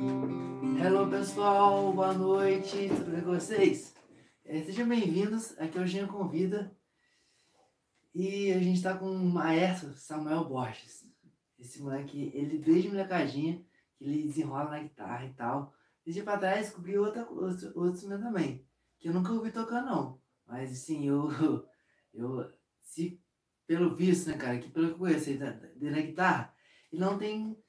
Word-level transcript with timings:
Hello 0.00 1.10
pessoal, 1.10 1.92
boa 1.92 2.14
noite, 2.14 2.88
tudo 2.88 3.10
bem 3.10 3.20
com 3.20 3.34
vocês? 3.34 3.92
É, 4.44 4.62
sejam 4.62 4.88
bem-vindos, 4.88 5.58
aqui 5.58 5.76
é 5.76 5.80
o 5.80 5.86
Jean 5.88 6.06
Convida 6.06 6.72
e 8.14 8.52
a 8.52 8.60
gente 8.60 8.80
tá 8.80 8.96
com 8.96 9.10
o 9.10 9.18
maestro 9.18 9.92
Samuel 9.94 10.44
Borges. 10.44 11.04
Esse 11.58 11.82
moleque, 11.82 12.30
ele 12.32 12.58
desde 12.58 12.88
molecadinha, 12.88 13.60
ele 14.00 14.22
desenrola 14.22 14.70
na 14.70 14.78
guitarra 14.78 15.24
e 15.26 15.34
tal. 15.34 15.74
Dia 16.06 16.22
pra 16.22 16.38
trás 16.38 16.66
descobri 16.66 16.96
outra, 16.96 17.28
outro, 17.28 17.66
outro 17.74 17.94
instrumento 17.94 18.22
também, 18.22 18.64
que 19.00 19.08
eu 19.08 19.12
nunca 19.12 19.32
ouvi 19.32 19.50
tocar 19.50 19.82
não. 19.82 20.20
Mas 20.46 20.70
assim, 20.70 21.08
eu, 21.08 21.28
eu 22.14 22.52
se 22.80 23.20
pelo 23.66 23.96
visto, 23.96 24.30
né, 24.30 24.36
cara, 24.36 24.60
que 24.60 24.70
pelo 24.70 24.86
que 24.86 24.94
eu 24.94 24.98
conheço 24.98 25.24
dele 25.26 25.90
na 25.90 26.00
guitarra, 26.02 26.54
ele 26.92 27.00
não 27.00 27.18
tem 27.18 27.60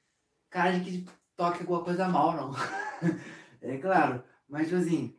cara 0.48 0.78
de 0.78 1.02
que 1.02 1.19
toque 1.40 1.60
alguma 1.60 1.82
coisa 1.82 2.06
mal, 2.06 2.36
não. 2.36 2.52
é 3.62 3.78
claro. 3.78 4.22
Mas, 4.46 4.66
tipo 4.66 4.78
assim, 4.78 5.18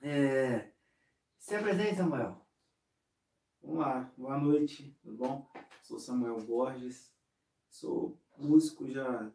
é... 0.00 0.72
se 1.38 1.54
apresente, 1.54 1.96
Samuel. 1.96 2.40
Vamos 3.62 3.80
lá, 3.80 4.10
boa 4.16 4.38
noite, 4.38 4.96
tudo 5.02 5.18
bom? 5.18 5.46
Sou 5.82 5.98
Samuel 5.98 6.40
Borges, 6.40 7.14
sou 7.68 8.18
músico 8.38 8.88
já 8.88 9.30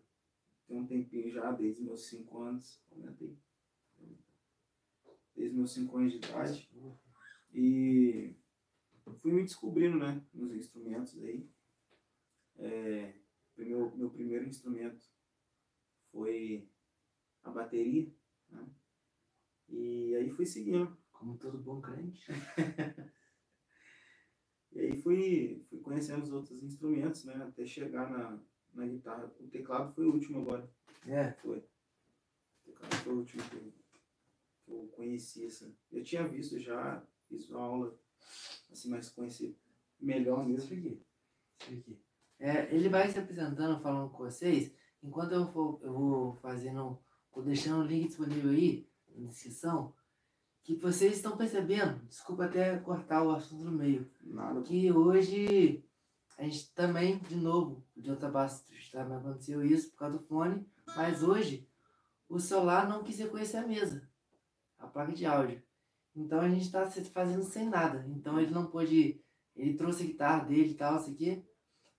tem 0.68 0.76
um 0.80 0.88
tempinho 0.88 1.30
já, 1.30 1.52
desde 1.52 1.84
meus 1.84 2.08
5 2.08 2.42
anos, 2.42 2.82
desde 5.36 5.56
meus 5.56 5.72
5 5.72 5.98
anos 5.98 6.14
de 6.14 6.18
idade. 6.18 6.68
E 7.54 8.36
fui 9.22 9.32
me 9.32 9.44
descobrindo, 9.44 10.00
né, 10.00 10.20
nos 10.34 10.52
instrumentos 10.52 11.16
aí. 11.20 11.48
É, 12.58 13.14
meu, 13.56 13.96
meu 13.96 14.10
primeiro 14.10 14.48
instrumento 14.48 15.15
foi 16.16 16.66
a 17.44 17.52
bateria, 17.52 18.10
né? 18.50 18.66
E 19.68 20.16
aí 20.16 20.30
fui 20.30 20.46
seguindo. 20.46 20.98
Como 21.12 21.38
todo 21.38 21.58
bom 21.58 21.82
crente. 21.82 22.26
e 24.72 24.80
aí 24.80 25.02
fui, 25.02 25.66
fui 25.70 25.80
conhecendo 25.80 26.24
os 26.24 26.32
outros 26.32 26.64
instrumentos, 26.64 27.26
né? 27.26 27.36
Até 27.36 27.66
chegar 27.66 28.10
na, 28.10 28.42
na 28.74 28.88
guitarra. 28.88 29.34
O 29.40 29.48
teclado 29.48 29.94
foi 29.94 30.06
o 30.06 30.14
último 30.14 30.42
agora. 30.42 30.70
É? 31.06 31.34
Foi. 31.34 31.58
O 31.58 32.66
teclado 32.66 32.96
foi 32.96 33.14
o 33.14 33.18
último 33.18 33.44
que 33.50 33.56
eu, 33.56 33.74
que 34.64 34.72
eu 34.72 34.88
conheci, 34.96 35.46
assim. 35.46 35.76
Eu 35.92 36.04
tinha 36.04 36.28
visto 36.28 36.60
já, 36.60 37.06
fiz 37.28 37.50
uma 37.50 37.62
aula, 37.62 38.00
assim, 38.72 38.90
mas 38.90 39.10
conheci 39.10 39.58
melhor 40.00 40.46
mesmo. 40.46 40.64
Isso 40.64 40.74
aqui. 40.74 41.06
Isso 41.62 41.80
aqui. 41.80 42.02
É, 42.40 42.74
ele 42.76 42.90
vai 42.90 43.10
se 43.10 43.18
apresentando, 43.18 43.82
falando 43.82 44.12
com 44.12 44.18
vocês, 44.26 44.74
enquanto 45.06 45.34
eu, 45.34 45.48
for, 45.48 45.80
eu 45.84 45.94
vou 45.94 46.34
fazendo, 46.36 47.00
vou 47.32 47.44
deixando 47.44 47.82
o 47.84 47.88
link 47.88 48.08
disponível 48.08 48.52
aí, 48.52 48.88
na 49.16 49.28
descrição, 49.28 49.94
que 50.64 50.76
vocês 50.76 51.16
estão 51.16 51.38
percebendo, 51.38 52.04
desculpa 52.08 52.46
até 52.46 52.78
cortar 52.80 53.24
o 53.24 53.32
assunto 53.32 53.64
no 53.64 53.72
meio, 53.72 54.10
Nada. 54.22 54.62
que 54.64 54.92
hoje 54.92 55.84
a 56.38 56.44
gente 56.44 56.74
também, 56.74 57.20
de 57.20 57.36
novo, 57.36 57.86
de 57.96 58.10
outra 58.10 58.30
base 58.30 58.64
também 58.92 59.18
aconteceu 59.18 59.64
isso 59.64 59.92
por 59.92 59.98
causa 59.98 60.18
do 60.18 60.24
fone, 60.24 60.68
mas 60.96 61.22
hoje 61.22 61.68
o 62.28 62.40
celular 62.40 62.90
não 62.90 63.04
quis 63.04 63.20
reconhecer 63.20 63.58
a 63.58 63.68
mesa, 63.68 64.10
a 64.80 64.88
placa 64.88 65.14
de 65.14 65.26
áudio. 65.26 65.62
Então 66.16 66.40
a 66.40 66.50
gente 66.50 66.64
está 66.64 66.90
fazendo 66.90 67.44
sem 67.44 67.70
nada. 67.70 68.06
Então 68.08 68.40
ele 68.40 68.52
não 68.52 68.68
pôde. 68.68 69.22
Ele 69.56 69.74
trouxe 69.74 70.04
a 70.04 70.06
guitarra 70.06 70.46
dele 70.46 70.72
e 70.72 70.76
tal, 70.76 70.98
isso 70.98 71.12
aqui 71.12 71.46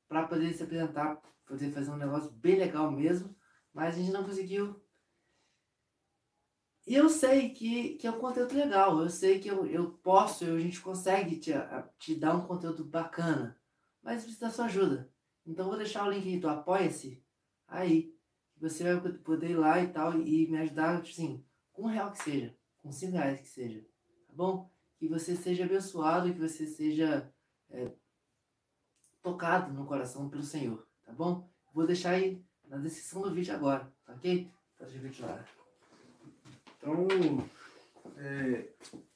para 0.08 0.26
poder 0.26 0.52
se 0.52 0.62
apresentar, 0.62 1.20
poder 1.46 1.70
fazer 1.70 1.90
um 1.90 1.96
negócio 1.96 2.30
bem 2.30 2.56
legal 2.56 2.90
mesmo, 2.90 3.34
mas 3.72 3.94
a 3.94 3.98
gente 3.98 4.12
não 4.12 4.24
conseguiu. 4.24 4.80
E 6.86 6.94
eu 6.94 7.08
sei 7.08 7.50
que, 7.50 7.96
que 7.96 8.06
é 8.06 8.10
um 8.10 8.20
conteúdo 8.20 8.54
legal, 8.54 9.00
eu 9.00 9.10
sei 9.10 9.40
que 9.40 9.48
eu, 9.48 9.66
eu 9.66 9.90
posso, 9.90 10.44
a 10.44 10.58
gente 10.60 10.80
consegue 10.80 11.36
te, 11.36 11.50
te 11.98 12.14
dar 12.14 12.36
um 12.36 12.46
conteúdo 12.46 12.84
bacana, 12.84 13.58
mas 14.02 14.22
precisa 14.22 14.46
da 14.46 14.52
sua 14.52 14.66
ajuda. 14.66 15.10
Então 15.44 15.68
vou 15.68 15.76
deixar 15.76 16.06
o 16.06 16.10
link 16.10 16.38
do 16.38 16.48
Apoia-se 16.48 17.24
aí. 17.66 18.14
Você 18.58 18.84
vai 18.84 19.12
poder 19.18 19.50
ir 19.50 19.56
lá 19.56 19.82
e 19.82 19.88
tal 19.88 20.18
e 20.20 20.46
me 20.46 20.58
ajudar, 20.58 21.00
assim, 21.00 21.44
com 21.72 21.82
um 21.82 21.86
real 21.86 22.10
que 22.12 22.22
seja, 22.22 22.56
com 22.78 22.90
cinco 22.90 23.12
reais 23.12 23.40
que 23.40 23.48
seja, 23.48 23.80
tá 24.26 24.32
bom? 24.32 24.70
Que 24.96 25.08
você 25.08 25.36
seja 25.36 25.64
abençoado, 25.64 26.32
que 26.32 26.38
você 26.38 26.66
seja 26.66 27.30
é, 27.68 27.92
tocado 29.26 29.72
no 29.72 29.84
coração 29.84 30.28
pelo 30.30 30.44
Senhor, 30.44 30.86
tá 31.04 31.12
bom? 31.12 31.50
Vou 31.74 31.84
deixar 31.84 32.10
aí 32.10 32.40
na 32.68 32.78
descrição 32.78 33.22
do 33.22 33.34
vídeo 33.34 33.52
agora, 33.52 33.92
tá 34.04 34.14
ok? 34.14 34.48
Pode 34.78 35.00
continuar. 35.00 35.44
Então, 36.78 37.08
é, 38.18 38.72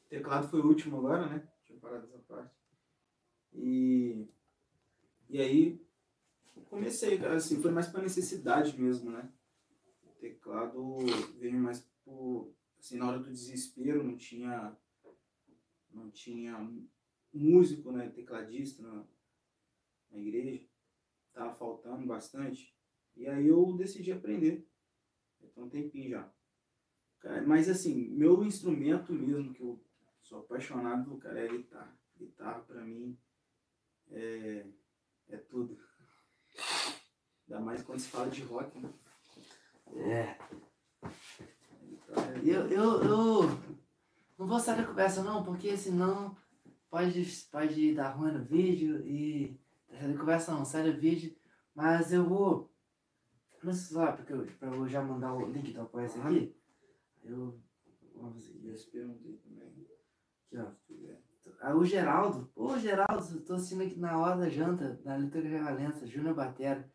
teclado 0.09 0.49
foi 0.49 0.61
o 0.61 0.67
último 0.67 0.97
agora, 0.97 1.29
né? 1.29 1.49
Deixa 1.61 1.75
eu 1.75 1.79
parar 1.79 2.01
dessa 2.01 2.19
parte. 2.19 2.53
E, 3.53 4.27
e 5.29 5.41
aí, 5.41 5.81
comecei, 6.69 7.17
cara, 7.17 7.37
assim, 7.37 7.63
foi 7.63 7.71
mais 7.71 7.87
para 7.87 8.03
necessidade 8.03 8.77
mesmo, 8.83 9.13
né? 9.13 9.33
O 10.03 10.11
teclado 10.19 10.99
veio 11.39 11.57
mais 11.57 11.89
por, 12.05 12.53
assim, 12.81 12.99
na 12.99 13.07
hora 13.07 13.21
do 13.21 13.31
desespero, 13.31 14.03
não 14.03 14.17
tinha, 14.17 14.77
não 15.89 16.11
tinha 16.11 16.69
músico, 17.33 17.93
né, 17.93 18.09
tecladista, 18.09 18.83
não, 18.83 19.07
na 20.11 20.19
igreja, 20.19 20.67
estava 21.29 21.53
faltando 21.55 22.07
bastante. 22.07 22.75
E 23.17 23.27
aí 23.27 23.47
eu 23.47 23.73
decidi 23.77 24.13
aprender. 24.13 24.67
Então 25.43 25.65
um 25.65 25.69
tempinho 25.69 26.11
já. 26.11 26.33
Cara, 27.21 27.43
mas 27.43 27.69
assim, 27.69 28.09
meu 28.11 28.43
instrumento 28.45 29.13
mesmo, 29.13 29.53
que 29.53 29.63
eu 29.63 29.81
sou 30.23 30.41
apaixonado, 30.41 31.19
cara, 31.19 31.41
é 31.41 31.49
a 31.49 31.53
guitarra. 31.53 32.01
Guitarra 32.17 32.61
pra 32.61 32.83
mim 32.83 33.19
é, 34.11 34.67
é 35.29 35.37
tudo. 35.37 35.79
Ainda 37.49 37.61
mais 37.61 37.83
quando 37.83 37.99
se 37.99 38.09
fala 38.09 38.31
de 38.31 38.43
rock, 38.43 38.79
né? 38.79 38.93
É. 39.97 40.39
Eu, 42.45 42.69
eu, 42.69 43.03
eu 43.03 43.43
não 44.39 44.47
vou 44.47 44.59
sair 44.59 44.79
da 44.79 44.87
conversa 44.87 45.23
não, 45.23 45.45
porque 45.45 45.77
senão 45.77 46.37
pode, 46.89 47.25
pode 47.51 47.95
dar 47.95 48.11
ruim 48.11 48.33
no 48.33 48.45
vídeo 48.45 49.07
e 49.07 49.59
essa 50.01 50.19
conversa 50.19 50.53
não, 50.53 50.65
sai 50.65 50.91
do 50.91 50.99
vídeo, 50.99 51.37
mas 51.75 52.13
eu 52.13 52.29
vou. 52.29 52.71
Sei 53.73 53.97
lá, 53.97 54.13
porque 54.13 54.33
eu, 54.33 54.47
pra 54.59 54.69
eu 54.69 54.89
já 54.89 55.03
mandar 55.03 55.35
o 55.35 55.51
link 55.51 55.73
do 55.73 55.83
apoia 55.83 56.07
aqui. 56.07 56.57
Eu. 57.23 57.61
Vamos 58.15 58.49
ver. 58.49 58.75
Eu 58.75 58.91
perguntei 58.91 59.37
também. 59.39 59.69
Aqui, 59.69 60.59
ó. 60.59 61.21
Ah, 61.61 61.75
o 61.75 61.85
Geraldo, 61.85 62.51
pô, 62.55 62.79
Geraldo, 62.79 63.23
eu 63.35 63.45
tô 63.45 63.55
assistindo 63.55 63.83
aqui 63.83 63.99
na 63.99 64.19
hora 64.19 64.37
da 64.37 64.49
janta, 64.49 64.99
da 65.05 65.17
Liturgia 65.17 65.63
Valença, 65.63 66.07
Júnior 66.07 66.35
Batera. 66.35 66.91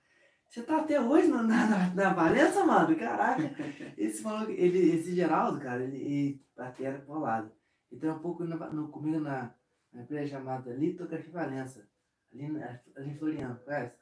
Você 0.49 0.63
tá 0.63 0.79
até 0.79 0.99
hoje 0.99 1.27
na, 1.27 1.44
na, 1.44 1.94
na 1.94 2.13
Valença, 2.13 2.65
mano? 2.65 2.95
Caraca! 2.95 3.44
Esse 3.97 4.23
maluco, 4.23 4.51
ele, 4.51 4.95
esse 4.95 5.13
Geraldo, 5.13 5.59
cara, 5.59 5.83
ele, 5.83 5.97
ele 5.97 6.45
Batera 6.55 6.99
colado. 7.01 7.51
Ele 7.91 8.01
tem 8.01 8.09
um 8.09 8.19
pouco 8.19 8.44
no, 8.44 8.57
no, 8.73 8.89
comigo 8.89 9.19
na, 9.19 9.53
na 9.91 10.01
empresa 10.01 10.31
chamada 10.31 10.73
Litografia 10.73 11.31
Valença. 11.31 11.88
Ali, 12.35 12.57
ali 12.96 13.09
em 13.09 13.18
Floriano, 13.18 13.59
conhece? 13.63 13.97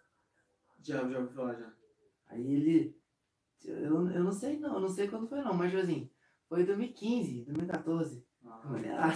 Já, 0.82 1.08
já 1.08 1.20
ouvi 1.20 1.34
falar 1.34 1.56
já. 1.56 1.74
Aí 2.28 2.54
ele. 2.54 3.02
Eu, 3.64 4.10
eu 4.10 4.24
não 4.24 4.32
sei 4.32 4.60
não, 4.60 4.76
eu 4.76 4.82
não 4.82 4.90
sei 4.90 5.08
quando 5.08 5.28
foi 5.30 5.42
não, 5.42 5.54
mas 5.54 5.72
tipo 5.72 5.84
assim, 5.84 6.10
foi 6.50 6.66
2015, 6.66 7.46
2014. 7.46 8.26
Ah. 8.46 9.14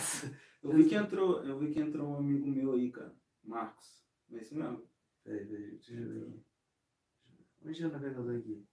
Eu 0.63 0.72
vi 0.72 0.88
que 0.88 0.95
entrou, 0.95 1.44
eu 1.44 1.59
vi 1.59 1.72
que 1.72 1.79
entrou 1.79 2.07
um 2.09 2.17
amigo 2.17 2.47
meu 2.47 2.73
aí, 2.73 2.91
cara. 2.91 3.13
Marcos. 3.44 4.06
É 4.31 4.38
isso 4.38 4.56
mesmo? 4.56 4.88
Peraí, 5.23 5.45
peraí, 5.45 5.72
deixa 5.72 5.94
eu 5.94 6.09
ver. 6.09 6.44
Onde 7.66 7.83
é 7.83 7.88
o 7.88 7.91
navegador 7.91 8.35
aqui? 8.38 8.66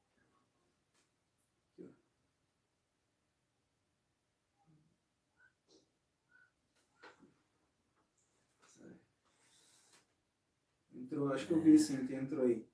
Entrou, 11.04 11.32
acho 11.32 11.46
que 11.46 11.52
eu 11.52 11.60
vi 11.60 11.78
sim 11.78 12.06
que 12.06 12.14
entrou 12.14 12.44
aí. 12.44 12.66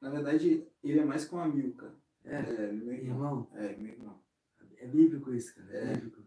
Na 0.00 0.10
verdade, 0.10 0.66
ele 0.82 0.98
é 0.98 1.04
mais 1.04 1.24
com 1.24 1.38
amigo, 1.38 1.74
cara. 1.74 1.94
É, 2.24 2.36
é 2.38 2.72
meu 2.72 2.92
irmão. 2.94 3.48
irmão? 3.48 3.50
É, 3.54 3.76
meu 3.76 3.92
irmão. 3.92 4.22
É 4.76 4.86
bíblico 4.86 5.32
isso, 5.32 5.54
cara. 5.54 5.72
É, 5.72 5.92
É. 5.92 5.94
bíblico. 5.94 6.22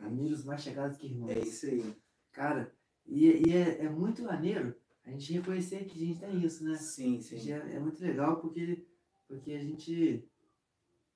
Amigos 0.00 0.44
mais 0.44 0.62
chegados 0.62 0.96
que 0.96 1.06
irmãos. 1.06 1.30
É 1.30 1.38
isso 1.40 1.66
aí. 1.66 1.96
Cara, 2.32 2.72
e, 3.06 3.26
e 3.48 3.52
é, 3.52 3.84
é 3.84 3.88
muito 3.88 4.22
maneiro 4.22 4.74
a 5.04 5.10
gente 5.10 5.32
reconhecer 5.32 5.84
que 5.86 6.02
a 6.02 6.06
gente 6.06 6.20
tem 6.20 6.44
isso, 6.44 6.64
né? 6.64 6.74
Sim, 6.76 7.18
A 7.18 7.22
sim. 7.22 7.52
É, 7.52 7.74
é 7.76 7.80
muito 7.80 8.00
legal 8.02 8.40
porque, 8.40 8.86
porque 9.26 9.52
a 9.52 9.60
gente 9.60 10.28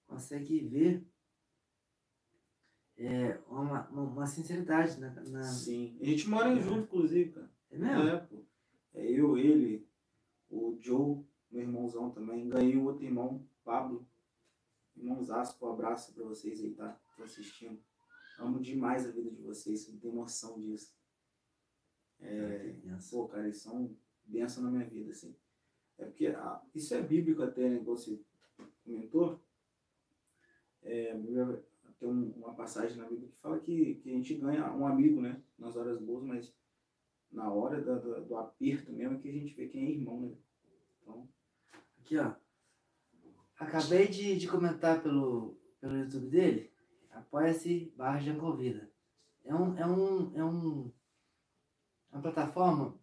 consegue 0.07 0.61
ver 0.67 1.07
é, 2.97 3.39
uma, 3.49 3.89
uma, 3.89 4.03
uma 4.03 4.27
sinceridade 4.27 5.01
na, 5.01 5.11
na- 5.11 5.43
Sim. 5.43 5.97
A 6.01 6.05
gente 6.05 6.29
mora 6.29 6.55
junto, 6.61 6.83
inclusive, 6.85 7.31
cara. 7.33 7.51
É 7.71 7.79
mesmo? 7.79 8.03
É, 8.09 8.17
pô. 8.19 8.42
É 8.95 9.05
eu, 9.11 9.39
ele, 9.39 9.87
o 10.51 10.77
Joe, 10.81 11.25
meu 11.51 11.63
irmãozão 11.63 12.11
também. 12.11 12.49
Ganhei 12.49 12.77
um 12.77 12.85
outro 12.85 13.05
irmão, 13.05 13.47
Pablo. 13.65 14.07
Irmãozasco, 14.97 15.67
um 15.67 15.73
abraço 15.73 16.13
para 16.13 16.25
vocês 16.25 16.63
aí, 16.63 16.75
tá? 16.75 17.01
Tô 17.17 17.23
assistindo. 17.23 17.79
Amo 18.39 18.61
demais 18.61 19.07
a 19.07 19.11
vida 19.11 19.31
de 19.31 19.43
vocês, 19.43 19.81
você 19.81 19.93
não 19.93 19.99
tem 19.99 20.13
noção 20.13 20.59
disso. 20.59 20.95
É, 22.21 22.75
pô, 23.11 23.27
cara, 23.27 23.45
eles 23.45 23.59
são 23.59 23.97
bênção 24.25 24.63
na 24.63 24.71
minha 24.71 24.89
vida, 24.89 25.11
assim. 25.11 25.35
É 25.99 26.05
porque 26.05 26.27
ah, 26.29 26.63
isso 26.75 26.95
é 26.95 27.03
bíblico 27.03 27.43
até, 27.43 27.69
né? 27.69 27.79
Você 27.81 28.21
comentou. 28.85 29.41
É, 30.83 31.15
tem 31.99 32.09
uma 32.09 32.55
passagem 32.55 32.97
na 32.97 33.09
Bíblia 33.09 33.29
que 33.29 33.37
fala 33.37 33.61
que, 33.61 33.95
que 33.97 34.11
a 34.11 34.13
gente 34.15 34.35
ganha 34.35 34.73
um 34.73 34.87
amigo, 34.87 35.21
né? 35.21 35.41
Nas 35.59 35.77
horas 35.77 36.01
boas, 36.01 36.25
mas 36.25 36.53
na 37.33 37.51
hora 37.51 37.81
do, 37.81 38.37
aperto 38.37 38.93
mesmo 38.93 39.17
é 39.17 39.21
que 39.21 39.29
a 39.29 39.33
gente 39.33 39.55
vê 39.55 39.69
quem 39.69 39.87
é 39.87 39.91
irmão, 39.91 40.21
né? 40.21 40.37
Então. 41.01 41.29
Aqui, 41.99 42.19
ó. 42.19 42.33
Acabei 43.59 44.09
de, 44.09 44.37
de 44.37 44.49
comentar 44.49 45.03
pelo, 45.03 45.59
pelo 45.81 45.97
YouTube 45.97 46.29
dele. 46.29 46.73
Apoia-se 47.11 47.93
barra 47.97 48.21
Convida. 48.39 48.91
É 49.45 49.55
um, 49.55 49.77
é 49.77 49.87
um, 49.87 50.37
é 50.37 50.45
um 50.45 50.93
uma 52.13 52.21
plataforma 52.21 52.95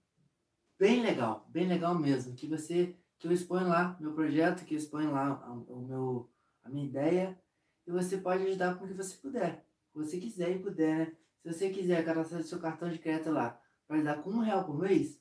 bem 0.77 1.01
legal, 1.01 1.47
bem 1.49 1.67
legal 1.67 1.97
mesmo, 1.97 2.35
que 2.35 2.47
você 2.47 2.95
que 3.17 3.27
eu 3.27 3.31
exponho 3.33 3.67
lá 3.67 3.97
meu 3.99 4.13
projeto, 4.13 4.63
que 4.63 4.75
eu 4.75 4.77
exponho 4.77 5.11
lá 5.11 5.43
o 5.51 5.81
meu 5.81 6.31
a 6.63 6.69
minha 6.69 6.85
ideia 6.85 7.37
e 7.85 7.91
você 7.91 8.17
pode 8.17 8.43
ajudar 8.43 8.77
com 8.77 8.85
o 8.85 8.87
que 8.87 8.93
você 8.93 9.17
puder, 9.17 9.65
você 9.93 10.19
quiser 10.19 10.51
e 10.55 10.59
puder, 10.59 10.97
né? 10.97 11.17
Se 11.41 11.53
você 11.53 11.69
quiser 11.69 12.05
cadastrar 12.05 12.43
seu 12.43 12.59
cartão 12.59 12.89
de 12.89 12.99
crédito 12.99 13.31
lá 13.31 13.59
para 13.89 13.97
ajudar 13.97 14.21
com 14.21 14.29
um 14.29 14.39
real 14.39 14.63
por 14.63 14.77
mês, 14.77 15.19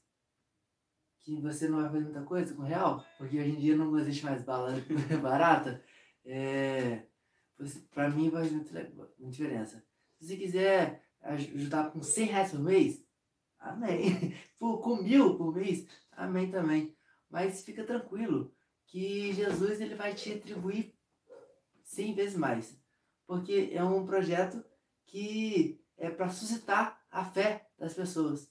que 1.20 1.40
você 1.40 1.66
não 1.68 1.80
vai 1.80 1.90
fazer 1.90 2.04
muita 2.04 2.22
coisa 2.22 2.54
com 2.54 2.62
real, 2.62 3.02
porque 3.16 3.40
hoje 3.40 3.52
em 3.52 3.58
dia 3.58 3.74
não 3.74 3.98
existe 3.98 4.26
mais 4.26 4.42
bala 4.42 4.74
barata, 5.22 5.82
é, 6.22 7.06
para 7.90 8.10
mim 8.10 8.28
vai 8.28 8.44
fazer 8.44 8.56
muita 8.56 9.10
diferença. 9.30 9.82
Se 10.18 10.26
você 10.26 10.36
quiser 10.36 11.02
ajudar 11.22 11.90
com 11.90 12.02
100 12.02 12.26
reais 12.26 12.50
por 12.50 12.60
mês, 12.60 13.02
amém. 13.58 14.36
Com 14.58 15.02
mil 15.02 15.36
por 15.36 15.54
mês, 15.54 15.86
amém 16.10 16.50
também. 16.50 16.96
Mas 17.30 17.62
fica 17.62 17.84
tranquilo 17.84 18.52
que 18.86 19.32
Jesus 19.32 19.80
ele 19.80 19.94
vai 19.94 20.14
te 20.14 20.32
atribuir 20.32 20.94
100 21.84 22.14
vezes 22.14 22.36
mais. 22.36 22.76
Porque 23.24 23.70
é 23.72 23.82
um 23.84 24.04
projeto 24.04 24.64
que 25.06 25.80
é 25.96 26.10
para 26.10 26.28
suscitar 26.28 27.00
a 27.08 27.24
fé 27.24 27.70
das 27.78 27.94
pessoas. 27.94 28.50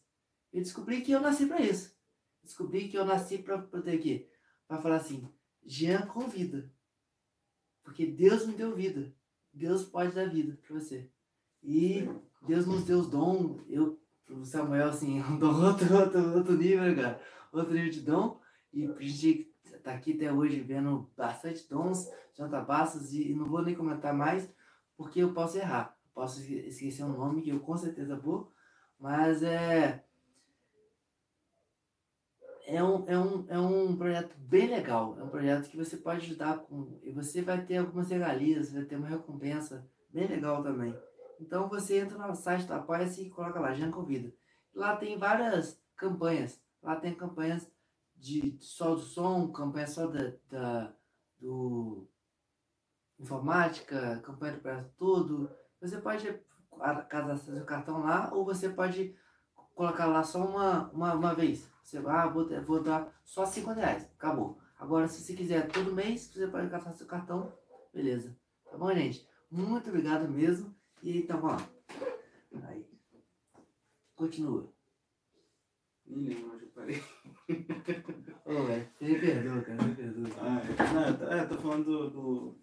Eu 0.54 0.62
descobri 0.62 1.02
que 1.02 1.12
eu 1.12 1.22
nasci 1.22 1.46
para 1.46 1.62
isso. 1.62 1.96
Descobri 2.44 2.88
que 2.88 2.98
eu 2.98 3.06
nasci 3.06 3.40
para 3.40 3.62
ter 3.82 3.92
aqui. 3.92 4.30
Para 4.68 4.82
falar 4.82 4.98
assim, 4.98 5.30
Jean 5.66 6.06
convida. 6.08 6.72
Porque 7.84 8.06
Deus 8.06 8.46
me 8.46 8.54
deu 8.54 8.76
vida. 8.76 9.14
Deus 9.54 9.84
pode 9.84 10.14
dar 10.14 10.30
vida 10.30 10.58
para 10.66 10.80
você. 10.80 11.10
E 11.64 12.08
Deus 12.46 12.66
nos 12.66 12.84
deu 12.84 13.00
os 13.00 13.10
dons. 13.10 13.62
Eu, 13.70 14.00
o 14.30 14.46
Samuel, 14.46 14.90
assim, 14.90 15.22
um 15.24 15.38
dom, 15.38 15.66
outro, 15.66 15.96
outro, 15.96 16.38
outro 16.38 16.58
nível, 16.58 16.96
cara. 16.96 17.22
Outro 17.52 17.74
nível 17.74 17.92
de 17.92 18.02
dom. 18.02 18.40
E 18.74 18.86
a 18.86 19.02
gente 19.02 19.54
tá 19.84 19.94
aqui 19.94 20.14
até 20.14 20.32
hoje 20.32 20.60
vendo 20.62 21.10
bastante 21.16 21.68
dons, 21.70 22.10
jantabastas, 22.34 23.14
e 23.14 23.34
não 23.34 23.46
vou 23.46 23.62
nem 23.62 23.76
comentar 23.76 24.14
mais, 24.14 24.50
porque 24.96 25.20
eu 25.20 25.34
posso 25.34 25.58
errar. 25.58 25.98
Posso 26.14 26.42
esquecer 26.42 27.04
um 27.04 27.18
nome 27.18 27.42
que 27.42 27.50
eu 27.50 27.60
com 27.60 27.78
certeza 27.78 28.16
vou. 28.16 28.52
Mas 29.00 29.44
é 29.44 30.04
é 32.68 32.84
um, 32.84 33.08
é, 33.08 33.18
um, 33.18 33.46
é 33.48 33.58
um 33.58 33.96
projeto 33.96 34.36
bem 34.38 34.68
legal. 34.68 35.18
É 35.18 35.24
um 35.24 35.30
projeto 35.30 35.69
que 35.69 35.78
você 35.78 35.96
pode 35.96 36.25
ajudar 36.25 36.60
com. 36.60 37.00
E 37.02 37.12
você 37.12 37.42
vai 37.42 37.64
ter 37.66 37.78
algumas 37.78 38.10
regalias, 38.10 38.74
vai 38.74 38.84
ter 38.84 38.98
uma 38.98 39.08
recompensa 39.08 39.90
bem 40.10 40.28
legal 40.28 40.62
também. 40.62 40.94
Então 41.40 41.69
você 41.69 42.00
entra 42.00 42.18
no 42.18 42.36
site 42.36 42.66
do 42.66 42.74
Apoia-se 42.74 43.22
e 43.22 43.30
coloca 43.30 43.60
lá, 43.60 43.74
Jean 43.74 43.90
Convida. 43.90 44.34
Lá 44.75 44.98
tem 44.98 45.18
várias 45.18 45.81
campanhas. 45.96 46.62
Lá 46.84 46.98
tem 46.98 47.16
campanhas 47.16 47.72
de 48.18 48.58
só 48.60 48.96
do 48.96 49.02
som, 49.02 49.50
campanha 49.52 49.88
só 49.88 50.08
da, 50.08 50.34
da 50.50 50.94
do 51.40 52.06
informática, 53.18 54.19
campanha 54.25 54.54
do 54.54 54.60
prazo 54.60 54.90
todo. 54.98 55.50
Você 55.80 55.98
pode 56.02 56.38
cadastrar 57.08 57.56
seu 57.56 57.66
cartão 57.66 58.04
lá 58.04 58.30
ou 58.34 58.44
você 58.44 58.68
pode 58.68 59.16
colocar 59.74 60.06
lá 60.06 60.22
só 60.22 60.46
uma, 60.46 60.90
uma, 60.90 61.14
uma 61.14 61.34
vez. 61.34 61.72
Você 61.88 62.01
vai, 62.01 62.18
ah, 62.18 62.28
vou, 62.28 62.45
vou 62.63 62.84
dar 62.84 63.18
só 63.24 63.45
50 63.45 63.80
reais. 63.80 64.04
Acabou. 64.18 64.60
Agora, 64.78 65.07
se 65.07 65.22
você 65.22 65.34
quiser 65.34 65.72
todo 65.72 65.94
mês, 65.94 66.28
você 66.28 66.45
pode 66.45 66.68
gastar 66.68 66.92
seu 66.92 67.07
cartão. 67.07 67.57
Beleza. 67.94 68.38
Tá 68.69 68.78
bom, 68.78 68.94
gente? 68.94 69.25
Muito 69.50 69.88
obrigado 69.88 70.28
mesmo. 70.28 70.75
E 71.01 71.18
então, 71.18 71.42
lá. 71.42 71.56
Aí. 72.63 72.86
Continua. 74.18 74.69
Nem 76.06 76.28
lembro 76.28 76.56
onde 76.56 76.66
eu 76.66 76.72
parei. 76.72 77.01
Ô, 78.44 78.66
velho, 78.66 78.90
me 79.00 79.19
perdoa, 79.22 79.62
cara, 79.62 79.83
me 79.83 79.95
perdoa. 79.95 80.28
Ah, 80.42 80.60
é. 80.60 81.24
Não, 81.24 81.31
é, 81.31 81.45
tô 81.45 81.57
falando 81.57 81.86
do, 81.86 82.10
do... 82.10 82.60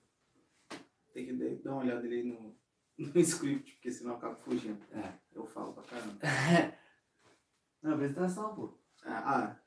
Tem 1.15 1.25
que 1.25 1.63
dar 1.63 1.73
uma 1.73 1.81
olhada 1.81 2.05
ali 2.05 2.25
no, 2.25 2.55
no 2.99 3.21
script, 3.21 3.73
porque 3.73 3.91
senão 3.91 4.11
eu 4.11 4.17
acabo 4.19 4.37
fugindo. 4.37 4.85
É. 4.93 5.15
Eu 5.33 5.47
falo 5.47 5.73
pra 5.73 5.83
caramba. 5.85 6.19
Não, 7.83 7.95
apresentação, 7.95 8.55
pô. 8.55 8.84
Ah, 9.05 9.59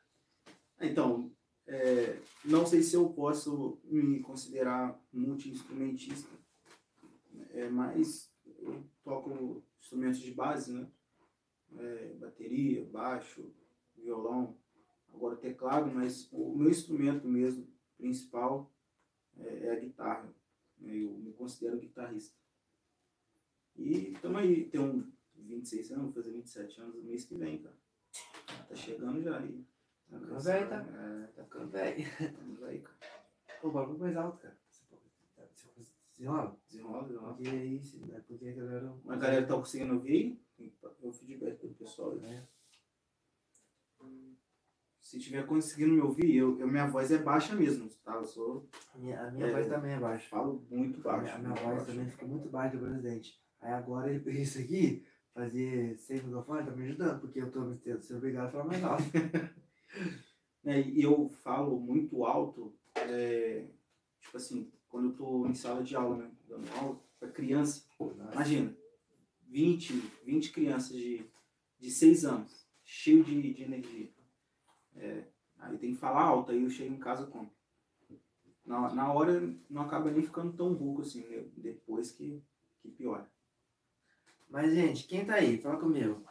ah, 0.79 0.85
então, 0.85 1.31
é, 1.67 2.19
não 2.43 2.65
sei 2.65 2.81
se 2.81 2.95
eu 2.95 3.09
posso 3.09 3.79
me 3.83 4.19
considerar 4.19 4.99
multi-instrumentista, 5.13 6.29
é, 7.51 7.69
mas 7.69 8.33
eu 8.45 8.83
toco 9.03 9.63
instrumentos 9.79 10.19
de 10.19 10.31
base, 10.31 10.73
né? 10.73 10.87
É, 11.77 12.13
bateria, 12.15 12.83
baixo, 12.85 13.53
violão, 13.95 14.57
agora 15.13 15.35
teclado, 15.35 15.91
mas 15.93 16.27
o 16.31 16.55
meu 16.55 16.69
instrumento 16.69 17.27
mesmo, 17.27 17.67
principal, 17.97 18.73
é, 19.37 19.67
é 19.67 19.71
a 19.71 19.79
guitarra. 19.79 20.33
Eu 20.81 21.11
me 21.17 21.33
considero 21.33 21.79
guitarrista. 21.79 22.35
E 23.75 24.13
estamos 24.13 24.39
aí, 24.39 24.71
um 24.75 25.11
26 25.35 25.91
anos, 25.91 26.05
vou 26.05 26.13
fazer 26.13 26.31
27 26.31 26.81
anos 26.81 26.95
no 26.95 27.03
mês 27.03 27.25
que 27.25 27.35
vem, 27.35 27.59
cara. 27.59 27.75
Tá 28.47 28.75
chegando 28.75 29.21
já 29.21 29.37
aí. 29.37 29.65
Tá 30.09 30.19
ficando 30.19 30.39
velho, 30.39 30.69
tá? 30.69 30.75
É, 30.75 31.27
tá 31.27 31.43
ficando 31.43 31.67
velho. 31.69 31.99
Estamos 31.99 32.63
aí, 32.63 32.79
cara. 32.79 32.97
O 33.63 33.71
bagulho 33.71 33.99
mais 33.99 34.15
alto, 34.17 34.37
cara. 34.39 34.57
Desenrola? 36.17 36.57
Desenrola, 36.67 37.03
desenrola. 37.07 37.33
Porque 37.35 37.49
é 37.49 37.65
isso, 37.65 38.05
né? 38.07 38.23
Porque 38.27 38.47
a 38.47 38.53
galera. 38.53 38.93
A 39.07 39.15
galera 39.15 39.45
tá 39.45 39.55
conseguindo 39.55 39.93
ouvir 39.93 40.39
aí? 40.59 40.71
O 41.01 41.13
feedback 41.13 41.67
do 41.67 41.75
pessoal. 41.75 42.17
É. 42.23 42.43
Se 44.99 45.19
tiver 45.19 45.45
conseguindo 45.45 45.93
me 45.93 46.01
ouvir, 46.01 46.35
eu, 46.35 46.59
eu, 46.59 46.67
minha 46.67 46.87
voz 46.87 47.11
é 47.11 47.17
baixa 47.17 47.55
mesmo, 47.55 47.87
tá? 48.03 48.15
Eu 48.15 48.25
sou. 48.25 48.67
A 48.93 48.97
minha, 48.97 49.21
a 49.21 49.31
minha 49.31 49.47
é, 49.47 49.51
voz 49.51 49.67
também 49.67 49.93
é 49.93 49.99
baixa. 49.99 50.27
Falo 50.27 50.65
muito 50.69 50.99
baixo. 50.99 51.33
A 51.33 51.37
minha, 51.37 51.51
a 51.51 51.53
minha 51.53 51.63
voz 51.63 51.77
baixo. 51.77 51.85
também 51.85 52.09
ficou 52.09 52.27
muito 52.27 52.49
baixa 52.49 52.75
do 52.75 52.83
presidente. 52.83 53.39
Aí 53.61 53.71
agora 53.71 54.11
isso 54.31 54.59
aqui 54.59 55.05
fazer 55.37 55.95
sem 55.99 56.17
microfone 56.23 56.65
tá 56.65 56.71
me 56.71 56.83
ajudando, 56.85 57.21
porque 57.21 57.39
eu 57.39 57.51
tô 57.51 57.61
me 57.61 57.77
sendo 57.77 58.17
obrigado 58.17 58.47
a 58.47 58.51
falar 58.51 58.63
mais 58.63 58.83
alto. 58.83 59.03
é, 60.65 60.81
e 60.81 61.03
eu 61.03 61.29
falo 61.29 61.79
muito 61.79 62.25
alto, 62.25 62.73
é, 62.95 63.67
tipo 64.19 64.35
assim, 64.35 64.71
quando 64.89 65.09
eu 65.09 65.13
tô 65.13 65.45
em 65.45 65.53
sala 65.53 65.83
de 65.83 65.95
aula, 65.95 66.17
né? 66.17 66.31
Dando 66.49 66.67
aula 66.71 66.99
pra 67.19 67.29
criança. 67.29 67.85
Nossa. 67.99 68.33
Imagina, 68.33 68.75
20, 69.47 69.93
20 70.25 70.51
crianças 70.51 70.97
de, 70.97 71.23
de 71.79 71.91
6 71.91 72.25
anos, 72.25 72.67
cheio 72.83 73.23
de, 73.23 73.53
de 73.53 73.61
energia. 73.61 74.09
É, 74.95 75.23
aí 75.59 75.77
tem 75.77 75.93
que 75.93 75.99
falar 75.99 76.23
alto, 76.23 76.51
aí 76.51 76.63
eu 76.63 76.69
chego 76.69 76.95
em 76.95 76.99
casa 76.99 77.27
como? 77.27 77.55
Na, 78.65 78.91
na 78.91 79.13
hora 79.13 79.39
não 79.69 79.83
acaba 79.83 80.09
nem 80.09 80.23
ficando 80.23 80.51
tão 80.57 80.73
rouco 80.73 81.03
assim, 81.03 81.21
né? 81.27 81.45
depois 81.55 82.11
que, 82.11 82.43
que 82.81 82.89
piora. 82.89 83.29
Mas, 84.49 84.73
gente, 84.73 85.07
quem 85.07 85.25
tá 85.25 85.35
aí? 85.35 85.61
Fala 85.61 85.79
comigo. 85.79 86.23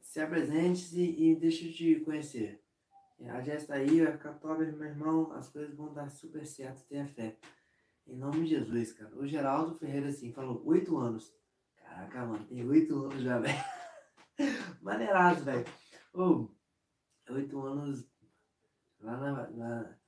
Se 0.00 0.20
apresente 0.20 0.98
e, 0.98 1.32
e 1.32 1.36
deixa 1.36 1.66
eu 1.66 1.72
te 1.72 2.00
conhecer. 2.00 2.62
A 3.26 3.40
Jéssica 3.42 3.74
tá 3.74 3.78
aí, 3.80 4.00
vai 4.00 4.12
ficar 4.12 4.34
top, 4.34 4.64
meu 4.64 4.88
irmão. 4.88 5.32
As 5.32 5.48
coisas 5.48 5.74
vão 5.74 5.92
dar 5.92 6.08
super 6.08 6.46
certo, 6.46 6.86
tenha 6.86 7.06
fé. 7.06 7.36
Em 8.06 8.16
nome 8.16 8.44
de 8.44 8.50
Jesus, 8.50 8.92
cara. 8.92 9.14
O 9.16 9.26
Geraldo 9.26 9.76
Ferreira, 9.76 10.08
assim, 10.08 10.32
falou 10.32 10.62
oito 10.64 10.96
anos. 10.96 11.34
Caraca, 11.76 12.24
mano, 12.24 12.46
tem 12.46 12.64
oito 12.66 13.04
anos 13.04 13.22
já, 13.22 13.38
velho. 13.40 13.58
Maneirado, 14.80 15.44
velho. 15.44 15.64
Ô, 16.14 16.48
oito 17.30 17.60
anos 17.60 18.08
lá 19.00 19.16
na. 19.16 19.50
na... 19.50 19.98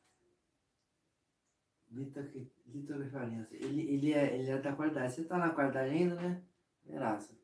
Vitor, 1.89 2.25
Vitor 2.67 3.01
Ele, 3.51 3.83
ele, 3.83 4.13
é, 4.13 4.39
ele 4.39 4.49
é 4.49 4.59
da 4.59 4.73
qualidade. 4.73 5.13
Você 5.13 5.25
tá 5.25 5.37
na 5.37 5.51
qualidade 5.51 5.91
ainda, 5.91 6.15
né? 6.15 6.41
Graça. 6.85 7.40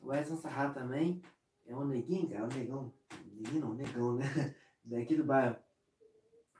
O 0.00 0.14
Edson 0.14 0.36
Sarra 0.36 0.70
também 0.70 1.22
é 1.66 1.74
um 1.76 1.86
neguinho, 1.86 2.28
cara, 2.28 2.44
um 2.44 2.48
negão. 2.48 2.94
Neguinho 3.32 3.60
não, 3.60 3.74
negão, 3.74 4.16
né? 4.16 4.24
Daqui 4.84 5.16
do 5.16 5.24
bairro, 5.24 5.56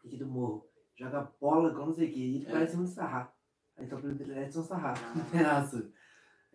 aqui 0.04 0.16
do 0.16 0.26
morro. 0.26 0.68
Joga 0.96 1.32
bola 1.40 1.72
com 1.72 1.86
não 1.86 1.92
sei 1.92 2.10
o 2.10 2.12
que. 2.12 2.20
E 2.20 2.36
ele 2.36 2.46
é. 2.46 2.50
parece 2.50 2.76
muito 2.76 2.90
Sarra. 2.90 3.32
Então, 3.78 4.00
pelo 4.00 4.38
Edson 4.38 4.62
Sarrafo, 4.62 5.30
pedaço. 5.30 5.92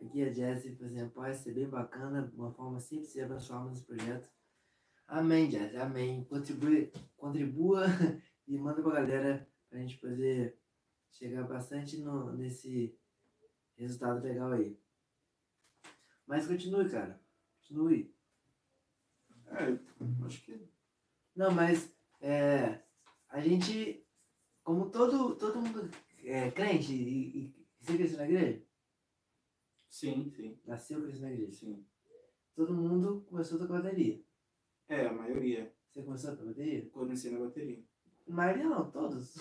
Aqui 0.02 0.24
a 0.24 0.34
Jess, 0.34 0.70
por 0.75 0.86
exemplo, 0.86 1.12
pode 1.12 1.38
ser 1.38 1.54
bem 1.54 1.70
bacana, 1.70 2.30
uma 2.36 2.52
forma 2.52 2.80
simples 2.80 3.13
de 3.13 3.22
abençoar 3.22 3.66
nesse 3.66 3.86
projeto. 3.86 4.30
Amém, 5.08 5.50
Jess, 5.50 5.75
amém. 5.75 6.25
Contribui, 6.25 6.92
contribua 7.16 7.86
e 8.46 8.58
manda 8.58 8.82
pra 8.82 8.92
galera 8.92 9.48
pra 9.70 9.80
gente 9.80 9.98
poder 10.00 10.60
chegar 11.12 11.44
bastante 11.44 11.98
no, 12.02 12.34
nesse 12.34 13.00
resultado 13.78 14.22
legal 14.22 14.52
aí. 14.52 14.78
Mas 16.25 16.48
continue, 16.48 16.89
cara. 16.89 17.20
Continue. 17.60 18.13
É, 19.48 20.25
acho 20.25 20.44
que. 20.44 20.68
Não, 21.36 21.51
mas 21.51 21.94
é, 22.22 22.80
a 23.30 23.39
gente, 23.39 24.06
como 24.63 24.89
todo, 24.89 25.36
todo 25.36 25.60
mundo 25.62 25.89
é 26.24 26.50
crente 26.51 26.94
e, 26.94 27.38
e 27.38 27.68
você 27.80 27.98
cresceu 27.98 28.18
na 28.18 28.25
igreja? 28.25 28.63
Sim, 29.89 30.32
sim. 30.36 30.60
Nasceu 30.65 31.01
cresceu 31.01 31.22
na 31.22 31.32
igreja. 31.32 31.51
Sim. 31.51 31.86
Todo 32.56 32.74
mundo 32.74 33.25
começou 33.30 33.58
a 33.58 33.62
tocar 33.62 33.82
bateria. 33.82 34.24
É, 34.88 35.08
a 35.08 35.13
maioria. 35.13 35.74
Você 35.92 36.01
começou 36.01 36.32
a 36.32 36.36
tocar 36.36 36.48
bateria? 36.48 36.89
Comecei 36.89 37.32
na 37.32 37.39
bateria. 37.39 37.84
A 38.27 38.32
maioria 38.32 38.70
não, 38.70 38.89
todos. 38.89 39.36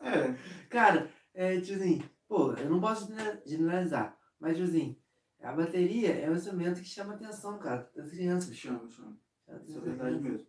É, 0.00 0.68
Cara, 0.68 1.10
é 1.34 1.60
tipo 1.60 1.76
assim, 1.76 2.02
pô, 2.28 2.52
eu 2.54 2.70
não 2.70 2.80
posso 2.80 3.12
generalizar, 3.44 4.16
mas 4.38 4.56
tipo 4.56 4.68
assim, 4.68 4.96
a 5.40 5.52
bateria 5.52 6.10
é 6.10 6.30
um 6.30 6.34
instrumento 6.34 6.80
que 6.80 6.88
chama 6.88 7.14
atenção, 7.14 7.58
cara, 7.58 7.90
das 7.94 8.10
crianças. 8.10 8.56
chama, 8.56 8.88
chama. 8.90 9.16
Isso 9.66 9.78
é 9.78 9.80
verdade 9.80 10.20
mesmo. 10.20 10.46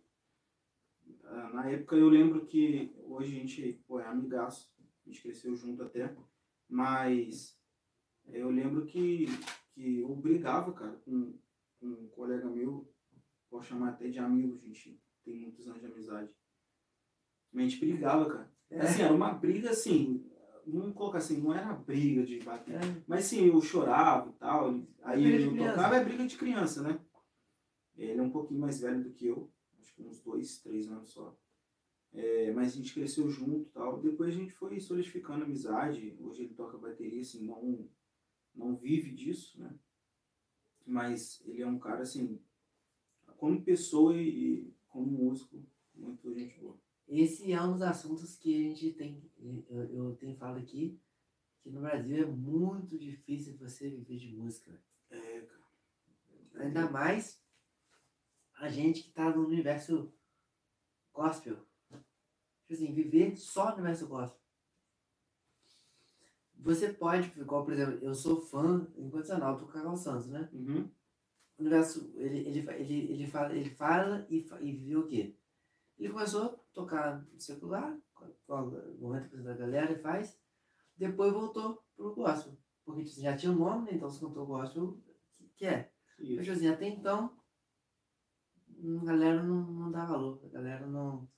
Ah, 1.24 1.50
Na 1.54 1.70
época 1.70 1.96
eu 1.96 2.08
lembro 2.08 2.46
que 2.46 2.94
hoje 3.04 3.36
a 3.36 3.40
gente 3.40 3.82
pô, 3.86 4.00
é 4.00 4.06
amigaço, 4.06 4.72
a 5.06 5.08
gente 5.08 5.22
cresceu 5.22 5.56
junto 5.56 5.82
até, 5.82 6.14
mas 6.68 7.58
eu 8.28 8.50
lembro 8.50 8.84
que, 8.86 9.26
que 9.72 10.00
eu 10.00 10.14
brigava, 10.16 10.72
cara, 10.72 10.92
com, 11.04 11.38
com 11.78 11.86
um 11.86 12.08
colega 12.08 12.48
meu, 12.48 12.92
posso 13.48 13.68
chamar 13.68 13.90
até 13.90 14.08
de 14.08 14.18
amigo, 14.18 14.54
a 14.54 14.58
gente 14.58 15.00
tem 15.24 15.36
muitos 15.36 15.66
anos 15.66 15.80
de 15.80 15.86
amizade. 15.86 16.30
A 17.54 17.60
gente 17.60 17.80
brigava, 17.80 18.28
cara. 18.30 18.52
É. 18.70 18.80
Assim, 18.80 19.02
era 19.02 19.12
uma 19.12 19.32
briga 19.32 19.70
assim, 19.70 20.29
vamos 20.66 20.94
colocar 20.94 21.18
assim, 21.18 21.40
não 21.40 21.54
era 21.54 21.72
briga 21.72 22.24
de 22.24 22.38
bater. 22.40 22.76
É. 22.76 23.02
Mas 23.06 23.24
sim, 23.24 23.46
eu 23.46 23.60
chorava 23.60 24.30
e 24.30 24.32
tal. 24.34 24.80
Aí 25.02 25.42
eu 25.42 25.50
criança. 25.50 25.74
tocava, 25.74 25.96
é 25.96 26.04
briga 26.04 26.26
de 26.26 26.36
criança, 26.36 26.82
né? 26.82 27.00
Ele 27.96 28.18
é 28.18 28.22
um 28.22 28.30
pouquinho 28.30 28.60
mais 28.60 28.80
velho 28.80 29.02
do 29.02 29.12
que 29.12 29.26
eu, 29.26 29.50
acho 29.78 29.94
que 29.94 30.02
uns 30.02 30.20
dois, 30.20 30.58
três 30.58 30.88
anos 30.88 31.10
só. 31.10 31.36
É, 32.12 32.52
mas 32.52 32.72
a 32.72 32.76
gente 32.76 32.94
cresceu 32.94 33.28
junto 33.28 33.68
e 33.68 33.72
tal. 33.72 34.00
Depois 34.00 34.34
a 34.34 34.38
gente 34.38 34.52
foi 34.52 34.80
solidificando 34.80 35.42
a 35.42 35.46
amizade. 35.46 36.16
Hoje 36.20 36.44
ele 36.44 36.54
toca 36.54 36.78
bateria, 36.78 37.20
assim, 37.20 37.44
não, 37.46 37.88
não 38.54 38.76
vive 38.76 39.12
disso, 39.12 39.60
né? 39.60 39.74
Mas 40.86 41.42
ele 41.46 41.62
é 41.62 41.66
um 41.66 41.78
cara, 41.78 42.02
assim, 42.02 42.40
como 43.36 43.62
pessoa 43.62 44.16
e, 44.16 44.28
e 44.28 44.74
como 44.88 45.06
músico, 45.06 45.62
muito 45.94 46.34
gente 46.34 46.58
boa. 46.58 46.78
Esse 47.10 47.52
é 47.52 47.60
um 47.60 47.72
dos 47.72 47.82
assuntos 47.82 48.36
que 48.36 48.54
a 48.54 48.68
gente 48.68 48.92
tem, 48.92 49.20
eu, 49.68 49.84
eu 49.90 50.14
tenho 50.14 50.36
falado 50.36 50.60
aqui, 50.60 50.96
que 51.60 51.68
no 51.68 51.80
Brasil 51.80 52.22
é 52.22 52.26
muito 52.26 52.96
difícil 52.96 53.58
você 53.58 53.90
viver 53.90 54.16
de 54.16 54.32
música. 54.32 54.80
É, 55.10 55.40
cara. 55.40 56.64
Ainda 56.64 56.88
mais 56.88 57.42
a 58.54 58.68
gente 58.68 59.02
que 59.02 59.10
tá 59.10 59.28
no 59.28 59.44
universo 59.44 60.14
gospel. 61.12 61.56
Tipo 62.60 62.74
assim, 62.74 62.92
viver 62.92 63.36
só 63.36 63.70
no 63.70 63.78
universo 63.78 64.06
gospel. 64.06 64.40
Você 66.58 66.92
pode, 66.92 67.28
igual, 67.40 67.64
por 67.64 67.72
exemplo, 67.72 67.98
eu 68.04 68.14
sou 68.14 68.40
fã 68.40 68.86
incondicional 68.96 69.58
do 69.58 69.66
Cacau 69.66 69.96
Santos, 69.96 70.28
né? 70.28 70.48
Uhum. 70.52 70.88
O 71.58 71.62
universo, 71.62 72.12
ele, 72.14 72.38
ele, 72.46 72.58
ele, 72.58 73.12
ele 73.12 73.26
fala, 73.26 73.52
ele 73.52 73.70
fala 73.70 74.24
e, 74.30 74.46
e 74.60 74.72
viu 74.76 75.00
o 75.00 75.06
quê? 75.08 75.34
Ele 75.98 76.12
começou 76.12 76.59
tocar 76.72 77.24
no 77.32 77.40
secular, 77.40 77.98
com 78.14 78.26
90% 79.00 79.42
da 79.42 79.54
galera 79.54 79.98
faz, 79.98 80.38
depois 80.96 81.32
voltou 81.32 81.82
pro 81.96 82.14
gospel. 82.14 82.56
Porque 82.84 83.04
tipo, 83.04 83.20
já 83.20 83.36
tinha 83.36 83.52
um 83.52 83.58
nome, 83.58 83.86
né? 83.86 83.96
então 83.96 84.10
você 84.10 84.20
cantou 84.24 84.46
gospel, 84.46 84.98
que, 85.36 85.48
que 85.56 85.66
é. 85.66 85.90
Mas, 86.18 86.28
Isso. 86.28 86.42
tipo 86.42 86.52
assim, 86.52 86.68
até 86.68 86.88
então, 86.88 87.36
a 89.00 89.04
galera 89.04 89.42
não, 89.42 89.62
não 89.62 89.90
dá 89.90 90.04
valor, 90.04 90.40
a 90.44 90.48
galera 90.48 90.86
não, 90.86 91.28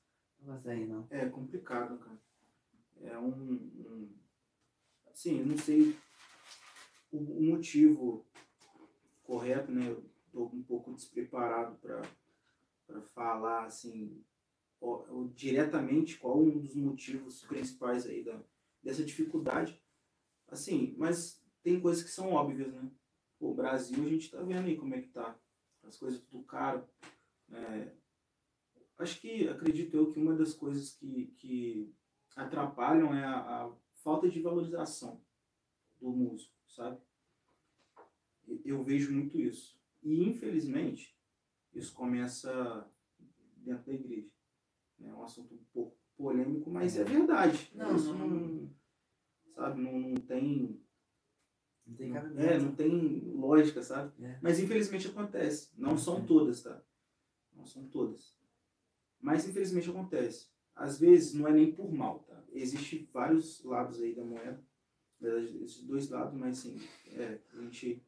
não 0.40 0.54
consegue, 0.54 0.86
não. 0.86 1.06
É 1.10 1.28
complicado, 1.28 1.98
cara. 1.98 2.20
É 3.00 3.18
um. 3.18 3.28
um 3.28 4.12
assim, 5.10 5.40
eu 5.40 5.46
não 5.46 5.58
sei 5.58 5.96
o, 7.10 7.18
o 7.18 7.42
motivo 7.42 8.26
correto, 9.22 9.70
né? 9.70 9.90
Eu 9.90 10.04
tô 10.30 10.46
um 10.46 10.62
pouco 10.62 10.94
despreparado 10.94 11.76
para 11.76 13.02
falar, 13.14 13.66
assim, 13.66 14.24
diretamente 15.34 16.18
qual 16.18 16.40
um 16.40 16.58
dos 16.58 16.74
motivos 16.74 17.42
principais 17.44 18.06
aí 18.06 18.22
da, 18.22 18.40
dessa 18.82 19.04
dificuldade. 19.04 19.80
Assim, 20.48 20.94
mas 20.98 21.42
tem 21.62 21.80
coisas 21.80 22.02
que 22.02 22.10
são 22.10 22.32
óbvias, 22.32 22.72
né? 22.72 22.90
O 23.38 23.54
Brasil, 23.54 24.04
a 24.04 24.08
gente 24.08 24.30
tá 24.30 24.42
vendo 24.42 24.66
aí 24.66 24.76
como 24.76 24.94
é 24.94 25.00
que 25.00 25.08
tá. 25.08 25.38
As 25.82 25.96
coisas 25.98 26.20
tudo 26.22 26.44
caro. 26.44 26.86
né? 27.48 27.92
acho 28.98 29.20
que, 29.20 29.48
acredito 29.48 29.96
eu, 29.96 30.12
que 30.12 30.18
uma 30.18 30.34
das 30.34 30.54
coisas 30.54 30.92
que, 30.92 31.26
que 31.38 31.92
atrapalham 32.36 33.14
é 33.14 33.24
a, 33.24 33.64
a 33.64 33.72
falta 33.96 34.28
de 34.28 34.40
valorização 34.40 35.20
do 36.00 36.10
músico, 36.10 36.54
sabe? 36.68 37.00
Eu 38.64 38.82
vejo 38.82 39.12
muito 39.12 39.40
isso. 39.40 39.76
E, 40.02 40.22
infelizmente, 40.22 41.16
isso 41.72 41.94
começa 41.94 42.88
dentro 43.56 43.86
da 43.86 43.94
igreja. 43.94 44.30
É 45.04 45.12
um 45.14 45.22
assunto 45.22 45.54
um 45.54 45.64
pouco 45.72 45.96
polêmico, 46.16 46.70
mas 46.70 46.96
é 46.96 47.04
verdade. 47.04 47.70
Não, 47.74 47.96
isso 47.96 48.14
não- 48.14 48.28
não, 48.28 48.70
sabe, 49.54 49.80
não, 49.80 49.92
não 49.98 50.14
tem... 50.16 50.80
Não 51.86 51.96
tem 51.96 52.16
É, 52.16 52.58
não 52.58 52.74
tem 52.74 53.20
lógica, 53.34 53.82
sabe? 53.82 54.12
É. 54.24 54.38
Mas 54.40 54.60
infelizmente 54.60 55.08
acontece. 55.08 55.72
Não 55.76 55.96
são 55.98 56.18
É. 56.18 56.26
todas, 56.26 56.62
tá? 56.62 56.80
Não 57.54 57.66
são 57.66 57.86
todas. 57.88 58.38
Mas 59.20 59.46
infelizmente 59.48 59.90
acontece. 59.90 60.48
Às 60.74 60.98
vezes 60.98 61.34
não 61.34 61.46
é 61.48 61.52
nem 61.52 61.72
por 61.72 61.92
mal, 61.92 62.20
tá? 62.20 62.42
Existem 62.52 63.08
vários 63.12 63.62
lados 63.64 64.00
aí 64.00 64.14
da 64.14 64.24
moeda. 64.24 64.64
Na 65.20 65.28
verdade, 65.28 65.62
esses 65.64 65.82
dois 65.84 66.08
lados, 66.08 66.34
mas 66.38 66.58
assim, 66.58 66.80
é, 67.12 67.40
a 67.52 67.60
gente, 67.62 68.02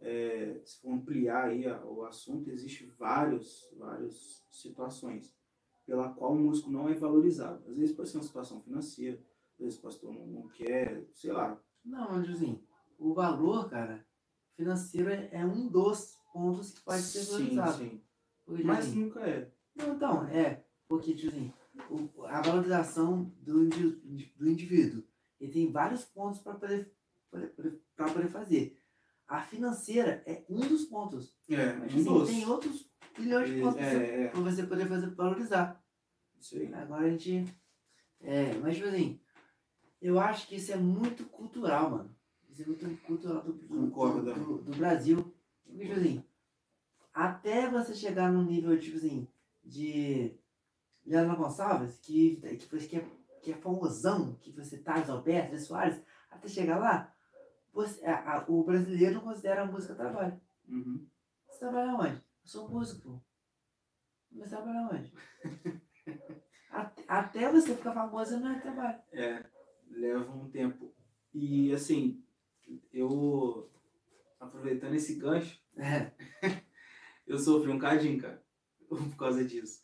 é, 0.00 0.60
se 0.64 0.78
for 0.80 0.92
ampliar 0.92 1.48
aí 1.48 1.66
a- 1.66 1.84
o 1.84 2.04
assunto, 2.04 2.50
existe 2.50 2.84
vários, 2.86 3.70
várias 3.76 4.44
situações 4.50 5.34
pela 5.86 6.08
qual 6.10 6.32
o 6.32 6.38
músico 6.38 6.70
não 6.70 6.88
é 6.88 6.94
valorizado. 6.94 7.62
Às 7.68 7.76
vezes 7.76 7.94
pode 7.94 8.08
ser 8.08 8.18
uma 8.18 8.24
situação 8.24 8.60
financeira, 8.62 9.18
às 9.54 9.58
vezes 9.64 9.78
o 9.78 9.82
pastor 9.82 10.12
não, 10.12 10.26
não 10.26 10.48
quer, 10.48 11.06
sei 11.12 11.32
lá. 11.32 11.60
Não, 11.84 12.10
mas 12.12 12.24
tipo 12.24 12.36
assim, 12.36 12.62
o 12.98 13.12
valor, 13.14 13.68
cara, 13.68 14.06
financeiro 14.56 15.10
é, 15.10 15.28
é 15.32 15.44
um 15.44 15.68
dos 15.68 16.18
pontos 16.32 16.72
que 16.72 16.80
pode 16.82 17.02
ser 17.02 17.20
sim, 17.20 17.32
valorizado. 17.32 17.78
sim. 17.78 18.00
Porque, 18.44 18.62
tipo 18.62 18.66
Mas 18.72 18.86
assim, 18.86 19.04
nunca 19.04 19.20
é. 19.20 19.52
Não, 19.74 19.94
então, 19.94 20.26
é. 20.28 20.64
Porque, 20.88 21.14
tipo 21.14 21.28
assim, 21.28 21.52
o- 21.90 22.24
a 22.24 22.40
valorização 22.40 23.32
do, 23.40 23.68
do 23.68 24.48
indivíduo. 24.48 25.02
Ele 25.40 25.52
tem 25.52 25.70
vários 25.72 26.04
pontos 26.04 26.40
para 26.40 26.54
poder, 26.54 26.92
pra 27.96 28.06
poder 28.12 28.28
fazer. 28.28 28.78
A 29.26 29.40
financeira 29.42 30.22
é 30.26 30.44
um 30.48 30.60
dos 30.60 30.84
pontos. 30.84 31.34
É, 31.48 31.72
Mas, 31.74 31.92
um 31.94 31.96
assim, 31.96 32.04
dos. 32.04 32.28
tem 32.28 32.46
outros 32.46 32.82
bilhões 33.16 33.48
de 33.50 33.60
pontos 33.60 33.80
É, 33.80 34.24
é, 34.24 34.28
para 34.28 34.40
você 34.40 34.62
poder 34.66 34.86
fazer, 34.88 35.10
valorizar. 35.14 35.82
isso 36.40 36.56
aí. 36.56 36.72
Agora 36.74 37.06
a 37.06 37.10
gente. 37.10 37.44
É, 38.20 38.54
mas, 38.54 38.76
tipo 38.76 38.88
assim, 38.88 39.20
eu 40.00 40.18
acho 40.18 40.46
que 40.48 40.56
isso 40.56 40.72
é 40.72 40.76
muito 40.76 41.24
cultural, 41.26 41.90
mano. 41.90 42.16
Isso 42.50 42.62
é 42.62 42.66
muito 42.66 43.02
cultural 43.02 43.42
do, 43.42 43.52
do, 43.52 43.86
do, 43.90 44.58
do- 44.62 44.76
Brasil. 44.76 45.34
Porque, 45.64 45.84
tipo 45.86 45.98
assim, 45.98 46.24
até 47.12 47.68
você 47.68 47.94
chegar 47.94 48.30
num 48.32 48.44
nível, 48.44 48.78
tipo 48.78 48.96
assim, 48.96 49.26
de 49.64 50.36
Leandro 51.06 51.36
Gonçalves, 51.36 51.98
que, 51.98 52.36
que, 52.36 52.78
que, 52.88 52.96
é, 52.96 53.06
que 53.42 53.52
é 53.52 53.56
famosão, 53.56 54.34
que 54.40 54.52
você 54.52 54.78
Thales 54.78 55.08
Alberto, 55.10 55.58
Soares, 55.58 56.00
até 56.30 56.48
chegar 56.48 56.78
lá, 56.78 57.12
você, 57.72 58.04
a- 58.06 58.38
a- 58.38 58.44
o 58.48 58.62
brasileiro 58.64 59.14
não 59.14 59.20
considera 59.22 59.62
a 59.62 59.66
música 59.66 59.94
trabalho. 59.94 60.40
Uhum. 60.68 61.06
Você 61.48 61.58
trabalha 61.58 61.94
onde? 61.94 62.23
Eu 62.44 62.48
sou 62.48 62.68
músico, 62.68 63.00
pô. 63.00 63.20
Mas 64.30 64.50
você 64.50 64.56
trabalha 64.56 64.88
onde? 64.92 65.12
até, 67.08 67.50
você 67.50 67.74
ficar 67.74 67.92
famoso 67.94 68.38
não 68.38 68.50
é 68.50 68.60
trabalho. 68.60 69.00
É, 69.12 69.44
leva 69.90 70.30
um 70.30 70.50
tempo. 70.50 70.94
E 71.32 71.72
assim, 71.72 72.22
eu 72.92 73.70
aproveitando 74.38 74.94
esse 74.94 75.14
gancho, 75.14 75.58
É. 75.76 76.12
eu 77.26 77.38
sofri 77.38 77.70
um 77.70 77.78
cadinho, 77.78 78.20
cara, 78.20 78.44
por 78.88 79.16
causa 79.16 79.44
disso. 79.44 79.82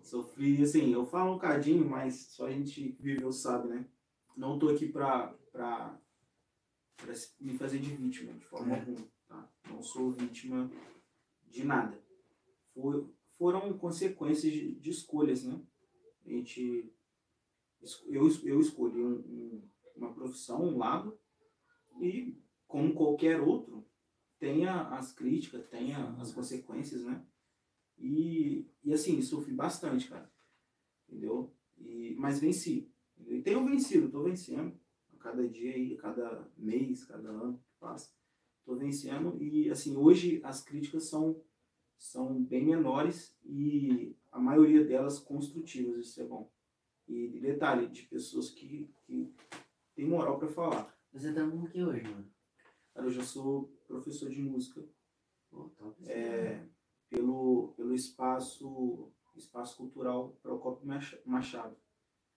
Sofri, 0.00 0.62
assim, 0.62 0.92
eu 0.92 1.04
falo 1.04 1.34
um 1.34 1.38
cadinho, 1.38 1.84
mas 1.88 2.28
só 2.28 2.46
a 2.46 2.50
gente 2.50 2.92
que 2.92 3.02
viveu 3.02 3.32
sabe, 3.32 3.68
né? 3.68 3.84
Não 4.36 4.58
tô 4.58 4.68
aqui 4.68 4.86
pra, 4.88 5.34
pra 5.50 5.98
para 6.96 7.14
me 7.40 7.56
fazer 7.56 7.78
de 7.78 7.94
vítima, 7.94 8.32
de 8.32 8.44
forma 8.44 8.74
É. 8.74 8.80
alguma. 8.80 9.06
Tá? 9.28 9.48
Não 9.68 9.82
sou 9.82 10.10
vítima 10.10 10.70
de 11.50 11.64
nada. 11.64 12.02
Foram 13.36 13.76
consequências 13.78 14.52
de, 14.52 14.74
de 14.74 14.90
escolhas, 14.90 15.44
né? 15.44 15.60
A 16.26 16.30
gente, 16.30 16.92
eu, 18.06 18.28
eu 18.44 18.60
escolhi 18.60 19.00
um- 19.00 19.18
um- 19.20 19.68
uma 19.96 20.12
profissão, 20.12 20.62
um 20.64 20.78
lado, 20.78 21.18
e 22.00 22.36
como 22.66 22.94
qualquer 22.94 23.40
outro, 23.40 23.86
tem 24.38 24.66
a- 24.66 24.96
as 24.96 25.12
críticas, 25.12 25.66
tem 25.68 25.94
a- 25.94 26.12
as 26.20 26.32
consequências, 26.32 27.04
né? 27.04 27.24
E, 27.98 28.66
e 28.84 28.92
assim, 28.92 29.20
sofri 29.22 29.52
bastante, 29.52 30.08
cara. 30.08 30.30
Entendeu? 31.08 31.52
E, 31.78 32.14
mas 32.18 32.38
venci. 32.38 32.92
E 33.26 33.40
tenho 33.42 33.64
vencido, 33.64 34.10
tô 34.10 34.22
vencendo. 34.22 34.78
A 35.14 35.16
cada 35.16 35.48
dia 35.48 35.74
aí, 35.74 35.94
a 35.94 36.02
cada 36.02 36.52
mês, 36.56 37.04
cada 37.04 37.28
ano 37.28 37.58
que 37.58 37.70
passa. 37.80 38.12
Tô 38.68 38.74
vencendo. 38.76 39.42
E 39.42 39.70
assim, 39.70 39.96
hoje 39.96 40.42
as 40.44 40.62
críticas 40.62 41.04
são, 41.04 41.40
são 41.96 42.44
bem 42.44 42.66
menores 42.66 43.34
e 43.42 44.14
a 44.30 44.38
maioria 44.38 44.84
delas 44.84 45.18
construtivas, 45.18 45.96
isso 45.96 46.20
é 46.20 46.24
bom. 46.26 46.52
E 47.08 47.40
detalhe, 47.40 47.88
de 47.88 48.02
pessoas 48.02 48.50
que, 48.50 48.90
que 49.06 49.34
têm 49.94 50.06
moral 50.06 50.38
para 50.38 50.48
falar. 50.48 50.94
Você 51.14 51.32
tá 51.32 51.48
com 51.48 51.62
o 51.62 51.66
que 51.66 51.82
hoje, 51.82 52.02
mano? 52.02 52.30
Cara, 52.92 53.06
eu 53.06 53.10
já 53.10 53.22
sou 53.24 53.72
professor 53.86 54.28
de 54.28 54.42
música 54.42 54.84
top. 55.48 56.04
é, 56.06 56.62
pelo, 57.08 57.72
pelo 57.74 57.94
espaço, 57.94 59.10
espaço 59.34 59.78
cultural 59.78 60.36
Procopio 60.42 60.86
Macha- 60.86 61.18
Machado. 61.24 61.74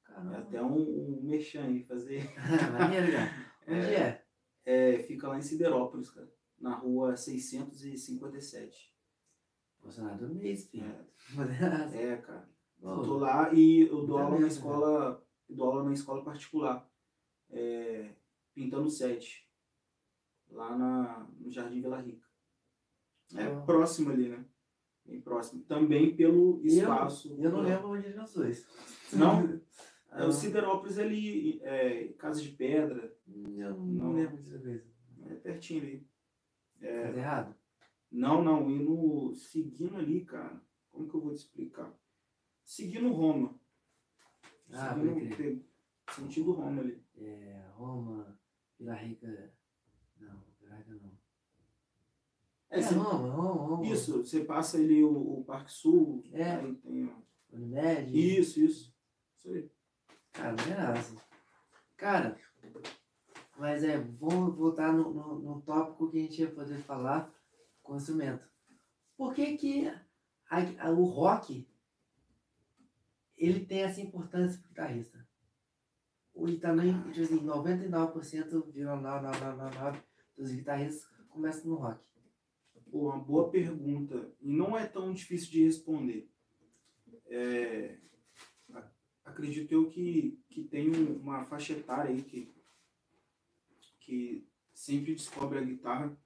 É 0.08 0.14
Caramba. 0.14 0.38
até 0.38 0.64
um, 0.64 0.78
um 0.78 1.22
merchan 1.24 1.66
aí 1.66 1.84
fazer. 1.84 2.24
Maneiro, 2.72 3.12
cara. 3.12 3.52
Onde 3.68 3.94
é? 3.96 4.00
É, 4.00 4.21
fica 5.08 5.28
lá 5.28 5.38
em 5.38 5.42
Siderópolis, 5.42 6.10
cara. 6.10 6.32
Na 6.60 6.76
rua 6.76 7.16
657. 7.18 8.92
Funcionário 9.80 10.28
do 10.28 10.36
mês, 10.36 10.68
filho. 10.70 10.86
É, 10.86 12.14
é, 12.14 12.18
cara. 12.18 12.50
Eu 12.82 12.96
Pô, 12.96 13.02
tô 13.04 13.18
lá 13.18 13.52
e 13.54 13.82
eu 13.82 14.06
dou 14.06 14.18
aula 14.18 14.32
na 14.32 14.40
merda, 14.40 14.48
escola. 14.48 15.26
eu 15.50 15.56
Dou 15.56 15.68
aula 15.68 15.84
na 15.84 15.94
escola 15.94 16.24
particular. 16.24 16.90
É, 17.50 18.14
pintando 18.54 18.90
sete. 18.90 19.50
Lá 20.50 20.78
na, 20.78 21.28
no 21.40 21.52
Jardim 21.52 21.82
Vila 21.82 22.00
Rica. 22.00 22.26
É 23.36 23.48
próximo 23.66 24.10
ali, 24.12 24.30
né? 24.30 24.46
Bem 25.06 25.22
próximo. 25.22 25.64
Também 25.64 26.16
pelo 26.16 26.60
Eu- 26.64 26.66
espaço. 26.66 27.30
Eu 27.30 27.36
não 27.50 27.52
cultural. 27.62 27.64
lembro 27.64 27.90
onde 27.90 28.14
nós 28.14 28.34
dois. 28.34 28.66
Não? 29.14 29.60
É, 30.12 30.20
Não. 30.20 30.28
o 30.28 30.32
Siderópolis 30.32 30.98
ali, 31.00 31.62
é, 31.64 32.10
Casa 32.14 32.42
de 32.42 32.50
Pedra, 32.50 33.16
não, 33.26 33.78
Não. 33.86 34.14
lembro 34.14 34.38
dessa 34.38 34.60
coisa. 34.60 34.86
é 35.28 35.36
pertinho 35.36 35.82
ali. 35.84 36.08
Tá 36.80 36.88
errado? 36.88 37.56
Não, 38.12 38.44
não, 38.44 38.70
indo 38.70 39.34
seguindo 39.36 39.96
ali, 39.96 40.26
cara. 40.26 40.62
Como 40.92 41.08
que 41.08 41.16
eu 41.16 41.22
vou 41.22 41.34
te 41.34 41.38
explicar? 41.38 41.94
Seguindo 42.66 43.10
Roma. 43.14 43.58
Ah, 44.74 44.94
seguindo, 44.96 45.64
sentido 46.14 46.52
Roma 46.52 46.82
ali. 46.82 47.02
É, 47.18 47.66
Roma, 47.76 48.38
Vila 48.78 48.96
Rica. 48.96 49.54
Não, 50.20 50.44
Vila 50.60 50.76
Rica 50.76 50.94
não. 50.96 51.12
É, 52.70 52.80
É, 52.80 52.82
você- 52.82 52.96
Roma, 52.96 53.30
Roma, 53.30 53.52
Roma. 53.78 53.86
isso, 53.88 54.18
você 54.26 54.44
passa 54.44 54.78
ali 54.78 55.04
o, 55.04 55.40
o 55.40 55.44
Parque 55.46 55.72
Sul, 55.72 56.24
É. 56.34 56.56
aí 56.56 56.76
tem. 56.76 57.06
ó, 57.08 57.22
Unimed. 57.56 58.18
Isso, 58.40 58.60
isso. 58.62 58.94
Isso 59.38 59.50
aí. 59.50 59.70
Cara, 60.34 60.54
nada. 60.54 61.00
Cara, 61.98 62.38
mas 63.58 63.84
é, 63.84 63.98
vamos 63.98 64.56
voltar 64.56 64.92
no, 64.94 65.14
no, 65.14 65.40
no 65.40 65.62
tópico 65.62 66.10
que 66.10 66.18
a 66.18 66.22
gente 66.22 66.42
ia 66.42 66.50
poder 66.52 66.78
falar 66.80 67.32
com 67.84 67.94
o 67.94 67.98
instrumento. 67.98 68.48
Por 69.18 69.34
que 69.34 69.58
que 69.58 69.88
a- 70.50 70.86
a- 70.88 70.92
o 70.92 71.04
rock 71.04 71.68
ele 73.38 73.66
tem 73.66 73.82
essa 73.84 74.02
importância 74.02 74.60
pro 74.60 74.70
guitarrista? 74.70 75.28
E 76.48 76.58
também, 76.58 76.94
tipo 77.12 77.22
assim, 77.22 77.40
99,99999 77.42 80.02
dos 80.36 80.52
guitarristas 80.52 81.06
começam 81.30 81.66
no 81.70 81.76
rock. 81.76 82.00
Pô, 82.90 83.10
uma 83.10 83.20
boa 83.20 83.52
pergunta. 83.52 84.32
E 84.42 84.52
não 84.52 84.76
é 84.78 84.88
tão 84.88 85.14
difícil 85.14 85.52
de 85.52 85.64
responder. 85.66 86.28
É, 87.28 88.00
acredito 89.24 89.72
eu 89.72 89.90
que, 89.90 90.40
que 90.50 90.64
tem 90.64 90.90
um- 90.90 91.18
uma 91.22 91.44
faixa 91.44 91.74
etária 91.74 92.12
aí 92.12 92.22
que, 92.24 92.54
que 94.00 94.48
sempre 94.74 95.14
descobre 95.14 95.60
a 95.60 95.64
guitarra, 95.64 96.18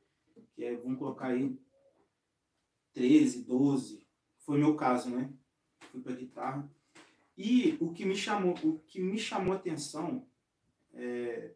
que 0.54 0.64
é, 0.64 0.76
vamos 0.78 0.98
colocar 1.00 1.28
aí 1.28 1.58
13, 2.94 3.44
12. 3.44 4.08
Foi 4.40 4.58
meu 4.58 4.76
caso, 4.76 5.10
né? 5.10 5.34
Fui 5.92 6.02
pra 6.02 6.14
guitarra. 6.16 6.70
E 7.38 7.78
o 7.82 7.92
que 7.92 8.06
me 8.06 8.16
chamou, 8.16 8.56
o 8.64 8.80
que 8.80 9.02
me 9.02 9.18
chamou 9.18 9.54
atenção 9.54 10.26
é, 10.94 11.54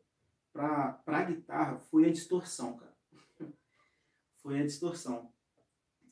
pra, 0.51 0.93
pra 0.93 1.23
guitarra 1.23 1.77
foi 1.77 2.05
a 2.07 2.11
distorção, 2.11 2.77
cara 2.77 2.97
foi 4.43 4.59
a 4.59 4.65
distorção. 4.65 5.33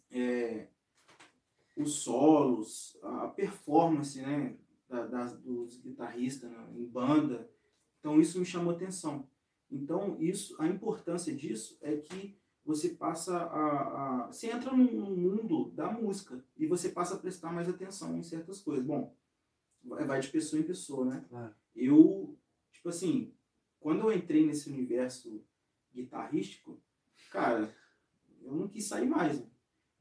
É, 0.10 0.70
os 1.76 1.96
solos, 1.96 2.98
a 3.04 3.28
performance 3.28 4.22
né, 4.22 4.58
da, 4.88 5.06
das, 5.06 5.38
dos 5.40 5.80
guitarristas 5.80 6.50
né, 6.50 6.68
em 6.76 6.86
banda. 6.86 7.50
Então 8.00 8.20
isso 8.20 8.40
me 8.40 8.46
chamou 8.46 8.74
atenção. 8.74 9.28
Então 9.70 10.18
isso, 10.20 10.56
a 10.62 10.68
importância 10.68 11.36
disso 11.36 11.78
é 11.82 11.98
que 11.98 12.38
você 12.64 12.90
passa 12.90 13.38
a, 13.38 14.26
a 14.26 14.28
você 14.28 14.48
entra 14.52 14.72
no, 14.76 14.84
no 14.84 15.16
mundo 15.16 15.72
da 15.72 15.92
música 15.92 16.44
e 16.58 16.66
você 16.68 16.90
passa 16.90 17.16
a 17.16 17.20
prestar 17.20 17.52
mais 17.52 17.70
atenção 17.70 18.18
em 18.18 18.24
certas 18.24 18.60
coisas. 18.60 18.86
Bom, 18.86 19.16
vai, 19.84 20.06
vai 20.06 20.20
de 20.20 20.30
pessoa 20.30 20.60
em 20.60 20.66
pessoa, 20.66 21.06
né? 21.06 21.26
Claro. 21.30 21.56
Eu, 21.76 22.38
tipo 22.72 22.90
assim, 22.90 23.34
quando 23.80 24.02
eu 24.02 24.12
entrei 24.12 24.46
nesse 24.46 24.70
universo 24.70 25.42
guitarrístico, 25.94 26.80
cara, 27.32 27.74
eu 28.42 28.54
não 28.54 28.68
quis 28.68 28.86
sair 28.86 29.08
mais. 29.08 29.40
né? 29.40 29.48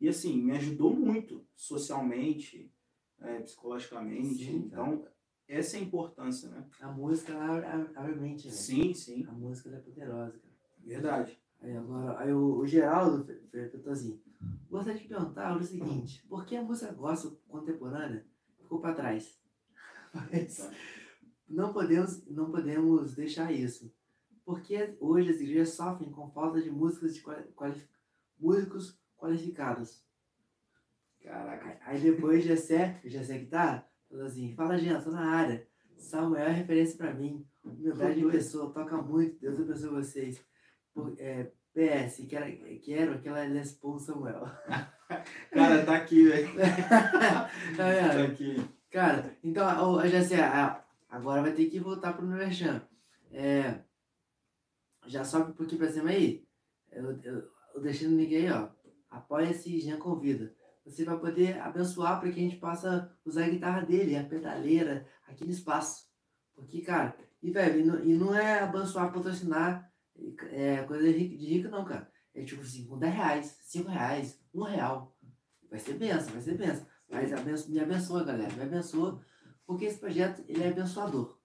E 0.01 0.09
assim, 0.09 0.43
me 0.43 0.53
ajudou 0.53 0.95
muito 0.95 1.47
socialmente, 1.55 2.71
é, 3.21 3.41
psicologicamente. 3.41 4.35
Sim, 4.45 4.69
cara. 4.69 4.83
então, 4.93 5.09
essa 5.49 5.77
é 5.77 5.81
a 5.81 5.83
importância, 5.83 6.49
né? 6.49 6.67
A 6.81 6.89
música 6.89 7.35
abre, 7.37 7.67
a 7.97 8.03
mente, 8.17 8.47
né? 8.47 8.53
Sim, 8.53 8.95
sim, 8.95 9.25
A 9.27 9.33
música 9.33 9.69
ela 9.69 9.79
é 9.79 9.81
poderosa, 9.81 10.33
cara. 10.39 10.55
verdade. 10.85 11.41
Aí 11.61 11.77
agora, 11.77 12.19
aí 12.21 12.33
o, 12.33 12.59
o 12.59 12.67
Geraldo 12.67 13.25
perguntou 13.51 13.93
assim: 13.93 14.21
gostaria 14.69 15.01
de 15.01 15.09
perguntar 15.09 15.57
o 15.57 15.63
seguinte, 15.63 16.25
por 16.29 16.45
que 16.45 16.55
a 16.57 16.63
música 16.63 16.93
gospel 16.93 17.39
contemporânea 17.49 18.27
ficou 18.61 18.81
para 18.81 18.95
trás? 18.95 19.41
Mas 20.13 20.69
não 21.49 21.73
podemos, 21.73 22.25
não 22.27 22.51
podemos 22.51 23.15
deixar 23.15 23.53
isso. 23.53 23.93
Porque 24.45 24.97
hoje 25.01 25.31
as 25.31 25.41
igrejas 25.41 25.71
sofrem 25.71 26.11
com 26.11 26.31
falta 26.31 26.61
de 26.63 26.71
músicos, 26.71 27.15
de 27.15 27.21
quali, 27.21 27.45
quali- 27.53 27.89
músicos 28.39 28.97
qualificados. 29.17 30.05
Caraca. 31.27 31.77
Aí 31.85 32.01
depois 32.01 32.45
Jessé, 32.45 33.01
Jessé 33.05 33.39
Guitarra, 33.39 33.85
falou 34.09 34.27
assim, 34.27 34.55
fala 34.55 34.79
gente, 34.79 35.03
tô 35.03 35.11
na 35.11 35.29
área. 35.29 35.67
Samuel 35.99 36.47
é 36.47 36.53
referência 36.53 36.97
pra 36.97 37.13
mim. 37.13 37.45
Humildade 37.65 38.21
de 38.21 38.31
pessoa, 38.31 38.73
toca 38.73 38.97
muito, 38.99 39.41
Deus 39.41 39.59
abençoe 39.59 39.91
vocês. 39.91 40.41
Por, 40.95 41.17
é, 41.19 41.51
PS, 41.75 42.25
quero, 42.29 42.81
quero 42.81 43.15
aquela 43.15 43.43
Les 43.45 43.73
Paul 43.73 43.99
Samuel. 43.99 44.45
Cara, 45.51 45.85
tá 45.85 45.97
aqui, 45.97 46.29
velho. 46.29 46.49
tá 46.57 47.49
Tá 47.77 48.23
aqui. 48.23 48.65
Cara, 48.89 49.37
então, 49.43 49.95
ô, 49.95 50.07
Jessé, 50.07 50.37
agora 51.09 51.43
vai 51.43 51.53
ter 51.53 51.67
que 51.67 51.81
voltar 51.81 52.13
pro 52.13 52.25
Merchan. 52.25 52.83
É, 53.33 53.81
já 55.07 55.25
sobe 55.25 55.51
um 55.51 55.55
pouquinho 55.55 55.81
pra 55.81 55.91
cima 55.91 56.11
aí. 56.11 56.47
Eu, 56.93 57.21
eu, 57.21 57.51
eu 57.75 57.81
deixei 57.83 58.07
no 58.07 58.17
link 58.17 58.35
aí, 58.35 58.49
ó. 58.49 58.69
Apoia-se 59.11 59.77
e 59.77 59.81
Jean 59.81 59.99
convida. 59.99 60.55
Você 60.87 61.05
vai 61.05 61.19
poder 61.19 61.61
abençoar 61.61 62.21
para 62.21 62.31
que 62.31 62.39
a 62.39 62.43
gente 62.43 62.57
possa 62.57 63.13
usar 63.25 63.45
a 63.45 63.49
guitarra 63.49 63.85
dele, 63.85 64.17
a 64.17 64.25
pedaleira, 64.25 65.07
aqui 65.27 65.45
no 65.45 65.51
espaço. 65.51 66.07
Porque, 66.55 66.81
cara, 66.81 67.17
e 67.43 67.51
velho, 67.51 67.81
e 67.81 67.85
não, 67.85 68.05
e 68.05 68.15
não 68.15 68.35
é 68.35 68.61
abençoar, 68.61 69.13
patrocinar 69.13 69.93
é, 70.51 70.85
coisa 70.85 71.13
de 71.13 71.19
rico, 71.19 71.69
não, 71.69 71.85
cara. 71.85 72.11
É 72.33 72.45
tipo 72.45 72.63
assim, 72.63 72.87
com 72.87 72.99
10 72.99 73.15
reais, 73.15 73.59
5 73.63 73.89
reais, 73.91 74.41
1 74.55 74.63
real. 74.63 75.19
Vai 75.69 75.81
ser 75.81 75.95
benção, 75.95 76.33
vai 76.33 76.43
ser 76.43 76.57
benção. 76.57 76.87
Mas 77.09 77.33
abençoa, 77.33 77.71
me 77.71 77.81
abençoa, 77.81 78.25
galera. 78.25 78.55
Me 78.55 78.63
abençoa. 78.63 79.21
Porque 79.67 79.87
esse 79.87 79.99
projeto, 79.99 80.45
ele 80.47 80.63
é 80.63 80.69
abençoador. 80.69 81.39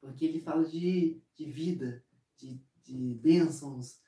Porque 0.00 0.26
ele 0.26 0.40
fala 0.40 0.64
de, 0.64 1.22
de 1.34 1.44
vida, 1.46 2.04
de, 2.36 2.60
de 2.82 3.14
bênçãos, 3.14 4.02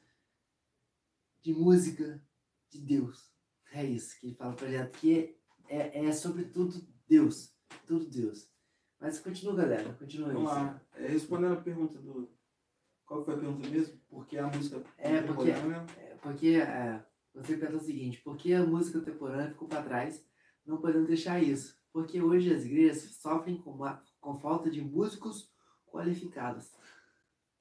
de 1.43 1.55
música, 1.55 2.23
de 2.71 2.81
Deus. 2.81 3.36
É 3.73 3.85
isso 3.85 4.19
que 4.21 4.29
ele 4.29 4.35
fala 4.37 4.51
no 4.53 4.57
projeto. 4.57 4.99
Que 4.99 5.37
é, 5.69 6.07
é 6.07 6.13
sobretudo 6.13 6.75
Deus. 7.09 7.55
Tudo 7.87 8.05
Deus. 8.09 8.49
Mas 9.01 9.21
continua, 9.21 9.55
galera. 9.57 9.93
Continua 9.95 10.33
Vamos 10.33 10.51
isso. 10.51 10.61
lá. 10.61 10.81
É, 10.97 11.07
respondendo 11.09 11.53
a 11.55 11.61
pergunta 11.61 11.99
do. 11.99 12.31
Qual 13.05 13.25
foi 13.25 13.35
a 13.35 13.39
pergunta 13.39 13.69
mesmo? 13.69 14.01
Porque 14.09 14.39
a 14.39 14.47
música 14.49 14.83
É, 14.99 15.21
porque- 15.23 15.51
É, 15.51 16.17
porque 16.23 16.49
é, 16.57 17.05
você 17.35 17.57
pensa 17.57 17.77
o 17.77 17.81
seguinte, 17.81 18.21
porque 18.25 18.53
a 18.53 18.65
música 18.65 18.99
contemporânea 18.99 19.51
ficou 19.51 19.69
para 19.69 19.83
trás, 19.83 20.25
não 20.65 20.79
podemos 20.81 21.07
deixar 21.07 21.41
isso. 21.43 21.79
Porque 21.93 22.21
hoje 22.21 22.53
as 22.53 22.65
igrejas 22.65 23.03
sofrem 23.17 23.59
com, 23.59 23.71
uma- 23.73 24.03
com 24.21 24.35
falta 24.41 24.69
de 24.71 24.81
músicos 24.81 25.53
qualificados. 25.87 26.73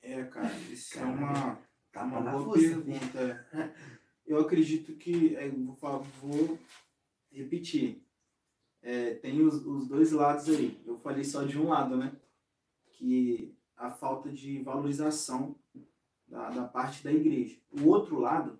É, 0.01 0.23
cara, 0.25 0.53
isso 0.71 0.97
é 0.97 1.03
uma, 1.03 1.59
Tá 1.91 2.03
uma 2.03 2.21
boa 2.21 2.43
força, 2.45 2.61
pergunta. 2.81 3.75
Eu 4.25 4.39
acredito 4.39 4.95
que, 4.95 5.35
é, 5.35 5.49
vou, 5.49 5.75
falar- 5.75 5.99
vou 6.21 6.57
repetir, 7.31 8.01
É, 8.87 9.15
tem 9.15 9.41
os, 9.41 9.65
os 9.65 9.87
dois 9.87 10.11
lados 10.11 10.47
aí. 10.47 10.79
Eu 10.85 10.95
falei 10.99 11.23
só 11.23 11.43
de 11.43 11.57
um 11.57 11.69
lado, 11.69 11.97
né? 11.97 12.15
Que 12.91 13.51
a 13.75 13.89
falta 13.89 14.31
de 14.31 14.61
valorização 14.61 15.55
da, 16.27 16.51
da 16.51 16.67
parte 16.67 17.03
da 17.03 17.11
igreja. 17.11 17.57
O 17.71 17.87
outro 17.89 18.19
lado, 18.19 18.59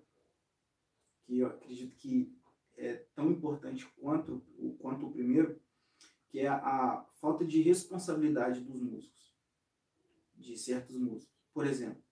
que 1.24 1.38
eu 1.38 1.46
acredito 1.46 1.94
que 1.96 2.36
é 2.76 2.94
tão 3.14 3.30
importante 3.30 3.86
quanto 4.00 4.42
quanto 4.80 5.06
o 5.06 5.12
primeiro, 5.12 5.60
que 6.28 6.40
é 6.40 6.48
a, 6.48 6.56
a 6.56 7.04
falta 7.20 7.44
de 7.44 7.62
responsabilidade 7.62 8.60
dos 8.62 8.80
músicos, 8.80 9.32
de 10.34 10.58
certos 10.58 10.96
músicos. 10.96 11.32
Por 11.54 11.64
exemplo, 11.68 12.02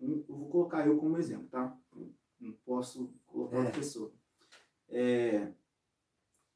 um- 0.00 0.24
eu 0.28 0.36
vou 0.36 0.48
colocar 0.48 0.86
eu 0.86 0.96
como 0.96 1.18
exemplo, 1.18 1.48
tá? 1.48 1.76
Não 2.40 2.52
posso 2.52 3.12
colocar 3.26 3.56
É. 3.56 3.58
outra 3.60 3.74
pessoa. 3.74 4.12
É, 4.88 5.52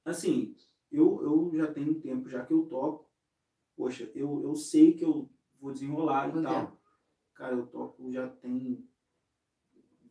assim, 0.04 0.56
eu, 0.90 1.22
eu 1.22 1.50
já 1.56 1.72
tenho 1.72 1.92
um 1.92 2.00
tempo 2.00 2.28
já 2.28 2.44
que 2.44 2.52
eu 2.52 2.66
toco. 2.66 3.10
Poxa, 3.76 4.10
eu, 4.14 4.42
eu 4.42 4.54
sei 4.54 4.94
que 4.94 5.04
eu 5.04 5.28
vou 5.60 5.72
desenrolar 5.72 6.28
e 6.28 6.32
Quanto 6.32 6.44
tal. 6.44 6.66
tempo? 6.66 6.78
Cara, 7.34 7.54
eu 7.56 7.66
toco 7.66 8.10
já 8.12 8.28
tem 8.28 8.88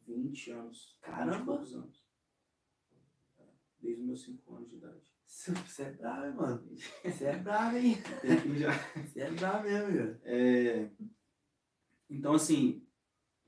20 0.05 0.51
anos. 0.51 0.97
20 0.97 0.97
e 0.97 1.01
Caramba! 1.01 1.45
poucos 1.45 1.73
anos. 1.75 2.03
É, 3.39 3.43
Desde 3.79 4.01
os 4.01 4.07
meus 4.07 4.21
5 4.23 4.55
anos 4.55 4.69
de 4.69 4.75
idade. 4.75 5.11
Você 5.25 5.83
é 5.83 5.91
bravo, 5.93 6.25
hein, 6.25 6.33
mano? 6.33 6.69
Você 7.05 7.23
é 7.25 7.37
bravo, 7.37 7.77
hein? 7.77 7.95
Já. 8.57 8.71
Você 9.05 9.21
é 9.21 9.31
bravo 9.31 9.63
mesmo, 9.63 9.97
cara. 9.97 10.21
É, 10.25 10.91
então, 12.09 12.33
assim, 12.33 12.80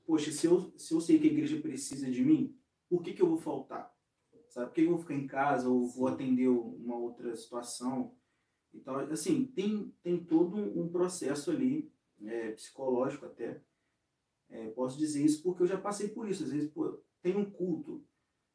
poxa, 0.06 0.30
se 0.32 0.46
eu, 0.46 0.72
se 0.78 0.94
eu 0.94 1.00
sei 1.00 1.18
que 1.18 1.28
a 1.28 1.32
igreja 1.32 1.60
precisa 1.60 2.10
de 2.10 2.24
mim, 2.24 2.56
por 2.88 3.02
que, 3.02 3.12
que 3.14 3.22
eu 3.22 3.28
vou 3.28 3.38
faltar? 3.38 3.92
Sabe? 4.48 4.68
Por 4.68 4.74
que 4.74 4.82
eu 4.82 4.90
vou 4.90 4.98
ficar 4.98 5.14
em 5.14 5.26
casa 5.26 5.68
ou 5.68 5.88
vou 5.88 6.08
atender 6.08 6.48
uma 6.48 6.96
outra 6.96 7.34
situação? 7.36 8.14
Então, 8.74 8.96
assim, 8.98 9.46
tem, 9.46 9.94
tem 10.02 10.24
todo 10.24 10.56
um 10.56 10.84
um 10.84 10.88
processo 10.90 11.50
ali, 11.50 11.92
é, 12.22 12.52
psicológico 12.52 13.26
até. 13.26 13.62
É, 14.48 14.68
posso 14.70 14.98
dizer 14.98 15.24
isso 15.24 15.42
porque 15.42 15.62
eu 15.62 15.66
já 15.66 15.78
passei 15.80 16.08
por 16.08 16.28
isso. 16.28 16.44
Às 16.44 16.50
vezes, 16.52 16.70
pô, 16.70 17.00
tem 17.22 17.36
um 17.36 17.50
culto, 17.50 18.04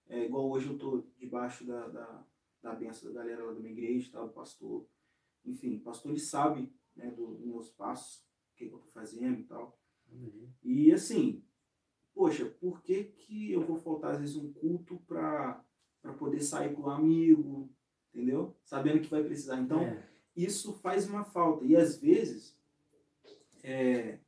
é, 0.07 0.25
igual 0.25 0.49
hoje 0.49 0.67
eu 0.67 0.75
estou 0.75 1.07
debaixo 1.17 1.65
da, 1.65 1.87
da, 1.89 2.25
da 2.61 2.75
benção 2.75 3.11
da 3.13 3.21
galera 3.21 3.45
lá 3.45 3.53
da 3.53 3.59
minha 3.61 3.73
igreja, 3.73 4.11
tá, 4.11 4.23
do 4.25 4.33
pastor. 4.33 4.87
Enfim, 5.45 5.77
o 5.77 5.81
pastor 5.81 6.11
ele 6.11 6.21
sabe 6.21 6.73
né, 6.95 7.11
do- 7.11 7.35
dos 7.35 7.45
meus 7.47 7.69
passos, 7.71 8.21
o 8.53 8.57
que, 8.57 8.67
que 8.67 8.73
eu 8.73 8.79
estou 8.79 8.91
fazendo 8.93 9.41
e 9.41 9.45
tal. 9.45 9.78
E 10.63 10.91
assim, 10.91 11.43
poxa, 12.13 12.45
por 12.45 12.81
que, 12.81 13.03
que 13.05 13.51
eu 13.51 13.61
vou 13.65 13.77
faltar 13.77 14.11
às 14.11 14.19
vezes 14.19 14.35
um 14.35 14.51
culto 14.53 14.97
para 15.07 15.63
poder 16.17 16.41
sair 16.41 16.73
com 16.73 16.83
um 16.83 16.89
amigo, 16.89 17.69
entendeu? 18.13 18.55
Sabendo 18.63 19.01
que 19.01 19.09
vai 19.09 19.23
precisar. 19.23 19.59
Então, 19.59 19.81
É. 19.81 20.03
isso 20.35 20.73
faz 20.73 21.07
uma 21.07 21.23
falta. 21.23 21.65
E 21.65 21.75
às 21.75 21.97
vezes, 21.97 22.57
é, 23.63 24.19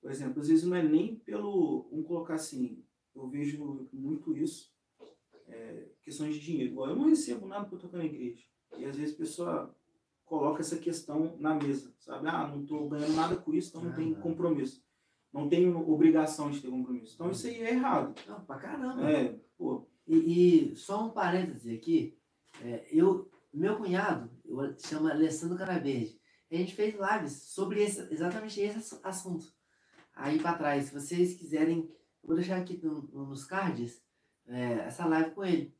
por 0.00 0.10
exemplo, 0.10 0.40
às 0.40 0.48
vezes 0.48 0.64
não 0.64 0.76
é 0.76 0.82
nem 0.82 1.16
pelo. 1.16 1.86
Vamos 1.90 2.06
colocar 2.06 2.34
assim, 2.34 2.82
eu 3.14 3.28
vejo 3.28 3.88
muito 3.92 4.36
isso, 4.36 4.72
é, 5.48 5.86
questões 6.02 6.34
de 6.34 6.40
dinheiro. 6.40 6.72
Igual 6.72 6.90
eu 6.90 6.96
não 6.96 7.08
recebo 7.08 7.46
nada 7.46 7.66
por 7.66 7.78
tocar 7.78 7.98
na 7.98 8.04
igreja. 8.04 8.44
E 8.76 8.84
às 8.84 8.96
vezes 8.96 9.14
a 9.14 9.18
pessoa 9.18 9.76
coloca 10.24 10.60
essa 10.60 10.76
questão 10.78 11.36
na 11.38 11.54
mesa, 11.54 11.94
sabe? 11.98 12.26
Ah, 12.28 12.48
não 12.48 12.62
estou 12.62 12.88
ganhando 12.88 13.14
nada 13.14 13.36
com 13.36 13.54
isso, 13.54 13.68
então 13.70 13.84
não 13.84 13.94
tem 13.94 14.14
compromisso. 14.14 14.83
Não 15.34 15.48
tenho 15.48 15.76
obrigação 15.90 16.48
de 16.50 16.60
ter 16.60 16.68
compromisso. 16.70 17.14
Então 17.14 17.30
isso 17.30 17.46
aí 17.48 17.60
é 17.60 17.70
errado. 17.72 18.14
Não, 18.28 18.40
pra 18.44 18.56
caramba. 18.56 19.10
É, 19.10 19.36
pô, 19.58 19.86
E, 20.06 20.70
e 20.70 20.76
só 20.76 21.04
um 21.06 21.10
parêntese 21.10 21.74
aqui. 21.74 22.16
é, 22.62 22.86
eu, 22.90 23.28
meu 23.52 23.76
cunhado, 23.76 24.30
eu 24.44 24.78
chama 24.78 25.10
Alessandro 25.10 25.58
Canaverde. 25.58 26.20
A 26.52 26.54
gente 26.56 26.72
fez 26.74 26.94
lives 26.94 27.32
sobre 27.52 27.82
esse, 27.82 28.00
exatamente 28.12 28.60
esse 28.60 28.78
ass- 28.78 29.00
assunto. 29.02 29.46
Aí 30.14 30.38
pra 30.38 30.54
trás, 30.54 30.84
se 30.84 30.94
vocês 30.94 31.34
quiserem, 31.34 31.90
vou 32.22 32.36
deixar 32.36 32.56
aqui 32.58 32.78
no- 32.80 33.02
no- 33.12 33.26
nos 33.26 33.44
cards 33.44 34.00
é, 34.46 34.74
essa 34.86 35.04
live 35.06 35.32
com 35.32 35.44
ele. 35.44 35.74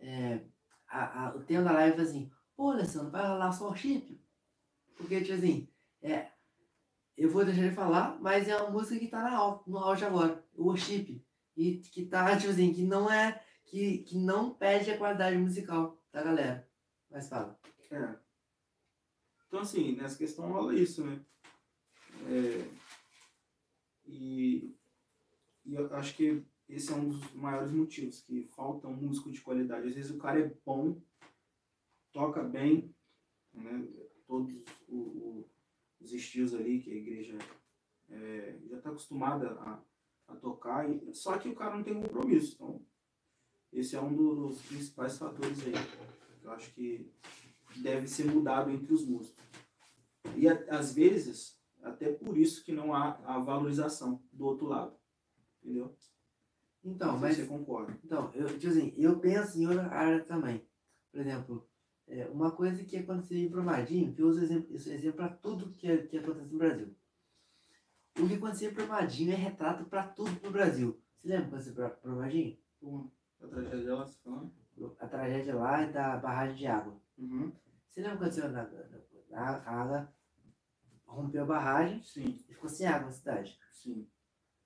É, 0.00 0.40
a- 0.88 1.26
a- 1.28 1.36
o 1.36 1.42
tema 1.44 1.64
da 1.64 1.72
live 1.72 1.96
foi 1.96 2.04
assim, 2.04 2.30
pô 2.56 2.70
Alessandro, 2.70 3.10
vai 3.10 3.26
rolar 3.28 3.52
só 3.52 3.68
o 3.70 3.76
chip? 3.76 4.18
Porque, 4.96 5.20
tipo 5.20 5.34
assim, 5.34 5.68
é, 6.00 6.28
eu 7.16 7.30
vou 7.30 7.44
deixar 7.44 7.62
ele 7.62 7.74
falar, 7.74 8.18
mas 8.20 8.48
é 8.48 8.56
uma 8.56 8.70
música 8.70 8.98
que 8.98 9.08
tá 9.08 9.22
na, 9.22 9.60
no 9.66 9.78
auge 9.78 10.04
agora, 10.04 10.44
worship. 10.54 11.24
E 11.56 11.78
que 11.78 12.04
tá, 12.04 12.36
tipo 12.36 12.50
assim, 12.50 12.72
que 12.72 12.82
não 12.82 13.10
é 13.10 13.42
que, 13.64 13.98
que 13.98 14.18
não 14.18 14.52
perde 14.52 14.90
a 14.90 14.98
qualidade 14.98 15.36
musical 15.38 15.98
da 16.12 16.22
galera. 16.22 16.68
Mas 17.10 17.28
fala. 17.28 17.58
É. 17.90 18.16
Então, 19.46 19.60
assim, 19.60 19.96
nessa 19.96 20.18
questão 20.18 20.52
rola 20.52 20.74
isso, 20.74 21.04
né? 21.04 21.20
É, 22.28 22.68
e, 24.04 24.74
e 25.64 25.74
eu 25.74 25.94
acho 25.94 26.14
que 26.16 26.44
esse 26.68 26.92
é 26.92 26.96
um 26.96 27.08
dos 27.08 27.32
maiores 27.32 27.70
motivos, 27.70 28.20
que 28.22 28.42
falta 28.42 28.88
um 28.88 28.96
músico 28.96 29.30
de 29.30 29.40
qualidade. 29.40 29.88
Às 29.88 29.94
vezes 29.94 30.10
o 30.10 30.18
cara 30.18 30.40
é 30.40 30.52
bom, 30.64 31.00
toca 32.12 32.42
bem, 32.42 32.94
né? 33.54 33.86
Todos 34.26 34.54
o- 34.88 35.48
os 36.00 36.12
estilos 36.12 36.54
ali 36.54 36.80
que 36.80 36.90
a 36.90 36.94
igreja 36.94 37.38
é, 38.08 38.58
já 38.68 38.76
está 38.76 38.90
acostumada 38.90 39.50
a, 39.60 39.80
a 40.28 40.36
tocar, 40.36 40.88
e, 40.88 41.14
só 41.14 41.38
que 41.38 41.48
o 41.48 41.54
cara 41.54 41.76
não 41.76 41.82
tem 41.82 41.94
compromisso. 42.00 42.54
Então, 42.54 42.82
esse 43.72 43.96
é 43.96 44.00
um 44.00 44.14
dos 44.14 44.62
principais 44.62 45.18
fatores 45.18 45.58
aí. 45.66 45.72
que 45.72 46.44
Eu 46.44 46.50
acho 46.52 46.72
que 46.74 47.10
deve 47.76 48.06
ser 48.08 48.24
mudado 48.26 48.70
entre 48.70 48.92
os 48.92 49.04
músicos. 49.06 49.44
E 50.36 50.48
a- 50.48 50.66
às 50.78 50.94
vezes, 50.94 51.58
até 51.82 52.12
por 52.12 52.36
isso 52.36 52.64
que 52.64 52.72
não 52.72 52.94
há 52.94 53.18
a 53.24 53.38
valorização 53.38 54.22
do 54.32 54.46
outro 54.46 54.66
lado. 54.66 54.96
Entendeu? 55.62 55.94
Então, 56.84 57.18
mas 57.18 57.36
você 57.36 57.46
concorda. 57.46 57.98
Então, 58.04 58.30
eu, 58.34 58.46
tipo 58.58 58.68
assim, 58.68 58.94
eu 58.96 59.18
penso 59.18 59.58
em 59.58 59.66
outra 59.66 59.88
área 59.88 60.22
também. 60.24 60.64
Por 61.10 61.20
exemplo, 61.20 61.68
é, 62.08 62.26
uma 62.26 62.50
coisa 62.50 62.84
que 62.84 62.96
aconteceu 62.96 63.36
em 63.38 63.48
Brumadinho, 63.48 64.12
que 64.14 64.22
eu 64.22 64.28
uso 64.28 64.42
exemplo, 64.42 64.74
esse 64.74 64.90
exemplo 64.92 65.16
para 65.16 65.28
tudo 65.28 65.70
que, 65.70 65.98
que 66.04 66.18
acontece 66.18 66.52
no 66.52 66.58
Brasil. 66.58 66.94
O 68.18 68.26
que 68.26 68.34
aconteceu 68.34 68.70
em 68.70 68.74
Brumadinho 68.74 69.32
é 69.32 69.36
retrato 69.36 69.84
para 69.84 70.06
tudo 70.06 70.30
no 70.42 70.50
Brasil. 70.50 70.98
Você 71.20 71.28
lembra 71.28 71.48
quando 71.48 71.60
aconteceu 71.60 71.92
em 71.92 72.14
Brumadinho? 72.14 72.58
A 73.42 73.46
tragédia 73.48 73.84
dela, 73.84 74.06
você 74.06 74.18
falando? 74.22 74.52
A 75.00 75.06
tragédia 75.06 75.54
lá 75.54 75.80
é 75.82 75.92
da 75.92 76.16
barragem 76.16 76.56
de 76.56 76.66
água. 76.66 76.96
Uhum. 77.18 77.52
Você 77.88 78.00
lembra 78.00 78.18
quando 78.18 78.38
aconteceu 78.38 78.50
na, 78.50 78.68
na, 79.30 79.56
a 79.58 79.82
água 79.82 80.12
rompeu 81.06 81.42
a 81.42 81.46
barragem 81.46 82.02
Sim, 82.02 82.24
e 82.48 82.54
ficou 82.54 82.68
sem 82.68 82.86
água 82.86 83.06
na 83.06 83.12
cidade? 83.12 83.58
sim. 83.70 84.06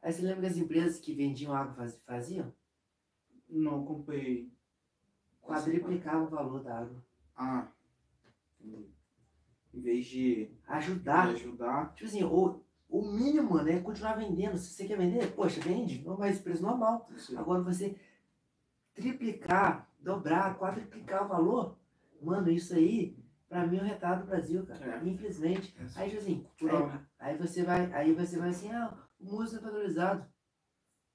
Aí 0.03 0.13
você 0.13 0.23
lembra 0.23 0.41
que 0.41 0.47
as 0.47 0.57
empresas 0.57 0.99
que 0.99 1.15
vendiam 1.15 1.55
água 1.55 1.75
faz- 1.75 2.01
faziam? 2.05 2.53
Não 3.49 3.83
acompanhei. 3.83 4.51
Quadriplicavam 5.43 6.25
o 6.27 6.31
valor 6.31 6.63
da 6.63 6.79
água. 6.79 7.05
Ah, 7.43 7.67
entendi. 8.61 8.91
Em 9.73 9.81
vez 9.81 10.05
de, 10.07 10.45
de 10.47 10.51
Ajudar 10.67 11.29
ajudar, 11.29 11.95
Tipo 11.95 12.09
assim, 12.11 12.23
o, 12.23 12.61
o 12.89 13.03
mínimo, 13.13 13.51
mano, 13.55 13.69
é 13.71 13.81
continuar 13.81 14.15
vendendo. 14.15 14.59
Se 14.59 14.75
você 14.75 14.87
quer 14.87 14.99
vender, 14.99 15.33
poxa, 15.35 15.59
vende, 15.61 16.05
não 16.05 16.19
mais 16.19 16.39
preço 16.39 16.63
normal. 16.63 17.09
você- 17.11 17.35
Agora 17.37 17.63
você 17.63 17.97
triplicar, 18.95 19.89
dobrar, 19.99 20.59
quadriplicar 20.59 21.25
o 21.25 21.29
valor, 21.29 21.79
mano, 22.21 22.51
isso 22.51 22.75
aí, 22.75 23.17
pra 23.49 23.67
mim 23.67 23.79
é 23.79 23.83
um 23.83 23.87
retrato 23.87 24.21
do 24.25 24.27
Brasil, 24.27 24.67
cara. 24.67 24.97
É. 24.99 25.09
Infelizmente. 25.09 25.75
Aí, 25.97 26.11
tipo 26.11 26.21
assim, 26.21 26.47
aí, 26.61 26.87
né? 26.87 27.07
aí 27.19 27.39
você 27.39 27.63
vai, 27.65 27.93
aí 27.95 28.13
você 28.13 28.39
vai 28.39 28.51
assim, 28.51 28.71
ah, 28.71 28.95
o 29.19 29.25
músico 29.25 29.65
é 29.65 29.71
valorizado. 29.71 30.27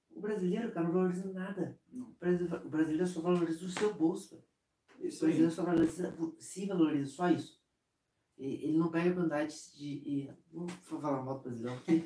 O 0.09 0.21
brasileiro, 0.21 0.71
cara, 0.71 0.87
não 0.87 0.93
valoriza 0.93 1.31
nada. 1.31 1.77
Não. 1.91 2.07
O 2.07 2.69
brasileiro, 2.69 3.05
só 3.05 3.21
valoriza 3.21 3.65
o 3.65 3.69
seu 3.69 3.93
bolso, 3.93 4.31
velho. 4.31 4.54
Isso 5.01 5.25
aí. 5.25 5.49
só 5.51 5.63
valoriza, 5.63 6.15
se 6.39 6.65
valoriza 6.65 7.09
só 7.09 7.29
isso. 7.29 7.63
Ele 8.37 8.77
não 8.77 8.91
pega 8.91 9.07
a 9.07 9.11
oportunidade 9.11 9.55
de. 9.77 10.29
Vou 10.51 10.67
falar 10.67 11.23
mal 11.23 11.37
do 11.37 11.43
brasileiro, 11.43 11.77
porque. 11.77 12.03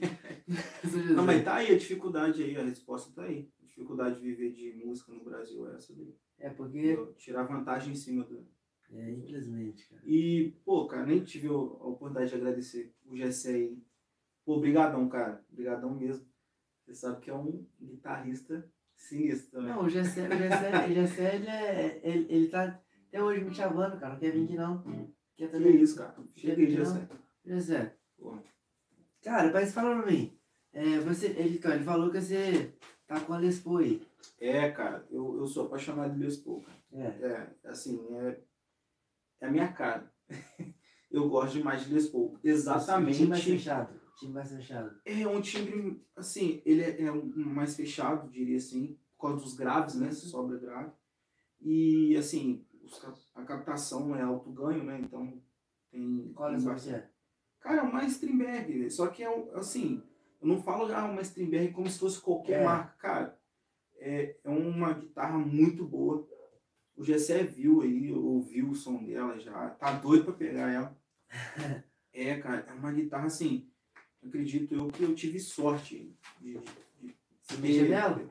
Não, 1.15 1.25
mas 1.25 1.43
tá 1.43 1.55
aí 1.55 1.73
a 1.73 1.77
dificuldade 1.77 2.43
aí, 2.43 2.55
a 2.55 2.63
resposta 2.63 3.11
tá 3.15 3.23
aí. 3.23 3.51
A 3.59 3.65
dificuldade 3.65 4.19
de 4.19 4.21
viver 4.21 4.51
de 4.51 4.73
música 4.85 5.11
no 5.11 5.23
Brasil 5.23 5.67
é 5.67 5.75
essa 5.75 5.91
daí. 5.95 6.15
É 6.37 6.49
porque. 6.51 6.95
Tirar 7.17 7.43
vantagem 7.43 7.93
em 7.93 7.95
cima 7.95 8.23
do. 8.25 8.47
É, 8.91 9.11
infelizmente, 9.11 9.87
cara. 9.87 10.01
E, 10.05 10.53
pô, 10.63 10.87
cara, 10.87 11.05
nem 11.05 11.23
tive 11.23 11.47
a 11.47 11.53
oportunidade 11.53 12.29
de 12.29 12.35
agradecer 12.35 12.93
o 13.05 13.15
GC 13.15 13.49
aí. 13.49 13.83
Pô, 14.45 14.59
brigadão, 14.59 15.09
cara. 15.09 15.43
Brigadão 15.49 15.95
mesmo. 15.95 16.27
Você 16.85 16.93
sabe 16.93 17.21
que 17.21 17.29
é 17.29 17.35
um 17.35 17.65
guitarrista 17.81 18.67
sinistro 18.99 19.51
também. 19.51 19.69
Não, 19.69 19.83
o 19.83 19.89
Gessé, 19.89 20.27
o 20.27 20.37
Gessé, 20.37 20.85
o 20.85 20.93
Gessé 20.93 21.35
ele, 21.35 21.47
é, 21.47 22.01
ele, 22.03 22.27
ele 22.29 22.47
tá 22.47 22.79
até 23.07 23.23
hoje 23.23 23.43
me 23.43 23.53
chamando, 23.53 23.99
cara. 23.99 24.13
Não 24.13 24.19
quer 24.19 24.31
vir 24.31 24.43
aqui 24.43 24.55
não. 24.55 24.83
Quer 24.83 25.47
Que 25.47 25.47
também? 25.47 25.81
isso, 25.81 25.95
cara. 25.95 26.15
Chega 26.35 26.61
aí. 26.61 26.69
Gessé. 26.69 27.07
Gessé. 27.45 27.95
Porra. 28.17 28.43
Cara, 29.23 29.51
mas 29.51 29.73
fala 29.73 30.01
pra 30.01 30.11
mim. 30.11 30.37
É, 30.71 30.99
você, 30.99 31.27
ele, 31.27 31.57
cara, 31.57 31.75
ele 31.75 31.83
falou 31.83 32.11
que 32.11 32.21
você 32.21 32.73
tá 33.07 33.19
com 33.19 33.33
a 33.33 33.39
Les 33.39 33.59
Paul 33.59 33.77
aí. 33.77 34.01
É, 34.39 34.69
cara, 34.69 35.05
eu, 35.09 35.37
eu 35.37 35.47
sou 35.47 35.65
apaixonado 35.65 36.13
de 36.13 36.19
Les 36.19 36.37
Paul, 36.37 36.61
cara. 36.61 36.77
É. 36.91 37.05
É, 37.05 37.69
assim, 37.69 38.05
é, 38.11 38.39
é 39.41 39.47
a 39.47 39.51
minha 39.51 39.71
cara. 39.71 40.11
eu 41.09 41.27
gosto 41.27 41.53
demais 41.57 41.85
de 41.85 41.93
Les 41.93 42.07
Paul. 42.07 42.37
Exatamente. 42.43 43.25
Mais 43.25 43.43
fechado. 43.43 43.98
Time 44.19 44.33
mais 44.33 44.51
fechado. 44.51 44.99
É 45.05 45.27
um 45.27 45.39
timbre, 45.41 46.05
assim, 46.15 46.61
ele 46.65 46.81
é, 46.81 47.01
é 47.03 47.11
um 47.11 47.31
mais 47.35 47.75
fechado, 47.75 48.29
diria 48.29 48.57
assim, 48.57 48.97
por 49.17 49.27
causa 49.29 49.43
dos 49.43 49.53
graves, 49.55 49.95
né? 49.95 50.11
Sobra 50.11 50.57
grave. 50.57 50.91
E, 51.61 52.15
assim, 52.17 52.65
os 52.83 53.01
a 53.35 53.43
captação 53.43 54.15
é 54.15 54.21
alto 54.21 54.51
ganho, 54.51 54.83
né? 54.83 54.99
Então, 54.99 55.41
tem. 55.91 56.31
Qual 56.33 56.49
é 56.49 56.57
tem 56.57 56.65
a 56.67 56.71
bastante- 56.71 56.97
você? 56.97 57.09
Cara, 57.61 57.77
é 57.79 57.81
uma 57.83 58.05
Strindberg, 58.05 58.89
só 58.89 59.07
que 59.07 59.21
é 59.23 59.29
um, 59.29 59.51
assim, 59.57 60.01
eu 60.41 60.47
não 60.47 60.61
falo 60.61 60.91
ah, 60.93 61.05
uma 61.05 61.21
Strindberg 61.21 61.73
como 61.73 61.89
se 61.89 61.99
fosse 61.99 62.21
qualquer 62.21 62.61
É. 62.61 62.63
marca, 62.65 62.95
cara. 62.97 63.39
É, 63.97 64.37
é 64.43 64.49
uma 64.49 64.93
guitarra 64.93 65.37
muito 65.37 65.85
boa. 65.85 66.25
O 66.95 67.03
Gessé 67.03 67.43
viu 67.43 67.81
aí, 67.81 68.13
ouviu 68.13 68.69
o 68.69 68.75
som 68.75 69.03
dela 69.03 69.37
já, 69.39 69.69
tá 69.71 69.91
doido 69.99 70.25
pra 70.25 70.33
pegar 70.33 70.69
ela. 70.69 70.97
É, 72.11 72.37
cara, 72.39 72.65
é 72.67 72.73
uma 72.73 72.91
guitarra 72.91 73.27
assim, 73.27 73.69
acredito 74.29 74.73
eu 74.73 74.87
que 74.87 75.03
eu 75.03 75.13
tive 75.15 75.39
sorte 75.39 76.15
de, 76.39 76.53
de, 77.01 77.15
Você 77.41 77.57
mexeu 77.57 77.89
nela? 77.89 78.29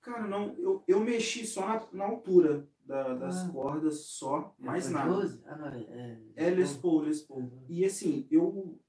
Cara, 0.00 0.26
não, 0.26 0.54
eu, 0.56 0.82
eu 0.86 1.00
mexi 1.00 1.44
só 1.46 1.66
na, 1.66 1.88
na 1.92 2.04
altura 2.04 2.66
da- 2.86 3.14
das 3.14 3.36
Ah. 3.44 3.48
cordas, 3.50 4.00
só, 4.06 4.54
mais 4.58 4.84
Foi 4.84 4.94
nada. 4.94 5.12
12? 5.12 5.42
Ah, 5.44 5.56
não, 5.56 5.66
é. 5.68 6.20
É 6.36 6.50
Les 6.50 6.72
Paul, 6.74 7.00
Les 7.02 7.20
Paul. 7.20 7.40
Uhum. 7.40 7.66
E 7.68 7.84
assim, 7.84 8.26
eu 8.30 8.80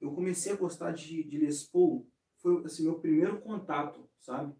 eu 0.00 0.12
comecei 0.12 0.52
a 0.52 0.56
gostar 0.56 0.92
de, 0.92 1.22
de 1.24 1.38
Les 1.38 1.64
Paul, 1.64 2.08
foi 2.38 2.64
assim, 2.64 2.84
meu 2.84 2.98
primeiro 3.00 3.40
contato, 3.40 4.08
sabe? 4.20 4.54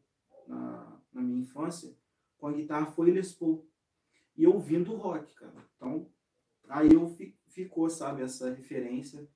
Na, 0.46 1.00
na 1.12 1.22
minha 1.22 1.40
infância, 1.40 1.96
com 2.38 2.48
a 2.48 2.52
guitarra 2.52 2.86
foi 2.92 3.10
Les 3.10 3.32
Paul. 3.32 3.66
E 4.36 4.46
ouvindo 4.46 4.94
rock, 4.94 5.32
cara. 5.34 5.54
Então, 5.76 6.08
aí 6.68 6.92
eu 6.92 7.08
fi, 7.10 7.36
ficou, 7.48 7.88
sabe, 7.90 8.22
essa 8.22 8.50
referência 8.50 9.28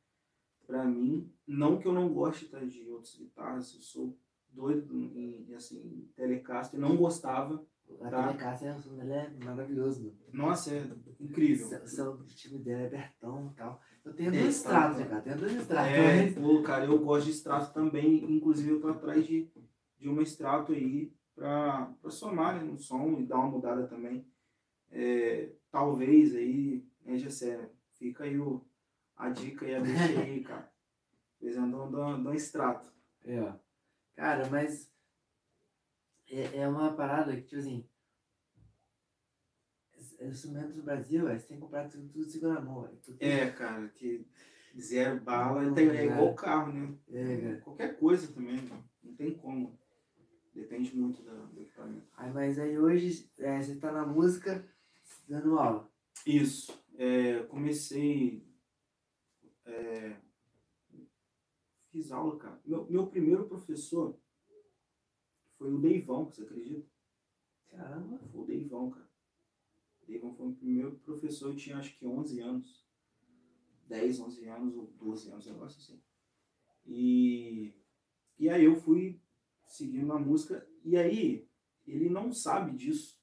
pra 0.73 0.87
mim. 0.87 1.31
Não 1.47 1.79
que 1.79 1.87
eu 1.87 1.93
não 1.93 2.09
goste 2.15 2.47
tá, 2.47 2.59
de 2.61 2.89
outras 2.89 3.15
guitarras, 3.15 3.75
eu 3.75 3.81
sou 3.83 4.19
doido 4.49 4.97
em, 4.97 5.53
assim, 5.55 6.09
Telecaster, 6.17 6.81
não 6.81 6.97
gostava. 6.97 7.63
A 8.01 8.09
Tá. 8.09 8.29
Telecaster, 8.29 8.75
o 8.91 8.97
dela 8.97 9.15
é 9.17 9.45
maravilhoso. 9.45 10.17
Nossa, 10.33 10.75
é 10.75 10.91
incrível. 11.21 11.67
O 11.67 11.87
som 11.87 12.17
do 12.17 12.25
time 12.25 12.59
dela 12.59 12.81
é 12.83 12.89
Bertão 12.89 13.51
e 13.53 13.55
tal. 13.55 13.79
Eu 14.03 14.15
tenho 14.15 14.31
É, 14.35 14.41
dois 14.41 14.63
tá, 14.63 14.71
estratos, 14.71 14.97
tá. 14.97 15.03
né, 15.05 15.09
cara? 15.11 15.23
Tenho 15.23 15.39
dois 15.39 15.53
estratos. 15.57 15.93
É, 15.93 16.31
pô, 16.33 16.63
cara, 16.63 16.85
eu 16.87 16.99
gosto 17.05 17.27
de 17.27 17.33
extrato 17.33 17.75
também. 17.75 18.35
Inclusive, 18.35 18.71
eu 18.71 18.81
tô 18.81 18.89
atrás 18.89 19.27
de, 19.27 19.51
de 19.99 20.09
uma 20.09 20.23
extrato 20.23 20.73
aí 20.73 21.13
pra, 21.35 21.95
pra 22.01 22.11
somar 22.11 22.57
né, 22.57 22.63
no 22.65 22.79
som 22.79 23.19
e 23.21 23.27
dar 23.27 23.37
uma 23.41 23.51
mudada 23.51 23.87
também. 23.87 24.27
É, 24.91 25.53
talvez 25.71 26.35
aí, 26.35 26.83
né, 27.05 27.19
Gessé, 27.19 27.71
fica 27.99 28.25
aí 28.25 28.39
o, 28.41 28.65
a 29.23 29.31
dica 29.31 29.67
e 29.67 29.75
a 29.75 29.81
deixa 29.81 30.21
aí, 30.21 30.43
cara. 30.45 30.71
De 31.41 31.59
um- 31.59 31.91
de 31.91 32.29
um 32.29 32.33
extrato. 32.35 32.93
É. 33.25 33.53
Cara, 34.17 34.49
mas 34.51 34.93
é, 36.31 36.59
é 36.59 36.69
uma 36.69 36.93
parada 36.95 37.35
que, 37.37 37.43
tipo 37.43 37.61
assim, 37.61 37.85
os 39.97 40.21
instrumentos 40.21 40.77
do 40.77 40.83
Brasil, 40.83 41.29
é, 41.29 41.39
você 41.39 41.47
tem 41.49 41.57
que 41.57 41.63
comprar 41.63 41.89
tudo, 41.89 42.09
tudo 42.09 42.25
segura 42.31 42.61
mão, 42.61 42.89
É, 43.19 43.51
cara, 43.51 43.89
que 43.89 44.27
zero 44.79 45.21
bala 45.21 45.63
Não, 45.63 45.75
tem, 45.75 45.89
é 45.89 45.93
cara. 45.93 46.05
igual 46.05 46.35
carro, 46.35 46.73
né? 46.73 46.95
É, 47.11 47.37
cara. 47.41 47.61
Qualquer 47.61 47.99
coisa 47.99 48.33
também, 48.33 48.57
não, 48.63 48.85
não 49.03 49.15
tem 49.15 49.35
como. 49.35 49.79
Depende 50.55 50.95
muito 50.95 51.23
da- 51.23 51.33
do 51.33 51.61
equipamento. 51.63 52.07
Aí, 52.17 52.31
mas 52.33 52.59
aí 52.59 52.79
hoje 52.79 53.31
é, 53.39 53.63
você 53.63 53.77
tá 53.77 53.91
na 53.91 54.05
música 54.07 54.65
dando 55.27 55.59
aula. 55.59 55.91
Isso. 56.27 56.79
É, 56.99 57.43
comecei. 57.45 58.47
É, 59.65 60.21
fiz 61.91 62.11
aula, 62.11 62.39
cara. 62.39 62.61
Meu, 62.65 62.91
meu 62.91 63.07
primeiro 63.07 63.47
professor 63.47 64.19
foi 65.57 65.73
o 65.73 65.79
Deivão, 65.79 66.25
você 66.25 66.43
acredita? 66.43 66.91
Caramba. 67.69 68.19
Foi 68.31 68.41
o 68.41 68.47
Deivão, 68.47 68.91
cara. 68.91 69.11
O 70.03 70.07
Deivão 70.07 70.35
foi 70.35 70.49
o 70.49 70.55
primeiro 70.55 70.99
professor, 71.01 71.51
eu 71.51 71.57
tinha 71.57 71.79
acho 71.79 71.97
que 71.97 72.07
11 72.07 72.41
anos. 72.41 72.83
10, 73.89 74.21
11 74.21 74.49
anos 74.49 74.77
ou 74.77 74.87
12 74.93 75.31
anos, 75.31 75.47
um 75.47 75.53
negócio 75.53 75.79
assim. 75.79 76.03
E, 76.87 77.75
e 78.39 78.49
aí 78.49 78.65
eu 78.65 78.75
fui 78.75 79.21
seguindo 79.65 80.13
a 80.13 80.19
música. 80.19 80.67
E 80.85 80.97
aí, 80.97 81.49
ele 81.87 82.09
não 82.09 82.33
sabe 82.33 82.77
disso, 82.77 83.21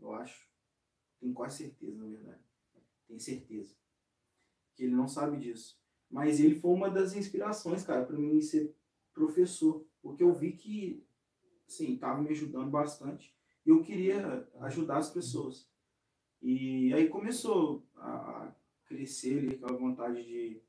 eu 0.00 0.12
acho. 0.12 0.48
Tenho 1.20 1.34
quase 1.34 1.58
certeza, 1.58 1.98
na 1.98 2.06
verdade. 2.06 2.42
Tenho 3.06 3.20
certeza. 3.20 3.76
Que 4.76 4.84
ele 4.84 4.94
não 4.94 5.08
sabe 5.08 5.38
disso. 5.38 5.76
Mas 6.10 6.38
ele 6.38 6.54
foi 6.54 6.70
uma 6.70 6.88
das 6.88 7.16
inspirações, 7.16 7.82
cara, 7.82 8.04
para 8.04 8.16
mim 8.16 8.40
ser 8.40 8.72
professor. 9.12 9.84
Porque 10.00 10.22
eu 10.22 10.32
vi 10.34 10.52
que, 10.52 11.04
assim, 11.66 11.94
estava 11.94 12.20
me 12.20 12.28
ajudando 12.28 12.70
bastante. 12.70 13.34
E 13.64 13.70
eu 13.70 13.82
queria 13.82 14.48
ajudar 14.60 14.98
as 14.98 15.10
pessoas. 15.10 15.68
E 16.40 16.92
aí 16.94 17.08
começou 17.08 17.84
a 17.96 18.54
crescer 18.84 19.38
ali, 19.38 19.54
aquela 19.54 19.76
vontade 19.76 20.22
de, 20.22 20.62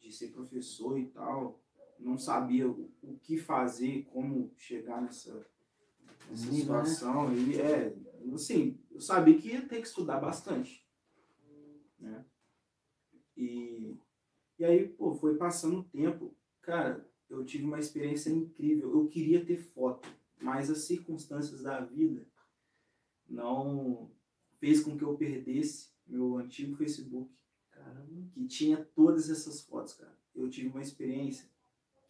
de 0.00 0.12
ser 0.12 0.28
professor 0.28 0.98
e 0.98 1.06
tal. 1.08 1.60
Não 1.98 2.16
sabia 2.16 2.68
o, 2.68 2.90
o 3.02 3.18
que 3.18 3.36
fazer, 3.36 4.04
como 4.04 4.52
chegar 4.56 5.02
nessa, 5.02 5.46
nessa 6.30 6.50
Nível, 6.50 6.76
né? 6.76 6.84
situação. 6.84 7.34
E 7.34 7.60
é, 7.60 7.94
assim, 8.32 8.80
eu 8.90 9.00
sabia 9.00 9.36
que 9.38 9.48
ia 9.48 9.68
ter 9.68 9.80
que 9.80 9.86
estudar 9.86 10.18
bastante. 10.18 10.88
Né? 11.98 12.24
E, 13.42 13.96
e 14.58 14.64
aí, 14.64 14.88
pô, 14.88 15.14
foi 15.14 15.36
passando 15.36 15.80
o 15.80 15.84
tempo. 15.84 16.34
Cara, 16.60 17.06
eu 17.28 17.44
tive 17.44 17.64
uma 17.64 17.78
experiência 17.78 18.30
incrível. 18.30 18.92
Eu 18.92 19.08
queria 19.08 19.44
ter 19.44 19.56
foto, 19.56 20.08
mas 20.40 20.70
as 20.70 20.78
circunstâncias 20.78 21.62
da 21.62 21.80
vida 21.80 22.24
não 23.28 24.10
fez 24.54 24.82
com 24.82 24.96
que 24.96 25.04
eu 25.04 25.16
perdesse 25.16 25.90
meu 26.06 26.36
antigo 26.36 26.76
Facebook, 26.76 27.30
Caramba. 27.70 28.06
que 28.32 28.44
tinha 28.46 28.76
todas 28.94 29.30
essas 29.30 29.60
fotos, 29.62 29.94
cara. 29.94 30.16
Eu 30.34 30.48
tive 30.48 30.68
uma 30.68 30.82
experiência 30.82 31.48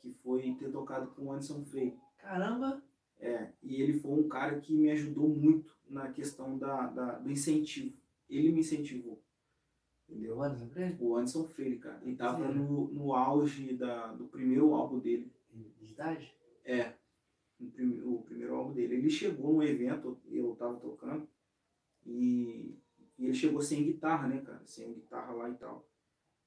que 0.00 0.12
foi 0.12 0.54
ter 0.54 0.70
tocado 0.70 1.10
com 1.12 1.26
o 1.26 1.32
Anderson 1.32 1.64
Freire. 1.64 1.96
Caramba. 2.18 2.82
É, 3.18 3.52
e 3.62 3.80
ele 3.80 4.00
foi 4.00 4.10
um 4.18 4.28
cara 4.28 4.60
que 4.60 4.74
me 4.74 4.90
ajudou 4.90 5.28
muito 5.28 5.76
na 5.88 6.10
questão 6.10 6.58
da, 6.58 6.88
da- 6.88 7.18
do 7.20 7.30
incentivo. 7.30 7.96
Ele 8.28 8.50
me 8.50 8.60
incentivou. 8.60 9.22
Entendeu? 10.12 10.36
O 10.36 10.42
Anderson 10.42 10.68
Freire? 10.68 10.96
O 11.00 11.16
Anderson 11.16 11.44
Freire, 11.48 11.78
cara. 11.78 12.00
Ele 12.04 12.16
tava 12.16 12.46
Sim. 12.52 12.58
no, 12.58 12.88
no 12.88 13.14
auge 13.14 13.74
da, 13.74 14.12
do 14.12 14.26
primeiro 14.26 14.74
álbum 14.74 14.98
dele. 14.98 15.32
De 15.80 15.92
idade? 15.92 16.32
É, 16.64 16.92
prime- 17.74 18.02
o 18.02 18.18
primeiro 18.22 18.54
álbum 18.54 18.72
dele. 18.74 18.94
Ele 18.96 19.10
chegou 19.10 19.54
no 19.54 19.62
evento, 19.62 20.18
eu 20.30 20.54
tava 20.56 20.78
tocando, 20.78 21.26
e, 22.06 22.74
e 23.18 23.24
ele 23.24 23.34
chegou 23.34 23.60
sem 23.62 23.84
guitarra, 23.84 24.28
né, 24.28 24.40
cara? 24.42 24.62
Sem 24.66 24.92
guitarra 24.92 25.32
lá 25.32 25.48
e 25.48 25.54
tal. 25.54 25.88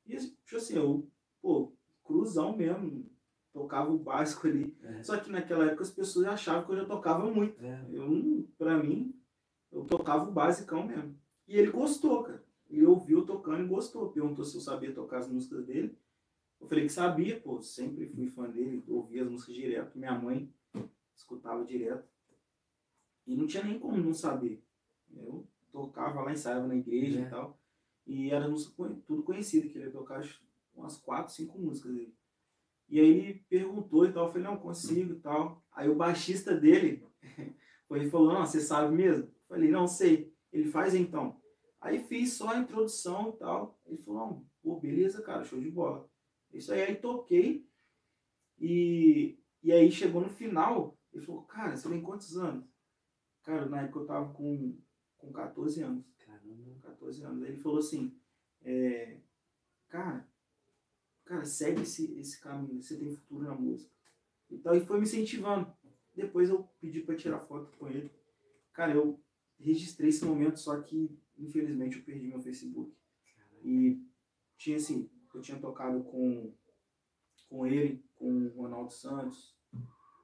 E 0.06 0.15
tipo 0.15 0.58
assim, 0.58 0.75
eu, 0.75 1.08
pô, 1.41 1.71
cruzão 2.04 2.56
mesmo, 2.56 3.10
tocava 3.51 3.91
o 3.91 3.97
básico 3.97 4.47
ali. 4.47 4.75
É. 4.84 5.01
Só 5.04 5.17
que 5.17 5.32
naquela 5.32 5.65
época 5.65 5.84
as 5.84 5.91
pessoas 5.91 6.28
achavam 6.28 6.65
que 6.65 6.71
eu 6.73 6.78
já 6.78 6.86
tocava 6.86 7.30
muito. 7.32 7.60
É. 7.63 7.86
Eu, 7.91 8.47
pra 8.58 8.78
mim, 8.78 9.13
eu 9.71 9.86
tocava 9.86 10.30
o 10.30 10.32
basicão 10.34 10.86
mesmo. 10.86 11.15
E 11.47 11.58
ele 11.58 11.71
gostou, 11.71 12.23
cara. 12.23 12.43
Ele 12.69 12.86
ouviu 12.86 13.25
tocando 13.25 13.63
e 13.63 13.67
gostou. 13.67 14.12
Perguntou 14.12 14.43
se 14.43 14.56
eu 14.58 14.62
sabia 14.62 14.93
tocar 14.93 15.19
as 15.19 15.28
músicas 15.30 15.65
dele. 15.65 15.97
Eu 16.60 16.67
falei 16.67 16.86
que 16.86 16.91
sabia, 16.91 17.39
pô, 17.39 17.62
sempre 17.62 18.08
fui 18.08 18.28
fã 18.28 18.49
dele, 18.49 18.84
ouvia 18.88 19.23
as 19.23 19.30
músicas 19.30 19.56
direto. 19.56 19.97
Minha 19.97 20.17
mãe 20.17 20.51
escutava 21.15 21.63
direto. 21.63 22.08
E 23.28 23.36
não 23.36 23.47
tinha 23.47 23.63
nem 23.63 23.80
como 23.80 23.97
não 23.97 24.13
saber. 24.13 24.63
Eu 25.15 25.47
tocava 25.71 26.21
lá, 26.21 26.32
ensaiava 26.32 26.67
na 26.67 26.75
igreja 26.75 27.19
É. 27.19 27.23
e 27.23 27.30
tal. 27.30 27.60
E 28.08 28.30
era 28.32 28.47
tudo 29.06 29.23
conhecido, 29.23 29.67
que 29.69 29.78
ele 29.78 29.86
ia 29.86 29.91
tocar 29.91 30.21
umas 30.75 30.97
quatro, 30.97 31.34
cinco 31.34 31.58
músicas 31.58 31.93
dele. 31.93 32.15
E 32.88 32.99
aí 32.99 33.10
ele 33.10 33.45
perguntou 33.49 34.06
e 34.06 34.12
tal, 34.13 34.25
eu 34.28 34.32
falei, 34.32 34.47
não, 34.47 34.58
consigo 34.58 35.13
e 35.13 35.19
tal. 35.19 35.63
Aí 35.71 35.89
o 35.89 35.95
baixista 35.95 36.56
dele 36.56 37.04
foi 37.88 38.06
e 38.06 38.10
falou, 38.10 38.32
não, 38.34 38.45
você 38.45 38.62
sabe 38.62 38.95
mesmo? 38.95 39.23
Eu 39.25 39.34
falei, 39.47 39.71
não 39.71 39.88
sei. 39.88 40.32
Ele 40.54 40.69
faz 40.69 40.93
então. 40.93 41.41
Aí 41.86 42.00
fiz 42.00 42.34
só 42.34 42.50
a 42.50 42.58
introdução 42.58 43.30
e 43.30 43.38
tal. 43.38 43.80
Ele 43.86 43.98
falou, 43.98 44.43
pô, 44.63 44.80
beleza, 44.80 45.21
cara, 45.21 45.43
show 45.43 45.62
de 45.62 45.69
bola. 45.69 46.10
Isso 46.52 46.74
aí, 46.74 46.82
aí 46.82 46.95
toquei. 46.95 47.69
E, 48.58 49.38
E 49.62 49.71
aí 49.71 49.91
chegou 49.91 50.19
no 50.21 50.30
final, 50.30 50.98
ele 51.13 51.24
falou, 51.24 51.43
cara, 51.43 51.78
você 51.78 51.88
tem 51.88 52.02
quantos 52.02 52.36
anos? 52.38 52.65
Cara, 53.43 53.67
na 53.67 53.82
época 53.82 54.00
eu 54.00 54.06
tava 54.08 54.34
com, 54.34 54.76
com 55.15 55.32
14 55.32 55.84
anos. 55.84 56.04
Caramba. 56.17 56.80
14 56.82 57.24
anos. 57.24 57.43
Aí 57.43 57.50
ele 57.50 57.62
falou 57.62 57.78
assim, 57.78 58.19
é, 58.63 59.19
cara, 59.88 60.28
cara, 61.24 61.45
segue 61.45 61.84
esse, 61.84 62.19
esse 62.19 62.41
caminho, 62.41 62.82
você 62.82 62.98
tem 62.98 63.15
futuro 63.15 63.43
na 63.43 63.54
música. 63.54 63.93
Então, 64.50 64.74
e 64.74 64.84
foi 64.84 64.98
me 64.98 65.04
incentivando. 65.04 65.71
Depois 66.15 66.50
eu 66.50 66.63
pedi 66.82 67.02
para 67.02 67.15
tirar 67.15 67.41
foto 67.41 67.78
com 67.78 67.88
ele. 67.88 68.10
Cara, 68.74 68.95
eu 68.95 69.24
registrei 69.60 70.10
esse 70.10 70.26
momento, 70.26 70.60
só 70.60 70.82
que 70.82 71.15
infelizmente 71.38 71.98
eu 71.98 72.04
perdi 72.04 72.28
meu 72.28 72.39
Facebook. 72.39 72.95
E 73.63 74.02
tinha 74.58 74.78
assim, 74.78 75.10
eu 75.34 75.41
tinha 75.41 75.60
tocado 75.60 76.04
com, 76.04 76.54
com 77.50 77.65
ele, 77.65 78.04
com 78.15 78.48
o 78.48 78.62
Ronaldo 78.62 78.91
Santos. 78.91 79.56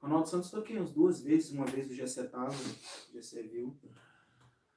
Ronaldo 0.00 0.28
Santos 0.28 0.50
toquei 0.50 0.76
umas 0.76 0.92
duas 0.92 1.22
vezes, 1.22 1.52
uma 1.52 1.66
vez 1.66 1.88
o 1.88 1.94
Gessé 1.94 2.26
tava, 2.26 2.52
o 2.52 3.12
Gessé 3.12 3.42
viu. 3.42 3.76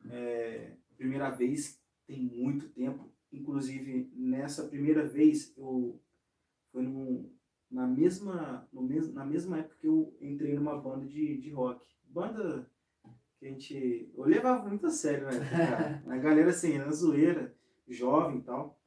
É, 0.10 0.78
primeira 0.96 1.30
vez 1.30 1.82
tem 2.06 2.22
muito 2.22 2.70
tempo. 2.70 3.12
Inclusive, 3.32 4.12
nessa 4.14 4.68
primeira 4.68 5.06
vez, 5.06 5.54
eu 5.58 6.00
foi 6.72 6.84
num, 6.84 7.34
na, 7.70 7.88
mesma, 7.88 8.68
no 8.72 8.82
mes, 8.82 9.12
na 9.14 9.26
mesma 9.26 9.60
época 9.60 9.78
que 9.80 9.88
eu 9.88 10.16
entrei 10.22 10.54
numa 10.54 10.78
banda 10.78 11.06
de, 11.06 11.38
de 11.38 11.50
rock. 11.50 11.86
Banda 12.06 12.70
que 13.46 13.48
a 13.48 13.52
gente. 13.52 14.12
Eu 14.16 14.24
levava 14.26 14.68
muito 14.68 14.88
a 14.88 14.90
sério, 14.90 15.26
né? 15.28 15.32
A 16.08 16.18
galera 16.18 16.50
assim, 16.50 16.78
na 16.78 16.92
zoeira, 16.92 17.56
jovem 17.88 18.40
e 18.40 18.42
tal. 18.42 18.80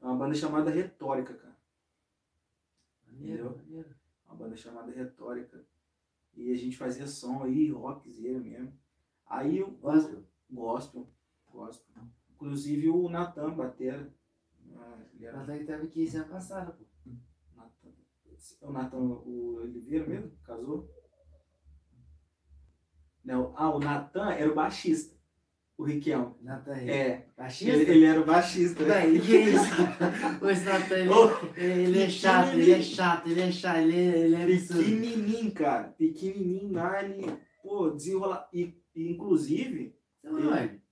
É 0.00 0.04
uma 0.06 0.16
banda 0.16 0.34
chamada 0.34 0.70
Retórica, 0.70 1.34
cara. 1.34 1.56
Maneiro, 3.06 3.46
Entendeu? 3.46 3.56
maneiro. 3.56 3.94
Uma 4.26 4.36
banda 4.36 4.56
chamada 4.56 4.92
Retórica. 4.92 5.64
E 6.34 6.52
a 6.52 6.54
gente 6.56 6.76
fazia 6.76 7.06
som 7.06 7.42
aí, 7.42 7.70
rockzeiro 7.70 8.40
mesmo. 8.40 8.72
Aí 9.26 9.58
eu. 9.58 9.70
Gospel? 9.72 10.24
Gospel. 10.50 11.08
Gospel. 11.50 11.94
Inclusive 12.34 12.88
o 12.90 13.08
Natan 13.08 13.54
Batera. 13.54 14.12
ah, 14.76 14.98
Ele 15.14 15.24
era 15.24 15.38
Natan 15.38 15.58
que 15.58 15.64
teve 15.64 15.86
aqui 15.86 16.06
semana 16.06 16.30
passada, 16.30 16.72
pô. 16.72 16.84
É 18.60 18.66
o 18.66 18.72
Natan 18.72 18.98
o 18.98 19.54
Oliveira 19.56 20.06
mesmo? 20.06 20.30
Casou? 20.44 20.88
Não. 23.24 23.54
Ah, 23.56 23.74
o 23.74 23.78
Natan 23.78 24.30
era 24.32 24.50
o 24.50 24.54
baixista. 24.54 25.14
O 25.76 25.82
Riquelme. 25.82 26.34
Natan 26.42 26.72
aí. 26.72 26.90
É. 26.90 27.26
Baixista? 27.36 27.72
Ele, 27.72 27.90
ele 27.90 28.04
era 28.04 28.20
o 28.20 28.24
baixista. 28.24 28.84
Daí, 28.84 29.18
que 29.20 29.36
é 29.36 29.40
isso? 29.48 29.64
Esse 30.50 30.64
Natan, 30.64 30.98
ele, 30.98 31.08
Ô, 31.08 31.30
ele 31.56 32.00
é 32.00 32.08
chato, 32.08 32.54
ele 32.54 32.70
é 32.70 32.82
chato, 32.82 33.28
ele 33.28 33.40
é 33.40 33.50
chato, 33.50 33.78
ele 33.78 33.96
é, 33.96 34.18
ele 34.18 34.34
é 34.34 34.42
absurdo. 34.44 34.84
Pequenininho, 34.84 35.52
cara. 35.52 35.88
Pequenininho 35.88 36.72
lá, 36.72 37.02
ele, 37.02 37.26
pô, 37.62 37.90
desenrola. 37.90 38.48
E, 38.52 38.72
e, 38.94 39.10
inclusive. 39.10 39.96
Você 40.20 40.30
mora 40.30 40.62
onde? 40.62 40.82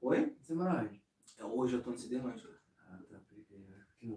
Oi? 0.00 0.32
Você 0.40 0.54
mora 0.54 0.82
onde? 0.82 1.02
Hoje 1.54 1.74
eu 1.74 1.82
tô 1.82 1.90
no 1.90 1.98
Ciderlândia. 1.98 2.48
Ah, 2.88 2.98
tá, 3.10 3.18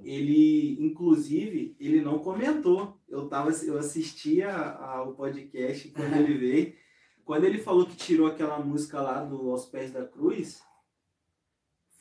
Ele, 0.03 0.77
inclusive, 0.79 1.75
ele 1.79 2.01
não 2.01 2.19
comentou. 2.19 3.01
Eu, 3.09 3.27
tava, 3.27 3.49
eu 3.63 3.77
assistia 3.77 4.55
ao 4.55 5.13
podcast 5.13 5.89
quando 5.89 6.15
ele 6.15 6.37
veio. 6.37 6.84
Quando 7.25 7.43
ele 7.45 7.57
falou 7.57 7.87
que 7.87 7.95
tirou 7.95 8.27
aquela 8.27 8.59
música 8.59 9.01
lá 9.01 9.23
do 9.23 9.49
Aos 9.49 9.65
Pés 9.65 9.91
da 9.91 10.05
Cruz, 10.05 10.63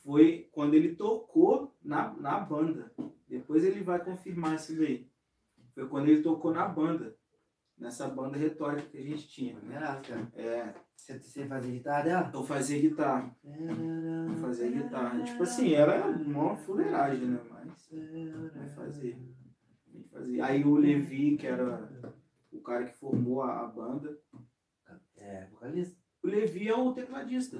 foi 0.03 0.47
quando 0.51 0.75
ele 0.75 0.95
tocou 0.95 1.75
na, 1.83 2.13
na 2.13 2.39
banda. 2.39 2.91
Depois 3.27 3.63
ele 3.63 3.81
vai 3.81 3.97
confirmar 4.03 4.55
isso 4.55 4.77
daí. 4.77 5.09
Foi 5.73 5.87
quando 5.89 6.09
ele 6.09 6.21
tocou 6.21 6.53
na 6.53 6.67
banda. 6.67 7.17
Nessa 7.77 8.07
banda 8.07 8.37
retórica 8.37 8.87
que 8.87 8.97
a 8.99 9.01
gente 9.01 9.27
tinha. 9.27 9.57
É, 10.35 10.73
Você, 10.95 11.19
você 11.19 11.45
fazia 11.45 11.71
guitarra 11.71 12.03
dela? 12.03 12.31
eu 12.33 12.43
fazia 12.43 12.79
guitarra. 12.79 13.35
Eu 14.31 14.37
fazia 14.37 14.71
guitarra. 14.71 15.23
Tipo 15.23 15.43
assim, 15.43 15.73
era 15.73 16.07
uma 16.07 16.55
fuleiragem, 16.55 17.25
né? 17.25 17.39
Mas 17.49 17.89
Vai 18.55 18.69
fazer. 18.69 19.19
Aí 20.41 20.63
o 20.63 20.75
Levi, 20.75 21.35
que 21.35 21.47
era 21.47 21.89
o 22.51 22.61
cara 22.61 22.85
que 22.85 22.93
formou 22.97 23.41
a, 23.41 23.61
a 23.61 23.67
banda. 23.67 24.17
É, 25.25 25.47
vocalista. 25.47 25.97
O 26.23 26.27
Levi 26.27 26.67
é 26.67 26.75
o 26.75 26.93
tecladista. 26.93 27.57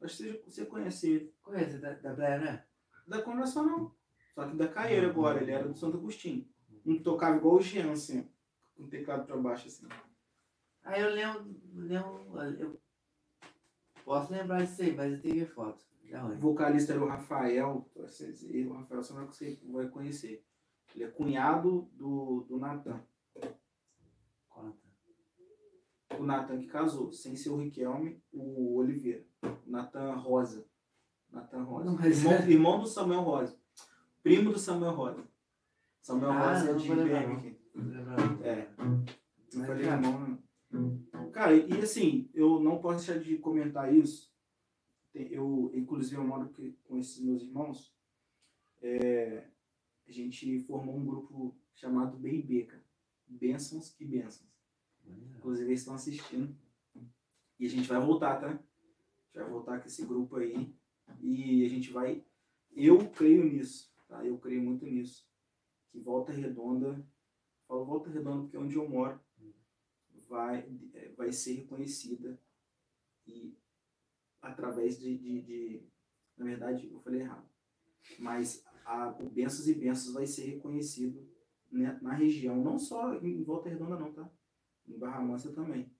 Acho 0.00 0.16
que 0.16 0.50
você, 0.50 0.64
conhece 0.64 1.10
ele. 1.10 1.34
Conhece 1.42 1.78
da, 1.78 1.92
da 1.92 2.14
Blair, 2.14 2.40
né? 2.40 2.64
Da 3.06 3.20
Convencional. 3.20 3.94
Só 4.34 4.48
que 4.48 4.56
da 4.56 4.66
Caeira 4.66 5.08
agora, 5.08 5.42
ele 5.42 5.52
era 5.52 5.68
do 5.68 5.74
Santo 5.74 5.98
Agostinho. 5.98 6.48
Um 6.86 6.96
que 6.96 7.02
tocava 7.02 7.36
igual 7.36 7.56
o 7.56 7.60
Jean, 7.60 7.92
assim, 7.92 8.28
com 8.74 8.84
o 8.84 8.88
teclado 8.88 9.26
pra 9.26 9.36
baixo, 9.36 9.68
assim. 9.68 9.86
Aí 10.82 11.00
eu 11.00 11.10
lembro, 11.10 11.54
lembro 11.74 12.32
eu 12.58 12.80
posso 14.04 14.32
lembrar 14.32 14.64
disso 14.64 14.82
aí, 14.82 14.96
mas 14.96 15.12
eu 15.12 15.20
tenho 15.20 15.46
foto. 15.46 15.84
O 16.12 16.36
vocalista 16.36 16.92
era 16.92 17.02
o 17.02 17.08
Rafael. 17.08 17.88
O 17.94 18.72
Rafael 18.72 19.02
você 19.02 19.22
você 19.22 19.58
vai 19.70 19.88
conhecer. 19.88 20.44
Ele 20.94 21.04
é 21.04 21.08
cunhado 21.08 21.88
do, 21.92 22.44
do 22.48 22.58
Natan. 22.58 23.00
Conta. 24.48 24.82
O 26.18 26.24
Natan 26.24 26.58
que 26.60 26.66
casou, 26.66 27.12
sem 27.12 27.34
ser 27.36 27.50
o 27.50 27.56
Riquelme, 27.56 28.20
o 28.32 28.76
Oliveira. 28.76 29.24
O 29.42 29.70
Natan 29.70 30.14
Rosa. 30.14 30.66
Natan 31.30 31.62
Rosa. 31.64 31.84
Não, 31.90 32.04
Irmão, 32.04 32.48
irmão 32.48 32.80
do 32.80 32.86
Samuel 32.86 33.22
Rosa. 33.22 33.56
Primo 34.22 34.52
do 34.52 34.58
Samuel 34.58 34.92
Rosa. 34.94 35.24
Samuel 36.00 36.30
Ah, 36.32 36.52
Rosa 36.52 36.70
é 36.70 36.74
de 36.74 36.86
vou 36.88 36.96
lembrar, 36.96 37.26
BM. 37.26 37.56
Não 37.74 38.16
lembro. 38.16 38.44
É. 38.44 38.68
Não 39.54 39.64
falei 39.66 39.84
cara, 39.84 40.02
irmão, 40.02 40.38
não. 40.70 41.30
Cara, 41.30 41.54
e 41.56 41.72
assim, 41.80 42.28
eu 42.34 42.60
não 42.60 42.78
posso 42.80 43.06
deixar 43.06 43.22
de 43.22 43.36
comentar 43.38 43.92
isso. 43.94 44.30
Eu, 45.14 45.70
inclusive, 45.74 46.16
eu 46.16 46.24
moro 46.24 46.48
que- 46.50 46.72
com 46.84 46.98
esses 46.98 47.20
meus 47.22 47.42
irmãos. 47.42 47.94
É, 48.80 49.46
a 50.06 50.10
gente 50.12 50.58
formou 50.60 50.96
um 50.96 51.04
grupo 51.04 51.54
chamado 51.74 52.16
BIB, 52.16 52.64
cara. 52.64 52.82
Bênçãos 53.26 53.94
e 54.00 54.04
Bênçãos. 54.04 54.51
Inclusive, 55.36 55.68
eles 55.68 55.80
estão 55.80 55.94
assistindo. 55.94 56.56
E 57.58 57.66
a 57.66 57.68
gente 57.68 57.88
vai 57.88 58.00
voltar, 58.00 58.40
tá? 58.40 58.48
A 58.48 58.50
gente 58.52 59.34
vai 59.34 59.48
voltar 59.48 59.80
com 59.80 59.86
esse 59.86 60.04
grupo 60.04 60.36
aí. 60.36 60.74
E 61.20 61.64
a 61.64 61.68
gente 61.68 61.90
vai. 61.90 62.24
Eu 62.74 63.10
creio 63.10 63.44
nisso, 63.44 63.92
tá? 64.08 64.24
Eu 64.24 64.38
creio 64.38 64.62
muito 64.62 64.84
nisso. 64.86 65.28
Que 65.90 65.98
Volta 66.00 66.32
Redonda. 66.32 67.04
Falo 67.68 67.84
Volta 67.84 68.10
Redonda 68.10 68.42
porque 68.42 68.56
é 68.56 68.60
onde 68.60 68.76
eu 68.76 68.88
moro. 68.88 69.20
Vai, 70.28 70.66
é, 70.94 71.12
vai 71.12 71.32
ser 71.32 71.54
reconhecida. 71.54 72.40
E 73.26 73.54
através 74.40 74.98
de, 74.98 75.16
de, 75.18 75.42
de- 75.42 75.82
Na 76.36 76.44
verdade, 76.44 76.90
eu 76.90 77.00
falei 77.00 77.20
errado. 77.20 77.48
Mas 78.18 78.64
a, 78.84 79.10
o 79.10 79.22
e 79.22 79.28
Bênçãos 79.28 80.12
vai 80.12 80.26
ser 80.26 80.46
reconhecido 80.46 81.28
né, 81.70 81.98
na 82.02 82.14
região. 82.14 82.62
Não 82.62 82.78
só 82.78 83.14
em 83.16 83.42
Volta 83.42 83.68
Redonda, 83.68 83.98
não, 83.98 84.12
tá? 84.12 84.30
Em 84.88 84.98
Barra 84.98 85.20
Mansa 85.20 85.52
também, 85.52 85.90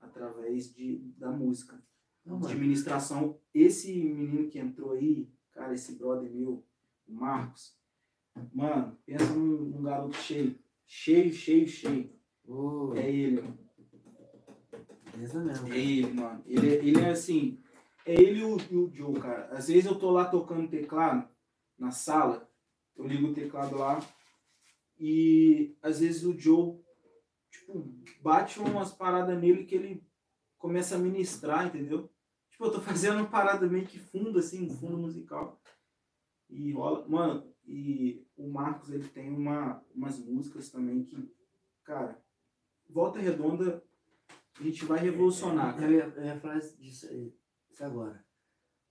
através 0.00 0.72
de, 0.74 0.98
da 1.18 1.30
música. 1.30 1.82
Não, 2.24 2.38
De 2.38 2.48
mano. 2.48 2.58
ministração, 2.60 3.38
esse 3.52 3.92
menino 4.02 4.48
que 4.48 4.58
entrou 4.58 4.92
aí, 4.92 5.28
cara, 5.52 5.74
esse 5.74 5.96
brother 5.96 6.30
meu, 6.30 6.64
o 7.06 7.12
Marcos, 7.12 7.76
mano, 8.52 8.96
pensa 9.04 9.32
num, 9.34 9.56
num 9.66 9.82
garoto 9.82 10.16
cheio, 10.16 10.58
cheio, 10.86 11.32
cheio, 11.32 11.68
cheio. 11.68 12.10
Ô, 12.46 12.94
É 12.94 13.10
ele, 13.10 13.42
mano. 13.42 13.58
beleza 15.12 15.44
mesmo. 15.44 15.68
É 15.72 15.78
ele, 15.78 16.12
mano. 16.12 16.42
Ele, 16.46 16.68
é- 16.74 16.84
ele 16.84 17.00
é 17.00 17.10
assim, 17.10 17.60
é 18.06 18.14
ele 18.14 18.40
e 18.40 18.44
o, 18.44 18.56
e 18.70 18.76
o 18.76 18.90
Joe, 18.92 19.20
cara. 19.20 19.46
Às 19.48 19.68
vezes 19.68 19.86
eu 19.86 19.98
tô 19.98 20.10
lá 20.10 20.24
tocando 20.26 20.68
teclado 20.68 21.28
na 21.78 21.90
sala, 21.90 22.50
eu 22.96 23.06
ligo 23.06 23.28
o 23.28 23.34
teclado 23.34 23.76
lá 23.76 23.98
e 24.98 25.76
às 25.82 26.00
vezes 26.00 26.24
o 26.24 26.38
Joe, 26.38 26.78
tipo, 27.64 27.94
bate 28.20 28.60
umas 28.60 28.92
paradas 28.92 29.40
nele 29.40 29.64
que 29.64 29.74
ele 29.74 30.06
começa 30.58 30.96
a 30.96 30.98
ministrar, 30.98 31.66
entendeu? 31.66 32.10
Tipo, 32.50 32.66
eu 32.66 32.72
tô 32.72 32.80
fazendo 32.80 33.18
uma 33.18 33.28
parada 33.28 33.66
meio 33.66 33.86
que 33.86 33.98
fundo, 33.98 34.38
assim, 34.38 34.64
um 34.64 34.70
fundo 34.70 34.96
musical. 34.98 35.60
E 36.48 36.72
rola. 36.72 37.08
Mano, 37.08 37.52
e 37.66 38.24
o 38.36 38.48
Marcos, 38.48 38.90
ele 38.90 39.08
tem 39.08 39.30
uma, 39.30 39.82
umas 39.94 40.18
músicas 40.18 40.70
também 40.70 41.04
que, 41.04 41.34
cara, 41.82 42.22
Volta 42.88 43.18
Redonda, 43.18 43.82
a 44.58 44.62
gente 44.62 44.84
vai 44.84 45.00
revolucionar, 45.00 45.82
Eu 45.82 45.90
ia, 45.90 46.04
eu 46.04 46.24
ia 46.24 46.38
falar 46.38 46.58
disso, 46.58 47.08
isso 47.68 47.84
agora. 47.84 48.24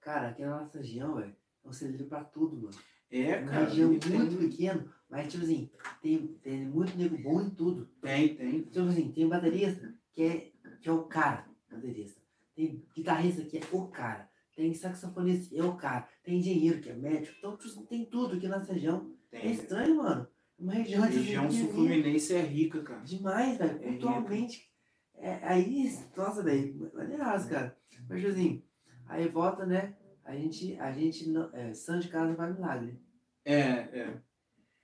Cara, 0.01 0.29
aqui 0.29 0.41
na 0.41 0.59
nossa 0.59 0.79
região, 0.79 1.15
velho, 1.15 1.35
é 1.63 1.69
um 1.69 1.71
celeiro 1.71 2.05
pra 2.05 2.23
tudo, 2.23 2.57
mano. 2.57 2.77
É, 3.15 3.29
É 3.29 3.39
uma 3.41 3.51
cara. 3.51 3.65
região 3.65 3.91
ele 3.91 3.99
tem- 3.99 4.17
muito 4.17 4.37
pequena, 4.37 4.93
mas 5.09 5.31
tipo 5.31 5.43
assim, 5.43 5.69
tem, 6.01 6.27
tem 6.41 6.65
muito 6.65 6.97
nego 6.97 7.17
bom 7.17 7.41
em 7.41 7.49
tudo. 7.51 7.85
Tem, 8.01 8.35
tem. 8.35 8.61
Tipo 8.63 8.87
assim, 8.87 9.11
tem 9.11 9.27
baterista 9.29 9.93
que 10.13 10.23
é, 10.23 10.51
que 10.81 10.89
é 10.89 10.91
o 10.91 11.03
cara, 11.03 11.45
baterista. 11.71 12.19
Tem 12.55 12.83
guitarrista 12.95 13.43
que 13.43 13.57
é 13.57 13.61
o 13.71 13.87
cara. 13.87 14.29
Tem 14.55 14.73
saxofonista 14.73 15.49
que 15.49 15.59
é 15.59 15.63
o 15.63 15.75
cara. 15.75 16.07
Tem 16.23 16.37
engenheiro 16.39 16.79
que 16.81 16.89
é 16.89 16.93
médico. 16.95 17.35
Então, 17.39 17.57
tipo, 17.57 17.81
tem 17.87 18.05
tudo 18.05 18.35
aqui 18.35 18.47
nessa 18.47 18.73
região. 18.73 19.11
É 19.31 19.39
Tem. 19.39 19.51
estranho, 19.51 19.95
mano. 19.97 20.27
Uma 20.59 20.73
região, 20.73 21.03
A 21.03 21.07
região 21.07 21.49
sul-fluminense 21.51 22.33
é 22.35 22.41
rica, 22.41 22.81
cara. 22.83 23.01
Demais, 23.01 23.57
velho. 23.57 23.79
É 23.83 23.91
Pontualmente. 23.93 24.67
É, 25.15 25.39
aí, 25.43 25.91
nossa, 26.15 26.43
velho, 26.43 26.91
maneiraço, 26.93 27.49
cara. 27.49 27.75
Mas, 28.07 28.19
tipo 28.19 28.31
assim, 28.31 28.63
aí 29.07 29.27
volta, 29.27 29.65
né? 29.65 29.95
A 30.23 30.35
gente, 30.35 30.79
a 30.79 30.91
gente 30.91 31.29
não. 31.29 31.53
É, 31.53 31.73
santo 31.73 32.03
de 32.03 32.09
casa 32.09 32.27
não 32.27 32.35
faz 32.35 32.55
milagre. 32.55 32.99
É, 33.43 33.59
é. 33.59 34.21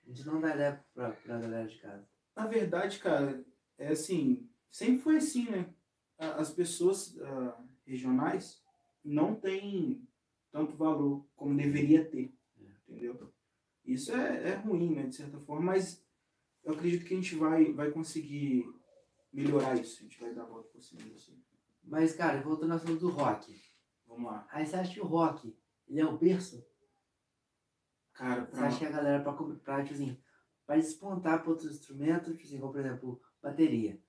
A 0.05 0.09
gente 0.09 0.25
não 0.25 0.41
dá 0.41 0.53
ideia 0.53 0.83
pra, 0.93 1.11
pra 1.11 1.39
galera 1.39 1.67
de 1.67 1.77
casa. 1.77 2.07
Na 2.35 2.45
verdade, 2.45 2.99
cara, 2.99 3.43
é 3.77 3.89
assim, 3.89 4.49
sempre 4.71 5.01
foi 5.01 5.17
assim, 5.17 5.49
né? 5.49 5.73
As 6.17 6.51
pessoas 6.51 7.17
ah, 7.21 7.61
regionais 7.85 8.61
não 9.03 9.35
têm 9.35 10.07
tanto 10.51 10.75
valor 10.75 11.25
como 11.35 11.55
deveria 11.55 12.03
ter, 12.05 12.33
entendeu? 12.87 13.31
Isso 13.85 14.11
é, 14.11 14.49
é 14.49 14.55
ruim, 14.55 14.95
né, 14.95 15.03
de 15.07 15.15
certa 15.15 15.39
forma, 15.39 15.67
mas 15.67 16.03
eu 16.63 16.73
acredito 16.73 17.05
que 17.05 17.13
a 17.13 17.17
gente 17.17 17.35
vai, 17.35 17.71
vai 17.71 17.91
conseguir 17.91 18.65
melhorar 19.31 19.79
isso, 19.79 19.99
a 19.99 20.03
gente 20.03 20.19
vai 20.19 20.33
dar 20.33 20.43
a 20.43 20.47
volta 20.47 20.69
por 20.69 20.81
cima 20.81 21.01
disso. 21.03 21.37
Mas, 21.83 22.13
cara, 22.13 22.41
voltando 22.41 22.71
ao 22.71 22.77
assunto 22.77 22.99
do 22.99 23.09
rock. 23.09 23.55
Vamos 24.09 24.31
lá. 24.31 24.47
Aí 24.51 24.65
você 24.65 24.75
acha 24.75 24.93
que 24.93 24.99
o 24.99 25.05
rock, 25.05 25.55
ele 25.87 26.01
é 26.01 26.05
o 26.05 26.17
berço? 26.17 26.67
Cara, 28.13 28.45
Você 28.45 28.57
pra... 28.57 28.67
acha 28.67 28.79
que 28.79 28.85
a 28.85 28.91
galera, 28.91 29.23
pra, 29.23 29.31
pra, 29.33 29.83
tipo 29.83 29.93
assim, 29.93 30.17
pra 30.65 30.75
despontar 30.75 31.41
pra 31.41 31.51
outros 31.51 31.71
instrumentos, 31.71 32.33
tipo 32.33 32.43
assim, 32.43 32.59
como 32.59 32.73
por 32.73 32.81
exemplo, 32.81 33.21
bateria. 33.41 34.01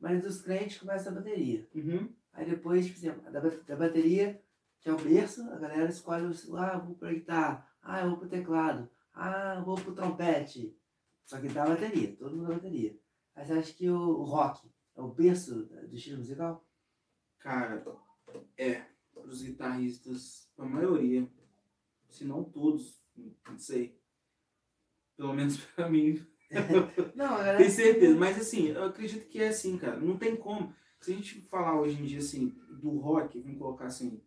Mas 0.00 0.22
dos 0.22 0.42
crentes 0.42 0.78
começa 0.78 1.10
a 1.10 1.12
bateria. 1.12 1.68
Uhum. 1.74 2.12
Aí 2.32 2.46
depois, 2.46 2.86
tipo 2.86 2.98
assim, 2.98 3.30
da, 3.30 3.40
da 3.40 3.76
bateria, 3.76 4.42
que 4.80 4.88
é 4.88 4.92
o 4.92 4.98
berço, 4.98 5.42
a 5.50 5.56
galera 5.56 5.88
escolhe 5.88 6.26
o 6.26 6.56
ah, 6.56 6.78
vou 6.78 6.96
pra 6.96 7.12
guitarra, 7.12 7.68
ah, 7.82 8.00
eu 8.00 8.10
vou 8.10 8.18
pro 8.18 8.28
teclado, 8.28 8.90
ah, 9.12 9.56
eu 9.58 9.64
vou 9.64 9.76
pro 9.76 9.94
trompete. 9.94 10.76
Só 11.24 11.40
que 11.40 11.48
dá 11.48 11.64
bateria, 11.64 12.16
todo 12.16 12.36
mundo 12.36 12.48
dá 12.48 12.54
bateria. 12.54 12.98
Aí 13.34 13.46
você 13.46 13.52
acha 13.52 13.72
que 13.72 13.88
o, 13.88 13.98
o 13.98 14.24
rock 14.24 14.68
é 14.96 15.00
o 15.00 15.08
berço 15.08 15.64
do 15.66 15.94
estilo 15.94 16.18
musical? 16.18 16.66
Cara, 17.38 17.84
é, 18.56 18.84
os 19.26 19.42
guitarristas, 19.42 20.50
a 20.56 20.64
maioria, 20.64 21.28
se 22.08 22.24
não 22.24 22.44
todos, 22.44 23.02
não 23.46 23.58
sei, 23.58 23.98
pelo 25.16 25.34
menos 25.34 25.56
pra 25.74 25.88
mim, 25.88 26.24
Não, 27.14 27.26
a 27.26 27.38
galera. 27.38 27.58
Tenho 27.58 27.70
certeza, 27.70 28.16
mas 28.16 28.38
assim, 28.38 28.68
eu 28.68 28.84
acredito 28.84 29.26
que 29.28 29.40
é 29.40 29.48
assim, 29.48 29.76
cara. 29.76 29.98
Não 29.98 30.16
tem 30.16 30.36
como. 30.36 30.74
Se 31.00 31.12
a 31.12 31.16
gente 31.16 31.40
falar 31.42 31.80
hoje 31.80 32.00
em 32.00 32.04
dia 32.04 32.18
assim, 32.18 32.48
do 32.80 32.98
rock, 32.98 33.38
vamos 33.40 33.58
colocar 33.58 33.86
assim, 33.86 34.22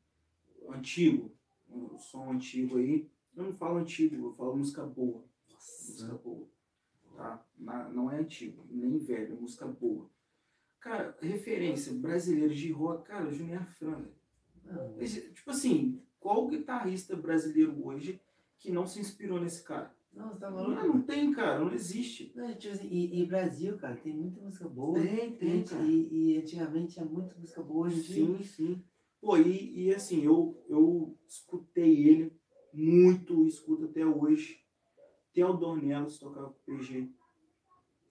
antigo, 0.70 1.36
um 1.70 1.98
som 1.98 2.32
antigo 2.32 2.78
aí, 2.78 3.10
eu 3.36 3.44
não 3.44 3.52
falo 3.52 3.78
antigo, 3.78 4.16
eu 4.16 4.34
falo 4.34 4.58
música 4.58 4.86
boa. 4.86 5.24
Música 5.50 6.08
Nossa. 6.08 6.24
boa. 6.24 6.48
Tá? 7.16 7.46
Não 7.58 8.12
é 8.12 8.20
antigo, 8.20 8.64
nem 8.70 9.00
velho, 9.00 9.34
é 9.34 9.40
música 9.40 9.66
boa. 9.66 10.10
Cara, 10.80 11.18
referência 11.20 11.92
brasileira 11.94 12.54
de 12.54 12.72
rock, 12.72 13.08
cara, 13.08 13.32
Junior 13.32 13.66
Franga. 13.66 14.12
Não, 14.72 14.98
Tipo 14.98 15.52
assim, 15.52 16.02
qual 16.20 16.48
guitarrista 16.48 17.16
brasileiro 17.16 17.86
hoje 17.86 18.22
que 18.60 18.72
não 18.72 18.86
se 18.86 19.00
inspirou 19.00 19.40
nesse 19.40 19.64
cara? 19.64 19.96
não, 20.12 20.30
você 20.30 20.40
tá 20.40 20.50
Não, 20.50 20.70
maluco? 20.70 20.88
não 20.88 21.02
tem, 21.04 21.32
cara, 21.32 21.60
não 21.60 21.72
existe. 21.72 22.32
Não, 22.36 22.54
tipo 22.56 22.74
assim, 22.74 22.88
e, 22.90 23.22
e 23.22 23.26
Brasil, 23.26 23.78
cara, 23.78 23.96
tem 23.98 24.14
muita 24.14 24.42
música 24.42 24.68
boa. 24.68 25.00
Tem, 25.00 25.36
tem, 25.36 25.64
cara. 25.64 25.84
E, 25.84 26.34
e 26.34 26.38
antigamente 26.38 26.94
tinha 26.94 27.06
muita 27.06 27.36
música 27.38 27.62
boa 27.62 27.86
hoje. 27.88 28.02
Sim, 28.14 28.44
sim. 28.44 28.84
Pô, 29.22 29.38
e, 29.38 29.86
e 29.86 29.94
assim, 29.94 30.24
eu, 30.24 30.64
eu 30.68 31.16
escutei 31.28 32.08
ele 32.08 32.34
muito, 32.74 33.46
escuto 33.46 33.86
até 33.86 34.06
hoje. 34.06 34.60
Theo 35.34 35.54
Dornelos 35.54 36.18
tocava 36.18 36.50
com 36.50 36.74
o 36.74 36.78
PG. 36.78 37.12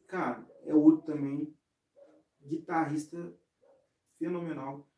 Cara, 0.07 0.47
é 0.65 0.75
outro 0.75 1.05
também. 1.07 1.53
Guitarrista 2.41 3.35
fenomenal. 4.19 4.89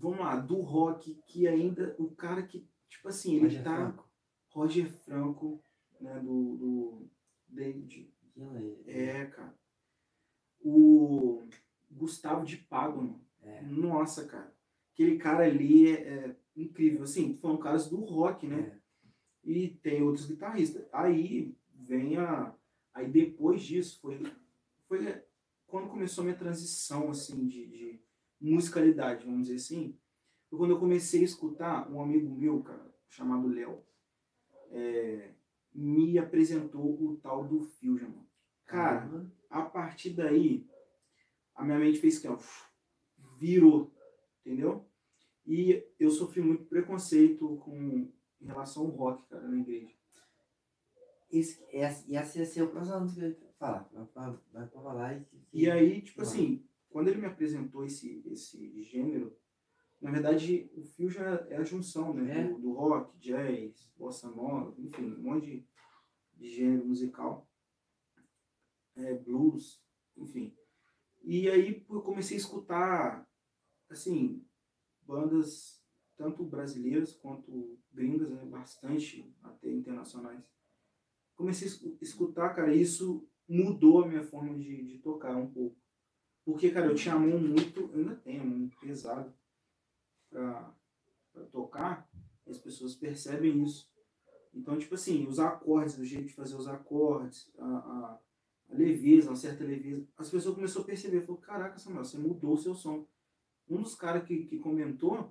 Vamos 0.00 0.20
lá, 0.20 0.36
do 0.36 0.60
rock, 0.60 1.20
que 1.26 1.46
ainda. 1.48 1.94
O 1.98 2.10
cara 2.10 2.42
que, 2.42 2.66
tipo 2.88 3.08
assim, 3.08 3.34
ele 3.34 3.44
Roger 3.44 3.64
tá. 3.64 3.74
Franco. 3.76 4.08
Roger 4.50 4.90
Franco, 5.04 5.62
né, 6.00 6.18
do, 6.20 6.56
do 6.56 7.10
David. 7.48 8.12
É- 8.86 9.18
É, 9.20 9.26
cara. 9.26 9.58
O 10.60 11.46
Gustavo 11.90 12.44
de 12.44 12.56
Pádua, 12.56 13.14
É. 13.42 13.62
nossa, 13.62 14.26
cara. 14.26 14.54
Aquele 14.92 15.16
cara 15.18 15.44
ali 15.44 15.88
é, 15.90 16.00
é 16.00 16.36
incrível. 16.56 17.02
Assim, 17.02 17.36
falando 17.36 17.60
caras 17.60 17.88
do 17.88 17.96
rock, 18.04 18.46
né? 18.46 18.60
É. 18.74 18.78
E 19.44 19.68
tem 19.68 20.02
outros 20.02 20.26
guitarristas. 20.26 20.86
Aí 20.92 21.56
vem 21.74 22.16
a. 22.16 22.54
Aí 22.92 23.08
depois 23.10 23.62
disso 23.62 24.00
foi. 24.00 24.20
Foi 24.86 25.22
quando 25.66 25.88
começou 25.90 26.22
a 26.22 26.26
minha 26.26 26.38
transição, 26.38 27.10
assim, 27.10 27.46
de, 27.46 27.66
de 27.66 28.00
musicalidade, 28.40 29.24
vamos 29.24 29.48
dizer 29.48 29.56
assim. 29.56 29.98
Foi 30.48 30.58
quando 30.58 30.70
eu 30.72 30.78
comecei 30.78 31.20
a 31.20 31.24
escutar 31.24 31.90
um 31.90 32.02
amigo 32.02 32.34
meu, 32.34 32.62
cara, 32.62 32.94
chamado 33.08 33.48
Léo, 33.48 33.82
é, 34.70 35.32
me 35.74 36.18
apresentou 36.18 37.02
o 37.02 37.16
tal 37.16 37.46
do 37.46 37.60
Fusion, 37.60 38.08
mano. 38.08 38.28
Cara, 38.64 39.00
Caramba. 39.00 39.32
a 39.50 39.62
partir 39.62 40.10
daí, 40.10 40.66
a 41.54 41.64
minha 41.64 41.78
mente 41.78 42.00
fez 42.00 42.18
que 42.18 42.28
ó, 42.28 42.38
virou, 43.38 43.92
entendeu? 44.40 44.86
E 45.46 45.82
eu 45.98 46.10
sofri 46.10 46.42
muito 46.42 46.64
preconceito 46.66 47.56
com 47.58 48.10
em 48.40 48.46
relação 48.46 48.84
ao 48.84 48.90
rock, 48.90 49.26
cara, 49.28 49.48
na 49.48 49.58
igreja. 49.58 49.92
E 51.30 51.40
esse 51.40 52.10
ia 52.10 52.24
ser 52.24 52.62
o 52.62 52.70
próximo 52.70 53.12
que 53.12 53.20
eu 53.20 53.28
ia 53.30 53.36
falar. 53.58 53.88
Vai 53.92 54.66
pra, 54.66 54.68
falar 54.68 55.16
e. 55.16 55.26
E 55.52 55.70
aí, 55.70 56.00
tipo 56.02 56.22
assim, 56.22 56.64
quando 56.90 57.08
ele 57.08 57.20
me 57.20 57.26
apresentou 57.26 57.84
esse, 57.84 58.22
esse 58.26 58.82
gênero, 58.82 59.36
na 60.00 60.10
verdade, 60.10 60.70
o 60.74 60.84
fusion 60.84 61.22
é 61.48 61.56
a 61.56 61.64
junção, 61.64 62.14
né? 62.14 62.40
É. 62.40 62.48
Do, 62.48 62.58
do 62.58 62.72
rock, 62.72 63.18
jazz, 63.18 63.90
bossa 63.96 64.30
nova, 64.30 64.74
enfim, 64.78 65.12
um 65.14 65.22
monte 65.22 65.46
de, 65.46 65.66
de 66.34 66.48
gênero 66.48 66.86
musical. 66.86 67.48
É, 68.94 69.14
blues, 69.14 69.84
enfim. 70.16 70.56
E 71.22 71.48
aí 71.48 71.84
eu 71.90 72.00
comecei 72.02 72.36
a 72.36 72.40
escutar, 72.40 73.28
assim, 73.88 74.44
bandas 75.02 75.84
tanto 76.16 76.44
brasileiras 76.44 77.12
quanto 77.14 77.78
gringas, 77.92 78.30
né? 78.30 78.44
Bastante, 78.44 79.32
até 79.42 79.70
internacionais. 79.70 80.44
Comecei 81.36 81.68
a 81.68 81.70
escu- 81.70 81.98
escutar, 82.00 82.54
cara, 82.54 82.74
e 82.74 82.80
isso 82.80 83.28
mudou 83.48 84.02
a 84.02 84.08
minha 84.08 84.22
forma 84.24 84.56
de, 84.58 84.84
de 84.84 84.98
tocar 84.98 85.36
um 85.36 85.50
pouco. 85.50 85.76
Porque, 86.48 86.70
cara, 86.70 86.86
eu 86.86 86.94
tinha 86.94 87.14
a 87.14 87.18
mão 87.18 87.38
muito, 87.38 87.90
eu 87.92 87.98
ainda 87.98 88.16
tenho 88.16 88.42
muito 88.42 88.74
pesada 88.78 89.30
pra, 90.30 90.74
pra 91.30 91.44
tocar, 91.44 92.10
e 92.46 92.50
as 92.50 92.56
pessoas 92.56 92.94
percebem 92.94 93.62
isso. 93.62 93.86
Então, 94.54 94.78
tipo 94.78 94.94
assim, 94.94 95.26
os 95.26 95.38
acordes, 95.38 95.98
o 95.98 96.06
jeito 96.06 96.28
de 96.28 96.32
fazer 96.32 96.56
os 96.56 96.66
acordes, 96.66 97.52
a, 97.58 97.66
a, 97.66 98.20
a 98.70 98.74
leveza, 98.74 99.28
uma 99.28 99.36
certa 99.36 99.62
leveza, 99.62 100.08
as 100.16 100.30
pessoas 100.30 100.54
começaram 100.54 100.84
a 100.84 100.86
perceber, 100.86 101.20
falou, 101.20 101.38
caraca, 101.38 101.78
Samuel, 101.78 102.02
você 102.02 102.16
mudou 102.16 102.54
o 102.54 102.58
seu 102.58 102.74
som. 102.74 103.06
Um 103.68 103.82
dos 103.82 103.94
caras 103.94 104.24
que, 104.24 104.44
que 104.44 104.58
comentou 104.58 105.30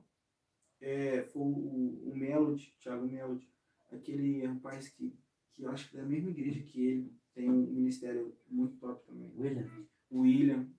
é, 0.80 1.24
foi 1.24 1.42
o, 1.42 2.12
o 2.12 2.14
Melody, 2.16 2.76
Thiago 2.80 3.08
Melody, 3.08 3.50
aquele 3.92 4.46
rapaz 4.46 4.88
que, 4.90 5.18
que 5.52 5.64
eu 5.64 5.72
acho 5.72 5.90
que 5.90 5.98
é 5.98 6.02
da 6.02 6.08
mesma 6.08 6.30
igreja 6.30 6.62
que 6.62 6.80
ele, 6.80 7.18
tem 7.34 7.50
um 7.50 7.66
ministério 7.66 8.38
muito 8.48 8.78
top 8.78 9.04
também 9.08 9.34
William. 9.36 9.68
o 10.12 10.20
William. 10.20 10.77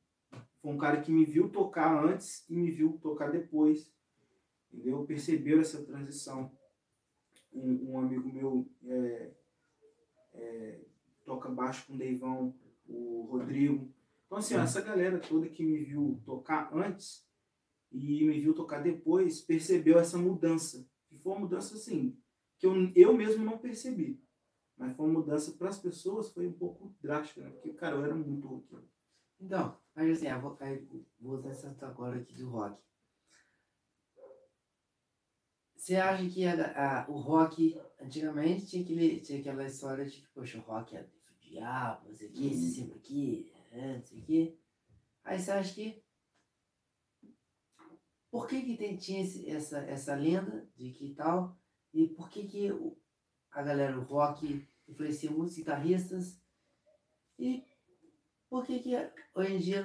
Foi 0.60 0.72
um 0.72 0.78
cara 0.78 1.00
que 1.00 1.12
me 1.12 1.24
viu 1.24 1.48
tocar 1.50 2.04
antes 2.04 2.44
e 2.48 2.56
me 2.56 2.70
viu 2.70 2.98
tocar 3.00 3.30
depois. 3.30 3.92
Entendeu? 4.72 5.04
Percebeu 5.04 5.60
essa 5.60 5.84
transição. 5.84 6.50
Um, 7.52 7.92
um 7.92 7.98
amigo 7.98 8.30
meu 8.30 8.68
é, 8.84 9.30
é, 10.34 10.80
toca 11.24 11.48
baixo 11.48 11.86
com 11.86 11.94
o 11.94 11.98
Deivão, 11.98 12.54
o 12.86 13.28
Rodrigo. 13.30 13.92
Então, 14.26 14.38
assim, 14.38 14.54
ó, 14.56 14.60
essa 14.60 14.82
galera 14.82 15.18
toda 15.18 15.48
que 15.48 15.64
me 15.64 15.78
viu 15.84 16.20
tocar 16.24 16.70
antes 16.74 17.26
e 17.90 18.26
me 18.26 18.38
viu 18.38 18.52
tocar 18.52 18.82
depois, 18.82 19.40
percebeu 19.40 19.98
essa 19.98 20.18
mudança. 20.18 20.86
E 21.10 21.16
foi 21.16 21.32
uma 21.32 21.40
mudança, 21.40 21.74
assim, 21.74 22.16
que 22.58 22.66
eu, 22.66 22.74
eu 22.94 23.14
mesmo 23.14 23.44
não 23.44 23.56
percebi. 23.56 24.22
Mas 24.76 24.94
foi 24.94 25.06
uma 25.06 25.20
mudança 25.20 25.52
para 25.52 25.68
as 25.68 25.78
pessoas, 25.78 26.30
foi 26.30 26.46
um 26.46 26.52
pouco 26.52 26.94
drástica, 27.00 27.40
né? 27.40 27.50
Porque, 27.50 27.72
cara, 27.72 27.96
eu 27.96 28.04
era 28.04 28.14
muito 28.14 28.46
roqueiro. 28.46 28.88
Então, 29.40 29.77
mas 29.98 30.16
assim, 30.18 30.28
eu 30.28 30.40
vou, 30.40 30.56
aí, 30.60 30.86
vou 31.18 31.34
usar 31.34 31.50
essa 31.50 31.74
agora 31.84 32.20
aqui 32.20 32.32
do 32.36 32.48
rock. 32.48 32.80
Você 35.76 35.96
acha 35.96 36.28
que 36.30 36.46
a- 36.46 37.02
a- 37.02 37.10
o 37.10 37.18
rock, 37.18 37.76
antigamente, 38.00 38.64
tinha, 38.66 38.84
aquele, 38.84 39.20
tinha 39.20 39.40
aquela 39.40 39.64
história 39.66 40.06
de 40.06 40.20
que, 40.20 40.28
poxa, 40.28 40.58
o 40.58 40.60
rock 40.60 40.96
é 40.96 41.02
do 41.02 41.34
diabo, 41.40 42.08
não 42.08 42.14
sei 42.14 42.28
o 42.28 42.32
que, 42.32 42.46
esse 42.46 42.70
cima 42.74 42.94
aqui, 42.94 43.52
é, 43.72 43.96
não 43.96 44.02
sei 44.04 44.18
o 44.20 44.22
que. 44.22 44.58
Aí 45.24 45.40
você 45.40 45.50
acha 45.50 45.74
que. 45.74 46.00
Por 48.30 48.46
que, 48.46 48.62
que 48.62 48.76
tem, 48.76 48.96
tinha 48.96 49.22
esse- 49.22 49.50
essa, 49.50 49.78
essa 49.80 50.14
lenda 50.14 50.70
de 50.76 50.92
que 50.92 51.12
tal? 51.12 51.56
E 51.92 52.06
por 52.06 52.30
que, 52.30 52.46
que 52.46 52.70
o- 52.70 52.96
a 53.50 53.62
galera, 53.64 53.98
o 53.98 54.04
rock, 54.04 54.64
influencia 54.86 55.28
muitos 55.30 55.56
guitarristas 55.56 56.40
E 57.38 57.64
por 58.48 58.66
que 58.66 58.78
que 58.80 58.94
hoje 59.34 59.54
em 59.54 59.58
dia 59.58 59.84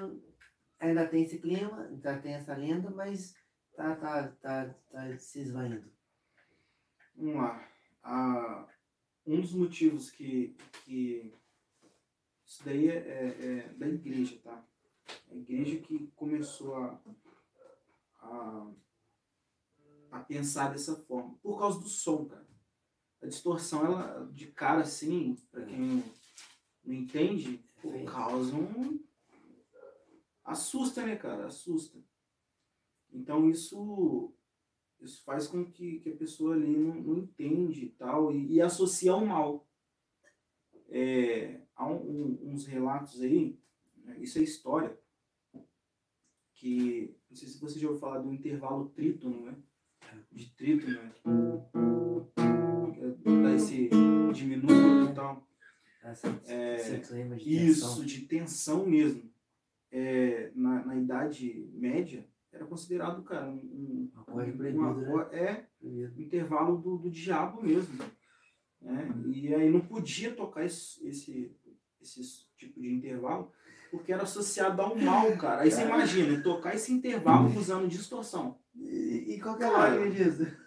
ainda 0.79 1.07
tem 1.07 1.23
esse 1.23 1.39
clima, 1.39 1.85
ainda 1.85 2.19
tem 2.19 2.33
essa 2.33 2.55
lenda, 2.55 2.89
mas 2.89 3.35
tá, 3.75 3.95
tá, 3.95 4.27
tá, 4.41 4.75
tá 4.91 5.17
se 5.17 5.41
esvaindo? 5.41 5.91
Vamos 7.15 7.35
lá. 7.35 7.69
Ah, 8.01 8.67
um 9.25 9.39
dos 9.39 9.53
motivos 9.53 10.11
que, 10.11 10.55
que 10.83 11.33
isso 12.45 12.63
daí 12.65 12.89
é, 12.89 12.97
é, 12.97 13.45
é 13.45 13.73
da 13.73 13.87
igreja, 13.87 14.39
tá? 14.43 14.65
A 15.29 15.35
igreja 15.35 15.79
que 15.79 16.07
começou 16.15 16.75
a, 16.75 17.01
a, 18.19 18.71
a 20.11 20.19
pensar 20.19 20.71
dessa 20.71 20.95
forma. 20.95 21.37
Por 21.41 21.59
causa 21.59 21.79
do 21.79 21.87
som, 21.87 22.25
cara. 22.25 22.47
A 23.21 23.27
distorção, 23.27 23.85
ela, 23.85 24.29
de 24.33 24.47
cara 24.47 24.81
assim, 24.81 25.35
para 25.49 25.65
quem 25.65 25.79
não, 25.79 26.03
não 26.83 26.93
entende, 26.93 27.65
causa 28.05 28.55
um. 28.55 28.99
Assusta, 30.43 31.05
né, 31.05 31.15
cara? 31.15 31.47
Assusta. 31.47 31.97
Então 33.11 33.49
isso 33.49 34.33
isso 35.03 35.21
faz 35.23 35.47
com 35.47 35.69
que, 35.69 35.99
que 35.99 36.09
a 36.09 36.15
pessoa 36.15 36.55
ali 36.55 36.77
não, 36.77 36.95
não 36.95 37.17
entende 37.17 37.85
e 37.85 37.89
tal, 37.89 38.31
e, 38.31 38.53
e 38.53 38.61
associa 38.61 39.11
ao 39.11 39.25
mal. 39.25 39.67
É, 40.87 41.61
há 41.75 41.87
um, 41.87 41.95
um, 41.95 42.53
uns 42.53 42.65
relatos 42.65 43.21
aí, 43.21 43.59
né, 43.97 44.17
isso 44.19 44.39
é 44.39 44.41
história, 44.43 44.97
que 46.53 47.13
não 47.29 47.35
sei 47.35 47.49
se 47.49 47.59
você 47.59 47.79
já 47.79 47.87
ouviu 47.87 47.99
falar 47.99 48.19
do 48.19 48.33
intervalo 48.33 48.89
trítono, 48.89 49.45
né? 49.45 49.57
De 50.31 50.49
trítono, 50.51 50.93
né? 50.93 51.13
Que 53.21 53.41
dá 53.41 53.53
esse 53.53 53.89
diminuto 54.33 55.11
e 55.11 55.13
tal. 55.13 55.47
É, 56.45 56.75
de 57.37 57.65
isso, 57.65 58.05
de 58.05 58.21
tensão 58.21 58.85
mesmo. 58.85 59.31
É, 59.91 60.51
na, 60.55 60.85
na 60.85 60.95
Idade 60.95 61.69
Média, 61.73 62.27
era 62.51 62.65
considerado, 62.65 63.23
cara, 63.23 63.49
um, 63.49 64.11
uma 64.13 64.23
coisa 64.25 64.51
proibida, 64.51 64.79
uma, 64.79 65.25
né? 65.25 65.37
É, 65.39 65.65
um 65.81 66.21
intervalo 66.21 66.77
do, 66.77 66.97
do 66.97 67.09
diabo 67.09 67.63
mesmo. 67.63 67.97
Né? 68.81 69.13
E 69.27 69.53
aí 69.55 69.69
não 69.69 69.81
podia 69.81 70.35
tocar 70.35 70.65
esse, 70.65 71.05
esse, 71.07 71.55
esse 72.01 72.45
tipo 72.57 72.81
de 72.81 72.93
intervalo, 72.93 73.51
porque 73.89 74.11
era 74.11 74.23
associado 74.23 74.81
ao 74.81 74.95
mal, 74.95 75.35
cara. 75.37 75.61
Aí 75.61 75.71
você 75.71 75.83
imagina, 75.83 76.41
tocar 76.43 76.75
esse 76.75 76.91
intervalo 76.91 77.47
usando 77.57 77.87
distorção. 77.87 78.59
E, 78.75 79.35
e 79.35 79.41
qual 79.41 79.55
que 79.55 79.63
é 79.63 79.67
a 79.67 79.71
lógica 79.71 80.09
disso? 80.11 80.57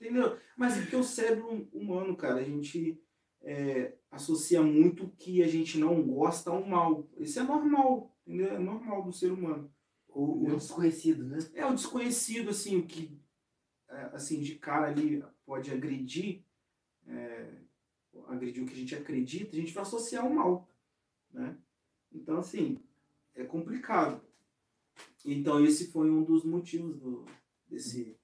Entendeu? 0.00 0.36
Mas 0.56 0.76
é 0.76 0.80
porque 0.80 0.96
o 0.96 1.04
cérebro 1.04 1.68
humano, 1.72 2.16
cara, 2.16 2.40
a 2.40 2.44
gente 2.44 3.00
é, 3.42 3.96
associa 4.10 4.62
muito 4.62 5.04
o 5.04 5.10
que 5.10 5.42
a 5.42 5.48
gente 5.48 5.78
não 5.78 6.02
gosta 6.02 6.50
ao 6.50 6.64
mal. 6.66 7.08
Isso 7.18 7.38
é 7.38 7.42
normal, 7.42 8.14
entendeu? 8.26 8.54
É 8.54 8.58
normal 8.58 9.02
do 9.02 9.12
ser 9.12 9.32
humano. 9.32 9.70
O, 10.08 10.44
o 10.44 10.56
desconhecido, 10.56 11.24
né? 11.24 11.38
É, 11.54 11.64
o 11.66 11.74
desconhecido, 11.74 12.50
assim, 12.50 12.76
o 12.76 12.86
que 12.86 13.18
é, 13.88 14.10
assim, 14.12 14.40
de 14.40 14.56
cara 14.56 14.88
ali 14.88 15.22
pode 15.46 15.70
agredir, 15.70 16.44
é, 17.06 17.62
agredir 18.26 18.62
o 18.62 18.66
que 18.66 18.74
a 18.74 18.76
gente 18.76 18.94
acredita, 18.94 19.56
a 19.56 19.60
gente 19.60 19.72
vai 19.72 19.82
associar 19.82 20.24
ao 20.24 20.30
mal, 20.30 20.68
né? 21.30 21.56
Então, 22.12 22.38
assim, 22.38 22.78
é 23.34 23.44
complicado. 23.44 24.22
Então, 25.24 25.64
esse 25.64 25.90
foi 25.90 26.10
um 26.10 26.22
dos 26.22 26.44
motivos 26.44 26.98
do, 26.98 27.24
desse 27.66 28.16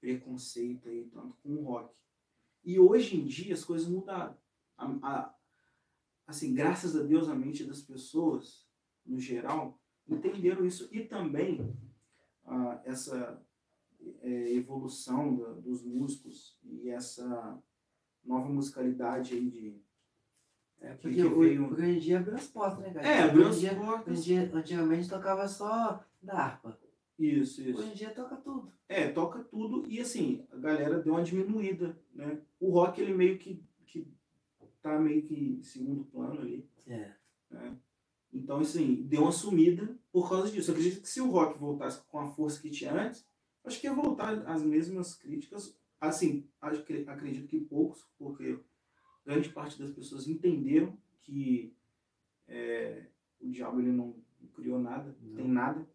preconceito 0.00 0.88
aí, 0.88 1.04
tanto 1.12 1.36
com 1.42 1.54
o 1.56 1.64
rock. 1.64 1.94
E 2.64 2.78
hoje 2.78 3.16
em 3.16 3.26
dia 3.26 3.54
as 3.54 3.64
coisas 3.64 3.88
mudaram. 3.88 4.36
A, 4.76 4.86
a, 5.02 5.34
assim, 6.26 6.54
graças 6.54 6.96
a 6.96 7.02
Deus, 7.02 7.28
a 7.28 7.34
mente 7.34 7.64
das 7.64 7.82
pessoas, 7.82 8.66
no 9.04 9.18
geral, 9.18 9.78
entenderam 10.08 10.64
isso 10.64 10.88
e 10.92 11.04
também 11.04 11.74
ah, 12.44 12.80
essa 12.84 13.40
é, 14.22 14.52
evolução 14.52 15.36
da, 15.36 15.52
dos 15.52 15.82
músicos 15.82 16.58
e 16.62 16.90
essa 16.90 17.62
nova 18.24 18.48
musicalidade 18.48 19.34
aí 19.34 19.50
de 19.50 19.84
é, 20.80 20.92
porque, 20.94 21.16
que 21.16 21.22
veio... 21.22 21.68
porque 21.68 21.82
hoje 21.82 21.96
em 21.96 21.98
dia 21.98 22.18
abriu 22.18 22.34
as 22.34 22.46
portas, 22.46 22.78
né, 22.80 22.92
cara? 22.92 23.06
É, 23.06 23.22
abriu 23.22 23.48
as 23.48 23.58
portas. 23.58 24.24
Dia, 24.24 24.50
antigamente 24.52 25.08
tocava 25.08 25.48
só 25.48 26.04
da 26.22 26.34
harpa. 26.34 26.78
Isso, 27.18 27.62
isso. 27.62 27.78
Hoje 27.78 27.90
em 27.90 27.94
dia 27.94 28.10
toca 28.10 28.36
tudo. 28.36 28.72
É, 28.88 29.08
toca 29.08 29.42
tudo 29.44 29.84
e 29.88 30.00
assim, 30.00 30.44
a 30.52 30.56
galera 30.56 30.98
deu 30.98 31.14
uma 31.14 31.22
diminuída, 31.22 31.96
né? 32.12 32.38
O 32.60 32.70
rock, 32.70 33.00
ele 33.00 33.14
meio 33.14 33.38
que 33.38 33.62
tá 34.84 34.98
meio 34.98 35.22
que 35.22 35.58
segundo 35.62 36.04
plano 36.04 36.42
ali. 36.42 36.68
É. 36.86 37.10
Né? 37.50 37.78
Então, 38.30 38.58
assim, 38.58 39.02
deu 39.04 39.22
uma 39.22 39.32
sumida 39.32 39.98
por 40.12 40.28
causa 40.28 40.50
disso. 40.50 40.70
Eu 40.70 40.74
acredito 40.74 41.00
que 41.00 41.08
se 41.08 41.22
o 41.22 41.30
rock 41.30 41.58
voltasse 41.58 42.04
com 42.08 42.18
a 42.18 42.26
força 42.26 42.60
que 42.60 42.68
tinha 42.68 42.92
antes, 42.92 43.26
acho 43.64 43.80
que 43.80 43.86
ia 43.86 43.94
voltar 43.94 44.46
as 44.46 44.62
mesmas 44.62 45.14
críticas. 45.14 45.74
Assim, 45.98 46.46
acredito 46.60 47.48
que 47.48 47.60
poucos, 47.60 48.06
porque 48.18 48.58
grande 49.24 49.48
parte 49.48 49.78
das 49.78 49.90
pessoas 49.94 50.28
entenderam 50.28 50.98
que 51.22 51.74
é, 52.46 53.06
o 53.40 53.48
diabo 53.48 53.80
ele 53.80 53.90
não 53.90 54.14
criou 54.52 54.78
nada, 54.78 55.16
não 55.22 55.34
tem 55.34 55.48
nada. 55.48 55.88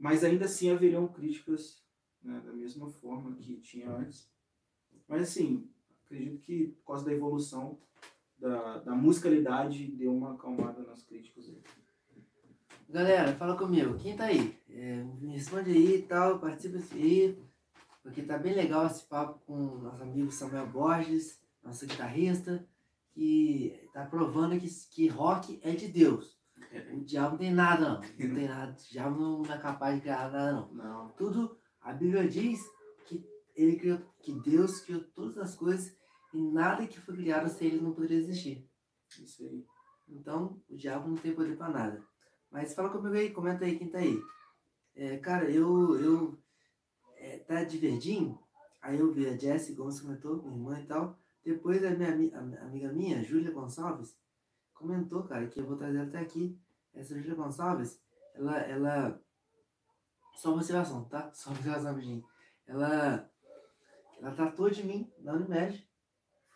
Mas 0.00 0.24
ainda 0.24 0.46
assim 0.46 0.70
haveriam 0.70 1.06
críticas 1.06 1.84
né, 2.20 2.40
da 2.44 2.52
mesma 2.52 2.90
forma 2.90 3.36
que 3.36 3.60
tinha 3.60 3.88
antes. 3.88 4.28
Mas 5.06 5.22
assim, 5.22 5.70
acredito 6.04 6.40
que 6.40 6.68
por 6.68 6.86
causa 6.86 7.04
da 7.04 7.12
evolução 7.12 7.78
da, 8.40 8.78
da 8.78 8.94
musicalidade 8.94 9.86
deu 9.92 10.14
uma 10.14 10.32
acalmada 10.34 10.82
nas 10.82 11.02
críticas 11.02 11.48
aí. 11.48 11.62
Galera, 12.88 13.32
fala 13.34 13.56
comigo, 13.56 13.96
quem 13.98 14.16
tá 14.16 14.24
aí? 14.24 14.58
É, 14.68 15.04
me 15.20 15.32
responde 15.34 15.70
aí 15.70 15.96
e 15.96 16.02
tal, 16.02 16.40
participa 16.40 16.78
aí, 16.94 17.38
porque 18.02 18.22
tá 18.22 18.36
bem 18.36 18.54
legal 18.54 18.86
esse 18.86 19.04
papo 19.04 19.38
com 19.46 19.54
o 19.54 19.78
nosso 19.78 20.02
amigo 20.02 20.32
Samuel 20.32 20.66
Borges, 20.66 21.40
nosso 21.62 21.86
guitarrista, 21.86 22.66
que 23.12 23.88
tá 23.92 24.04
provando 24.06 24.58
que, 24.58 24.68
que 24.90 25.06
rock 25.06 25.60
é 25.62 25.72
de 25.72 25.86
Deus. 25.86 26.36
O 26.92 27.04
diabo 27.04 27.32
não 27.32 27.38
tem 27.38 27.52
nada, 27.52 27.88
não. 27.88 28.00
Não 28.00 28.34
tem 28.34 28.48
nada. 28.48 28.72
O 28.72 28.92
diabo 28.92 29.20
não 29.20 29.54
é 29.54 29.58
capaz 29.58 29.94
de 29.96 30.02
criar 30.02 30.30
nada, 30.30 30.52
não. 30.52 30.74
não. 30.74 31.08
Tudo, 31.10 31.56
a 31.80 31.92
Bíblia 31.92 32.28
diz 32.28 32.60
que 33.06 33.24
ele 33.54 33.76
criou, 33.76 34.00
que 34.20 34.32
Deus 34.32 34.80
criou 34.80 35.02
todas 35.14 35.38
as 35.38 35.54
coisas 35.54 35.96
e 36.32 36.40
nada 36.40 36.86
que 36.86 37.00
foi 37.00 37.16
criado 37.16 37.48
sem 37.48 37.68
ele 37.68 37.80
não 37.80 37.92
poderia 37.92 38.18
existir. 38.18 38.68
Isso 39.18 39.42
aí. 39.42 39.66
Então, 40.08 40.60
o 40.68 40.76
diabo 40.76 41.08
não 41.08 41.16
tem 41.16 41.34
poder 41.34 41.56
para 41.56 41.68
nada. 41.68 42.04
Mas 42.50 42.74
fala 42.74 42.90
comigo 42.90 43.14
aí, 43.14 43.30
comenta 43.30 43.64
aí 43.64 43.78
quem 43.78 43.88
tá 43.88 43.98
aí. 43.98 44.20
É, 44.94 45.16
cara, 45.18 45.50
eu. 45.50 45.98
eu 46.00 46.38
é, 47.16 47.38
tá 47.38 47.62
de 47.64 47.78
verdinho. 47.78 48.38
Aí 48.80 48.98
eu 48.98 49.12
vi 49.12 49.28
a 49.28 49.36
Jessie, 49.36 49.76
como 49.76 49.90
você 49.90 50.02
comentou, 50.02 50.42
minha 50.42 50.54
irmã 50.54 50.80
e 50.80 50.86
tal. 50.86 51.18
Depois 51.44 51.84
a 51.84 51.90
minha 51.90 52.36
a 52.36 52.64
amiga 52.64 52.92
minha, 52.92 53.22
Júlia 53.22 53.50
Gonçalves, 53.50 54.16
comentou, 54.74 55.22
cara, 55.24 55.46
que 55.46 55.60
eu 55.60 55.66
vou 55.66 55.76
trazer 55.76 56.00
até 56.00 56.18
aqui. 56.18 56.58
Essa 56.94 57.14
Júlia 57.14 57.34
Gonçalves, 57.34 58.00
ela. 58.34 58.58
ela 58.58 59.22
só 60.34 60.54
observação, 60.54 61.04
tá? 61.04 61.30
Só 61.34 61.50
observação, 61.50 61.92
rapidinho. 61.92 62.24
Ela. 62.66 63.28
Ela 64.18 64.32
tratou 64.32 64.68
de 64.70 64.84
mim 64.84 65.10
na 65.18 65.32
Unimed 65.32 65.89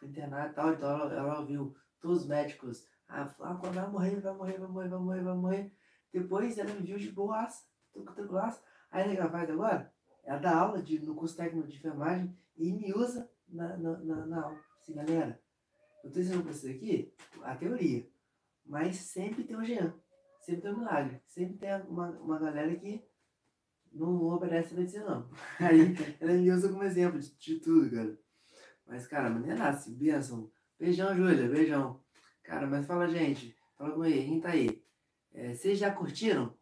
fui 0.05 0.11
internado 0.11 0.52
e 0.52 0.55
tal, 0.55 0.72
então 0.72 0.88
ela, 0.88 1.14
ela 1.14 1.40
ouviu 1.40 1.74
todos 2.00 2.22
os 2.22 2.26
médicos, 2.28 2.86
ah, 3.09 3.34
ah, 3.40 3.52
vai 3.55 3.90
morrer, 3.90 4.20
vai 4.20 4.34
morrer, 4.34 4.59
vai 4.59 4.68
morrer, 4.68 4.88
vai 4.88 4.98
morrer, 5.00 5.22
vai 5.22 5.34
morrer. 5.34 5.72
Depois 6.12 6.59
ela 6.59 6.72
me 6.72 6.80
viu 6.80 6.98
de 6.98 7.11
boas, 7.11 7.66
tranquilaço. 7.92 8.62
Aí 8.90 9.16
ela 9.16 9.30
faz 9.30 9.50
agora, 9.50 9.92
ela 10.24 10.38
dá 10.38 10.57
aula 10.57 10.82
de, 10.82 10.98
no 11.00 11.14
curso 11.14 11.36
técnico 11.36 11.66
de 11.66 11.76
enfermagem 11.76 12.36
e 12.57 12.72
me 12.72 12.92
usa 12.92 13.30
na, 13.48 13.76
na, 13.76 13.98
na, 13.98 14.26
na 14.26 14.42
aula. 14.42 14.61
Assim, 14.80 14.94
galera, 14.94 15.40
eu 16.02 16.12
tô 16.12 16.20
ensinando 16.20 16.44
pra 16.44 16.52
vocês 16.52 16.76
aqui 16.76 17.12
a 17.42 17.57
teoria, 17.57 18.09
mas 18.64 18.96
sempre 18.96 19.44
tem 19.44 19.57
um 19.57 19.64
Jean, 19.64 19.94
sempre 20.40 20.62
tem 20.62 20.72
um 20.72 20.78
milagre, 20.78 21.20
sempre 21.26 21.57
tem 21.57 21.74
uma, 21.88 22.11
uma 22.11 22.38
galera 22.38 22.74
que 22.76 23.05
não 23.92 24.22
obedece 24.24 24.74
a 24.74 24.76
medicina, 24.76 25.05
não. 25.05 25.30
Aí 25.66 25.94
ela 26.20 26.32
me 26.32 26.50
usa 26.50 26.68
como 26.68 26.82
exemplo 26.82 27.18
de, 27.18 27.34
de 27.36 27.61
tudo, 27.61 27.90
cara. 27.90 28.24
Mas, 28.87 29.07
cara, 29.07 29.30
maneiraço, 29.30 29.91
benção. 29.91 30.51
Beijão, 30.78 31.14
Júlia, 31.16 31.49
beijão. 31.49 32.01
Cara, 32.43 32.66
mas 32.66 32.87
fala, 32.87 33.09
gente, 33.09 33.57
fala 33.76 33.93
com 33.93 34.05
ele, 34.05 34.24
quem 34.24 34.41
tá 34.41 34.51
aí? 34.51 34.85
É, 35.32 35.55
vocês 35.55 35.78
já 35.78 35.91
curtiram? 35.91 36.55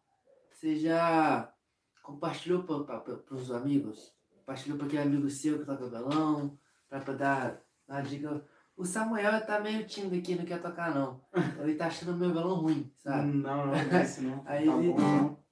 Você 0.51 0.77
já 0.77 1.53
compartilhou 2.01 2.63
para 2.63 3.21
os 3.31 3.51
amigos? 3.51 4.15
Compartilhou 4.31 4.77
para 4.77 4.87
aquele 4.87 5.01
amigo 5.01 5.29
seu 5.29 5.59
que 5.59 5.65
toca 5.65 5.89
violão? 5.89 6.57
Para 6.89 6.99
dar, 6.99 7.15
dar 7.15 7.63
uma 7.87 8.01
dica. 8.01 8.45
O 8.75 8.85
Samuel 8.85 9.45
tá 9.45 9.59
meio 9.59 9.85
tímido 9.85 10.15
aqui, 10.15 10.35
não 10.35 10.45
quer 10.45 10.61
tocar 10.61 10.95
não. 10.95 11.21
Ele 11.61 11.75
tá 11.75 11.87
achando 11.87 12.17
meu 12.17 12.31
violão 12.31 12.61
ruim, 12.61 12.91
sabe? 12.97 13.27
Não, 13.27 13.67
não, 13.67 13.67
não 13.67 13.73
é 13.75 14.03
isso 14.03 14.23
não. 14.23 14.43
aí 14.47 14.65
tá 14.65 14.77
ele, 14.77 14.93
bom, 14.93 14.99
não. 14.99 15.43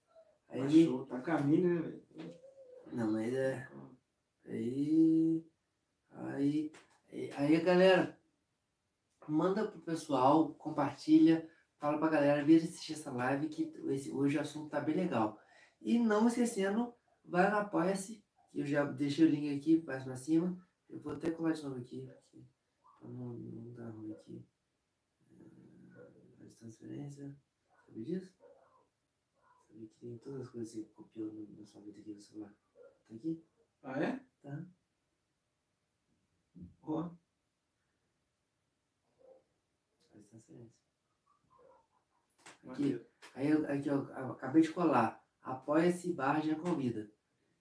Aí 0.49 0.61
ele... 0.61 1.05
Tá 1.05 1.19
caminho, 1.22 1.76
né, 1.76 1.82
velho? 1.82 2.36
Não, 2.91 3.11
mas 3.11 3.34
é... 3.34 3.67
Aí... 4.45 5.45
Aí, 6.34 6.71
aí 7.36 7.55
a 7.55 7.63
galera, 7.63 8.19
manda 9.27 9.67
pro 9.67 9.82
pessoal, 9.82 10.53
compartilha, 10.55 11.49
fala 11.77 11.97
pra 11.97 12.09
galera 12.09 12.43
vir 12.43 12.57
assistir 12.57 12.93
essa 12.93 13.11
live 13.11 13.49
que 13.49 13.73
esse, 13.89 14.11
hoje 14.11 14.38
o 14.38 14.41
assunto 14.41 14.69
tá 14.69 14.79
bem 14.79 14.95
legal. 14.95 15.39
E 15.82 15.99
não 15.99 16.27
esquecendo, 16.27 16.93
vai 17.25 17.49
no 17.49 17.57
Apoia-se, 17.57 18.23
eu 18.53 18.65
já 18.65 18.84
deixei 18.84 19.25
o 19.25 19.29
link 19.29 19.57
aqui, 19.57 19.84
mais 19.84 20.03
pra 20.03 20.15
cima. 20.15 20.57
Eu 20.89 20.99
vou 20.99 21.13
até 21.13 21.32
colar 21.32 21.53
de 21.53 21.63
novo 21.63 21.77
aqui, 21.77 22.05
porque 22.05 22.45
pra 22.99 23.09
não, 23.09 23.34
não 23.34 23.73
dar 23.73 23.89
ruim 23.89 24.11
aqui. 24.11 24.45
Uh, 25.32 26.49
transferência, 26.59 27.36
sabe 27.86 28.03
disso? 28.03 28.34
Sabe 29.67 29.88
que 29.88 29.95
tem 29.95 30.17
todas 30.17 30.41
as 30.41 30.49
coisas 30.49 30.73
que 30.73 30.84
copiou 30.93 31.32
na 31.57 31.65
sua 31.65 31.82
vida 31.82 31.99
aqui 31.99 32.11
no 32.11 32.21
celular. 32.21 32.53
Tá 33.07 33.15
aqui? 33.15 33.43
Ah, 33.84 34.03
é? 34.03 34.23
Tá. 34.41 34.65
Aqui, 42.70 43.06
aí 43.36 43.49
eu, 43.49 43.70
aqui 43.70 43.88
eu, 43.88 44.02
acabei 44.32 44.62
de 44.62 44.72
colar. 44.72 45.22
Apoia-se 45.43 46.14
barra 46.14 46.39
de 46.39 46.56
convida. 46.56 47.10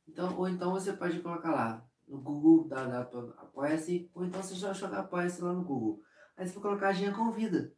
Então, 0.07 0.36
ou 0.38 0.49
então 0.49 0.72
você 0.72 0.93
pode 0.93 1.20
colocar 1.20 1.51
lá 1.53 1.86
no 2.07 2.20
Google, 2.20 2.68
da, 2.68 2.84
da 2.84 3.01
apoia-se, 3.01 4.11
ou 4.14 4.24
então 4.24 4.43
você 4.43 4.55
já 4.55 4.72
joga 4.72 4.99
apoia-se 4.99 5.43
lá 5.43 5.53
no 5.53 5.64
Google. 5.64 6.03
Aí 6.36 6.47
você 6.47 6.55
vai 6.55 6.62
colocar 6.62 6.88
a 6.88 6.93
Ginha 6.93 7.12
Convida 7.12 7.72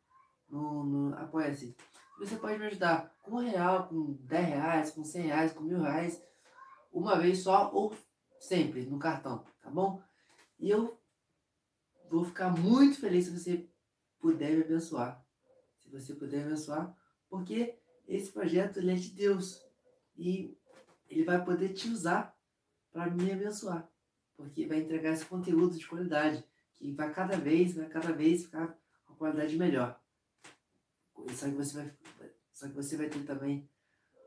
no, 0.49 0.85
no 0.85 1.15
apoia-se. 1.17 1.77
Você 2.19 2.37
pode 2.37 2.59
me 2.59 2.67
ajudar 2.67 3.15
com 3.23 3.33
um 3.33 3.39
real, 3.39 3.89
com 3.89 4.13
10 4.21 4.47
reais, 4.47 4.91
com 4.91 5.05
100 5.05 5.23
reais, 5.27 5.53
com 5.53 5.65
mil 5.65 5.81
reais, 5.81 6.23
uma 6.93 7.19
vez 7.19 7.43
só 7.43 7.71
ou 7.73 7.95
sempre 8.39 8.87
no 8.87 8.99
cartão, 8.99 9.45
tá 9.61 9.71
bom? 9.71 10.03
E 10.59 10.71
eu 10.71 10.99
vou 12.13 12.25
ficar 12.27 12.51
muito 12.51 13.01
feliz 13.01 13.25
se 13.25 13.31
você 13.31 13.69
puder 14.19 14.55
me 14.55 14.63
abençoar. 14.63 15.25
Se 15.79 15.89
você 15.89 16.15
puder 16.15 16.41
me 16.41 16.53
abençoar, 16.53 16.95
porque 17.29 17.79
esse 18.07 18.31
projeto 18.31 18.79
ele 18.79 18.93
é 18.93 18.95
de 18.95 19.11
Deus 19.11 19.65
e 20.15 20.55
ele 21.09 21.25
vai 21.25 21.43
poder 21.43 21.71
te 21.71 21.89
usar 21.89 22.37
para 22.93 23.11
me 23.11 23.33
abençoar, 23.33 23.91
porque 24.37 24.67
vai 24.67 24.81
entregar 24.81 25.13
esse 25.13 25.25
conteúdo 25.25 25.79
de 25.79 25.87
qualidade 25.87 26.45
que 26.75 26.93
vai 26.93 27.11
cada 27.13 27.39
vez, 27.39 27.75
vai 27.75 27.89
cada 27.89 28.13
vez 28.13 28.45
ficar 28.45 28.79
com 29.07 29.15
qualidade 29.15 29.57
melhor. 29.57 29.99
Só 31.31 31.47
que 31.47 31.55
você 31.55 31.77
vai, 31.77 31.97
só 32.53 32.69
que 32.69 32.75
você 32.75 32.97
vai 32.99 33.09
ter 33.09 33.25
também 33.25 33.67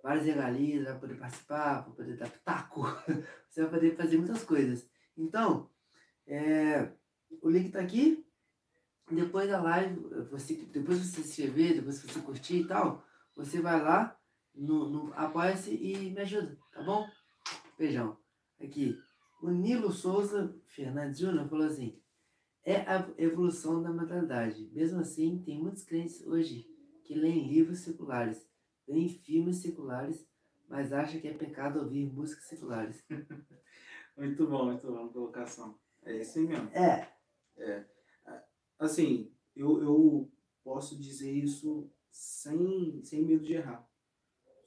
várias 0.02 0.26
regalias, 0.26 0.86
vai 0.86 1.00
poder 1.00 1.20
participar, 1.20 1.82
vai 1.82 1.96
poder 1.96 2.18
dar 2.18 2.32
pitaco, 2.32 2.82
você 3.48 3.62
vai 3.62 3.70
poder 3.70 3.96
fazer 3.96 4.18
muitas 4.18 4.44
coisas. 4.44 4.88
Então, 5.16 5.70
é, 6.26 6.92
o 7.42 7.50
link 7.50 7.68
está 7.68 7.80
aqui. 7.80 8.26
Depois 9.10 9.48
da 9.48 9.62
live, 9.62 10.00
você, 10.32 10.56
depois 10.72 10.98
você 10.98 11.22
se 11.22 11.22
inscrever, 11.22 11.76
depois 11.76 12.02
que 12.02 12.12
você 12.12 12.20
curtir 12.22 12.62
e 12.62 12.68
tal, 12.68 13.06
você 13.36 13.62
vai 13.62 13.80
lá 13.80 14.18
no, 14.56 14.90
no 14.90 15.14
apoia-se 15.14 15.76
e 15.76 16.10
me 16.10 16.22
ajuda, 16.22 16.58
tá 16.72 16.82
bom? 16.82 17.08
Beijão. 17.78 18.18
Aqui, 18.60 18.98
o 19.42 19.52
Nilo 19.52 19.92
Souza 19.92 20.56
Fernandes 20.66 21.20
Júnior 21.20 21.48
falou 21.48 21.68
assim: 21.68 22.02
é 22.64 22.78
a 22.78 23.08
evolução 23.18 23.82
da 23.84 23.92
mentalidade. 23.92 24.68
Mesmo 24.74 25.00
assim, 25.00 25.44
tem 25.46 25.62
muitos 25.62 25.84
crentes 25.84 26.26
hoje 26.26 26.68
que 27.04 27.14
leem 27.14 27.48
livros 27.48 27.80
seculares, 27.80 28.50
veem 28.88 29.08
filmes 29.08 29.58
seculares, 29.58 30.28
mas 30.68 30.92
acham 30.92 31.22
que 31.22 31.28
é 31.28 31.34
pecado 31.34 31.80
ouvir 31.80 32.12
músicas 32.12 32.46
seculares. 32.46 33.06
muito 34.18 34.48
bom, 34.48 34.66
muito 34.66 34.88
bom 34.88 35.10
colocação. 35.10 35.78
É 36.04 36.22
isso 36.22 36.40
aí 36.40 36.48
mesmo. 36.48 36.70
É. 36.70 37.15
É. 37.58 37.86
Assim, 38.78 39.32
eu, 39.56 39.82
eu 39.82 40.32
posso 40.64 41.00
dizer 41.00 41.32
isso 41.32 41.90
sem, 42.12 43.02
sem 43.04 43.24
medo 43.24 43.44
de 43.44 43.54
errar. 43.54 43.88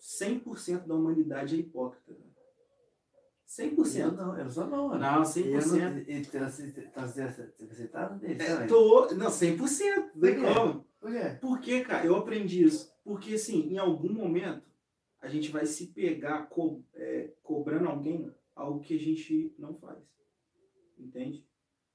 100% 0.00 0.86
da 0.86 0.94
humanidade 0.94 1.56
é 1.56 1.58
hipócrita. 1.58 2.16
100%. 3.48 3.98
Eu 3.98 4.12
não, 4.12 4.38
eu 4.38 4.50
só 4.50 4.66
não. 4.66 4.90
Não, 4.98 5.22
100%. 5.22 5.44
Eu 5.46 5.66
não, 5.66 5.98
então, 6.06 6.48
você 7.68 7.88
tá 7.88 8.08
dele 8.08 8.42
é, 8.42 8.66
tô, 8.66 9.14
Não, 9.14 9.28
100%. 9.28 9.58
Por 9.58 10.20
quê? 10.20 10.34
Como? 10.54 10.84
Por 11.00 11.10
quê? 11.12 11.38
Porque, 11.40 11.80
cara, 11.80 12.06
eu 12.06 12.14
aprendi 12.16 12.64
isso. 12.64 12.92
Porque, 13.02 13.34
assim, 13.34 13.72
em 13.72 13.78
algum 13.78 14.12
momento, 14.12 14.62
a 15.20 15.28
gente 15.28 15.50
vai 15.50 15.64
se 15.64 15.88
pegar 15.88 16.46
co 16.46 16.84
é, 16.94 17.32
cobrando 17.42 17.88
alguém 17.88 18.30
algo 18.54 18.80
que 18.80 18.94
a 18.94 19.00
gente 19.00 19.54
não 19.58 19.74
faz. 19.74 19.98
Entende? 20.98 21.47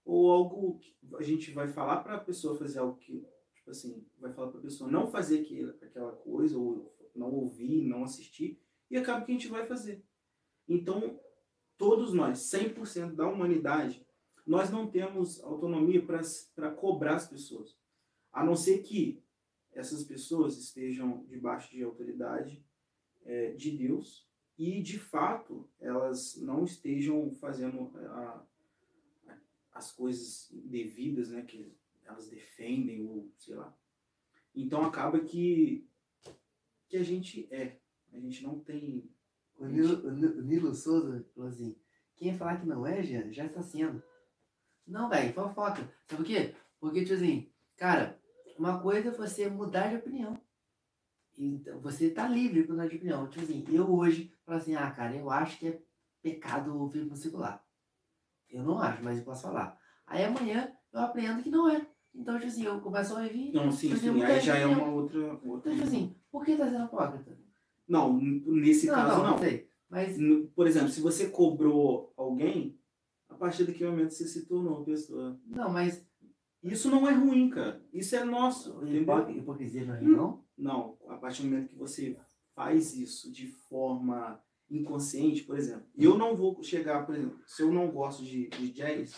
Ou 0.05 0.31
algo 0.31 0.79
que 0.79 0.95
a 1.15 1.21
gente 1.21 1.51
vai 1.51 1.67
falar 1.67 1.97
para 2.03 2.15
a 2.15 2.19
pessoa 2.19 2.57
fazer 2.57 2.79
algo 2.79 2.97
que, 2.97 3.25
tipo 3.53 3.71
assim, 3.71 4.05
vai 4.19 4.31
falar 4.33 4.49
para 4.49 4.59
a 4.59 4.63
pessoa 4.63 4.89
não 4.89 5.07
fazer 5.07 5.75
aquela 5.81 6.11
coisa, 6.11 6.57
ou 6.57 6.93
não 7.15 7.31
ouvir, 7.31 7.83
não 7.83 8.03
assistir, 8.03 8.59
e 8.89 8.97
acaba 8.97 9.25
que 9.25 9.31
a 9.31 9.35
gente 9.35 9.47
vai 9.47 9.65
fazer. 9.65 10.03
Então, 10.67 11.19
todos 11.77 12.13
nós, 12.13 12.39
100% 12.39 13.15
da 13.15 13.27
humanidade, 13.27 14.05
nós 14.45 14.69
não 14.69 14.89
temos 14.89 15.41
autonomia 15.43 16.05
para 16.55 16.71
cobrar 16.71 17.15
as 17.15 17.27
pessoas. 17.27 17.77
A 18.31 18.43
não 18.43 18.55
ser 18.55 18.79
que 18.79 19.23
essas 19.71 20.03
pessoas 20.03 20.57
estejam 20.57 21.25
debaixo 21.25 21.71
de 21.71 21.83
autoridade 21.83 22.63
é, 23.25 23.51
de 23.51 23.71
Deus 23.71 24.27
e, 24.57 24.81
de 24.81 24.99
fato, 24.99 25.67
elas 25.79 26.35
não 26.41 26.63
estejam 26.63 27.33
fazendo 27.35 27.91
a, 27.97 28.45
as 29.73 29.91
coisas 29.91 30.49
devidas, 30.51 31.31
né, 31.31 31.41
que 31.41 31.75
elas 32.05 32.29
defendem 32.29 33.05
ou 33.05 33.31
sei 33.37 33.55
lá. 33.55 33.75
Então 34.55 34.83
acaba 34.83 35.19
que 35.19 35.87
que 36.93 36.97
a 36.97 37.03
gente 37.03 37.47
é. 37.51 37.79
A 38.13 38.19
gente 38.19 38.43
não 38.43 38.59
tem. 38.59 39.09
O 39.57 39.65
Nilo, 39.65 40.07
o 40.07 40.41
Nilo 40.43 40.75
Souza 40.75 41.25
falou 41.33 41.49
assim: 41.49 41.75
quem 42.15 42.37
falar 42.37 42.59
que 42.59 42.67
não 42.67 42.85
é, 42.85 43.01
já, 43.01 43.27
já 43.31 43.45
está 43.45 43.63
sendo. 43.63 44.01
Não, 44.85 45.09
velho, 45.09 45.33
fofoca. 45.33 45.81
Sabe 46.07 46.17
por 46.17 46.25
quê? 46.25 46.55
Porque, 46.79 47.01
tipo 47.01 47.15
assim, 47.15 47.49
cara, 47.75 48.19
uma 48.59 48.79
coisa 48.79 49.09
é 49.09 49.11
você 49.11 49.49
mudar 49.49 49.87
de 49.87 49.95
opinião. 49.95 50.39
Então, 51.35 51.79
você 51.79 52.11
tá 52.11 52.27
livre 52.27 52.63
para 52.63 52.75
mudar 52.75 52.87
de 52.87 52.97
opinião. 52.97 53.27
Tipo 53.27 53.43
assim, 53.43 53.65
eu 53.69 53.91
hoje 53.91 54.31
falo 54.45 54.59
assim, 54.59 54.75
ah, 54.75 54.91
cara, 54.91 55.15
eu 55.15 55.31
acho 55.31 55.57
que 55.57 55.67
é 55.69 55.81
pecado 56.21 56.77
ouvir 56.77 57.05
música 57.05 57.37
lá. 57.37 57.65
Eu 58.53 58.63
não 58.63 58.77
acho, 58.79 59.03
mas 59.03 59.17
eu 59.17 59.25
posso 59.25 59.41
falar. 59.41 59.77
Aí 60.05 60.23
amanhã 60.23 60.71
eu 60.93 60.99
aprendo 61.01 61.41
que 61.41 61.49
não 61.49 61.67
é. 61.67 61.85
Então, 62.13 62.35
tipo 62.35 62.47
assim, 62.47 62.63
eu 62.63 62.79
começo 62.79 63.15
a 63.17 63.23
ouvir. 63.23 63.51
Não, 63.51 63.71
sim, 63.71 63.95
sim. 63.95 64.21
Aí 64.21 64.39
já 64.39 64.55
é 64.55 64.67
uma 64.67 64.87
outra. 64.87 65.39
outra... 65.43 65.71
Então, 65.71 65.73
tipo 65.73 65.83
assim, 65.83 66.15
por 66.31 66.45
que 66.45 66.55
tá 66.55 66.69
sendo 66.69 66.83
apócrita? 66.83 67.35
Não, 67.87 68.13
nesse 68.21 68.87
não, 68.87 68.93
caso 68.93 69.23
não. 69.23 69.31
não. 69.31 69.37
sei. 69.39 69.67
Mas... 69.89 70.17
Por 70.55 70.67
exemplo, 70.67 70.89
se 70.89 71.01
você 71.01 71.29
cobrou 71.29 72.13
alguém, 72.15 72.79
a 73.27 73.33
partir 73.35 73.63
daquele 73.63 73.89
momento 73.89 74.13
você 74.13 74.27
se 74.27 74.45
tornou 74.45 74.77
uma 74.77 74.85
pessoa. 74.85 75.39
Não, 75.47 75.69
mas. 75.69 76.07
Isso 76.61 76.89
não 76.89 77.07
é 77.07 77.13
ruim, 77.13 77.49
cara. 77.49 77.83
Isso 77.91 78.15
é 78.15 78.23
nosso. 78.23 78.79
Hipocrisia 78.85 79.85
não 79.85 79.95
é 79.95 79.99
ruim, 79.99 80.15
não? 80.15 80.45
Não. 80.57 80.97
A 81.09 81.17
partir 81.17 81.41
do 81.41 81.49
momento 81.49 81.69
que 81.69 81.75
você 81.75 82.15
faz 82.55 82.95
isso 82.95 83.31
de 83.31 83.47
forma 83.47 84.39
inconsciente, 84.77 85.43
por 85.43 85.57
exemplo. 85.57 85.85
Eu 85.95 86.17
não 86.17 86.35
vou 86.35 86.61
chegar, 86.63 87.05
por 87.05 87.15
exemplo, 87.15 87.39
se 87.45 87.61
eu 87.61 87.71
não 87.71 87.91
gosto 87.91 88.23
de, 88.23 88.49
de 88.49 88.71
jazz, 88.71 89.15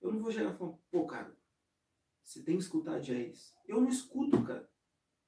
eu 0.00 0.12
não 0.12 0.18
vou 0.18 0.32
chegar 0.32 0.52
e 0.52 0.56
falar, 0.56 0.72
pô, 0.90 1.06
cara, 1.06 1.36
você 2.22 2.42
tem 2.42 2.56
que 2.56 2.62
escutar 2.62 3.00
jazz. 3.00 3.54
Eu 3.66 3.80
não 3.80 3.88
escuto, 3.88 4.42
cara. 4.42 4.68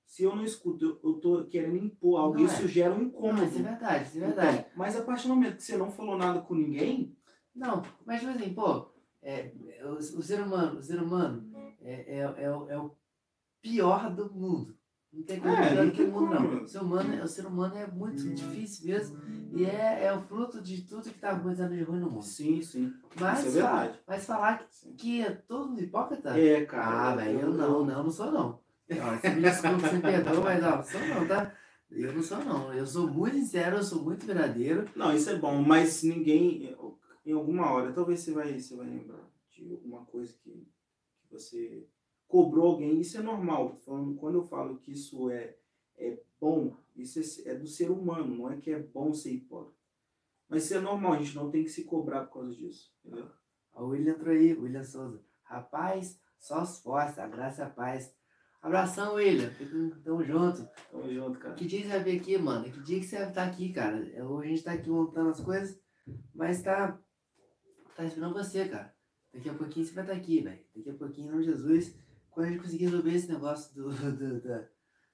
Se 0.07 0.23
eu 0.23 0.37
não 0.37 0.45
escuto, 0.45 0.85
eu, 0.85 1.01
eu 1.03 1.21
tô 1.21 1.45
querendo 1.47 1.77
impor 1.77 2.21
algo, 2.21 2.39
não 2.39 2.45
isso 2.45 2.65
é. 2.65 2.69
gera 2.69 2.95
um 2.95 3.03
incômodo. 3.03 3.41
Não, 3.41 3.49
isso 3.49 3.59
é 3.59 3.63
verdade, 3.63 4.09
isso 4.09 4.17
é 4.19 4.21
verdade. 4.21 4.59
Então, 4.59 4.73
mas 4.77 4.97
a 4.97 5.03
partir 5.03 5.29
do 5.29 5.35
momento 5.35 5.57
que 5.57 5.63
você 5.63 5.77
não 5.77 5.91
falou 5.91 6.17
nada 6.17 6.41
com 6.41 6.55
ninguém. 6.55 7.17
Não, 7.55 7.83
mas 8.05 8.21
tipo 8.21 8.33
assim, 8.33 8.55
pô, 8.55 8.93
é, 9.23 9.53
o, 9.85 9.95
o 9.95 10.23
ser 10.23 10.41
humano, 10.41 10.79
o 10.79 10.83
ser 10.83 11.01
humano 11.01 11.51
é, 11.81 12.19
é, 12.19 12.45
é, 12.45 12.51
o, 12.51 12.69
é 12.69 12.79
o 12.79 12.97
pior 13.61 14.15
do 14.15 14.33
mundo. 14.33 14.77
Não 15.15 15.23
tem 15.23 15.39
como 15.39 15.55
é, 15.55 15.71
pior 15.71 15.87
do 15.87 15.93
que 15.93 16.03
o 16.03 16.11
mundo, 16.11 16.35
não. 16.35 16.63
O 16.63 16.69
ser, 16.69 16.79
humano, 16.79 17.23
o 17.23 17.29
ser 17.29 17.47
humano 17.47 17.77
é 17.77 17.87
muito 17.87 18.29
difícil 18.35 18.87
mesmo. 18.87 19.23
E 19.53 19.65
é, 19.65 20.07
é 20.07 20.13
o 20.13 20.21
fruto 20.23 20.61
de 20.61 20.83
tudo 20.83 21.03
que 21.03 21.11
está 21.11 21.31
acontecendo 21.31 21.77
de 21.77 21.83
ruim 21.85 22.01
no 22.01 22.11
mundo. 22.11 22.25
Sim, 22.25 22.61
sim. 22.61 22.93
Mas, 23.21 23.47
Isso 23.47 23.49
é 23.59 23.63
verdade. 23.63 24.01
mas 24.07 24.27
falar 24.27 24.59
que, 24.59 24.93
que 24.95 25.23
é 25.23 25.31
todo 25.31 25.69
mundo 25.69 25.81
hipócrita? 25.81 26.37
É, 26.39 26.65
cara. 26.65 27.13
Ah, 27.13 27.17
velho, 27.17 27.41
eu, 27.41 27.55
não, 27.55 27.85
não, 27.85 28.03
não 28.03 28.11
sou 28.11 28.33
não. 28.33 28.61
Ó, 28.91 29.29
me 29.31 29.41
desculpa, 29.41 29.79
você 29.79 29.99
perdoa, 30.01 30.41
mas 30.41 30.65
ó, 30.65 30.83
sou 30.83 31.01
não, 31.01 31.29
tá? 31.29 31.55
Eu 31.91 32.13
não 32.13 32.23
sou 32.23 32.45
não. 32.45 32.75
Eu 32.75 32.87
sou 32.87 33.07
muito 33.09 33.37
sincero, 33.37 33.77
eu 33.77 33.85
sou 33.85 34.03
muito 34.03 34.27
verdadeiro. 34.27 34.89
Não, 34.97 35.15
isso 35.15 35.31
é 35.31 35.37
bom, 35.37 35.63
mas 35.63 36.03
ninguém, 36.03 36.77
em 37.25 37.33
alguma 37.33 37.71
hora, 37.71 37.93
talvez 37.93 38.21
você 38.21 38.33
vai, 38.33 38.59
você 38.59 38.75
vai 38.75 38.87
lembrar 38.87 39.31
de 39.49 39.71
alguma 39.71 40.05
coisa 40.05 40.35
que, 40.43 40.51
que 40.51 41.31
você 41.31 41.87
cobrou 42.27 42.73
alguém. 42.73 43.01
Isso 43.01 43.19
é 43.19 43.23
normal. 43.23 43.77
Falando, 43.85 44.15
quando 44.17 44.37
eu 44.37 44.45
falo 44.45 44.79
que 44.79 44.93
isso 44.93 45.31
é, 45.31 45.57
é 45.97 46.19
bom, 46.41 46.77
isso 46.97 47.21
é, 47.21 47.53
é 47.53 47.55
do 47.55 47.67
ser 47.67 47.91
humano, 47.91 48.37
não 48.37 48.51
é 48.51 48.57
que 48.57 48.71
é 48.71 48.79
bom 48.79 49.13
ser 49.13 49.33
hipócrita. 49.33 49.79
Mas 50.49 50.65
isso 50.65 50.75
é 50.75 50.81
normal, 50.81 51.15
a 51.15 51.19
gente 51.19 51.35
não 51.35 51.51
tem 51.51 51.65
que 51.65 51.71
se 51.71 51.85
cobrar 51.85 52.25
por 52.27 52.35
causa 52.35 52.55
disso, 52.55 52.93
entendeu? 53.05 53.31
O 53.75 53.87
William 53.87 54.13
entrou 54.13 54.33
aí, 54.35 54.53
William 54.53 54.85
Souza. 54.85 55.25
Rapaz, 55.43 56.21
só 56.39 56.63
os 56.63 56.79
fortes, 56.81 57.19
a 57.19 57.27
graça 57.27 57.63
e 57.63 57.65
a 57.65 57.71
paz 57.71 58.15
Abração, 58.65 59.17
William. 59.17 59.51
Tamo 60.03 60.25
junto. 60.25 60.67
Tamo 60.91 61.13
junto, 61.13 61.39
cara. 61.39 61.55
Que 61.55 61.67
dia 61.67 61.83
que 61.83 61.87
você 61.87 61.93
vai 61.93 62.03
vir 62.03 62.19
aqui, 62.19 62.39
mano? 62.39 62.65
Que 62.65 62.81
dia 62.81 62.99
que 62.99 63.05
você 63.05 63.19
vai 63.19 63.29
estar 63.29 63.45
aqui, 63.45 63.71
cara? 63.71 64.09
É, 64.15 64.25
Hoje 64.25 64.47
a 64.47 64.51
gente 64.55 64.65
tá 64.65 64.73
aqui 64.73 64.89
montando 64.89 65.29
as 65.29 65.41
coisas, 65.41 65.79
mas 66.35 66.63
tá. 66.63 66.99
Tá 67.95 68.05
esperando 68.07 68.33
você, 68.33 68.67
cara. 68.67 68.95
Daqui 69.35 69.51
a 69.51 69.55
pouquinho 69.55 69.85
você 69.85 69.93
vai 69.93 70.05
estar 70.05 70.17
aqui, 70.17 70.41
velho. 70.41 70.65
Daqui 70.75 70.89
a 70.89 70.95
pouquinho, 70.95 71.29
em 71.29 71.31
nome 71.33 71.45
de 71.45 71.51
Jesus, 71.51 71.95
quando 72.35 72.47
a 72.47 72.51
gente 72.51 72.63
conseguir 72.63 72.85
resolver 72.87 73.13
esse 73.15 73.29
negócio 73.33 73.75
do, 73.75 73.89
do- 74.19 74.41
da, 74.41 74.69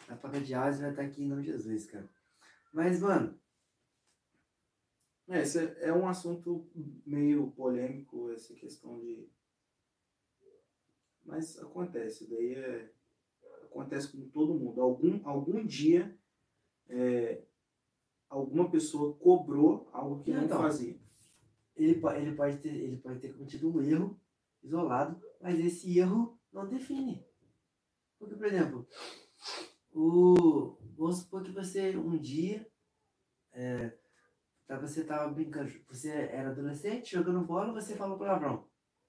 da 0.08 0.16
placa 0.16 0.40
de 0.40 0.46
você 0.54 0.80
vai 0.82 0.90
estar 0.90 1.02
aqui 1.02 1.22
em 1.22 1.28
nome 1.28 1.42
de 1.42 1.52
Jesus, 1.52 1.84
cara. 1.86 2.08
Mas, 2.72 3.00
mano, 3.00 3.38
É, 5.28 5.42
esse 5.42 5.58
é 5.58 5.88
é 5.88 5.92
um 5.92 6.08
assunto 6.08 6.68
meio 7.06 7.50
polêmico, 7.52 8.32
essa 8.32 8.54
questão 8.54 8.98
de. 8.98 9.28
Mas 11.24 11.58
acontece, 11.58 12.28
daí 12.28 12.54
é. 12.54 12.92
Acontece 13.64 14.08
com 14.10 14.28
todo 14.30 14.54
mundo. 14.58 14.80
Algum, 14.82 15.20
algum 15.28 15.64
dia 15.64 16.18
é, 16.88 17.44
alguma 18.28 18.68
pessoa 18.68 19.14
cobrou 19.16 19.88
algo 19.92 20.24
que 20.24 20.32
não 20.32 20.44
Então. 20.44 20.60
fazia. 20.60 20.98
ele, 21.76 22.00
ele, 22.16 22.34
pode 22.34 22.58
ter, 22.58 22.74
ele 22.74 22.96
pode 22.96 23.20
ter 23.20 23.32
cometido 23.32 23.70
um 23.70 23.80
erro 23.80 24.20
isolado, 24.60 25.22
mas 25.40 25.58
esse 25.60 25.96
erro 25.96 26.39
não 26.52 26.68
define. 26.68 27.24
Porque, 28.18 28.36
por 28.36 28.46
exemplo, 28.46 28.88
o, 29.92 30.76
vamos 30.96 31.18
supor 31.18 31.42
que 31.42 31.50
você 31.50 31.96
um 31.96 32.18
dia 32.18 32.70
é, 33.52 33.96
você 34.80 35.04
tava 35.04 35.32
brincando, 35.32 35.70
você 35.88 36.10
era 36.10 36.50
adolescente, 36.50 37.12
jogando 37.12 37.44
bola, 37.44 37.72
você 37.72 37.96
falou 37.96 38.18
palavrão. 38.18 38.68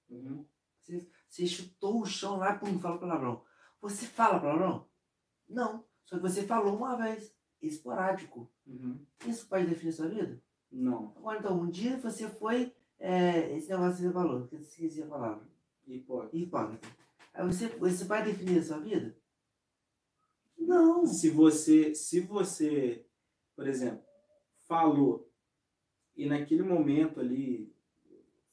Uhum. 0.09 0.45
Você, 0.81 1.07
você 1.29 1.45
chutou 1.45 2.01
o 2.01 2.05
chão 2.05 2.37
lá, 2.37 2.57
pum, 2.57 2.79
falou 2.79 2.99
palavrão. 2.99 3.43
Você 3.81 4.05
fala 4.05 4.39
palavrão? 4.39 4.87
Não. 5.47 5.85
Só 6.05 6.15
que 6.15 6.21
você 6.21 6.43
falou 6.43 6.77
uma 6.77 6.97
vez, 6.97 7.33
esporádico. 7.61 8.51
Uhum. 8.65 9.05
Isso 9.25 9.47
pode 9.47 9.67
definir 9.67 9.93
sua 9.93 10.07
vida? 10.07 10.41
Não. 10.71 11.13
Agora 11.17 11.39
então, 11.39 11.59
um 11.59 11.69
dia 11.69 11.97
você 11.97 12.27
foi. 12.27 12.73
é, 12.97 13.57
esse 13.57 13.69
negócio 13.69 13.97
que 13.97 14.03
você 14.03 14.11
falou, 14.11 14.47
que 14.47 14.55
eu 14.55 14.59
esqueci 14.59 15.03
a 15.03 15.07
palavra. 15.07 15.47
Pode. 16.07 16.37
Hipócrita. 16.37 16.87
Aí 17.33 17.45
você, 17.45 17.67
você 17.67 18.03
vai 18.03 18.23
definir 18.23 18.59
a 18.59 18.63
sua 18.63 18.79
vida? 18.79 19.15
Não. 20.57 21.05
Se 21.05 21.29
você, 21.29 21.95
se 21.95 22.19
você, 22.21 23.05
por 23.55 23.67
exemplo, 23.67 24.03
falou 24.67 25.31
e 26.15 26.25
naquele 26.25 26.63
momento 26.63 27.19
ali 27.19 27.73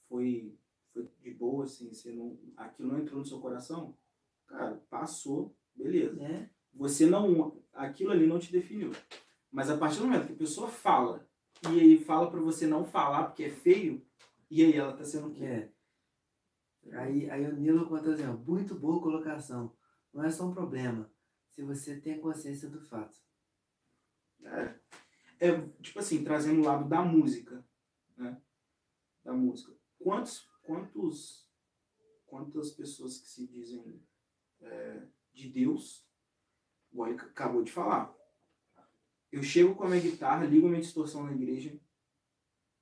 foi, 0.09 0.57
foi 0.93 1.09
de 1.21 1.31
boa, 1.33 1.65
assim, 1.65 1.93
você 1.93 2.13
não, 2.13 2.39
aquilo 2.57 2.89
não 2.89 2.99
entrou 2.99 3.19
no 3.19 3.27
seu 3.27 3.41
coração, 3.41 3.97
cara, 4.47 4.83
passou, 4.89 5.55
beleza. 5.75 6.15
Né? 6.15 6.51
Você 6.75 7.07
não, 7.07 7.61
aquilo 7.73 8.13
ali 8.13 8.27
não 8.27 8.39
te 8.39 8.51
definiu. 8.51 8.93
Mas 9.51 9.71
a 9.71 9.77
partir 9.77 9.99
do 9.99 10.07
momento 10.07 10.27
que 10.27 10.33
a 10.33 10.37
pessoa 10.37 10.69
fala 10.69 11.27
e 11.71 11.81
aí 11.81 11.99
fala 12.05 12.31
pra 12.31 12.41
você 12.41 12.67
não 12.67 12.85
falar 12.85 13.25
porque 13.25 13.45
é 13.45 13.51
feio, 13.51 14.03
e 14.51 14.65
aí 14.65 14.75
ela 14.75 14.93
tá 14.93 15.05
sendo 15.05 15.29
o 15.29 15.33
quê? 15.33 15.45
É. 15.45 15.69
Aí, 16.93 17.29
aí 17.31 17.47
o 17.47 17.57
Nilo 17.57 17.89
conta 17.89 18.13
assim, 18.13 18.25
ó, 18.25 18.33
muito 18.37 18.75
boa 18.75 19.01
colocação. 19.01 19.77
Não 20.13 20.25
é 20.25 20.31
só 20.31 20.47
um 20.47 20.55
problema, 20.55 21.11
se 21.49 21.63
você 21.63 22.01
tem 22.01 22.21
consciência 22.21 22.69
do 22.69 22.81
fato. 22.81 23.19
É, 24.43 24.81
é, 25.49 25.69
tipo 25.83 25.99
assim, 25.99 26.25
trazendo 26.25 26.61
o 26.61 26.65
lado 26.65 26.89
da 26.89 27.03
música, 27.03 27.65
né? 28.17 28.41
Da 29.23 29.33
música. 29.33 29.77
Quantos, 29.99 30.49
quantos, 30.63 31.49
quantas 32.27 32.71
pessoas 32.71 33.19
que 33.19 33.29
se 33.29 33.47
dizem 33.47 34.03
é, 34.61 35.07
de 35.33 35.49
Deus, 35.51 36.09
igual 36.91 37.11
ele 37.11 37.21
acabou 37.21 37.63
de 37.63 37.73
falar. 37.73 38.17
Eu 39.31 39.43
chego 39.43 39.75
com 39.75 39.85
a 39.85 39.89
minha 39.89 40.01
guitarra, 40.01 40.47
ligo 40.47 40.69
minha 40.69 40.81
distorção 40.81 41.25
na 41.25 41.33
igreja, 41.33 41.79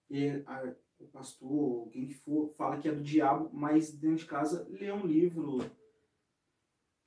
e 0.08 0.28
a- 0.46 0.76
o 1.06 1.10
pastor, 1.10 1.80
alguém 1.84 2.06
que 2.06 2.14
for, 2.14 2.52
fala 2.56 2.78
que 2.78 2.88
é 2.88 2.92
do 2.92 3.02
diabo, 3.02 3.50
mas 3.52 3.92
dentro 3.92 4.16
de 4.18 4.26
casa 4.26 4.66
lê 4.70 4.90
um 4.92 5.06
livro, 5.06 5.58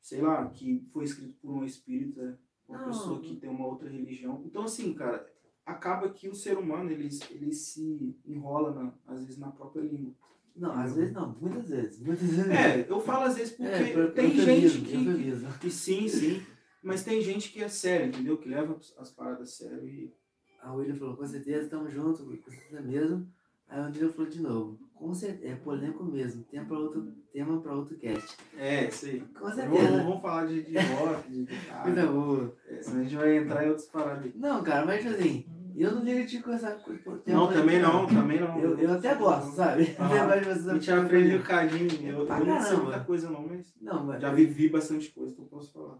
sei 0.01 0.21
lá, 0.21 0.47
que 0.49 0.85
foi 0.91 1.03
escrito 1.05 1.33
por 1.41 1.51
um 1.51 1.63
espírita, 1.63 2.39
uma 2.67 2.77
Não. 2.79 2.85
pessoa 2.85 3.19
que 3.21 3.35
tem 3.35 3.49
uma 3.49 3.65
outra 3.67 3.89
religião. 3.89 4.41
Então, 4.45 4.63
assim, 4.63 4.93
cara, 4.93 5.27
acaba 5.65 6.09
que 6.09 6.27
o 6.29 6.35
ser 6.35 6.57
humano, 6.57 6.89
ele, 6.91 7.09
ele 7.31 7.51
se 7.53 8.15
enrola, 8.25 8.71
na- 8.73 8.93
às 9.07 9.21
vezes, 9.21 9.37
na 9.37 9.51
própria 9.51 9.81
língua. 9.81 10.13
Não, 10.55 10.71
às 10.73 10.95
vezes 10.95 11.13
não, 11.13 11.33
muitas 11.39 11.69
vezes. 11.69 11.99
Muitas 12.01 12.27
vezes. 12.29 12.49
É, 12.49 12.85
eu 12.89 12.99
falo 12.99 13.23
às 13.25 13.35
vezes 13.37 13.53
porque 13.55 13.71
É, 13.71 14.07
tem 14.11 14.31
gente 14.31 14.81
que, 14.81 14.93
eufemismo. 14.95 15.53
que 15.59 15.71
sim, 15.71 16.07
sim, 16.07 16.41
mas 16.83 17.03
tem 17.03 17.21
gente 17.21 17.51
que 17.51 17.61
é 17.63 17.69
sério, 17.69 18.07
entendeu? 18.09 18.37
Que 18.37 18.49
leva 18.49 18.77
as 18.97 19.11
paradas 19.11 19.51
sério 19.53 19.87
e 19.87 20.13
A 20.61 20.73
William 20.73 20.95
falou, 20.95 21.15
com 21.15 21.25
certeza, 21.25 21.63
estamos 21.63 21.93
juntos, 21.93 22.19
com 22.19 22.51
certeza 22.51 22.81
mesmo. 22.81 23.31
Aí 23.69 23.79
o 23.81 23.89
Nilo 23.89 24.11
falou 24.13 24.29
de 24.29 24.41
novo, 24.41 24.79
com 24.95 25.13
certeza, 25.13 25.53
é 25.53 25.55
polêmico 25.55 26.03
mesmo, 26.03 26.43
tema 26.45 26.65
para 26.65 26.79
outro, 26.79 27.13
tema 27.31 27.61
pra 27.61 27.73
outro 27.75 27.95
cast. 27.97 28.35
É, 28.57 28.79
aí. 28.79 29.21
Com 29.21 29.39
Vamos, 29.41 29.55
certeza. 29.55 30.03
vamos 30.03 30.21
falar 30.21 30.47
de, 30.47 30.63
de 30.63 30.77
rock, 30.77 31.29
de 31.31 31.45
guitarra. 31.45 31.83
Coisa 31.83 32.07
boa. 32.07 32.55
É, 32.67 32.81
senão 32.81 32.99
a 32.99 33.03
gente 33.03 33.15
vai 33.15 33.37
entrar 33.37 33.63
em 33.65 33.69
outras 33.69 33.87
paradas. 33.87 34.31
Não, 34.35 34.63
cara, 34.63 34.85
mas 34.85 35.01
tipo 35.01 35.13
assim, 35.13 35.45
eu 35.75 35.91
não 35.95 36.03
ligo 36.03 36.27
de 36.27 36.41
coisa. 36.41 36.77
Não, 37.25 37.47
também 37.47 37.79
não, 37.79 38.05
também 38.07 38.39
não. 38.41 38.59
Eu, 38.59 38.77
eu 38.79 38.91
até 38.93 39.15
gosto, 39.15 39.55
sabe? 39.55 39.95
Ah, 39.97 40.25
Até 40.25 40.39
de 40.39 40.45
vocês 40.45 40.67
A 40.67 40.73
gente 40.73 40.91
aprende 40.91 41.35
um 41.37 41.41
cadinho. 41.43 42.09
Eu, 42.09 42.25
Pra 42.25 42.39
eu 42.39 42.45
não 42.45 42.61
sei 42.61 42.77
muita 42.77 42.99
coisa 43.01 43.29
não, 43.29 43.47
mas 43.47 43.73
Não, 43.79 44.05
mas. 44.05 44.21
já 44.21 44.33
vivi 44.33 44.67
bastante 44.67 45.09
coisa, 45.11 45.31
então 45.31 45.45
posso 45.45 45.71
falar. 45.71 45.99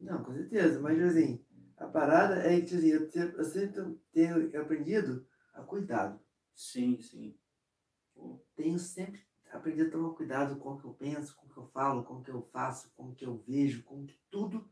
Não, 0.00 0.22
com 0.22 0.32
certeza, 0.32 0.80
mas 0.80 0.94
tipo 0.94 1.08
assim, 1.08 1.40
a 1.76 1.86
parada 1.86 2.36
é 2.36 2.60
que 2.60 2.66
tipo 2.66 2.78
assim, 2.78 3.20
eu, 3.20 3.28
eu 3.36 3.44
sempre 3.44 3.98
tenho 4.12 4.60
aprendido 4.60 5.26
a 5.52 5.60
cuidado. 5.62 6.18
Sim, 6.58 7.00
sim. 7.00 7.38
Pô, 8.12 8.44
Tenho 8.56 8.78
sempre 8.80 9.20
aprendido 9.52 9.88
a 9.88 9.92
tomar 9.92 10.14
cuidado 10.14 10.56
com 10.56 10.74
o 10.74 10.78
que 10.78 10.84
eu 10.84 10.92
penso, 10.92 11.36
com 11.36 11.46
o 11.46 11.48
que 11.50 11.56
eu 11.56 11.66
falo, 11.68 12.02
com 12.02 12.14
o 12.14 12.22
que 12.22 12.32
eu 12.32 12.42
faço, 12.42 12.90
com 12.96 13.10
o 13.10 13.14
que 13.14 13.24
eu 13.24 13.36
vejo, 13.46 13.84
com 13.84 14.04
que 14.04 14.18
tudo. 14.28 14.68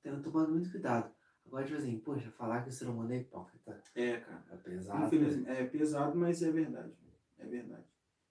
Tenho 0.00 0.22
tomado 0.22 0.52
muito 0.52 0.70
cuidado. 0.70 1.12
Agora, 1.44 1.64
tipo 1.64 1.76
assim, 1.76 1.98
poxa, 1.98 2.30
falar 2.30 2.62
que 2.62 2.68
o 2.68 2.72
ser 2.72 2.88
humano 2.88 3.12
é 3.12 3.16
hipócrita 3.18 3.82
É, 3.96 4.18
cara. 4.18 4.44
é 4.52 4.56
pesado. 4.56 5.06
Infelizmente, 5.06 5.50
é 5.50 5.64
pesado, 5.66 6.16
mas 6.16 6.40
é 6.40 6.52
verdade. 6.52 6.92
É 7.38 7.46
verdade. 7.46 7.84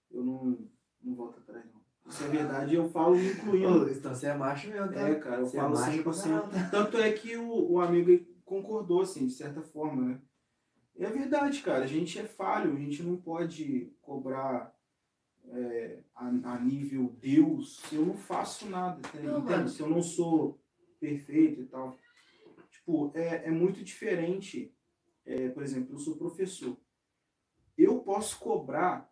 Eu 0.10 0.24
não, 0.24 0.70
não 1.04 1.14
volto 1.16 1.40
atrás, 1.40 1.66
não. 1.74 1.84
Isso 2.08 2.24
é 2.24 2.28
verdade 2.30 2.76
eu 2.76 2.90
falo 2.90 3.18
incluindo. 3.18 3.90
então 3.90 4.16
você 4.16 4.28
é 4.28 4.34
macho 4.34 4.70
mesmo, 4.70 4.94
tá? 4.94 5.00
É, 5.10 5.16
cara, 5.16 5.42
eu 5.42 5.46
Você 5.46 5.58
é 5.58 5.60
falo 5.60 5.76
100%. 5.76 6.24
caramba. 6.24 6.70
Tanto 6.72 6.98
é 6.98 7.12
que 7.12 7.36
o, 7.36 7.72
o 7.74 7.82
amigo 7.82 8.26
concordou, 8.46 9.02
assim, 9.02 9.28
de 9.28 9.34
certa 9.34 9.62
forma, 9.62 10.06
né? 10.06 10.22
E 10.96 11.04
é 11.04 11.10
verdade, 11.10 11.62
cara. 11.62 11.84
A 11.84 11.88
gente 11.88 12.20
é 12.20 12.26
falho, 12.26 12.74
a 12.74 12.80
gente 12.80 13.02
não 13.04 13.18
pode 13.18 13.92
cobrar 14.02 14.76
é, 15.46 16.00
a, 16.16 16.28
a 16.28 16.60
nível 16.60 17.16
Deus 17.20 17.80
se 17.80 17.96
eu 17.96 18.06
não 18.06 18.18
faço 18.18 18.70
nada, 18.70 19.02
tá? 19.02 19.20
Não, 19.20 19.40
entende? 19.40 19.72
Se 19.72 19.82
eu 19.82 19.90
não 19.90 20.02
sou 20.02 20.62
perfeito 21.00 21.62
e 21.62 21.66
tal. 21.66 21.98
Tipo, 22.72 23.12
é, 23.16 23.48
é 23.48 23.52
muito 23.52 23.84
diferente. 23.84 24.74
é, 25.26 25.50
por 25.50 25.64
exemplo, 25.64 25.96
eu 25.96 26.00
sou 26.00 26.18
professor. 26.18 26.78
Eu 27.78 28.00
posso 28.02 28.40
cobrar 28.40 29.12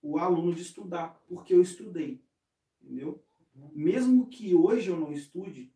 o 0.00 0.18
aluno 0.18 0.54
de 0.54 0.62
estudar, 0.62 1.22
porque 1.28 1.54
eu 1.54 1.62
estudei. 1.62 2.24
Entendeu? 2.82 3.24
Mesmo 3.72 4.28
que 4.28 4.54
hoje 4.54 4.90
eu 4.90 4.96
não 4.96 5.12
estude, 5.12 5.72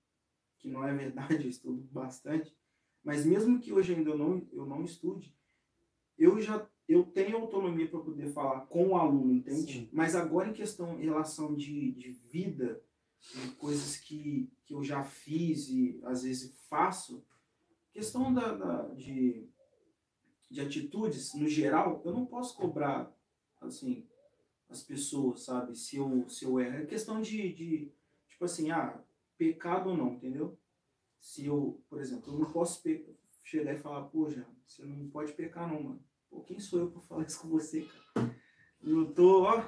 que 0.59 0.69
não 0.69 0.87
é 0.87 0.93
verdade, 0.93 1.45
eu 1.45 1.51
estudo 1.51 1.83
bastante, 1.93 2.57
mas 3.05 3.25
mesmo 3.25 3.61
que 3.61 3.73
hoje 3.73 3.95
ainda 3.95 4.11
eu 4.11 4.19
não, 4.19 4.49
eu 4.53 4.67
não 4.67 4.83
estude, 4.83 5.36
eu 6.19 6.41
já 6.41 6.67
eu 6.89 7.03
tenho 7.05 7.37
autonomia 7.39 7.89
para 7.89 7.99
poder 7.99 8.29
falar 8.33 8.61
com 8.67 8.91
o 8.91 8.97
aluno, 8.97 9.33
entende? 9.33 9.73
Sim. 9.73 9.89
Mas 9.93 10.15
agora 10.15 10.49
em 10.49 10.53
questão, 10.53 11.01
em 11.01 11.05
relação 11.05 11.53
de, 11.55 11.91
de 11.93 12.11
vida, 12.31 12.81
de 13.35 13.49
coisas 13.57 13.97
que, 13.97 14.49
que 14.65 14.73
eu 14.73 14.85
já 14.85 15.03
fiz 15.03 15.69
e 15.69 15.99
às 16.05 16.23
vezes 16.23 16.55
faço, 16.69 17.25
questão 17.93 18.33
da, 18.33 18.53
da- 18.55 18.89
de, 18.95 19.49
de 20.49 20.61
atitudes, 20.61 21.35
no 21.35 21.49
geral, 21.49 22.01
eu 22.05 22.13
não 22.13 22.25
posso 22.25 22.57
cobrar, 22.57 23.13
assim, 23.61 24.07
as 24.69 24.81
pessoas, 24.83 25.43
sabe? 25.43 25.75
Se 25.77 25.97
eu, 25.97 26.29
se 26.29 26.45
eu 26.45 26.61
erro. 26.61 26.77
É 26.77 26.87
questão 26.87 27.21
de, 27.21 27.53
de, 27.53 27.91
tipo 28.29 28.45
assim, 28.45 28.71
ah, 28.71 29.01
pecado 29.37 29.91
ou 29.91 29.97
não, 29.97 30.13
entendeu? 30.15 30.57
Se 31.19 31.47
eu, 31.47 31.81
por 31.89 32.01
exemplo, 32.01 32.33
eu 32.33 32.39
não 32.39 32.53
posso 32.53 32.81
chegar 33.47 33.75
e 33.75 33.79
falar, 33.79 34.03
pô, 34.07 34.29
já, 34.29 34.45
você 34.67 34.85
não 34.85 35.09
pode 35.09 35.33
pecar 35.33 35.69
não, 35.69 35.81
mano. 35.81 36.05
Pô, 36.29 36.43
quem 36.43 36.59
sou 36.59 36.81
eu 36.81 36.91
pra 36.91 37.01
falar 37.03 37.25
isso 37.25 37.41
com 37.41 37.49
você, 37.49 37.83
cara? 38.15 38.35
Eu 38.83 39.13
tô, 39.15 39.45
ó, 39.45 39.65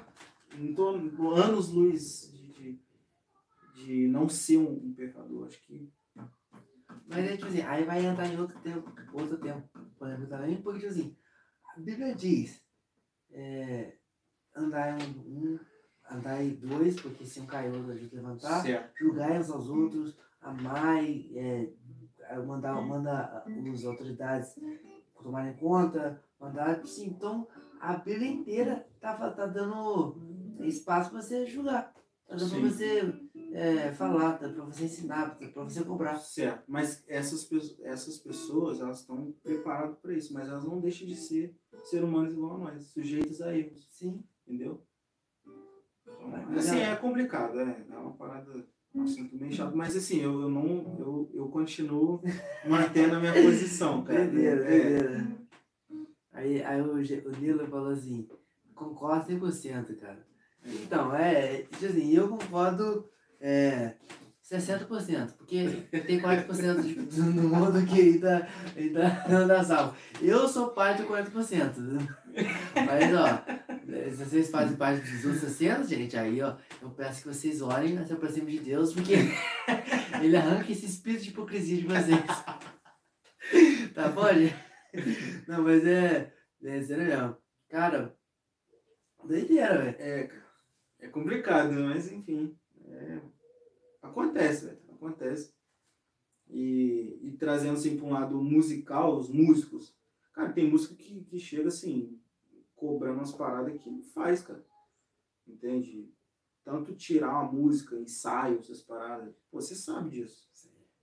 não 0.57 0.73
tô 0.73 1.31
anos 1.33 1.69
luz 1.69 2.29
de, 2.31 2.51
de, 2.51 2.81
de 3.73 4.07
não 4.07 4.27
ser 4.27 4.57
um, 4.57 4.73
um 4.73 4.93
pecador. 4.93 5.47
Acho 5.47 5.61
que 5.61 5.89
Mas 7.07 7.25
é 7.25 7.37
tipo 7.37 7.47
assim, 7.47 7.61
aí 7.61 7.85
vai 7.85 8.05
entrar 8.05 8.27
em 8.27 8.37
outro 8.37 8.59
tempo, 8.59 8.93
outro 9.13 9.37
tempo, 9.37 9.67
por 9.97 10.07
exemplo, 10.09 10.27
também, 10.27 10.61
porque 10.61 10.79
tipo 10.79 10.91
assim, 10.91 11.17
a 11.75 11.79
Bíblia 11.79 12.13
diz, 12.13 12.61
é, 13.31 13.97
andar 14.55 14.99
em 14.99 15.19
um, 15.19 15.59
andar 16.11 16.43
em 16.43 16.53
dois, 16.55 16.99
porque 16.99 17.25
se 17.25 17.39
um 17.39 17.45
caiu, 17.45 17.75
ajuda 17.75 17.93
a 17.93 18.21
levantar, 18.21 18.61
certo. 18.61 18.97
julgai 18.99 19.39
uns 19.39 19.49
aos 19.49 19.69
outros, 19.69 20.17
amar 20.41 21.03
e 21.03 21.37
é, 21.37 21.73
mandar, 22.37 22.81
mandar 22.81 23.45
as 23.73 23.85
autoridades 23.85 24.55
tomarem 25.21 25.55
conta, 25.55 26.21
mandar, 26.39 26.85
sim, 26.85 27.07
então 27.07 27.47
a 27.79 27.93
Bíblia 27.93 28.29
inteira 28.29 28.87
tá, 28.99 29.15
tá 29.31 29.45
dando 29.45 30.17
espaço 30.61 31.11
para 31.11 31.21
você 31.21 31.45
julgar. 31.45 31.93
Tá 32.27 32.35
dando 32.35 32.51
para 32.51 32.59
você 32.59 33.13
é, 33.53 33.91
falar, 33.93 34.37
tá 34.37 34.49
para 34.49 34.65
você 34.65 34.85
ensinar, 34.85 35.35
tá 35.37 35.47
para 35.47 35.63
você 35.63 35.83
cobrar. 35.83 36.17
Certo, 36.19 36.63
mas 36.67 37.03
essas, 37.07 37.49
essas 37.81 38.19
pessoas, 38.19 38.79
elas 38.79 38.99
estão 38.99 39.33
preparadas 39.41 39.97
para 39.97 40.13
isso, 40.13 40.33
mas 40.33 40.47
elas 40.47 40.63
não 40.63 40.79
deixam 40.79 41.07
de 41.07 41.15
ser 41.15 41.55
ser 41.85 42.03
humanos 42.03 42.33
igual 42.33 42.55
a 42.55 42.57
nós, 42.59 42.87
sujeitos 42.87 43.41
a 43.41 43.55
erros. 43.55 43.87
Sim. 43.91 44.23
Entendeu? 44.45 44.83
Então, 46.05 46.57
assim, 46.57 46.79
é 46.79 46.95
complicado, 46.95 47.59
é, 47.59 47.85
é 47.89 47.97
uma 47.97 48.13
parada 48.13 48.51
meio 49.33 49.53
chato, 49.53 49.75
mas 49.75 49.95
assim, 49.95 50.21
eu, 50.21 50.41
eu 50.41 50.49
não. 50.49 50.95
Eu, 50.99 51.31
eu 51.33 51.47
continuo 51.49 52.21
mantendo 52.65 53.15
a 53.15 53.19
minha 53.19 53.33
posição, 53.33 54.03
cara. 54.03 54.25
Beleza, 54.25 54.63
beleza. 54.63 55.27
Aí, 56.31 56.63
aí 56.63 56.81
o, 56.81 56.93
o 56.93 57.31
Nilo 57.39 57.67
falou 57.67 57.91
assim, 57.91 58.27
concordo 58.73 59.31
100%, 59.31 59.97
cara. 59.99 60.25
Então, 60.65 61.13
é, 61.15 61.63
tipo 61.63 61.85
assim, 61.85 62.13
eu 62.13 62.29
concordo 62.29 63.09
é, 63.39 63.95
60%, 64.51 65.33
porque 65.37 65.67
tem 66.07 66.19
40% 66.19 67.05
do 67.05 67.23
mundo 67.43 67.85
que 67.85 68.01
ainda, 68.01 68.47
ainda 68.75 69.25
não 69.29 69.47
dá 69.47 69.63
salvo. 69.63 69.95
Eu 70.21 70.47
sou 70.47 70.69
parte 70.69 71.03
do 71.03 71.07
40%. 71.07 71.73
Mas, 72.75 73.13
ó, 73.15 73.68
vocês 74.17 74.49
fazem 74.49 74.77
parte 74.77 75.01
dos 75.01 75.25
outros 75.25 75.57
60%, 75.57 75.87
gente, 75.87 76.17
aí, 76.17 76.41
ó, 76.41 76.55
eu 76.81 76.89
peço 76.91 77.21
que 77.21 77.27
vocês 77.27 77.61
orem 77.61 78.05
se 78.05 78.13
aproximem 78.13 78.55
de 78.55 78.61
Deus, 78.61 78.93
porque 78.93 79.13
ele 80.21 80.35
arranca 80.35 80.71
esse 80.71 80.85
espírito 80.85 81.23
de 81.23 81.29
hipocrisia 81.29 81.77
de 81.77 81.87
vocês. 81.87 82.19
Tá 83.95 84.07
bom, 84.09 84.27
gente? 84.31 84.55
Não, 85.47 85.63
mas 85.63 85.85
é, 85.85 86.31
é 86.63 86.81
sério 86.81 87.05
mesmo. 87.05 87.37
Cara, 87.67 88.15
doideira, 89.25 89.81
velho. 89.81 89.95
É, 89.99 90.29
é 90.99 91.07
complicado, 91.07 91.73
mas 91.73 92.11
enfim. 92.11 92.55
É 92.85 93.19
Acontece, 94.01 94.65
velho. 94.65 94.79
Acontece. 94.91 95.53
E, 96.49 97.19
e 97.21 97.31
trazendo 97.37 97.73
assim 97.73 97.97
para 97.97 98.05
um 98.05 98.11
lado 98.11 98.41
musical, 98.41 99.17
os 99.17 99.29
músicos. 99.29 99.95
Cara, 100.33 100.51
tem 100.51 100.69
música 100.69 100.95
que, 100.95 101.23
que 101.25 101.39
chega 101.39 101.67
assim, 101.67 102.18
cobrando 102.79 103.17
umas 103.17 103.33
paradas 103.33 103.79
que 103.81 103.89
não 103.89 104.01
faz, 104.01 104.41
cara. 104.41 104.65
Entende? 105.47 106.09
Tanto 106.63 106.95
tirar 106.95 107.31
uma 107.31 107.51
música, 107.51 107.95
ensaio, 107.97 108.59
essas 108.59 108.81
paradas. 108.81 109.35
Pô, 109.51 109.59
você 109.59 109.75
sabe 109.75 110.11
disso. 110.11 110.49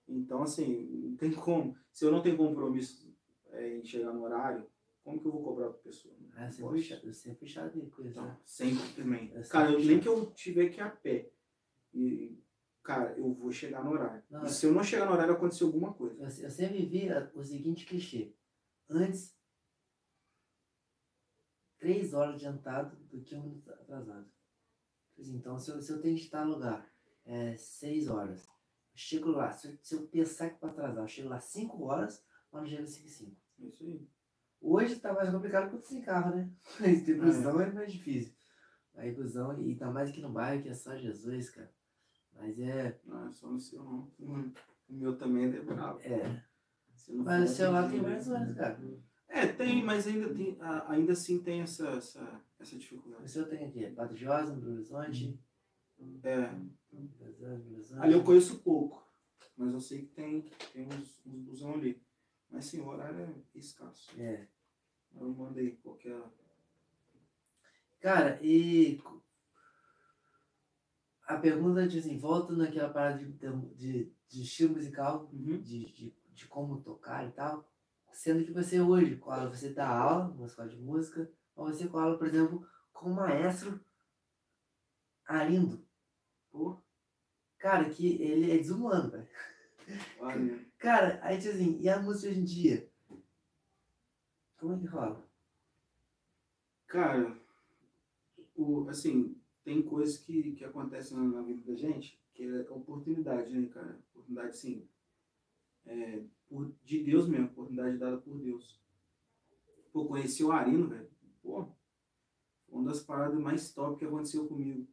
Então, 0.08 0.42
assim, 0.42 0.88
não 1.04 1.16
tem 1.16 1.32
como. 1.32 1.76
Se 1.92 2.04
eu 2.04 2.12
não 2.12 2.22
tenho 2.22 2.36
compromisso 2.36 3.12
é, 3.50 3.78
em 3.78 3.84
chegar 3.84 4.12
no 4.12 4.22
horário, 4.22 4.66
como 5.02 5.20
que 5.20 5.26
eu 5.26 5.32
vou 5.32 5.42
cobrar 5.42 5.68
pra 5.68 5.78
pessoa? 5.78 6.14
É, 6.36 6.50
sempre 6.50 6.82
chato, 6.82 7.12
sempre 7.12 7.46
chato 7.48 7.80
de 7.80 7.90
coisa. 7.90 8.10
Então, 8.10 8.36
sempre 8.44 8.88
também. 8.94 9.32
É 9.34 9.42
cara, 9.42 9.72
eu, 9.72 9.84
nem 9.84 10.00
que 10.00 10.08
eu 10.08 10.26
tiver 10.32 10.68
que 10.68 10.78
ir 10.78 10.82
a 10.82 10.90
pé. 10.90 11.30
E 11.92 12.38
cara, 12.82 13.18
eu 13.18 13.34
vou 13.34 13.50
chegar 13.50 13.84
no 13.84 13.90
horário. 13.90 14.22
Não, 14.30 14.44
e 14.44 14.48
se 14.48 14.64
eu 14.64 14.72
não 14.72 14.84
chegar 14.84 15.06
no 15.06 15.12
horário, 15.12 15.34
aconteceu 15.34 15.66
alguma 15.66 15.92
coisa. 15.92 16.16
Eu, 16.22 16.44
eu 16.44 16.50
sempre 16.50 16.86
vi 16.86 17.08
o 17.34 17.42
seguinte 17.42 17.84
clichê. 17.84 18.32
Antes, 18.88 19.35
três 21.86 22.12
horas 22.12 22.34
adiantado 22.34 22.96
do 22.96 23.20
que 23.20 23.36
um 23.36 23.42
minuto 23.42 23.70
atrasado. 23.70 24.26
Então, 25.16 25.56
se 25.56 25.70
eu, 25.70 25.80
se 25.80 25.92
eu 25.92 26.00
tenho 26.00 26.16
que 26.16 26.24
estar 26.24 26.44
no 26.44 26.54
lugar 26.54 26.84
é, 27.24 27.56
seis 27.56 28.08
horas, 28.08 28.44
eu 28.44 28.96
chego 28.96 29.30
lá, 29.30 29.52
se 29.52 29.68
eu, 29.68 29.78
se 29.80 29.94
eu 29.94 30.08
pensar 30.08 30.50
que 30.50 30.58
para 30.58 30.70
atrasar, 30.70 31.04
eu 31.04 31.08
chego 31.08 31.28
lá 31.28 31.38
cinco 31.38 31.84
horas, 31.84 32.24
mas 32.50 32.62
não 32.62 32.68
chego 32.68 32.86
cinco 32.88 33.06
e 33.06 33.10
cinco. 33.10 33.36
Isso 33.60 33.84
aí. 33.84 34.08
Hoje 34.60 34.98
tá 34.98 35.12
mais 35.12 35.30
complicado 35.30 35.70
porque 35.70 35.86
sem 35.86 36.02
carro, 36.02 36.34
né? 36.34 36.50
Mas 36.80 37.04
ter 37.04 37.20
busão 37.20 37.60
é. 37.60 37.68
é 37.68 37.72
mais 37.72 37.92
difícil. 37.92 38.34
Aí 38.96 39.14
busão, 39.14 39.56
e 39.60 39.76
tá 39.76 39.90
mais 39.90 40.08
aqui 40.08 40.20
no 40.20 40.32
bairro 40.32 40.62
que 40.62 40.70
é 40.70 40.74
só 40.74 40.96
Jesus, 40.96 41.50
cara. 41.50 41.70
Mas 42.32 42.58
é. 42.58 42.98
Não, 43.04 43.28
é 43.28 43.32
só 43.32 43.48
no 43.48 43.60
seu 43.60 43.84
não. 43.84 44.10
O 44.18 44.52
meu 44.88 45.16
também 45.16 45.44
é 45.44 45.60
bravo. 45.60 46.00
É. 46.00 46.42
Mas 47.08 47.50
o 47.50 47.54
seu 47.54 47.70
lá 47.70 47.88
tem 47.88 48.00
mais 48.00 48.28
horas, 48.28 48.56
cara. 48.56 48.80
É, 49.28 49.46
tem, 49.46 49.82
mas 49.82 50.06
ainda, 50.06 50.32
tem, 50.32 50.56
ainda 50.88 51.12
assim 51.12 51.42
tem 51.42 51.60
essa, 51.60 51.88
essa, 51.88 52.40
essa 52.58 52.76
dificuldade. 52.76 53.24
O 53.24 53.28
seu 53.28 53.48
tem 53.48 53.66
aqui? 53.66 53.90
Patrijosa, 53.90 54.54
Belo 54.54 54.74
Horizonte? 54.74 55.38
É. 56.22 56.50
Ali 57.98 58.12
eu 58.12 58.24
conheço 58.24 58.58
pouco, 58.60 59.06
mas 59.56 59.72
eu 59.72 59.80
sei 59.80 60.02
que 60.02 60.08
tem, 60.08 60.42
tem 60.72 60.86
uns, 60.86 61.20
uns 61.26 61.40
busão 61.40 61.74
ali. 61.74 62.00
Mas 62.50 62.66
sim, 62.66 62.80
o 62.80 62.88
horário 62.88 63.20
é 63.20 63.58
escasso. 63.58 64.10
É. 64.20 64.46
Eu 65.14 65.28
mandei 65.34 65.72
qualquer. 65.82 66.20
Cara, 68.00 68.38
e 68.42 69.00
a 71.26 71.36
pergunta 71.36 71.86
de 71.88 71.98
assim, 71.98 72.18
volta 72.18 72.52
naquela 72.52 72.88
parada 72.88 73.18
de, 73.18 73.32
de, 73.74 74.12
de 74.28 74.42
estilo 74.42 74.74
musical, 74.74 75.28
uhum. 75.32 75.60
de, 75.60 75.92
de, 75.92 76.14
de, 76.32 76.46
como 76.46 76.80
tocar 76.80 77.26
e 77.26 77.32
tal, 77.32 77.68
sendo 78.16 78.44
que 78.44 78.50
você 78.50 78.80
hoje, 78.80 79.14
você 79.50 79.68
dá 79.68 79.86
aula 79.86 80.28
numa 80.28 80.46
escola 80.46 80.68
de 80.68 80.76
música, 80.78 81.30
ou 81.54 81.66
você 81.66 81.86
cola, 81.86 82.16
por 82.16 82.26
exemplo, 82.26 82.66
com 82.92 83.10
o 83.10 83.14
maestro 83.14 83.78
Arindo. 85.26 85.86
Pô. 86.50 86.80
Cara, 87.58 87.90
que 87.90 88.22
ele 88.22 88.50
é 88.50 88.56
desumano, 88.56 89.10
velho. 89.10 89.28
Cara, 90.78 91.20
aí 91.22 91.38
tipo 91.38 91.54
assim, 91.54 91.78
e 91.78 91.88
a 91.88 92.00
música 92.00 92.30
hoje 92.30 92.40
em 92.40 92.44
dia? 92.44 92.90
Como 94.56 94.74
é 94.74 94.78
que 94.78 94.86
rola? 94.86 95.28
Cara, 96.86 97.38
o, 98.54 98.88
assim, 98.88 99.38
tem 99.62 99.82
coisas 99.82 100.16
que, 100.18 100.52
que 100.52 100.64
acontecem 100.64 101.18
na, 101.18 101.24
na, 101.24 101.42
vida 101.42 101.70
da 101.70 101.76
gente 101.76 102.18
que 102.32 102.44
é 102.44 102.60
oportunidade, 102.70 103.50
né, 103.50 103.68
cara? 103.68 103.98
Oportunidade, 104.10 104.56
sim. 104.56 104.88
É, 105.84 106.24
por, 106.48 106.72
de 106.84 107.02
Deus 107.02 107.28
mesmo, 107.28 107.46
oportunidade 107.46 107.98
dada 107.98 108.18
por 108.18 108.38
Deus. 108.38 108.80
Pô, 109.92 110.06
conheci 110.06 110.44
o 110.44 110.52
Arino, 110.52 110.88
velho. 110.88 111.10
Pô, 111.42 111.68
uma 112.68 112.84
das 112.84 113.02
paradas 113.02 113.38
mais 113.38 113.72
top 113.72 113.98
que 113.98 114.04
aconteceu 114.04 114.46
comigo. 114.46 114.86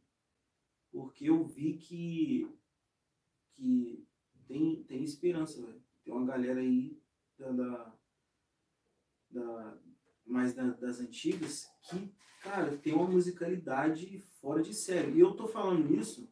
Porque 0.90 1.28
eu 1.28 1.44
vi 1.44 1.74
que, 1.76 2.48
que 3.52 4.06
tem, 4.46 4.82
tem 4.84 5.02
esperança, 5.02 5.60
velho. 5.64 5.82
Tem 6.04 6.12
uma 6.12 6.26
galera 6.26 6.60
aí 6.60 6.98
da, 7.38 7.50
da, 7.50 7.94
da 9.30 9.78
mais 10.24 10.54
da, 10.54 10.70
das 10.70 11.00
antigas 11.00 11.66
que 11.82 12.14
cara, 12.44 12.76
tem 12.76 12.94
uma 12.94 13.08
musicalidade 13.08 14.18
fora 14.40 14.62
de 14.62 14.74
série. 14.74 15.12
E 15.12 15.20
eu 15.20 15.34
tô 15.34 15.48
falando 15.48 15.94
isso, 15.94 16.30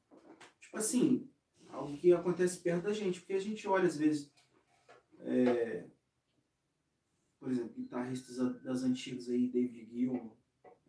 tipo 0.61 0.77
assim, 0.77 1.29
algo 1.69 1.97
que 1.97 2.13
acontece 2.13 2.61
perto 2.61 2.85
da 2.85 2.93
gente, 2.93 3.21
porque 3.21 3.33
a 3.33 3.41
gente 3.41 3.67
olha 3.67 3.87
às 3.87 3.97
vezes, 3.97 4.31
é, 5.25 5.89
por 7.39 7.51
exemplo, 7.51 7.75
guitarristas 7.75 8.37
das 8.63 8.83
antigas 8.83 9.29
aí, 9.29 9.49
David 9.49 9.91
Gilmour, 9.91 10.37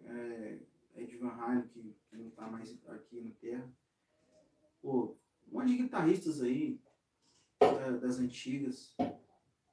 é, 0.02 0.60
Ed 0.96 1.18
Van 1.18 1.30
Halen, 1.30 1.68
que, 1.68 1.96
que 2.10 2.16
não 2.16 2.30
tá 2.32 2.48
mais 2.48 2.78
aqui 2.88 3.22
na 3.22 3.32
Terra. 3.32 3.72
Pô, 4.82 5.18
um 5.48 5.54
monte 5.54 5.70
de 5.70 5.78
guitarristas 5.78 6.42
aí 6.42 6.80
é, 7.60 7.92
das 7.98 8.20
antigas. 8.20 8.96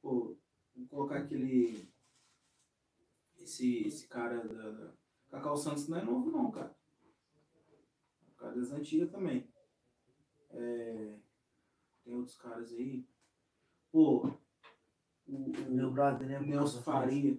Pô, 0.00 0.36
vou 0.74 0.86
colocar 0.88 1.18
aquele. 1.18 1.88
Esse, 3.38 3.86
esse 3.86 4.06
cara 4.06 4.46
da, 4.46 4.70
da 4.70 4.92
Cacau 5.30 5.56
Santos 5.56 5.88
não 5.88 5.98
é 5.98 6.04
novo 6.04 6.30
não, 6.30 6.50
cara. 6.50 6.74
O 8.32 8.36
cara 8.36 8.54
das 8.54 8.70
antigas 8.70 9.10
também. 9.10 9.48
É, 10.50 11.18
tem 12.04 12.14
outros 12.14 12.36
caras 12.36 12.72
aí. 12.72 13.06
Pô, 13.90 14.30
o, 15.30 15.52
o 15.68 15.74
meu 15.74 15.90
brother, 15.90 16.26
né? 16.26 16.40
Nelson 16.40 16.82
Faria. 16.82 17.38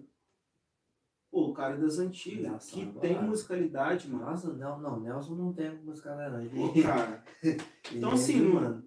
Pô, 1.30 1.48
o 1.48 1.52
cara 1.54 1.76
das 1.78 1.98
antigas, 1.98 2.42
Nelson, 2.42 2.92
que 2.92 3.00
tem 3.00 3.22
musicalidade, 3.22 4.10
mano. 4.10 4.26
Nossa, 4.26 4.52
não, 4.52 4.78
não, 4.80 5.00
Nelson 5.00 5.34
não 5.34 5.52
tem 5.52 5.74
musicalidade. 5.82 6.48
Pô, 6.48 6.82
cara. 6.82 7.24
então, 7.92 8.12
assim, 8.12 8.40
mano, 8.42 8.84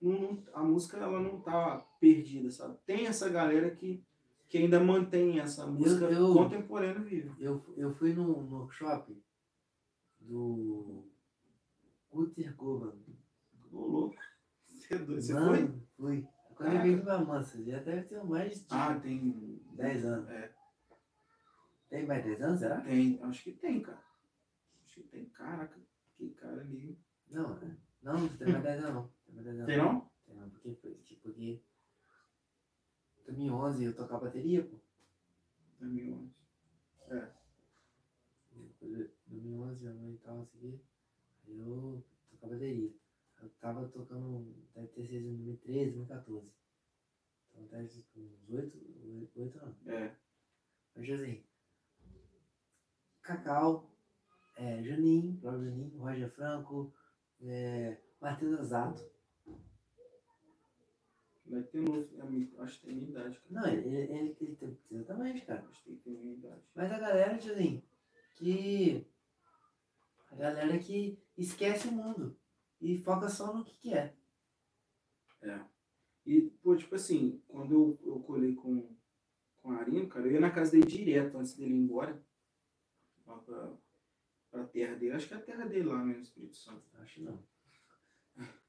não, 0.00 0.42
a 0.54 0.62
música 0.62 0.96
ela 0.96 1.20
não 1.20 1.40
tá 1.40 1.84
perdida, 2.00 2.50
sabe? 2.50 2.78
Tem 2.86 3.06
essa 3.06 3.28
galera 3.28 3.70
que 3.70 4.02
que 4.50 4.58
ainda 4.58 4.80
mantém 4.80 5.38
essa 5.38 5.64
música 5.64 6.06
eu, 6.06 6.26
eu, 6.26 6.34
contemporânea 6.34 7.00
viva. 7.00 7.32
Eu, 7.38 7.64
eu 7.76 7.94
fui 7.94 8.12
no, 8.12 8.42
no 8.42 8.56
workshop 8.58 9.16
do 10.18 11.04
Guter 12.10 12.56
Govan. 12.56 12.92
Ô, 13.70 13.86
louco. 13.86 14.16
Você, 14.66 14.94
é 14.94 14.98
você 14.98 15.32
Mano, 15.34 15.46
foi? 15.46 15.82
Fui. 15.96 16.28
Quando 16.60 16.76
eu 16.76 16.82
vim 16.82 17.00
pra 17.00 17.18
Mansa, 17.18 17.64
já 17.64 17.78
deve 17.78 18.02
ter 18.02 18.22
mais 18.22 18.54
de 18.54 18.66
ah, 18.68 19.00
tem 19.00 19.62
10 19.72 20.04
anos. 20.04 20.28
É. 20.28 20.54
Tem 21.88 22.06
mais 22.06 22.22
10 22.22 22.42
anos, 22.42 22.60
será? 22.60 22.82
Tem, 22.82 23.18
acho 23.22 23.42
que 23.42 23.52
tem, 23.52 23.80
cara. 23.80 24.04
Acho 24.84 24.96
que 24.96 25.02
tem. 25.04 25.24
Caraca, 25.30 25.80
que 26.18 26.28
cara 26.32 26.60
ali. 26.60 27.00
Não, 27.30 27.56
é. 27.56 27.76
não, 28.02 28.12
não 28.12 28.28
tem 28.36 28.52
mais 28.52 28.62
10 28.62 28.84
anos, 28.84 28.94
não. 28.94 29.10
Tem, 29.24 29.34
mais 29.34 29.46
10 29.46 29.56
anos. 29.56 29.66
tem 29.66 29.78
não? 29.78 30.10
Tem 30.26 30.36
mano, 30.36 30.50
porque, 30.50 30.70
porque, 30.72 31.14
porque 31.22 31.62
2011 33.24 33.84
eu 33.84 33.96
tocava 33.96 34.26
bateria, 34.26 34.62
pô. 34.62 34.76
2011. 35.78 36.30
É. 37.08 37.32
Depois, 38.52 39.10
2011 39.28 39.82
minha 39.82 39.94
mãe 39.94 40.16
tava 40.18 40.42
assim, 40.42 40.78
aí 41.46 41.58
eu 41.58 42.04
tocava 42.30 42.52
bateria. 42.52 42.92
Eu 43.42 43.48
tava 43.60 43.88
tocando, 43.88 44.54
deve 44.74 44.88
ter 44.88 45.06
sido 45.06 45.26
em 45.26 45.44
2013, 45.44 45.96
2014. 45.96 46.52
Então 47.52 47.66
deve 47.66 47.88
ter 47.88 48.20
uns 48.20 48.50
8, 48.50 49.30
8 49.36 49.58
anos. 49.58 49.86
É. 49.86 50.16
Mas 50.94 51.10
assim, 51.10 51.44
Cacau, 53.22 53.90
é, 54.56 54.82
Juninho, 54.82 55.38
próprio 55.40 55.70
Juninho, 55.70 55.98
Roger 55.98 56.30
Franco, 56.30 56.92
é, 57.40 57.96
Matheus 58.20 58.60
Azato. 58.60 59.10
Vai 61.46 61.62
ter 61.64 61.80
novo. 61.80 62.58
é 62.58 62.62
Acho 62.62 62.80
que 62.80 62.86
tem 62.86 62.94
minha 62.94 63.10
idade, 63.10 63.40
cara. 63.40 63.60
Não, 63.60 63.66
ele, 63.66 63.88
ele, 63.88 64.36
ele, 64.40 64.56
tem 64.56 64.78
exatamente, 64.90 65.44
cara. 65.44 65.66
Acho 65.68 65.82
que 65.82 65.96
tem 65.96 66.14
minha 66.14 66.34
idade. 66.34 66.62
Mas 66.74 66.92
a 66.92 66.98
galera, 66.98 67.36
tipo 67.38 67.52
assim, 67.54 67.82
que. 68.36 69.06
A 70.30 70.36
galera 70.36 70.78
que 70.78 71.20
esquece 71.36 71.88
o 71.88 71.92
mundo 71.92 72.39
e 72.80 72.96
foca 72.98 73.28
só 73.28 73.52
no 73.56 73.64
que 73.64 73.78
quer. 73.78 74.16
É. 75.42 75.60
E, 76.26 76.42
pô, 76.62 76.76
tipo 76.76 76.94
assim, 76.94 77.42
quando 77.48 77.72
eu, 77.74 77.98
eu 78.04 78.20
colei 78.20 78.54
com, 78.54 78.94
com 79.62 79.72
a 79.72 79.76
Arino, 79.78 80.08
cara, 80.08 80.26
eu 80.26 80.32
ia 80.32 80.40
na 80.40 80.50
casa 80.50 80.72
dele 80.72 80.86
direto 80.86 81.38
antes 81.38 81.56
dele 81.56 81.74
ir 81.74 81.78
embora. 81.78 82.22
Lá 83.26 83.38
pra, 83.38 83.72
pra 84.50 84.64
terra 84.64 84.96
dele. 84.96 85.12
Acho 85.12 85.28
que 85.28 85.34
é 85.34 85.36
a 85.36 85.42
terra 85.42 85.66
dele 85.66 85.84
lá, 85.88 86.04
né, 86.04 86.14
no 86.14 86.20
Espírito 86.22 86.56
Santo. 86.56 86.82
Acho 86.98 87.14
que 87.14 87.22
não. 87.22 87.42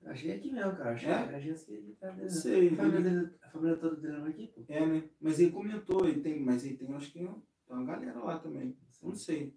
Achei 0.05 0.31
aqui 0.33 0.51
mesmo, 0.51 0.75
cara. 0.75 0.91
Achei, 0.93 1.09
É? 1.09 1.13
achei 1.13 1.53
que 1.53 1.71
ele 1.71 1.95
tá 1.95 2.29
sei. 2.29 2.69
A 2.69 2.75
família, 2.75 2.97
ele- 2.99 3.09
dele, 3.21 3.35
a 3.41 3.49
família 3.49 3.77
toda 3.77 3.95
dele 3.97 4.17
não 4.17 4.25
é 4.25 4.29
aqui, 4.29 4.47
pô. 4.47 4.65
É, 4.67 4.85
né? 4.85 5.09
Mas 5.19 5.39
ele 5.39 5.51
comentou, 5.51 6.07
ele 6.07 6.21
tem, 6.21 6.41
mas 6.41 6.65
ele 6.65 6.75
tem, 6.77 6.93
acho 6.93 7.07
que 7.07 7.19
tem 7.19 7.43
uma 7.69 7.85
galera 7.85 8.19
lá 8.19 8.39
também. 8.39 8.77
Não 9.03 9.15
sei. 9.15 9.55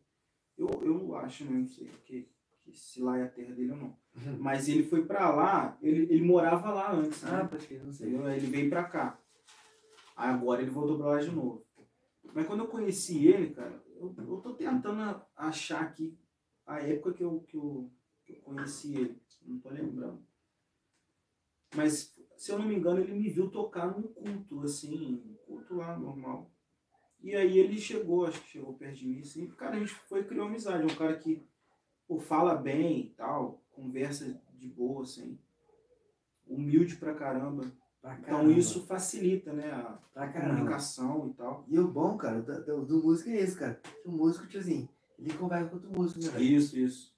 Eu, 0.57 0.69
eu 0.83 1.17
acho, 1.17 1.45
né? 1.45 1.59
Não 1.59 1.67
sei 1.67 1.89
que, 2.05 2.29
que 2.63 2.73
se 2.73 3.01
lá 3.03 3.19
é 3.19 3.25
a 3.25 3.29
terra 3.29 3.55
dele 3.55 3.73
ou 3.73 3.77
não. 3.77 3.99
Mas 4.39 4.69
ele 4.69 4.85
foi 4.85 5.05
pra 5.05 5.31
lá, 5.35 5.77
ele, 5.83 6.03
ele 6.13 6.23
morava 6.23 6.73
lá 6.73 6.93
antes, 6.93 7.23
né? 7.23 7.31
Ah, 7.33 7.49
pode 7.49 7.79
não 7.79 7.93
sei. 7.93 8.15
Ele 8.15 8.47
veio 8.47 8.71
pra 8.71 8.85
cá. 8.85 9.19
Agora 10.17 10.63
ele 10.63 10.71
voltou 10.71 10.99
pra 10.99 11.07
lá 11.07 11.21
de 11.21 11.31
novo. 11.31 11.65
Mas 12.33 12.47
quando 12.47 12.61
eu 12.61 12.69
conheci 12.69 13.27
ele, 13.27 13.55
cara, 13.55 13.83
eu, 13.97 14.15
eu 14.17 14.37
tô 14.39 14.55
tentando 14.55 15.21
achar 15.37 15.83
aqui 15.83 16.17
a 16.67 16.81
época 16.81 17.13
que 17.13 17.23
eu, 17.23 17.41
que, 17.41 17.57
eu, 17.57 17.91
que 18.25 18.33
eu 18.33 18.43
conheci 18.43 18.97
ele. 18.97 19.21
Não 19.43 19.59
tô 19.59 19.69
lembrando. 19.71 20.25
Mas, 21.75 22.15
se 22.37 22.53
eu 22.53 22.59
não 22.59 22.67
me 22.67 22.77
engano, 22.77 23.01
ele 23.01 23.13
me 23.13 23.29
viu 23.29 23.51
tocar 23.51 23.87
num 23.87 24.03
culto, 24.03 24.63
assim, 24.63 25.23
um 25.27 25.35
culto 25.45 25.75
lá, 25.75 25.99
normal. 25.99 26.51
E 27.21 27.35
aí 27.35 27.59
ele 27.59 27.79
chegou, 27.79 28.27
acho 28.27 28.41
que 28.43 28.51
chegou 28.51 28.75
perto 28.75 28.97
de 28.97 29.09
mim, 29.09 29.21
assim. 29.21 29.49
Cara, 29.49 29.77
a 29.77 29.79
gente 29.79 29.93
foi 29.93 30.21
e 30.21 30.25
criou 30.25 30.47
amizade. 30.47 30.83
É 30.83 30.87
um 30.87 30.97
cara 30.97 31.17
que 31.19 31.45
pô, 32.07 32.21
fala 32.21 32.55
bem 32.55 33.07
e 33.07 33.11
tal, 33.11 33.64
conversa 33.75 34.41
de 34.55 34.69
boa, 34.69 35.03
assim. 35.03 35.39
Humilde 36.47 36.97
pra 36.97 37.15
caramba. 37.15 37.71
Pra 38.01 38.19
Então 38.19 38.51
isso 38.51 38.85
facilita, 38.87 39.53
né, 39.53 39.71
a 40.15 40.29
comunicação 40.29 41.29
e 41.29 41.35
tal. 41.35 41.65
E 41.69 41.79
o 41.79 41.89
bom, 41.89 42.19
cara, 42.19 42.43
do, 42.43 42.85
do, 42.85 43.03
músico 43.03 43.31
é 43.31 43.41
isso, 43.41 43.59
cara. 43.59 43.81
O 44.05 44.11
músico, 44.11 44.47
tipo 44.47 44.59
assim, 44.59 44.89
ele 45.19 45.33
conversa 45.33 45.71
com 45.71 45.77
outro 45.77 45.91
músico, 45.91 46.21
né? 46.21 46.43
Isso, 46.43 46.79
isso. 46.79 47.15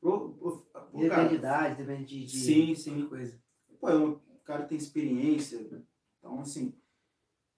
Pro, 0.00 0.32
pro, 0.32 0.56
pro 0.62 0.98
Depende 0.98 1.28
de 1.28 1.34
idade, 1.34 1.84
depende 1.84 2.04
de, 2.06 2.24
de 2.24 2.38
Sim, 2.38 2.74
sim. 2.74 3.06
coisa. 3.06 3.38
pô, 3.78 3.88
é 3.90 3.98
um 3.98 4.18
cara 4.44 4.64
tem 4.64 4.78
experiência. 4.78 5.86
Então, 6.18 6.40
assim, 6.40 6.74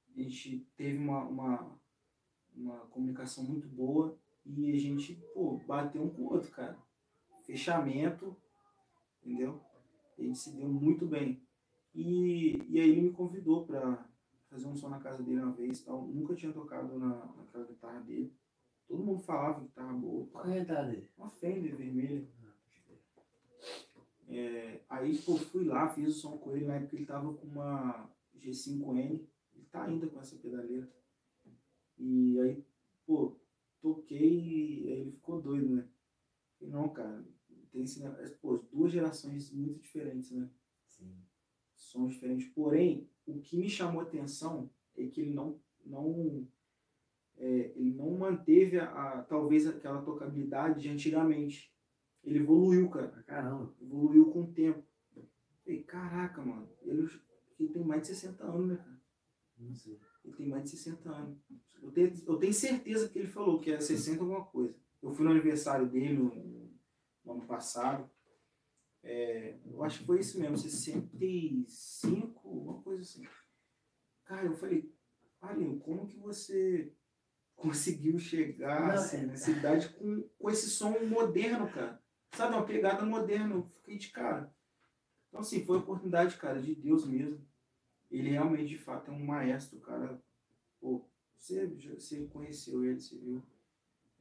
a 0.08 0.20
gente 0.20 0.66
teve 0.76 0.98
uma, 0.98 1.22
uma, 1.22 1.80
uma 2.52 2.78
comunicação 2.86 3.44
muito 3.44 3.68
boa 3.68 4.18
e 4.44 4.72
a 4.72 4.78
gente, 4.78 5.14
pô, 5.32 5.58
bateu 5.66 6.02
um 6.02 6.10
com 6.10 6.22
o 6.22 6.32
outro, 6.32 6.50
cara. 6.50 6.76
Fechamento, 7.44 8.36
entendeu? 9.24 9.60
A 10.18 10.22
gente 10.22 10.38
se 10.38 10.52
deu 10.52 10.68
muito 10.68 11.06
bem. 11.06 11.42
E, 11.94 12.56
e 12.68 12.80
aí 12.80 12.90
ele 12.90 13.02
me 13.02 13.12
convidou 13.12 13.66
pra 13.66 14.06
fazer 14.48 14.66
um 14.66 14.76
som 14.76 14.88
na 14.88 15.00
casa 15.00 15.22
dele 15.22 15.40
uma 15.40 15.52
vez 15.52 15.80
e 15.80 15.84
tal. 15.84 16.06
Nunca 16.06 16.34
tinha 16.34 16.52
tocado 16.52 16.98
na, 16.98 17.26
naquela 17.36 17.64
guitarra 17.64 18.00
dele. 18.00 18.32
Todo 18.86 19.02
mundo 19.02 19.20
falava 19.20 19.60
que 19.60 19.66
guitarra 19.66 19.92
boa. 19.94 20.26
Qual 20.26 20.46
é 20.46 20.58
a 20.58 20.62
idade 20.62 20.90
dele? 20.90 21.10
Uma 21.16 21.30
Fender 21.30 21.76
vermelha. 21.76 22.26
É, 24.28 24.80
aí, 24.88 25.18
pô, 25.18 25.36
fui 25.36 25.64
lá, 25.64 25.88
fiz 25.88 26.16
o 26.16 26.20
som 26.20 26.38
com 26.38 26.56
ele. 26.56 26.66
Na 26.66 26.76
época 26.76 26.96
ele 26.96 27.06
tava 27.06 27.32
com 27.34 27.46
uma 27.46 28.10
G5N. 28.38 29.26
Ele 29.54 29.66
tá 29.70 29.84
ainda 29.84 30.06
com 30.06 30.20
essa 30.20 30.36
pedaleira. 30.36 30.90
E 31.98 32.40
aí, 32.40 32.64
pô, 33.06 33.36
toquei 33.80 34.84
e 34.84 34.92
aí 34.92 35.00
ele 35.00 35.12
ficou 35.12 35.40
doido, 35.40 35.68
né? 35.76 35.88
Falei, 36.58 36.72
não, 36.72 36.88
cara, 36.88 37.24
tem. 37.72 38.36
Pô, 38.40 38.58
duas 38.72 38.92
gerações 38.92 39.50
muito 39.52 39.80
diferentes, 39.80 40.30
né? 40.30 40.48
Sim. 40.86 41.14
Sons 41.74 42.14
diferentes. 42.14 42.48
Porém, 42.48 43.08
o 43.26 43.40
que 43.40 43.56
me 43.56 43.68
chamou 43.68 44.00
a 44.00 44.04
atenção 44.04 44.70
é 44.96 45.06
que 45.06 45.20
ele 45.20 45.32
não, 45.34 45.58
não, 45.84 46.46
é, 47.38 47.72
ele 47.76 47.92
não 47.94 48.10
manteve 48.12 48.78
a, 48.78 48.84
a- 48.90 49.22
talvez 49.22 49.66
aquela 49.66 50.02
tocabilidade 50.02 50.80
de 50.82 50.88
antigamente. 50.88 51.72
Ele 52.22 52.38
evoluiu, 52.38 52.88
cara 52.88 53.08
caramba. 53.26 53.74
evoluiu 53.80 54.26
com 54.30 54.42
o 54.42 54.52
tempo. 54.52 54.82
Falei, 55.64 55.82
caraca, 55.82 56.42
mano, 56.42 56.68
ele, 56.82 57.08
ele 57.58 57.68
tem 57.68 57.84
mais 57.84 58.02
de 58.02 58.08
60 58.08 58.44
anos, 58.44 58.68
né, 58.68 58.76
cara? 58.76 59.00
Não 59.58 59.74
sei. 59.74 59.98
Ele 60.24 60.34
tem 60.34 60.48
mais 60.48 60.64
de 60.64 60.70
60 60.70 61.10
anos. 61.10 61.38
Eu 61.82 61.90
tenho, 61.90 62.12
eu 62.26 62.36
tenho 62.36 62.54
certeza 62.54 63.08
que 63.08 63.18
ele 63.18 63.28
falou 63.28 63.58
que 63.60 63.70
era 63.70 63.80
60 63.80 64.20
alguma 64.22 64.44
coisa. 64.44 64.74
Eu 65.02 65.10
fui 65.10 65.24
no 65.24 65.32
aniversário 65.32 65.88
dele 65.88 66.14
no, 66.14 66.61
no 67.24 67.32
ano 67.32 67.46
passado. 67.46 68.10
É, 69.02 69.58
eu 69.66 69.82
acho 69.82 70.00
que 70.00 70.06
foi 70.06 70.20
isso 70.20 70.38
mesmo, 70.38 70.56
65, 70.56 72.48
alguma 72.48 72.82
coisa 72.82 73.02
assim. 73.02 73.26
Cara, 74.24 74.46
eu 74.46 74.54
falei, 74.56 74.94
Alinho, 75.40 75.80
como 75.80 76.06
que 76.06 76.16
você 76.16 76.92
conseguiu 77.56 78.18
chegar 78.18 78.88
Não, 78.88 78.94
assim, 78.94 79.18
é- 79.18 79.26
nessa 79.26 79.50
idade 79.50 79.88
com, 79.90 80.22
com 80.38 80.50
esse 80.50 80.70
som 80.70 80.98
moderno, 81.06 81.70
cara? 81.70 82.00
Sabe, 82.34 82.54
uma 82.54 82.64
pegada 82.64 83.04
moderna. 83.04 83.54
Eu 83.56 83.64
fiquei 83.64 83.98
de 83.98 84.08
cara. 84.10 84.54
Então, 85.28 85.40
assim, 85.40 85.64
foi 85.64 85.78
oportunidade, 85.78 86.36
cara, 86.36 86.60
de 86.62 86.74
Deus 86.74 87.04
mesmo. 87.06 87.44
Ele 88.10 88.30
realmente, 88.30 88.68
de 88.68 88.78
fato, 88.78 89.10
é 89.10 89.14
um 89.14 89.24
maestro, 89.24 89.80
cara. 89.80 90.22
Pô, 90.80 91.04
você, 91.36 91.66
você 91.66 92.26
conheceu 92.26 92.84
ele, 92.84 93.00
você 93.00 93.18
viu. 93.18 93.42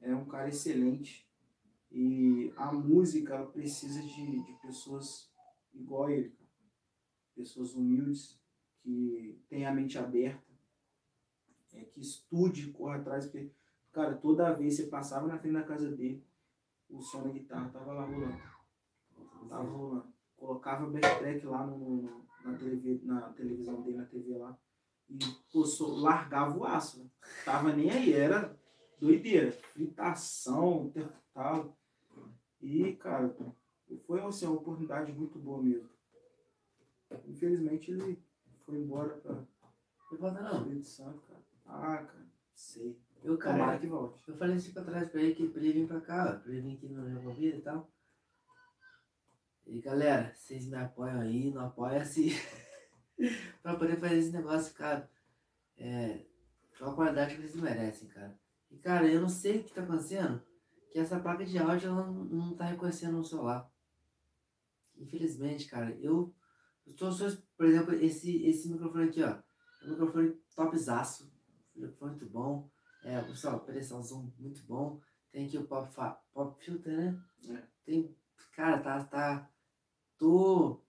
É 0.02 0.16
um 0.16 0.26
cara 0.26 0.50
excelente. 0.50 1.30
E 1.92 2.54
a 2.56 2.72
música, 2.72 3.46
precisa 3.48 4.02
de, 4.02 4.44
de 4.44 4.54
pessoas 4.62 5.30
igual 5.74 6.06
a 6.06 6.12
ele. 6.14 6.34
Pessoas 7.36 7.74
humildes, 7.74 8.40
que 8.82 9.40
têm 9.50 9.66
a 9.66 9.74
mente 9.74 9.98
aberta, 9.98 10.52
é, 11.74 11.82
que 11.86 12.00
estude, 12.02 12.72
corra 12.72 12.98
atrás. 12.98 13.26
Porque, 13.26 13.52
cara, 13.92 14.16
toda 14.16 14.54
vez 14.54 14.76
você 14.76 14.88
passava 14.88 15.28
na 15.28 15.38
frente 15.38 15.54
da 15.54 15.64
casa 15.64 15.92
dele, 15.92 16.26
o 16.90 17.02
som 17.02 17.24
da 17.24 17.30
guitarra 17.30 17.70
tava 17.70 17.94
lá 17.94 18.06
rolando. 18.06 18.42
Tava 19.50 19.70
rolando. 19.70 20.14
Colocava 20.36 20.88
backtrack 20.90 21.46
lá 21.46 21.66
no, 21.68 21.78
no- 21.78 22.26
na, 22.44 22.58
TV, 22.58 23.00
na 23.04 23.22
televisão 23.34 23.82
dele, 23.82 23.98
na 23.98 24.06
TV 24.06 24.36
lá. 24.36 24.58
E 25.10 25.20
pô, 25.52 25.64
largava 26.00 26.58
o 26.58 26.66
aço. 26.66 27.10
Tava 27.46 27.74
nem 27.74 27.92
aí, 27.92 28.14
era 28.14 28.58
doideira. 29.00 29.52
Fritação, 29.52 30.92
tal. 31.34 31.78
E, 32.62 32.96
cara, 32.96 33.36
foi 34.06 34.22
assim, 34.22 34.46
uma 34.46 34.56
oportunidade 34.58 35.12
muito 35.12 35.40
boa 35.40 35.62
mesmo. 35.62 35.90
Infelizmente 37.28 37.92
ele 37.92 38.24
foi 38.66 38.78
embora 38.78 39.10
pra 39.18 39.34
Não 39.34 39.48
importa 40.14 40.42
não. 40.42 40.58
Espírito 40.60 40.86
Santo, 40.88 41.22
cara. 41.22 41.42
Ah, 41.66 41.98
cara, 42.04 42.28
sei. 42.54 43.00
Eu, 43.24 43.38
Tomara 43.38 43.66
cara, 43.66 43.80
que 43.80 43.88
volte. 43.88 44.20
eu 44.28 44.36
falei 44.38 44.56
assim 44.56 44.72
pra 44.74 44.84
trás 44.84 45.10
pra 45.10 45.22
ele 45.22 45.36
que 45.36 45.48
pra 45.50 45.62
ele 45.62 45.74
vir 45.74 45.88
pra 45.88 46.02
cá, 46.02 46.36
ó, 46.36 46.40
pra 46.40 46.52
ele 46.52 46.62
vir 46.62 46.76
aqui 46.78 46.88
no 46.90 47.20
Rio 47.20 47.34
Vida 47.34 47.58
e 47.58 47.62
tal. 47.62 47.92
E 49.66 49.80
galera, 49.80 50.34
vocês 50.34 50.66
me 50.68 50.76
apoiam 50.76 51.20
aí, 51.20 51.52
não 51.52 51.66
apoia-se 51.68 52.30
pra 53.62 53.76
poder 53.76 54.00
fazer 54.00 54.18
esse 54.18 54.32
negócio, 54.32 54.74
cara. 54.74 55.10
É, 55.78 56.26
com 56.78 56.86
a 56.86 56.96
qualidade 56.96 57.36
que 57.36 57.42
vocês 57.42 57.56
merecem, 57.62 58.08
cara. 58.10 58.40
E 58.72 58.78
cara, 58.78 59.08
eu 59.08 59.22
não 59.22 59.30
sei 59.30 59.60
o 59.60 59.64
que 59.64 59.74
tá 59.74 59.84
acontecendo, 59.84 60.42
que 60.92 61.00
essa 61.00 61.20
placa 61.20 61.46
de 61.46 61.58
áudio 61.58 61.90
ela 61.90 62.06
não, 62.06 62.26
não 62.26 62.56
tá 62.56 62.66
reconhecendo 62.66 63.18
o 63.20 63.24
celular. 63.24 63.70
Infelizmente, 64.98 65.66
cara, 65.66 65.92
eu, 66.00 66.34
tô 66.98 67.12
só, 67.12 67.26
por 67.58 67.66
exemplo, 67.66 67.94
esse, 67.94 68.44
esse 68.46 68.70
microfone 68.70 69.06
aqui, 69.06 69.24
ó. 69.24 69.30
É 69.30 69.88
um 69.88 69.92
microfone 69.92 70.38
topzaço, 70.56 71.32
microfone 71.76 72.12
muito 72.12 72.30
bom. 72.30 72.70
É, 73.04 73.20
pessoal, 73.22 73.62
pressãozão 73.62 74.32
muito 74.38 74.64
bom. 74.66 75.00
Tem 75.32 75.48
aqui 75.48 75.58
o 75.58 75.66
pop, 75.66 75.90
pop 76.34 76.64
filter, 76.64 76.96
né? 76.96 77.24
É. 77.50 77.64
Tem, 77.86 78.16
cara, 78.54 78.80
tá, 78.80 79.04
tá, 79.06 79.50
tô, 80.18 80.84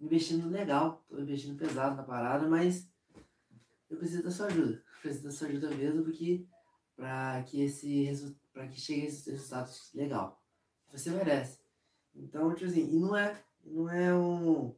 investindo 0.00 0.48
legal, 0.48 1.04
tô 1.08 1.18
investindo 1.18 1.58
pesado 1.58 1.96
na 1.96 2.02
parada, 2.02 2.46
mas 2.48 2.88
eu 3.88 3.96
preciso 3.96 4.22
da 4.22 4.30
sua 4.30 4.46
ajuda. 4.46 4.82
Preciso 5.00 5.24
da 5.24 5.30
sua 5.32 5.48
ajuda 5.48 5.70
mesmo, 5.70 6.04
porque 6.04 6.46
para 6.94 7.42
que 7.44 7.62
esse 7.62 8.06
para 8.52 8.68
que 8.68 8.80
chegue 8.80 9.02
a 9.02 9.04
esses 9.06 9.26
resultados 9.26 9.90
legal. 9.94 10.42
Você 10.92 11.10
merece. 11.10 11.60
Então, 12.14 12.52
tipo 12.54 12.68
assim, 12.68 12.94
e 12.94 12.98
não 12.98 13.16
é, 13.16 13.42
não 13.64 13.88
é 13.88 14.14
um 14.14 14.74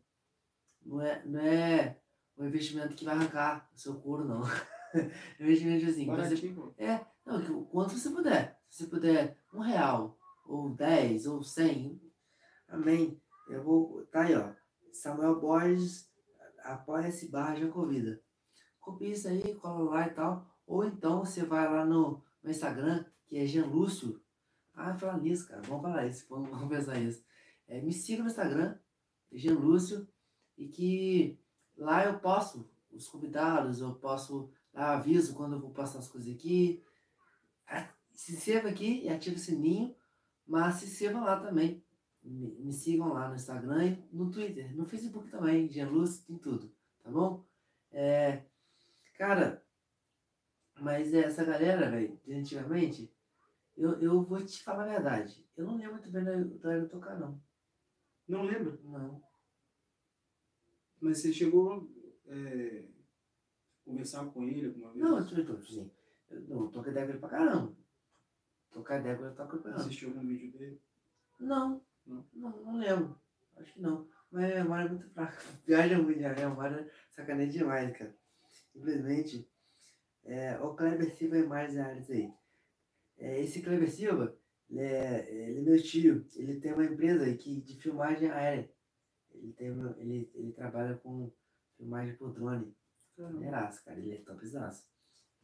não 0.85 1.01
é, 1.01 1.25
não 1.25 1.41
é 1.41 1.99
um 2.37 2.47
investimento 2.47 2.95
que 2.95 3.05
vai 3.05 3.15
arrancar 3.15 3.71
o 3.75 3.79
seu 3.79 3.95
couro, 4.01 4.25
não. 4.25 4.43
investimento 5.41 5.87
assim, 5.87 6.07
você, 6.07 6.55
é, 6.77 7.07
não, 7.25 7.61
o 7.61 7.67
quanto 7.67 7.95
você 7.95 8.11
puder. 8.11 8.61
Se 8.69 8.85
você 8.85 8.91
puder 8.91 9.39
um 9.53 9.61
real, 9.61 10.19
ou 10.47 10.71
dez, 10.71 11.27
ou 11.27 11.43
cem, 11.43 12.01
amém. 12.69 13.21
Eu 13.49 13.63
vou. 13.63 14.05
Tá 14.07 14.23
aí, 14.23 14.35
ó. 14.35 14.53
Samuel 14.93 15.41
Borges 15.41 16.11
apoia 16.65 17.09
esse 17.09 17.29
barra 17.29 17.55
de 17.55 17.67
convida. 17.69 18.21
Copia 18.81 19.13
isso 19.13 19.29
aí, 19.29 19.55
cola 19.55 19.91
lá 19.91 20.07
e 20.07 20.11
tal. 20.11 20.47
Ou 20.67 20.85
então 20.85 21.21
você 21.21 21.45
vai 21.45 21.71
lá 21.71 21.85
no, 21.85 22.23
no 22.43 22.51
Instagram, 22.51 23.05
que 23.33 23.39
é 23.39 23.47
Jean 23.47 23.65
Lúcio. 23.65 24.21
Ah, 24.75 24.95
falar 24.95 25.19
nisso, 25.19 25.49
cara. 25.49 25.63
Vamos 25.63 25.81
falar 25.81 26.07
isso, 26.07 26.27
vamos, 26.29 26.51
vamos 26.53 26.69
pensar 26.69 27.01
isso. 27.01 27.25
É, 27.67 27.81
me 27.81 27.91
siga 27.91 28.23
no 28.23 28.29
Instagram, 28.29 28.77
Jean 29.33 29.55
Lúcio, 29.55 30.07
e 30.55 30.69
que 30.69 31.41
lá 31.75 32.05
eu 32.05 32.19
posto 32.19 32.69
os 32.93 33.09
convidados, 33.09 33.81
eu 33.81 33.95
posso, 33.95 34.51
lá 34.75 34.99
aviso 34.99 35.35
quando 35.35 35.55
eu 35.55 35.61
vou 35.61 35.71
postar 35.71 36.01
as 36.01 36.09
coisas 36.09 36.31
aqui. 36.31 36.85
Se 38.13 38.35
inscreva 38.35 38.69
aqui 38.69 39.03
e 39.03 39.09
ative 39.09 39.37
o 39.37 39.39
sininho, 39.39 39.97
mas 40.47 40.75
se 40.75 40.85
inscreva 40.85 41.21
lá 41.21 41.41
também. 41.41 41.83
Me, 42.23 42.55
me, 42.61 42.71
sigam 42.71 43.15
lá 43.15 43.31
no 43.31 43.35
Instagram 43.35 43.87
e 43.87 44.09
no 44.13 44.31
Twitter, 44.31 44.77
no 44.77 44.85
Facebook 44.85 45.31
também, 45.31 45.71
Jean 45.71 45.89
Lúcio, 45.89 46.23
tem 46.27 46.37
tudo, 46.37 46.71
tá 47.03 47.11
bom? 47.11 47.43
É, 47.91 48.43
cara, 49.17 49.65
mas 50.79 51.15
essa 51.15 51.43
galera, 51.45 51.91
velho, 51.91 52.21
antigamente, 52.29 53.11
eu, 53.77 54.01
eu 54.01 54.23
vou 54.23 54.45
te 54.45 54.63
falar 54.63 54.85
a 54.85 54.95
verdade. 54.95 55.45
Eu 55.57 55.67
não 55.67 55.77
lembro 55.77 55.95
muito 55.95 56.11
bem 56.11 56.25
da, 56.25 56.37
da 56.37 56.87
tocar, 56.87 57.19
não. 57.19 57.41
Não 58.29 58.43
lembra? 58.43 58.79
Não. 58.85 59.23
Mas 61.01 61.19
você 61.19 61.33
chegou 61.33 61.91
é, 62.27 62.85
conversar 63.85 64.25
com 64.27 64.45
ele 64.45 64.67
alguma 64.67 64.93
vez? 64.93 65.05
Não, 65.05 65.19
eu 65.19 65.47
tô, 65.47 65.53
assim, 65.55 65.91
eu 66.31 66.41
não 66.41 66.71
com 66.71 66.87
ele 66.87 67.19
pra 67.19 67.29
caramba. 67.29 67.77
Tocar 68.71 69.05
ele 69.05 69.17
toco 69.17 69.35
pra 69.35 69.47
caramba. 69.47 69.81
Assistiu 69.81 70.09
algum 70.09 70.27
vídeo 70.27 70.59
dele? 70.59 70.81
Não. 71.41 71.83
Não? 72.07 72.25
Não, 72.33 72.51
não 72.63 72.77
lembro. 72.79 73.19
Acho 73.57 73.75
que 73.75 73.81
não. 73.81 74.09
Mas 74.31 74.53
a 74.53 74.63
memória 74.63 74.85
é 74.85 74.89
muito 74.89 75.11
fraca. 75.11 75.39
Viaja 75.67 75.99
muito, 75.99 76.25
a 76.25 76.35
memória 76.35 76.91
sacaneia 77.11 77.51
demais, 77.51 77.97
cara. 77.97 78.17
Simplesmente. 78.73 79.49
É, 80.25 80.59
o 80.61 80.75
Kleber 80.75 81.15
Silva 81.15 81.39
e 81.39 81.47
mais 81.47 81.77
áreas 81.77 82.09
aí. 82.11 82.33
É, 83.23 83.41
esse 83.41 83.63
Kleber 83.63 83.89
Silva, 83.89 84.37
ele 84.69 84.81
é, 84.81 85.33
ele 85.33 85.59
é 85.61 85.63
meu 85.63 85.81
tio. 85.81 86.27
Ele 86.35 86.59
tem 86.59 86.73
uma 86.73 86.85
empresa 86.85 87.25
aqui 87.31 87.61
de 87.61 87.81
filmagem 87.81 88.29
aérea. 88.29 88.69
Ele, 89.31 89.53
tem, 89.53 89.69
ele, 89.99 90.31
ele 90.35 90.53
trabalha 90.53 90.97
com 90.97 91.33
filmagem 91.77 92.17
por 92.17 92.33
drone. 92.33 92.77
Maneiraço, 93.17 93.85
cara. 93.85 94.01
Ele 94.01 94.15
é 94.15 94.23
topzaço. 94.23 94.91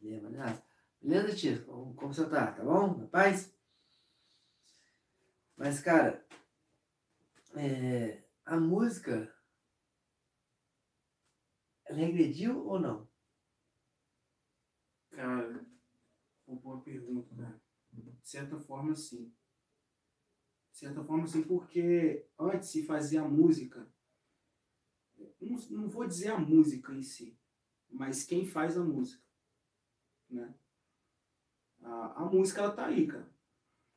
Ele 0.01 0.15
é 0.15 0.21
maneiraço. 0.21 0.61
Beleza, 1.01 1.35
tio? 1.35 1.65
Como, 1.65 1.95
como 1.95 2.13
você 2.13 2.29
tá? 2.29 2.51
Tá 2.51 2.63
bom? 2.63 2.97
Rapaz? 2.97 3.55
Mas, 5.55 5.79
cara, 5.79 6.25
é, 7.55 8.21
a 8.45 8.59
música 8.59 9.33
ela 11.85 11.97
regrediu 11.97 12.67
ou 12.67 12.77
não? 12.77 13.07
Cara, 15.11 15.65
uma 16.45 16.59
boa 16.59 16.81
pergunta, 16.81 17.33
né? 17.35 17.59
De 18.29 18.33
certa 18.33 18.59
forma, 18.59 18.93
sim. 18.93 19.33
De 20.71 20.77
certa 20.77 21.03
forma, 21.03 21.25
sim, 21.25 21.41
porque 21.41 22.27
antes 22.37 22.69
se 22.69 22.85
fazia 22.85 23.27
música. 23.27 23.91
Não, 25.41 25.57
não 25.71 25.89
vou 25.89 26.07
dizer 26.07 26.27
a 26.27 26.37
música 26.37 26.93
em 26.93 27.01
si, 27.01 27.35
mas 27.89 28.23
quem 28.23 28.45
faz 28.45 28.77
a 28.77 28.83
música, 28.83 29.25
né? 30.29 30.53
A, 31.81 32.21
a 32.21 32.25
música, 32.25 32.61
ela 32.61 32.71
tá 32.71 32.85
aí, 32.85 33.07
cara. 33.07 33.27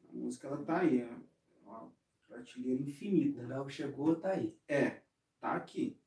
A 0.09 0.12
música, 0.14 0.49
ela 0.49 0.64
tá 0.64 0.80
aí. 0.80 1.03
É 1.03 1.20
uma 1.61 1.93
prateleira 2.26 2.83
infinita. 2.83 3.43
O 3.43 3.47
Léo 3.47 3.68
chegou, 3.68 4.18
tá 4.18 4.30
aí. 4.30 4.59
É, 4.66 5.03
tá 5.41 5.53
aqui. 5.53 6.01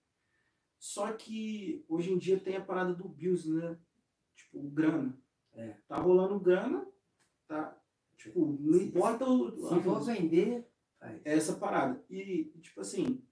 Só 0.79 1.13
que 1.13 1.85
hoje 1.87 2.11
em 2.11 2.17
dia 2.17 2.39
tem 2.39 2.55
a 2.55 2.65
parada 2.65 2.91
do 2.91 3.07
Bills, 3.07 3.47
né? 3.53 3.79
Tipo, 4.35 4.67
grana. 4.71 5.15
É. 5.53 5.73
Tá 5.87 5.97
rolando 5.97 6.39
grana, 6.39 6.91
tá? 7.47 7.79
Tipo, 8.17 8.57
não 8.59 8.79
se, 8.79 8.85
importa 8.85 9.25
o. 9.25 9.69
Se 9.69 9.83
for 9.83 10.03
vender, 10.03 10.67
faz. 10.99 11.21
É 11.25 11.33
essa 11.35 11.55
parada. 11.55 12.03
E, 12.09 12.45
tipo 12.61 12.81
assim, 12.81 13.23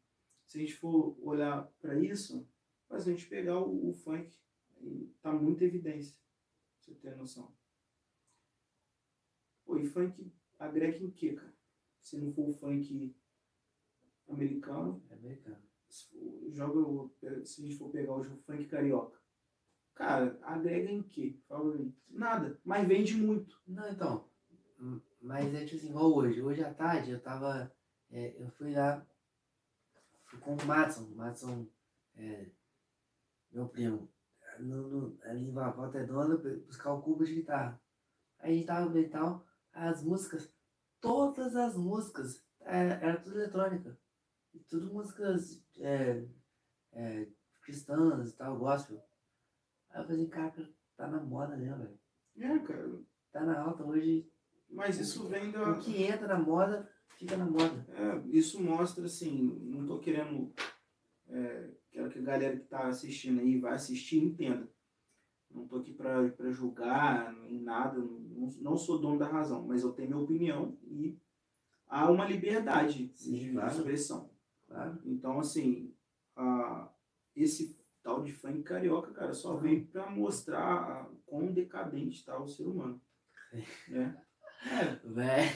se 0.46 0.58
a 0.58 0.62
gente 0.62 0.76
for 0.76 1.18
olhar 1.22 1.64
para 1.82 2.00
isso, 2.00 2.48
faz 2.88 3.08
a 3.08 3.12
gente 3.12 3.28
pegar 3.28 3.60
o, 3.60 3.90
o 3.90 3.94
funk, 3.94 4.38
tá 5.22 5.32
muita 5.34 5.64
evidência. 5.64 6.16
Pra 6.16 6.94
você 6.94 6.96
ter 6.96 7.16
noção. 7.16 7.56
Pô, 9.66 9.78
e 9.78 9.86
funk 9.86 10.32
agrega 10.60 10.98
em 10.98 11.10
quê, 11.10 11.34
cara? 11.34 11.54
Se 12.02 12.18
não 12.18 12.34
for 12.34 12.50
o 12.50 12.54
funk 12.54 13.16
americano. 14.28 15.04
É 15.10 15.14
americano. 15.14 15.64
Se, 15.88 16.10
for, 16.10 16.52
joga, 16.52 17.46
se 17.46 17.62
a 17.62 17.66
gente 17.66 17.78
for 17.78 17.90
pegar 17.90 18.14
o 18.14 18.24
funk 18.24 18.66
carioca. 18.66 19.22
Cara, 19.96 20.40
agrega 20.42 20.92
em 20.92 21.04
quê? 21.04 21.40
Fala 21.48 21.76
aí. 21.76 21.94
Nada, 22.10 22.60
mas 22.64 22.88
vende 22.88 23.16
muito. 23.16 23.62
Não, 23.68 23.90
então. 23.90 24.30
Mas 25.22 25.54
é 25.54 25.66
tipo 25.66 25.78
assim, 25.78 25.90
igual 25.90 26.14
hoje. 26.14 26.42
Hoje 26.42 26.64
à 26.64 26.74
tarde 26.74 27.12
eu 27.12 27.22
tava. 27.22 27.72
É, 28.12 28.42
eu 28.42 28.50
fui 28.52 28.74
lá. 28.74 29.06
Fui 30.26 30.40
com 30.40 30.56
o 30.56 30.66
Matson. 30.66 31.04
O 31.04 31.16
Matson, 31.16 31.68
é, 32.16 32.50
meu 33.52 33.68
primo. 33.70 34.12
No, 34.60 34.88
no, 34.88 35.18
ali 35.24 35.48
em 35.48 35.52
Volta 35.52 36.00
Redonda, 36.00 36.38
buscar 36.66 36.94
o 36.94 37.02
cubo 37.02 37.26
de 37.26 37.36
guitarra. 37.36 37.82
Aí 38.40 38.52
a 38.52 38.56
gente 38.56 38.68
tava 38.68 39.00
e 39.00 39.10
tal. 39.10 39.46
As 39.72 40.04
músicas. 40.04 40.52
Todas 41.00 41.56
as 41.56 41.76
músicas. 41.76 42.44
É, 42.62 42.80
era 42.80 43.20
tudo 43.20 43.38
eletrônica. 43.38 43.98
Tudo 44.70 44.94
músicas 44.94 45.64
é, 45.78 46.26
é, 46.92 47.28
cristãs 47.64 48.32
e 48.32 48.36
tal, 48.36 48.58
gospel. 48.58 49.02
Aí 49.90 50.02
eu 50.02 50.08
falei, 50.08 50.28
cara, 50.28 50.70
tá 50.96 51.08
na 51.08 51.22
moda, 51.22 51.56
né, 51.56 51.74
velho? 51.74 52.00
É, 52.38 52.60
cara. 52.60 53.02
Tá 53.32 53.44
na 53.44 53.60
alta 53.60 53.84
hoje. 53.84 54.32
Mas 54.74 55.00
isso 55.00 55.28
vem 55.28 55.52
da. 55.52 55.72
O 55.72 55.80
que 55.80 56.04
entra 56.04 56.28
na 56.28 56.40
moda, 56.40 56.90
fica 57.18 57.38
na 57.38 57.46
moda. 57.46 57.86
É, 57.90 58.22
isso 58.30 58.62
mostra, 58.62 59.06
assim, 59.06 59.60
não 59.64 59.86
tô 59.86 60.00
querendo. 60.00 60.52
É, 61.30 61.70
quero 61.92 62.10
que 62.10 62.20
a 62.20 62.24
galera 62.24 62.58
que 62.58 62.66
tá 62.66 62.88
assistindo 62.88 63.40
aí 63.40 63.58
vai 63.58 63.74
assistir 63.74 64.24
entenda. 64.24 64.68
Não 65.50 65.68
tô 65.68 65.78
aqui 65.78 65.94
pra 65.94 66.52
julgar 66.52 67.34
em 67.48 67.62
nada, 67.62 68.00
não, 68.00 68.50
não 68.60 68.76
sou 68.76 69.00
dono 69.00 69.20
da 69.20 69.28
razão, 69.28 69.64
mas 69.68 69.84
eu 69.84 69.92
tenho 69.94 70.10
minha 70.10 70.24
opinião 70.24 70.76
e 70.84 71.16
há 71.88 72.10
uma 72.10 72.26
liberdade 72.26 73.12
Sim, 73.16 73.38
de 73.38 73.52
claro. 73.52 73.72
expressão. 73.72 74.32
Claro. 74.68 75.00
Então, 75.06 75.40
assim, 75.40 75.94
a, 76.36 76.90
esse 77.36 77.78
tal 78.02 78.24
de 78.24 78.34
funk 78.34 78.64
carioca, 78.64 79.12
cara, 79.12 79.34
só 79.34 79.56
vem 79.56 79.86
para 79.86 80.10
mostrar 80.10 81.08
quão 81.26 81.54
decadente 81.54 82.18
está 82.18 82.38
o 82.38 82.48
ser 82.48 82.64
humano. 82.64 83.00
Né? 83.54 83.64
É. 83.92 84.33
Véi. 85.04 85.50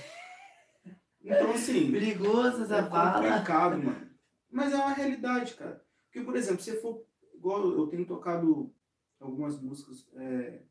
Então, 1.21 1.51
assim. 1.51 1.91
Perigoso 1.91 2.63
essa 2.63 2.77
é 2.77 2.89
fala. 2.89 3.29
complicado, 3.29 3.83
mano. 3.83 4.09
Mas 4.49 4.73
é 4.73 4.75
uma 4.75 4.93
realidade, 4.93 5.55
cara. 5.55 5.83
Porque, 6.05 6.21
por 6.21 6.35
exemplo, 6.35 6.61
se 6.61 6.79
for. 6.81 7.05
Igual 7.33 7.69
eu 7.71 7.87
tenho 7.87 8.05
tocado 8.05 8.73
algumas 9.19 9.61
músicas 9.61 10.09
é, 10.15 10.63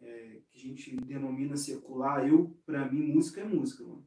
é, 0.00 0.40
que 0.48 0.56
a 0.56 0.60
gente 0.60 0.96
denomina 0.96 1.56
secular. 1.56 2.26
Eu, 2.26 2.56
pra 2.64 2.90
mim, 2.90 3.12
música 3.12 3.40
é 3.40 3.44
música, 3.44 3.84
mano. 3.84 4.06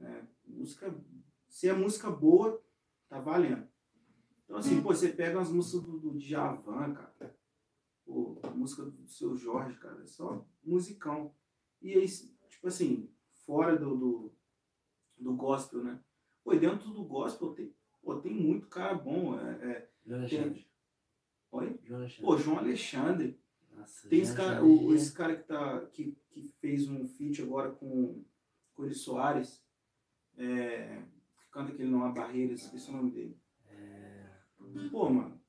É, 0.00 0.22
música. 0.46 0.94
Se 1.48 1.68
é 1.68 1.72
música 1.72 2.10
boa, 2.10 2.60
tá 3.08 3.20
valendo. 3.20 3.68
Então, 4.44 4.58
assim, 4.58 4.78
hum. 4.78 4.82
pô, 4.82 4.88
você 4.88 5.10
pega 5.10 5.40
as 5.40 5.50
músicas 5.50 5.82
do, 5.82 5.98
do 5.98 6.18
Djavan, 6.18 6.94
cara. 6.94 7.36
Pô, 8.04 8.40
a 8.42 8.50
música 8.50 8.82
do 8.82 9.06
seu 9.06 9.36
Jorge, 9.36 9.78
cara. 9.78 10.02
É 10.02 10.06
só 10.06 10.44
musicão. 10.64 11.32
E 11.80 11.94
aí, 11.94 12.06
tipo 12.06 12.68
assim, 12.68 13.08
fora 13.46 13.76
do, 13.76 13.96
do, 13.96 14.32
do 15.18 15.34
gospel, 15.34 15.82
né? 15.82 16.00
Pô, 16.44 16.54
dentro 16.54 16.90
do 16.90 17.04
gospel 17.04 17.52
tem, 17.54 17.74
pô, 18.02 18.16
tem 18.16 18.34
muito 18.34 18.68
cara 18.68 18.94
bom. 18.94 19.38
É, 19.38 19.52
é, 19.70 19.90
João 20.04 20.20
Alexandre. 20.20 20.54
Tem... 20.54 20.66
Oi? 21.52 21.80
João 21.82 22.00
Alexandre. 22.00 22.24
Pô, 22.24 22.38
João 22.38 22.58
Alexandre. 22.58 23.40
Nossa, 23.72 24.08
tem 24.08 24.20
esse 24.20 24.36
cara, 24.36 24.64
o, 24.64 24.94
esse 24.94 25.12
cara 25.12 25.36
que, 25.36 25.42
tá, 25.44 25.86
que, 25.86 26.16
que 26.28 26.42
fez 26.60 26.88
um 26.88 27.06
feat 27.06 27.42
agora 27.42 27.70
com 27.70 28.24
Cori 28.74 28.94
Soares. 28.94 29.62
É, 30.36 31.02
que 31.38 31.50
canta 31.50 31.72
aquele 31.72 31.90
Não 31.90 32.04
Há 32.04 32.10
Barreiras, 32.10 32.62
esqueci 32.62 32.90
o 32.90 32.94
nome 32.94 33.10
dele. 33.10 33.38
É... 33.68 34.30
pô, 34.90 35.10
mano, 35.10 35.40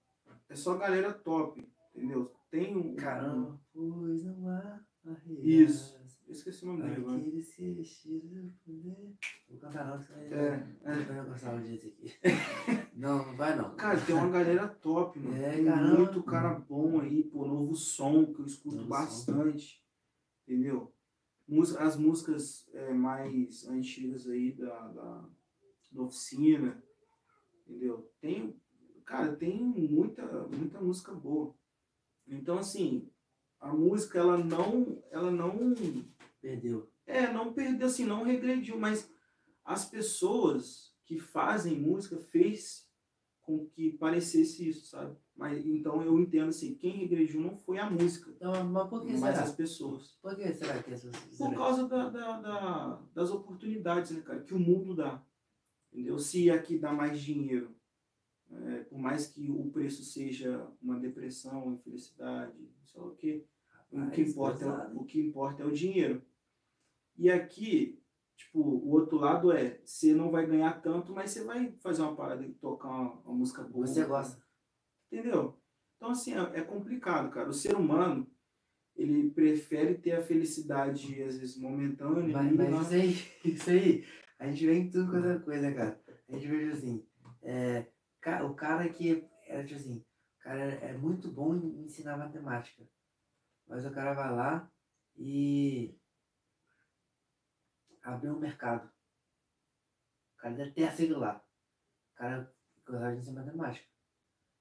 é 0.49 0.55
só 0.55 0.77
galera 0.77 1.13
top, 1.13 1.65
entendeu? 1.93 2.33
Tem 2.49 2.75
um. 2.75 2.95
Caramba, 2.95 3.59
pois 3.71 4.23
não 4.23 4.49
há 4.49 4.83
Isso. 5.39 6.00
Eu 6.31 6.35
esqueci 6.35 6.63
o 6.63 6.67
nome 6.67 6.83
dele 6.83 6.95
agora. 6.95 7.17
Aquele 7.17 7.43
se 7.43 7.81
estira 7.81 8.41
poder. 8.65 9.13
Vou 9.49 9.59
cantar 9.59 9.85
não, 9.85 9.97
você 10.01 10.13
vai. 10.13 10.33
É, 10.33 10.77
é. 10.85 11.09
Eu 11.09 11.13
não 11.15 11.25
gostava 11.25 11.61
disso 11.61 11.87
aqui. 11.87 12.13
Não, 12.95 13.25
não 13.25 13.35
vai 13.35 13.55
não. 13.57 13.75
Cara, 13.75 13.99
tem 13.99 14.13
uma 14.15 14.29
galera 14.29 14.67
top, 14.67 15.17
mano. 15.19 15.35
É, 15.35 15.55
tem 15.55 15.65
caramba. 15.65 15.97
muito 15.97 16.21
cara 16.23 16.53
bom 16.59 16.99
aí, 16.99 17.23
pô, 17.23 17.45
novo 17.47 17.75
som 17.75 18.31
que 18.31 18.39
eu 18.41 18.45
escuto 18.45 18.75
Novo 18.75 18.87
bastante. 18.89 19.83
Entendeu? 20.47 20.93
Mús- 21.47 21.75
As 21.75 21.97
músicas 21.97 22.69
é, 22.73 22.93
mais 22.93 23.67
antigas 23.67 24.27
aí 24.29 24.53
da, 24.53 24.87
da, 24.89 25.29
da 25.91 26.01
oficina. 26.03 26.81
Entendeu? 27.67 28.09
Tem, 28.21 28.55
cara, 29.03 29.35
tem 29.35 29.61
muita, 29.61 30.23
muita 30.47 30.79
música 30.79 31.11
boa. 31.13 31.53
Então, 32.27 32.57
assim, 32.59 33.09
a 33.59 33.73
música, 33.73 34.19
ela 34.19 34.37
não, 34.37 35.01
ela 35.09 35.31
não 35.31 35.73
Perdeu. 36.41 36.89
é, 37.05 37.31
não 37.31 37.53
perdeu, 37.53 37.87
assim, 37.87 38.05
não 38.05 38.23
regrediu, 38.23 38.77
mas 38.79 39.09
as 39.63 39.85
pessoas 39.89 40.93
que 41.05 41.19
fazem 41.19 41.77
música 41.79 42.17
fez 42.17 42.89
com 43.41 43.65
que 43.67 43.91
parecesse 43.91 44.67
isso, 44.69 44.85
sabe? 44.87 45.15
Mas 45.35 45.65
então 45.65 46.01
eu 46.03 46.19
entendo 46.19 46.49
assim, 46.49 46.75
quem 46.75 46.91
regrediu 46.97 47.41
não 47.41 47.55
foi 47.57 47.77
a 47.79 47.89
música, 47.89 48.35
Não, 48.39 48.63
mas 48.65 48.87
por 48.89 49.01
que 49.01 49.11
mas 49.13 49.19
será? 49.35 49.43
as 49.43 49.55
pessoas. 49.55 50.17
Por 50.21 50.35
que 50.35 50.53
será 50.53 50.81
que 50.81 50.91
essas. 50.91 51.15
Por 51.37 51.53
causa 51.53 51.87
da, 51.87 52.09
da- 52.09 52.39
da- 52.41 53.01
das 53.13 53.29
oportunidades, 53.31 54.11
né, 54.11 54.21
cara, 54.21 54.41
que 54.43 54.53
o 54.53 54.59
mundo 54.59 54.95
dá. 54.95 55.23
Entendeu? 55.91 56.17
Se 56.19 56.49
aqui 56.49 56.77
dá 56.77 56.93
mais 56.93 57.19
dinheiro, 57.19 57.75
é, 58.49 58.83
por 58.83 58.97
mais 58.99 59.27
que 59.27 59.49
o 59.51 59.69
preço 59.71 60.03
seja 60.03 60.67
uma 60.81 60.99
depressão, 60.99 61.73
infelicidade, 61.73 62.53
não 62.57 62.85
sei 62.85 63.01
lá 63.01 63.07
o 63.07 63.15
quê, 63.15 63.45
o 63.91 63.95
que, 63.95 63.99
Rapaz, 64.21 64.29
importa, 64.29 64.65
é 64.65 64.93
o 64.95 65.03
que 65.03 65.19
importa 65.19 65.63
é 65.63 65.65
o 65.65 65.71
dinheiro. 65.71 66.21
E 67.21 67.29
aqui, 67.29 68.01
tipo, 68.35 68.59
o 68.59 68.89
outro 68.89 69.19
lado 69.19 69.51
é, 69.51 69.79
você 69.85 70.11
não 70.11 70.31
vai 70.31 70.43
ganhar 70.43 70.81
tanto, 70.81 71.13
mas 71.13 71.29
você 71.29 71.43
vai 71.43 71.71
fazer 71.73 72.01
uma 72.01 72.15
parada 72.15 72.43
e 72.43 72.51
tocar 72.53 72.87
uma, 72.89 73.13
uma 73.21 73.35
música 73.35 73.61
boa. 73.63 73.85
Você 73.85 74.03
gosta. 74.05 74.43
Entendeu? 75.11 75.61
Então, 75.95 76.09
assim, 76.09 76.33
é, 76.33 76.39
é 76.59 76.61
complicado, 76.63 77.29
cara. 77.29 77.47
O 77.47 77.53
ser 77.53 77.75
humano, 77.75 78.27
ele 78.95 79.29
prefere 79.29 79.99
ter 79.99 80.13
a 80.13 80.23
felicidade, 80.23 81.21
às 81.21 81.37
vezes, 81.37 81.59
momentânea. 81.59 82.35
Mas, 82.35 82.53
mas 82.55 82.71
lá- 82.71 82.81
isso 82.81 82.93
aí, 82.95 83.13
isso 83.53 83.69
aí, 83.69 84.05
a 84.39 84.47
gente 84.47 84.65
vê 84.65 84.73
em 84.73 84.89
tudo 84.89 85.11
quanto 85.11 85.27
é 85.27 85.37
coisa, 85.37 85.71
cara. 85.71 86.01
A 86.27 86.33
gente 86.33 86.47
vê 86.47 86.71
assim, 86.71 87.05
é, 87.43 87.85
o 88.43 88.55
cara 88.55 88.89
que 88.89 89.23
era 89.45 89.63
tipo 89.63 89.79
assim, 89.79 90.03
o 90.39 90.43
cara 90.43 90.59
é 90.59 90.97
muito 90.97 91.27
bom 91.27 91.55
em 91.55 91.83
ensinar 91.83 92.17
matemática. 92.17 92.83
Mas 93.67 93.85
o 93.85 93.91
cara 93.91 94.15
vai 94.15 94.33
lá 94.33 94.71
e 95.15 95.95
abre 98.03 98.29
um 98.29 98.39
mercado. 98.39 98.89
O 100.35 100.37
cara 100.37 100.55
detesta 100.55 101.03
aquilo 101.03 101.19
lá. 101.19 101.43
O 102.13 102.15
cara 102.15 103.15
ensinar 103.15 103.45
matemática. 103.45 103.87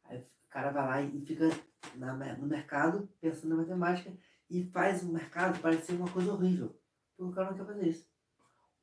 Aí 0.05 0.19
o 0.19 0.49
cara 0.49 0.71
vai 0.71 0.87
lá 0.87 1.03
e 1.03 1.21
fica 1.25 1.49
na 1.95 2.15
no 2.37 2.47
mercado 2.47 3.09
pensando 3.21 3.51
na 3.51 3.63
matemática 3.63 4.13
e 4.49 4.65
faz 4.65 5.03
o 5.03 5.13
mercado 5.13 5.61
parecer 5.61 5.95
uma 5.95 6.11
coisa 6.11 6.33
horrível. 6.33 6.77
Porque 7.17 7.31
o 7.31 7.35
cara 7.35 7.51
não 7.51 7.57
quer 7.57 7.67
fazer 7.67 7.89
isso. 7.89 8.09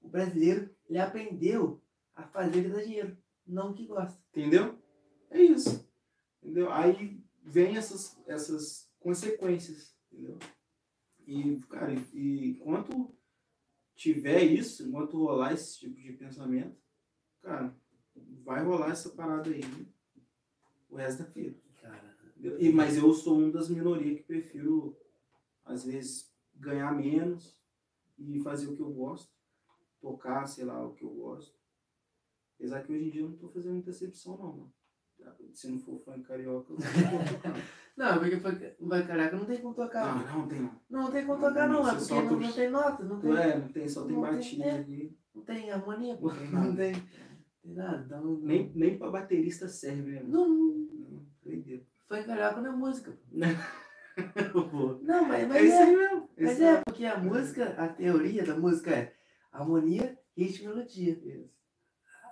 O 0.01 0.07
brasileiro, 0.07 0.73
ele 0.87 0.99
aprendeu 0.99 1.83
a 2.15 2.23
fazer 2.23 2.59
ele 2.59 2.69
dar 2.69 2.83
dinheiro, 2.83 3.17
não 3.45 3.73
que 3.73 3.85
gosta. 3.85 4.17
Entendeu? 4.31 4.79
É 5.29 5.41
isso. 5.41 5.87
Entendeu? 6.41 6.71
Aí 6.71 7.21
vem 7.43 7.77
essas, 7.77 8.17
essas 8.27 8.89
consequências, 8.99 9.95
entendeu? 10.11 10.37
E, 11.25 11.59
cara, 11.69 11.93
e, 12.13 12.51
enquanto 12.51 13.16
tiver 13.97 14.43
isso, 14.43 14.87
enquanto 14.87 15.17
rolar 15.17 15.53
esse 15.53 15.79
tipo 15.79 15.99
de 15.99 16.13
pensamento, 16.13 16.77
cara, 17.41 17.75
vai 18.43 18.63
rolar 18.63 18.91
essa 18.91 19.09
parada 19.09 19.49
aí 19.49 19.65
né? 19.65 19.85
o 20.87 20.95
resto 20.95 21.23
da 21.23 21.29
vida. 21.29 21.59
Cara, 21.81 22.15
entendeu? 22.29 22.61
E, 22.61 22.71
mas 22.71 22.95
eu 22.95 23.11
sou 23.13 23.39
um 23.39 23.51
das 23.51 23.69
minorias 23.69 24.19
que 24.19 24.23
prefiro, 24.23 24.95
às 25.65 25.83
vezes, 25.83 26.31
ganhar 26.53 26.95
menos 26.95 27.59
e 28.17 28.39
fazer 28.39 28.67
o 28.67 28.75
que 28.75 28.81
eu 28.81 28.91
gosto, 28.91 29.35
tocar, 29.99 30.45
sei 30.45 30.63
lá, 30.63 30.85
o 30.85 30.93
que 30.93 31.03
eu 31.03 31.09
gosto. 31.09 31.57
Apesar 32.55 32.83
que 32.83 32.91
hoje 32.91 33.05
em 33.05 33.09
dia 33.09 33.21
eu 33.21 33.29
não 33.29 33.37
tô 33.37 33.49
fazendo 33.49 33.73
muita 33.73 33.89
excepção, 33.89 34.37
não, 34.37 34.57
mano. 34.57 34.73
Se 35.53 35.69
não 35.71 35.79
for 35.79 35.99
funk 36.03 36.21
carioca, 36.27 36.71
eu 36.73 36.77
não 36.79 37.25
tocando. 37.25 37.63
não, 37.97 38.19
porque 38.19 38.35
vai 38.79 39.07
caraca, 39.07 39.35
não 39.37 39.45
tem 39.45 39.57
como 39.61 39.73
tocar. 39.73 40.15
Não, 40.27 40.39
não 40.41 40.47
tem 40.47 40.59
não. 40.61 40.81
Não, 40.89 41.01
não 41.03 41.11
tem 41.11 41.25
como 41.25 41.39
tocar 41.41 41.67
não, 41.67 41.87
é 41.89 41.93
Você 41.95 42.13
porque 42.13 42.29
não, 42.29 42.39
não 42.39 42.51
tem 42.53 42.69
nota, 42.69 43.03
não 43.03 43.19
tem, 43.19 43.35
É, 43.37 43.57
não 43.57 43.67
tem, 43.69 43.87
só 43.89 44.05
tem 44.05 44.15
Não 44.15 44.23
tem, 44.23 44.31
batida 44.33 44.63
é. 44.65 44.71
ali. 44.77 45.17
não 45.33 45.43
tem 45.43 45.71
harmonia, 45.71 46.15
pô. 46.17 46.27
Não 46.31 46.35
tem 46.37 46.51
Não 46.53 46.75
tem, 46.75 46.93
nada. 47.75 48.03
Então, 48.05 48.23
não, 48.23 48.37
Nem, 48.39 48.71
nem 48.75 48.97
pra 48.97 49.09
baterista 49.09 49.67
serve, 49.67 50.11
né? 50.11 50.23
não, 50.25 50.47
Não, 50.47 51.25
doideira. 51.43 51.83
foi 52.07 52.23
carioca 52.23 52.61
não 52.61 52.73
é 52.73 52.75
música. 52.75 53.17
Não, 55.03 55.25
mas, 55.27 55.43
É 55.43 55.45
mas 55.47 55.63
isso 55.63 55.73
é, 55.75 55.83
aí 55.83 55.95
mesmo. 55.95 56.29
mas 56.39 56.51
isso 56.53 56.63
é, 56.63 56.81
porque 56.83 57.05
a 57.05 57.17
música, 57.19 57.65
a 57.77 57.87
teoria 57.87 58.43
da 58.43 58.57
música 58.57 58.89
é 58.91 59.13
harmonia, 59.51 60.17
ritmo 60.35 60.65
e 60.65 60.67
melodia. 60.69 61.13
Isso. 61.23 61.49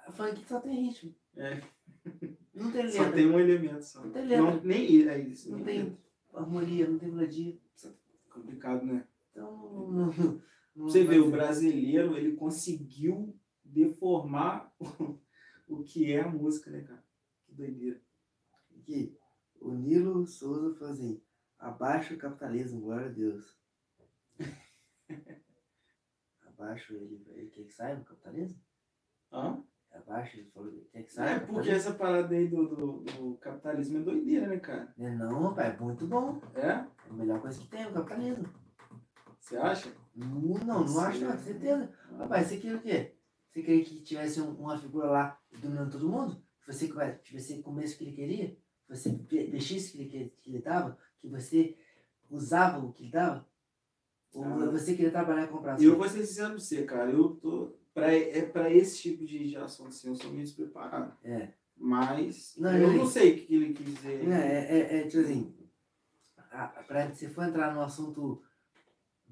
A 0.08 0.12
funk 0.12 0.44
só 0.48 0.60
tem 0.62 0.88
ritmo. 0.88 1.14
É. 1.38 1.62
Não 2.56 2.72
tem 2.72 2.90
Só 2.90 3.00
letra. 3.00 3.16
tem 3.16 3.28
um 3.28 3.40
elemento 3.40 3.84
só. 3.84 4.02
Não 4.02 4.12
tem 4.12 4.26
letra. 4.26 4.44
Não, 4.44 4.64
nem 4.64 5.08
é 5.08 5.20
isso. 5.20 5.52
Não 5.52 5.64
tem 5.64 5.84
letra. 5.84 5.98
harmonia, 6.34 6.88
não 6.88 6.98
tem 6.98 7.12
melodia. 7.12 7.58
Complicado, 8.30 8.86
né? 8.86 9.06
Então, 9.32 9.52
não, 9.52 9.92
não, 9.92 10.14
não, 10.14 10.42
não 10.76 10.86
Você 10.86 11.04
vê, 11.04 11.20
o 11.20 11.30
brasileiro, 11.30 12.18
ele 12.18 12.36
conseguiu 12.36 13.38
deformar 13.64 14.74
o 15.68 15.84
que 15.84 16.12
é 16.12 16.22
a 16.22 16.30
música, 16.30 16.72
né, 16.72 16.82
cara? 16.82 17.04
Que 17.46 17.54
doideira. 17.54 18.02
Aqui, 18.78 19.18
o 19.60 19.74
Nilo 19.74 20.26
Souza 20.26 20.74
falou 20.76 20.94
assim, 20.94 21.22
abaixo 21.60 22.14
o 22.14 22.18
capitalismo, 22.18 22.82
glória 22.82 23.08
a 23.08 23.12
Deus. 23.12 23.58
abaixo 26.46 26.94
ele, 26.94 27.22
ele 27.32 27.50
quer 27.50 27.64
que 27.64 27.74
saia 27.74 27.98
do 27.98 28.06
capitalismo? 28.06 28.60
Hã? 29.32 29.62
Abaixo 29.96 30.38
ele 30.38 30.50
falou 30.54 30.72
É, 30.94 31.40
porque 31.40 31.70
essa 31.70 31.94
parada 31.94 32.36
aí 32.36 32.48
do, 32.48 32.68
do, 32.68 32.92
do 33.04 33.38
capitalismo 33.38 34.00
é 34.00 34.02
doideira, 34.02 34.48
né, 34.48 34.58
cara? 34.60 34.94
Não, 34.98 35.08
é 35.08 35.16
não, 35.16 35.44
rapaz, 35.44 35.74
é 35.74 35.84
muito 35.84 36.06
bom. 36.06 36.42
É? 36.54 36.68
É 36.68 36.86
a 37.10 37.14
melhor 37.14 37.40
coisa 37.42 37.60
que 37.60 37.68
tem, 37.68 37.86
o 37.88 37.94
capitalismo. 37.94 38.46
Você 39.40 39.58
acha? 39.58 39.92
Não, 40.16 40.28
não, 40.66 40.86
não 40.86 41.00
acho 41.00 41.22
não, 41.24 41.32
com 41.32 41.38
certeza. 41.38 41.94
Rapaz, 42.18 42.48
você 42.48 42.58
queria 42.58 42.78
o 42.78 42.82
quê? 42.82 43.16
Você 43.52 43.62
queria 43.62 43.84
que 43.86 44.02
tivesse 44.02 44.42
um- 44.42 44.54
uma 44.56 44.78
figura 44.78 45.08
lá 45.10 45.40
dominando 45.62 45.92
todo 45.92 46.10
mundo? 46.10 46.36
Que 46.66 46.74
você, 46.74 46.88
que 47.24 47.40
você 47.40 47.62
comesse 47.62 47.96
o 47.96 47.98
que 47.98 48.04
ele 48.06 48.16
queria? 48.16 48.48
Que 48.50 48.90
você 48.96 49.10
vestisse 49.52 49.90
o 49.90 49.98
que 49.98 50.04
ele, 50.18 50.30
que- 50.30 50.42
que 50.42 50.50
ele 50.52 50.62
dava? 50.62 50.98
Que 51.22 51.28
você 51.30 51.78
usava 52.30 52.84
o 52.86 52.92
que 52.92 53.04
ele 53.04 53.12
dava? 53.12 53.48
Ou 54.34 54.44
Ah. 54.44 54.70
você 54.72 54.94
queria 54.96 55.12
trabalhar 55.12 55.44
e 55.46 55.48
comprar 55.48 55.82
eu 55.82 55.96
vou 55.98 56.08
ser 56.10 56.26
sincero 56.26 56.50
pra 56.50 56.60
você, 56.60 56.84
cara. 56.84 57.10
Eu 57.12 57.30
tô. 57.36 57.78
Pra, 57.96 58.14
é 58.14 58.42
pra 58.42 58.70
esse 58.70 59.02
tipo 59.02 59.26
de, 59.26 59.48
de 59.50 59.56
assunto, 59.56 59.88
assim, 59.88 60.10
eu 60.10 60.16
sou 60.16 60.30
meio 60.30 60.44
despreparado. 60.44 61.16
É. 61.24 61.54
Mas 61.78 62.54
Não, 62.58 62.72
eu 62.78 62.92
eu- 62.92 62.98
não 62.98 63.06
sei 63.08 63.32
o 63.34 63.36
que 63.48 63.56
ele 63.56 63.74
quis 63.74 63.86
dizer. 63.86 64.28
É, 64.30 64.34
é, 64.34 64.78
é, 64.98 64.98
é 65.00 65.08
tipo 65.08 65.24
assim, 65.24 65.56
a- 66.52 66.68
pra, 66.86 67.14
se 67.14 67.30
for 67.30 67.46
entrar 67.46 67.74
no 67.74 67.82
assunto 67.82 68.44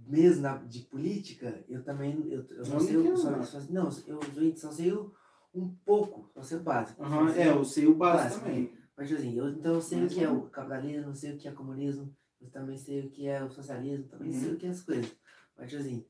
mesmo 0.08 0.44
na- 0.44 0.58
de 0.58 0.80
política, 0.84 1.62
eu 1.68 1.84
também, 1.84 2.16
eu, 2.32 2.42
eu 2.50 2.58
Eu 2.60 2.66
sei, 2.66 2.74
não 2.74 2.80
o- 2.80 3.06
entendo 3.06 3.18
só, 3.18 3.44
só- 3.44 3.60
não, 3.72 3.90
eu 4.08 4.56
só 4.56 4.72
sei 4.72 4.94
o- 4.94 5.14
um 5.54 5.70
pouco, 5.86 6.30
só 6.34 6.42
sei 6.42 6.58
o 6.58 6.64
básico. 6.64 7.04
Sei- 7.34 7.44
é, 7.44 7.50
eu 7.50 7.66
sei 7.66 7.86
o 7.86 7.94
básico 7.96 8.24
Básico, 8.40 8.46
também. 8.46 8.74
Mas 8.96 9.10
tipo 9.10 9.20
assim, 9.20 9.38
eu, 9.38 9.50
então 9.50 9.74
eu 9.74 9.82
sei 9.82 10.00
Mas 10.00 10.12
o 10.12 10.16
que 10.16 10.24
é 10.24 10.28
não. 10.28 10.38
o 10.40 10.50
capitalismo, 10.50 11.10
eu 11.12 11.16
sei 11.16 11.34
o 11.34 11.38
que 11.38 11.48
é 11.50 11.52
comunismo, 11.52 12.16
eu 12.42 12.50
também 12.50 12.78
sei 12.78 13.02
o 13.06 13.10
que 13.10 13.28
é 13.28 13.44
o 13.44 13.50
socialismo, 13.52 14.08
também 14.08 14.32
Uhum. 14.32 14.40
sei 14.40 14.54
o 14.54 14.58
que 14.58 14.66
é 14.66 14.70
as 14.70 14.82
coisas. 14.82 15.12
Mas 15.58 15.70
tipo 15.70 15.82
assim, 15.82 16.06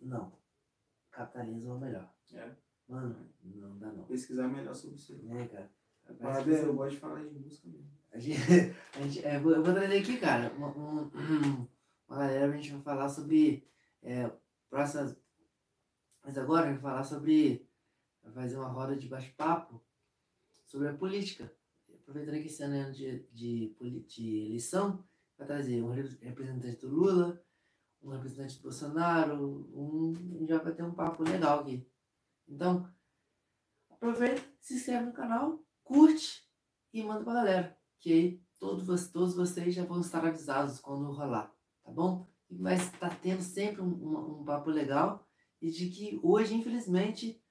não, 0.00 0.32
capitalismo 1.14 1.70
é 1.70 1.74
o 1.74 1.78
melhor. 1.78 2.12
É. 2.32 2.50
Mano, 2.88 3.16
não 3.42 3.78
dá 3.78 3.92
não. 3.92 4.04
Pesquisar 4.04 4.48
melhor 4.48 4.74
sobre 4.74 4.96
isso. 4.96 5.16
Né, 5.22 5.48
cara? 5.48 5.70
A 6.06 6.12
Mas, 6.20 6.48
é, 6.48 6.54
assim, 6.54 6.66
eu 6.66 6.74
gosto 6.74 6.90
de 6.94 6.98
falar 7.00 7.20
de 7.24 7.30
música 7.38 7.68
mesmo. 7.68 7.90
A 8.12 8.18
gente, 8.18 8.38
a 8.94 9.00
gente, 9.02 9.24
é, 9.24 9.36
eu 9.36 9.40
vou 9.42 9.62
trazer 9.74 9.98
aqui, 9.98 10.18
cara, 10.18 10.52
uma, 10.54 10.68
um- 10.68 11.10
uma 12.08 12.18
galera 12.18 12.48
pra 12.48 12.56
gente 12.58 12.72
vai 12.72 12.82
falar 12.82 13.08
sobre 13.08 13.66
é, 14.02 14.30
próximas. 14.68 15.16
Mas 16.22 16.36
agora 16.38 16.66
a 16.66 16.72
gente 16.72 16.80
vai 16.82 16.90
falar 16.92 17.04
sobre. 17.04 17.66
Vai 18.22 18.32
fazer 18.32 18.56
uma 18.56 18.68
roda 18.68 18.96
de 18.96 19.08
bate-papo 19.08 19.82
sobre 20.64 20.88
a 20.88 20.94
política. 20.94 21.50
Aproveitando 22.02 22.40
que 22.40 22.46
esse 22.48 22.62
ano 22.62 22.74
é 22.74 22.80
ano 22.82 22.92
de, 22.92 23.22
de, 23.32 23.74
de 24.06 24.46
eleição, 24.46 25.02
vai 25.38 25.46
trazer 25.46 25.82
um 25.82 25.90
rep- 25.90 26.18
representante 26.22 26.76
do 26.80 26.88
Lula, 26.88 27.42
um 28.04 28.10
representante 28.10 28.60
Bolsonaro, 28.60 29.68
um, 29.74 30.46
já 30.46 30.58
vai 30.58 30.74
ter 30.74 30.82
um 30.82 30.94
papo 30.94 31.22
legal 31.22 31.60
aqui. 31.60 31.86
Então, 32.46 32.88
aproveita, 33.88 34.42
se 34.60 34.74
inscreve 34.74 35.06
no 35.06 35.12
canal, 35.12 35.64
curte 35.82 36.46
e 36.92 37.02
manda 37.02 37.24
pra 37.24 37.34
galera. 37.34 37.78
Que 37.98 38.12
aí 38.12 38.44
todos, 38.60 39.08
todos 39.08 39.34
vocês 39.34 39.74
já 39.74 39.84
vão 39.84 40.00
estar 40.00 40.24
avisados 40.24 40.78
quando 40.78 41.10
rolar, 41.12 41.52
tá 41.82 41.90
bom? 41.90 42.28
Mas 42.50 42.90
tá 42.92 43.08
tendo 43.08 43.42
sempre 43.42 43.80
um, 43.80 43.86
um, 43.86 44.40
um 44.40 44.44
papo 44.44 44.70
legal 44.70 45.26
e 45.60 45.70
de 45.70 45.88
que 45.88 46.20
hoje, 46.22 46.54
infelizmente, 46.54 47.42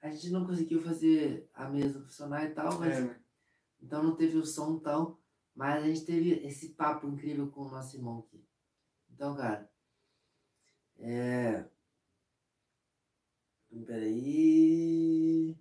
a 0.00 0.10
gente 0.10 0.30
não 0.30 0.46
conseguiu 0.46 0.80
fazer 0.80 1.50
a 1.52 1.68
mesa 1.68 2.00
funcionar 2.00 2.44
e 2.44 2.54
tal, 2.54 2.78
mas 2.78 2.96
É, 2.96 3.20
então 3.82 4.02
não 4.02 4.16
teve 4.16 4.38
o 4.38 4.46
som 4.46 4.78
tal, 4.78 5.20
mas 5.54 5.82
a 5.82 5.86
gente 5.86 6.04
teve 6.06 6.30
esse 6.46 6.70
papo 6.70 7.06
incrível 7.06 7.50
com 7.50 7.62
o 7.62 7.70
nosso 7.70 7.96
irmão 7.96 8.20
aqui. 8.20 8.45
Então, 9.16 9.34
cara, 9.34 9.66
é. 10.98 11.64
Peraí. 13.86 15.56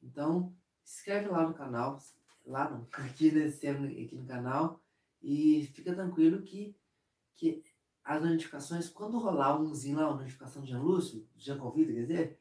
Então, 0.00 0.54
se 0.84 1.00
inscreve 1.00 1.28
lá 1.28 1.48
no 1.48 1.54
canal, 1.54 1.98
lá 2.46 2.70
não, 2.70 2.86
aqui, 3.04 3.32
nesse, 3.32 3.66
aqui 3.66 4.14
no 4.14 4.26
canal, 4.26 4.80
e 5.20 5.68
fica 5.74 5.92
tranquilo 5.92 6.42
que, 6.42 6.76
que 7.34 7.64
as 8.04 8.22
notificações, 8.22 8.88
quando 8.88 9.18
rolar 9.18 9.60
umzinho 9.60 9.96
lá, 9.98 10.08
uma 10.08 10.20
notificação 10.20 10.62
de 10.62 10.70
Jean 10.70 10.80
Lúcio, 10.80 11.28
Jean 11.36 11.58
Convida, 11.58 11.92
quer 11.92 12.02
dizer, 12.02 12.40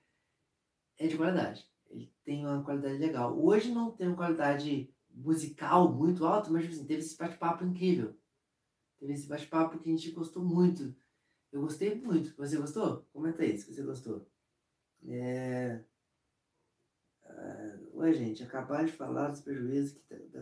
é 1.00 1.08
de 1.08 1.18
qualidade. 1.18 1.68
Ele 1.90 2.14
tem 2.24 2.46
uma 2.46 2.64
qualidade 2.64 3.00
legal. 3.00 3.36
Hoje 3.40 3.72
não 3.72 3.92
tem 3.92 4.08
uma 4.08 4.16
qualidade 4.16 4.94
musical 5.10 5.92
muito 5.92 6.26
alta, 6.28 6.52
mas 6.52 6.68
assim, 6.68 6.86
teve 6.86 7.00
esse 7.02 7.18
bate-papo 7.18 7.66
incrível. 7.66 8.19
Teve 9.00 9.14
esse 9.14 9.28
bate-papo 9.28 9.80
que 9.80 9.90
a 9.90 9.96
gente 9.96 10.12
gostou 10.12 10.44
muito. 10.44 10.94
Eu 11.52 11.62
gostei 11.62 11.96
muito. 11.96 12.36
Você 12.36 12.58
gostou? 12.58 13.04
Comenta 13.14 13.42
aí 13.44 13.58
se 13.58 13.74
você 13.74 13.82
gostou. 13.82 14.30
É... 15.08 15.84
Ah, 17.24 17.80
Ué, 17.94 18.14
gente, 18.14 18.44
acabar 18.44 18.86
de 18.86 18.92
falar 18.92 19.30
dos 19.30 19.42
prejuízos 19.42 19.94
que, 19.98 20.16
da, 20.28 20.42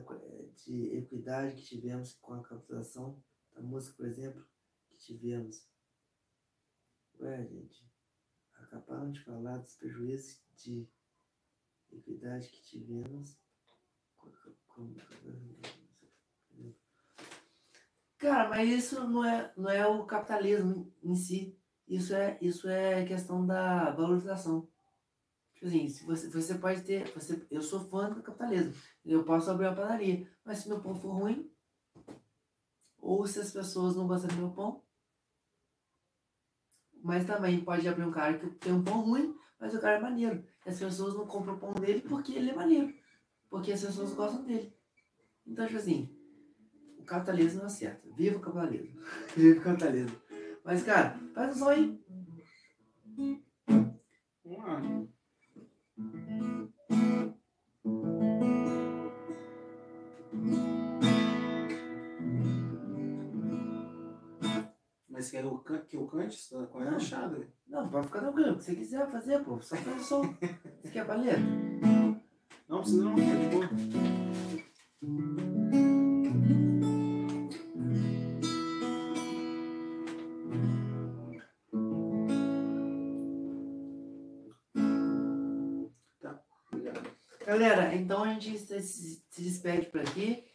de 0.66 0.98
equidade 0.98 1.56
que 1.56 1.64
tivemos 1.64 2.14
com 2.14 2.34
a 2.34 2.44
captação 2.44 3.22
da 3.54 3.62
música, 3.62 3.96
por 3.96 4.06
exemplo, 4.08 4.46
que 4.90 4.98
tivemos. 4.98 5.68
Ué, 7.20 7.46
gente, 7.48 7.86
acabaram 8.56 9.12
de 9.12 9.24
falar 9.24 9.58
dos 9.58 9.76
prejuízos 9.76 10.42
de 10.56 10.88
equidade 11.92 12.50
que 12.50 12.62
tivemos 12.64 13.38
com, 14.18 14.32
com, 14.68 14.94
com- 14.96 15.77
Cara, 18.18 18.50
mas 18.50 18.68
isso 18.70 19.08
não 19.08 19.24
é, 19.24 19.54
não 19.56 19.70
é 19.70 19.86
o 19.86 20.06
capitalismo 20.06 20.92
em 21.04 21.16
si. 21.16 21.56
Isso 21.88 22.14
é, 22.16 22.38
isso 22.42 22.68
é 22.68 23.06
questão 23.06 23.46
da 23.46 23.92
valorização. 23.92 24.68
Tipo 25.54 25.68
assim, 25.68 25.88
se 25.88 26.04
você, 26.04 26.30
você 26.30 26.56
pode 26.56 26.82
ter. 26.82 27.12
Você, 27.14 27.46
eu 27.50 27.62
sou 27.62 27.80
fã 27.80 28.10
do 28.10 28.22
capitalismo. 28.22 28.74
Eu 29.06 29.24
posso 29.24 29.50
abrir 29.50 29.68
uma 29.68 29.76
padaria. 29.76 30.28
Mas 30.44 30.60
se 30.60 30.70
meu 30.70 30.82
pão 30.82 30.96
for 30.96 31.12
ruim, 31.14 31.52
ou 32.98 33.26
se 33.26 33.40
as 33.40 33.52
pessoas 33.52 33.96
não 33.96 34.08
gostam 34.08 34.30
do 34.30 34.36
meu 34.36 34.52
pão. 34.52 34.84
Mas 37.02 37.26
também 37.26 37.64
pode 37.64 37.88
abrir 37.88 38.04
um 38.04 38.12
cara 38.12 38.38
que 38.38 38.50
tem 38.56 38.74
um 38.74 38.84
pão 38.84 39.02
ruim, 39.02 39.36
mas 39.60 39.74
o 39.74 39.80
cara 39.80 39.98
é 39.98 40.02
maneiro. 40.02 40.44
E 40.66 40.70
as 40.70 40.80
pessoas 40.80 41.14
não 41.14 41.26
compram 41.28 41.56
o 41.56 41.60
pão 41.60 41.74
dele 41.74 42.02
porque 42.02 42.34
ele 42.34 42.50
é 42.50 42.56
maneiro. 42.56 42.94
Porque 43.50 43.72
as 43.72 43.82
pessoas 43.82 44.14
gostam 44.14 44.44
dele. 44.44 44.74
Então, 45.46 45.66
tipo 45.66 45.78
assim, 45.78 46.17
capitalismo 47.08 47.60
não 47.60 47.66
acerta. 47.68 48.08
Viva 48.16 48.38
o 48.38 48.42
capitalismo. 48.42 49.02
Viva 49.36 49.60
o 49.60 49.64
capitalismo. 49.64 50.16
Mas, 50.64 50.84
cara, 50.84 51.18
faz 51.34 51.56
um 51.56 51.60
som 51.60 51.70
aí. 51.70 52.00
Vamos 54.44 54.66
lá. 54.66 54.82
Mas 65.10 65.32
quer 65.32 65.44
que 65.88 65.98
eu 65.98 66.06
cante? 66.06 66.38
Você 66.38 66.56
tá 66.56 66.66
com 66.68 66.80
a 66.80 66.86
Não. 66.86 66.92
rachada. 66.92 67.48
Não, 67.68 67.90
pode 67.90 68.06
ficar 68.08 68.20
tranquilo. 68.20 68.52
O 68.52 68.58
que 68.58 68.64
você 68.64 68.76
quiser 68.76 69.10
fazer, 69.10 69.44
pô. 69.44 69.60
Só 69.62 69.76
faz 69.76 70.02
o 70.02 70.06
som. 70.06 70.22
Você 70.84 70.92
quer 70.92 71.08
paleta? 71.08 71.40
Não 72.70 72.82
precisa 72.82 73.04
não, 73.04 73.16
tá 73.16 73.22
de 73.22 73.50
boa. 73.50 75.47
Gente 88.80 88.88
se, 88.88 89.24
se- 89.30 89.42
despede 89.42 89.88
por 89.88 90.02
aqui. 90.02 90.46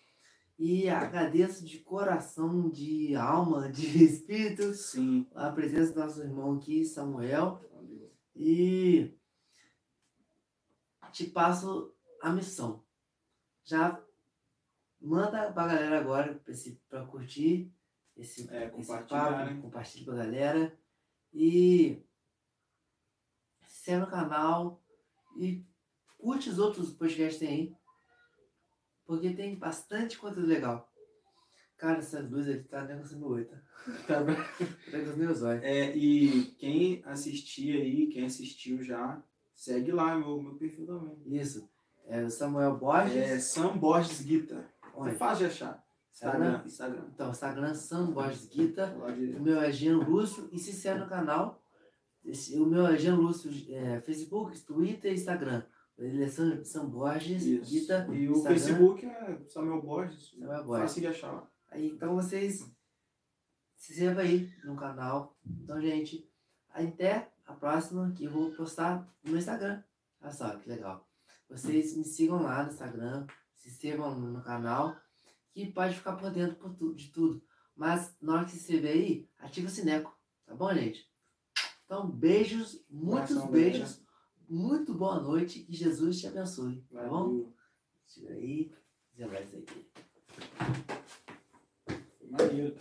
E 0.59 0.89
agradeço 0.89 1.65
de 1.65 1.79
coração, 1.81 2.69
de 2.71 3.15
alma, 3.17 3.69
de 3.73 4.05
espírito, 4.05 4.73
Sim. 4.75 5.27
a 5.35 5.51
presença 5.51 5.93
do 5.93 6.01
nosso 6.01 6.21
irmão 6.21 6.57
aqui, 6.57 6.85
Samuel. 6.85 7.61
E 8.37 9.13
te 11.13 11.27
passo 11.27 11.95
a 12.23 12.31
missão. 12.31 12.85
Já 13.65 14.03
manda 15.01 15.53
pra 15.53 15.67
galera 15.67 16.01
agora 16.01 16.41
pra 16.89 17.05
curtir 17.07 17.71
esse, 18.17 18.49
É, 18.51 18.73
esse 18.79 18.89
papo, 18.89 19.15
né? 19.15 19.61
compartilha 19.61 20.05
pra 20.05 20.15
galera. 20.17 20.79
E 21.35 22.03
se 23.67 23.79
inscreve 23.81 24.01
no 24.05 24.11
canal 24.11 24.83
e 25.37 25.65
curte 26.19 26.49
os 26.51 26.59
outros 26.59 26.93
podcasts 26.93 27.39
que 27.39 27.47
tem 27.47 27.55
aí. 27.55 27.77
Porque 29.07 29.35
tem 29.35 29.57
bastante 29.59 30.19
conteúdo 30.19 30.47
legal. 30.47 30.89
Cara, 31.77 31.99
essa 31.99 32.21
luz 32.21 32.47
ele 32.47 32.63
tá 32.65 32.85
negociando 32.85 33.23
meu 33.23 33.31
olho, 33.31 33.47
tá? 33.49 33.61
Tá 34.07 34.21
negociando 34.93 35.17
meus 35.19 35.43
olhos. 35.43 35.63
É, 35.65 35.97
e 35.97 36.45
quem 36.59 37.03
assistir 37.05 37.77
aí, 37.81 38.07
quem 38.07 38.25
assistiu 38.25 38.83
já, 38.83 39.21
segue 39.55 39.91
lá 39.91 40.17
meu, 40.17 40.41
meu 40.41 40.55
perfil 40.55 40.87
também. 40.87 41.17
Isso. 41.27 41.69
É 42.07 42.23
o 42.23 42.31
Samuel 42.31 42.77
Borges. 42.79 43.17
É 43.17 43.39
Sam 43.41 43.77
Borges 43.77 44.21
Guita. 44.23 44.65
É 45.07 45.11
fácil 45.13 45.47
de 45.47 45.53
achar. 45.53 45.85
Instagram. 46.13 46.63
Instagram. 46.65 47.05
Então, 47.15 47.31
Instagram 47.31 47.75
Sam 47.75 48.11
Borges 48.13 48.47
Guita. 48.47 48.95
O 49.37 49.41
meu 49.43 49.61
é 49.61 49.73
Jean 49.73 49.99
Lúcio. 49.99 50.49
E 50.53 50.59
se 50.59 50.71
inscreve 50.71 51.01
no 51.01 51.09
canal. 51.09 51.61
Esse- 52.25 52.57
o 52.61 52.67
meu 52.67 52.87
é 52.87 52.97
Jean 52.97 53.17
Lúcio, 53.17 53.51
é, 53.75 54.01
Facebook, 54.03 54.61
Twitter 54.61 55.11
e 55.11 55.15
Instagram. 55.15 55.65
Sam, 56.31 56.65
Sam 56.65 56.89
Borges 56.89 57.45
Isso. 57.45 57.71
Guita. 57.71 58.09
E 58.13 58.29
o 58.29 58.33
Instagram, 58.33 58.59
Facebook 58.59 59.07
é 59.07 59.45
Samuel 59.47 59.83
Borges. 59.83 60.31
Samuel 60.31 60.65
Borges. 60.65 60.83
Fácil 60.91 61.01
de 61.03 61.07
achar. 61.09 61.51
Aí, 61.71 61.89
então 61.89 62.15
vocês 62.15 62.67
se 63.77 63.93
inscrevam 63.93 64.23
aí 64.23 64.53
no 64.65 64.77
canal. 64.77 65.37
Então, 65.47 65.81
gente, 65.81 66.29
até 66.71 67.33
a 67.47 67.53
próxima 67.53 68.11
que 68.13 68.25
eu 68.25 68.31
vou 68.31 68.51
postar 68.53 69.09
no 69.23 69.37
Instagram. 69.37 69.83
Olha 70.21 70.33
só 70.33 70.57
que 70.57 70.69
legal. 70.69 71.09
Vocês 71.49 71.97
me 71.97 72.05
sigam 72.05 72.43
lá 72.43 72.63
no 72.65 72.71
Instagram, 72.71 73.27
se 73.55 73.69
inscrevam 73.69 74.19
no 74.19 74.43
canal, 74.43 74.97
que 75.53 75.71
pode 75.71 75.95
ficar 75.95 76.17
por 76.17 76.31
dentro 76.31 76.57
por 76.57 76.75
tu- 76.75 76.95
de 76.95 77.09
tudo. 77.11 77.43
Mas 77.77 78.15
na 78.21 78.35
hora 78.35 78.45
que 78.45 78.53
se 78.53 78.59
inscrever 78.59 78.93
aí, 78.93 79.29
ativa 79.39 79.67
o 79.67 79.71
sineco. 79.71 80.17
Tá 80.47 80.55
bom, 80.55 80.73
gente? 80.75 81.11
Então, 81.85 82.11
beijos, 82.11 82.83
muitos 82.89 83.33
Abração, 83.33 83.51
beijos, 83.51 84.02
muito 84.53 84.93
boa 84.93 85.19
noite 85.19 85.65
e 85.67 85.75
Jesus 85.75 86.21
te 86.21 86.27
abençoe. 86.27 86.85
Tá 86.93 87.09
bom? 87.09 87.51
Tira 88.07 88.35
aí, 88.35 88.71
aqui. 89.57 89.87
Foi 92.19 92.29
maneiro. 92.29 92.77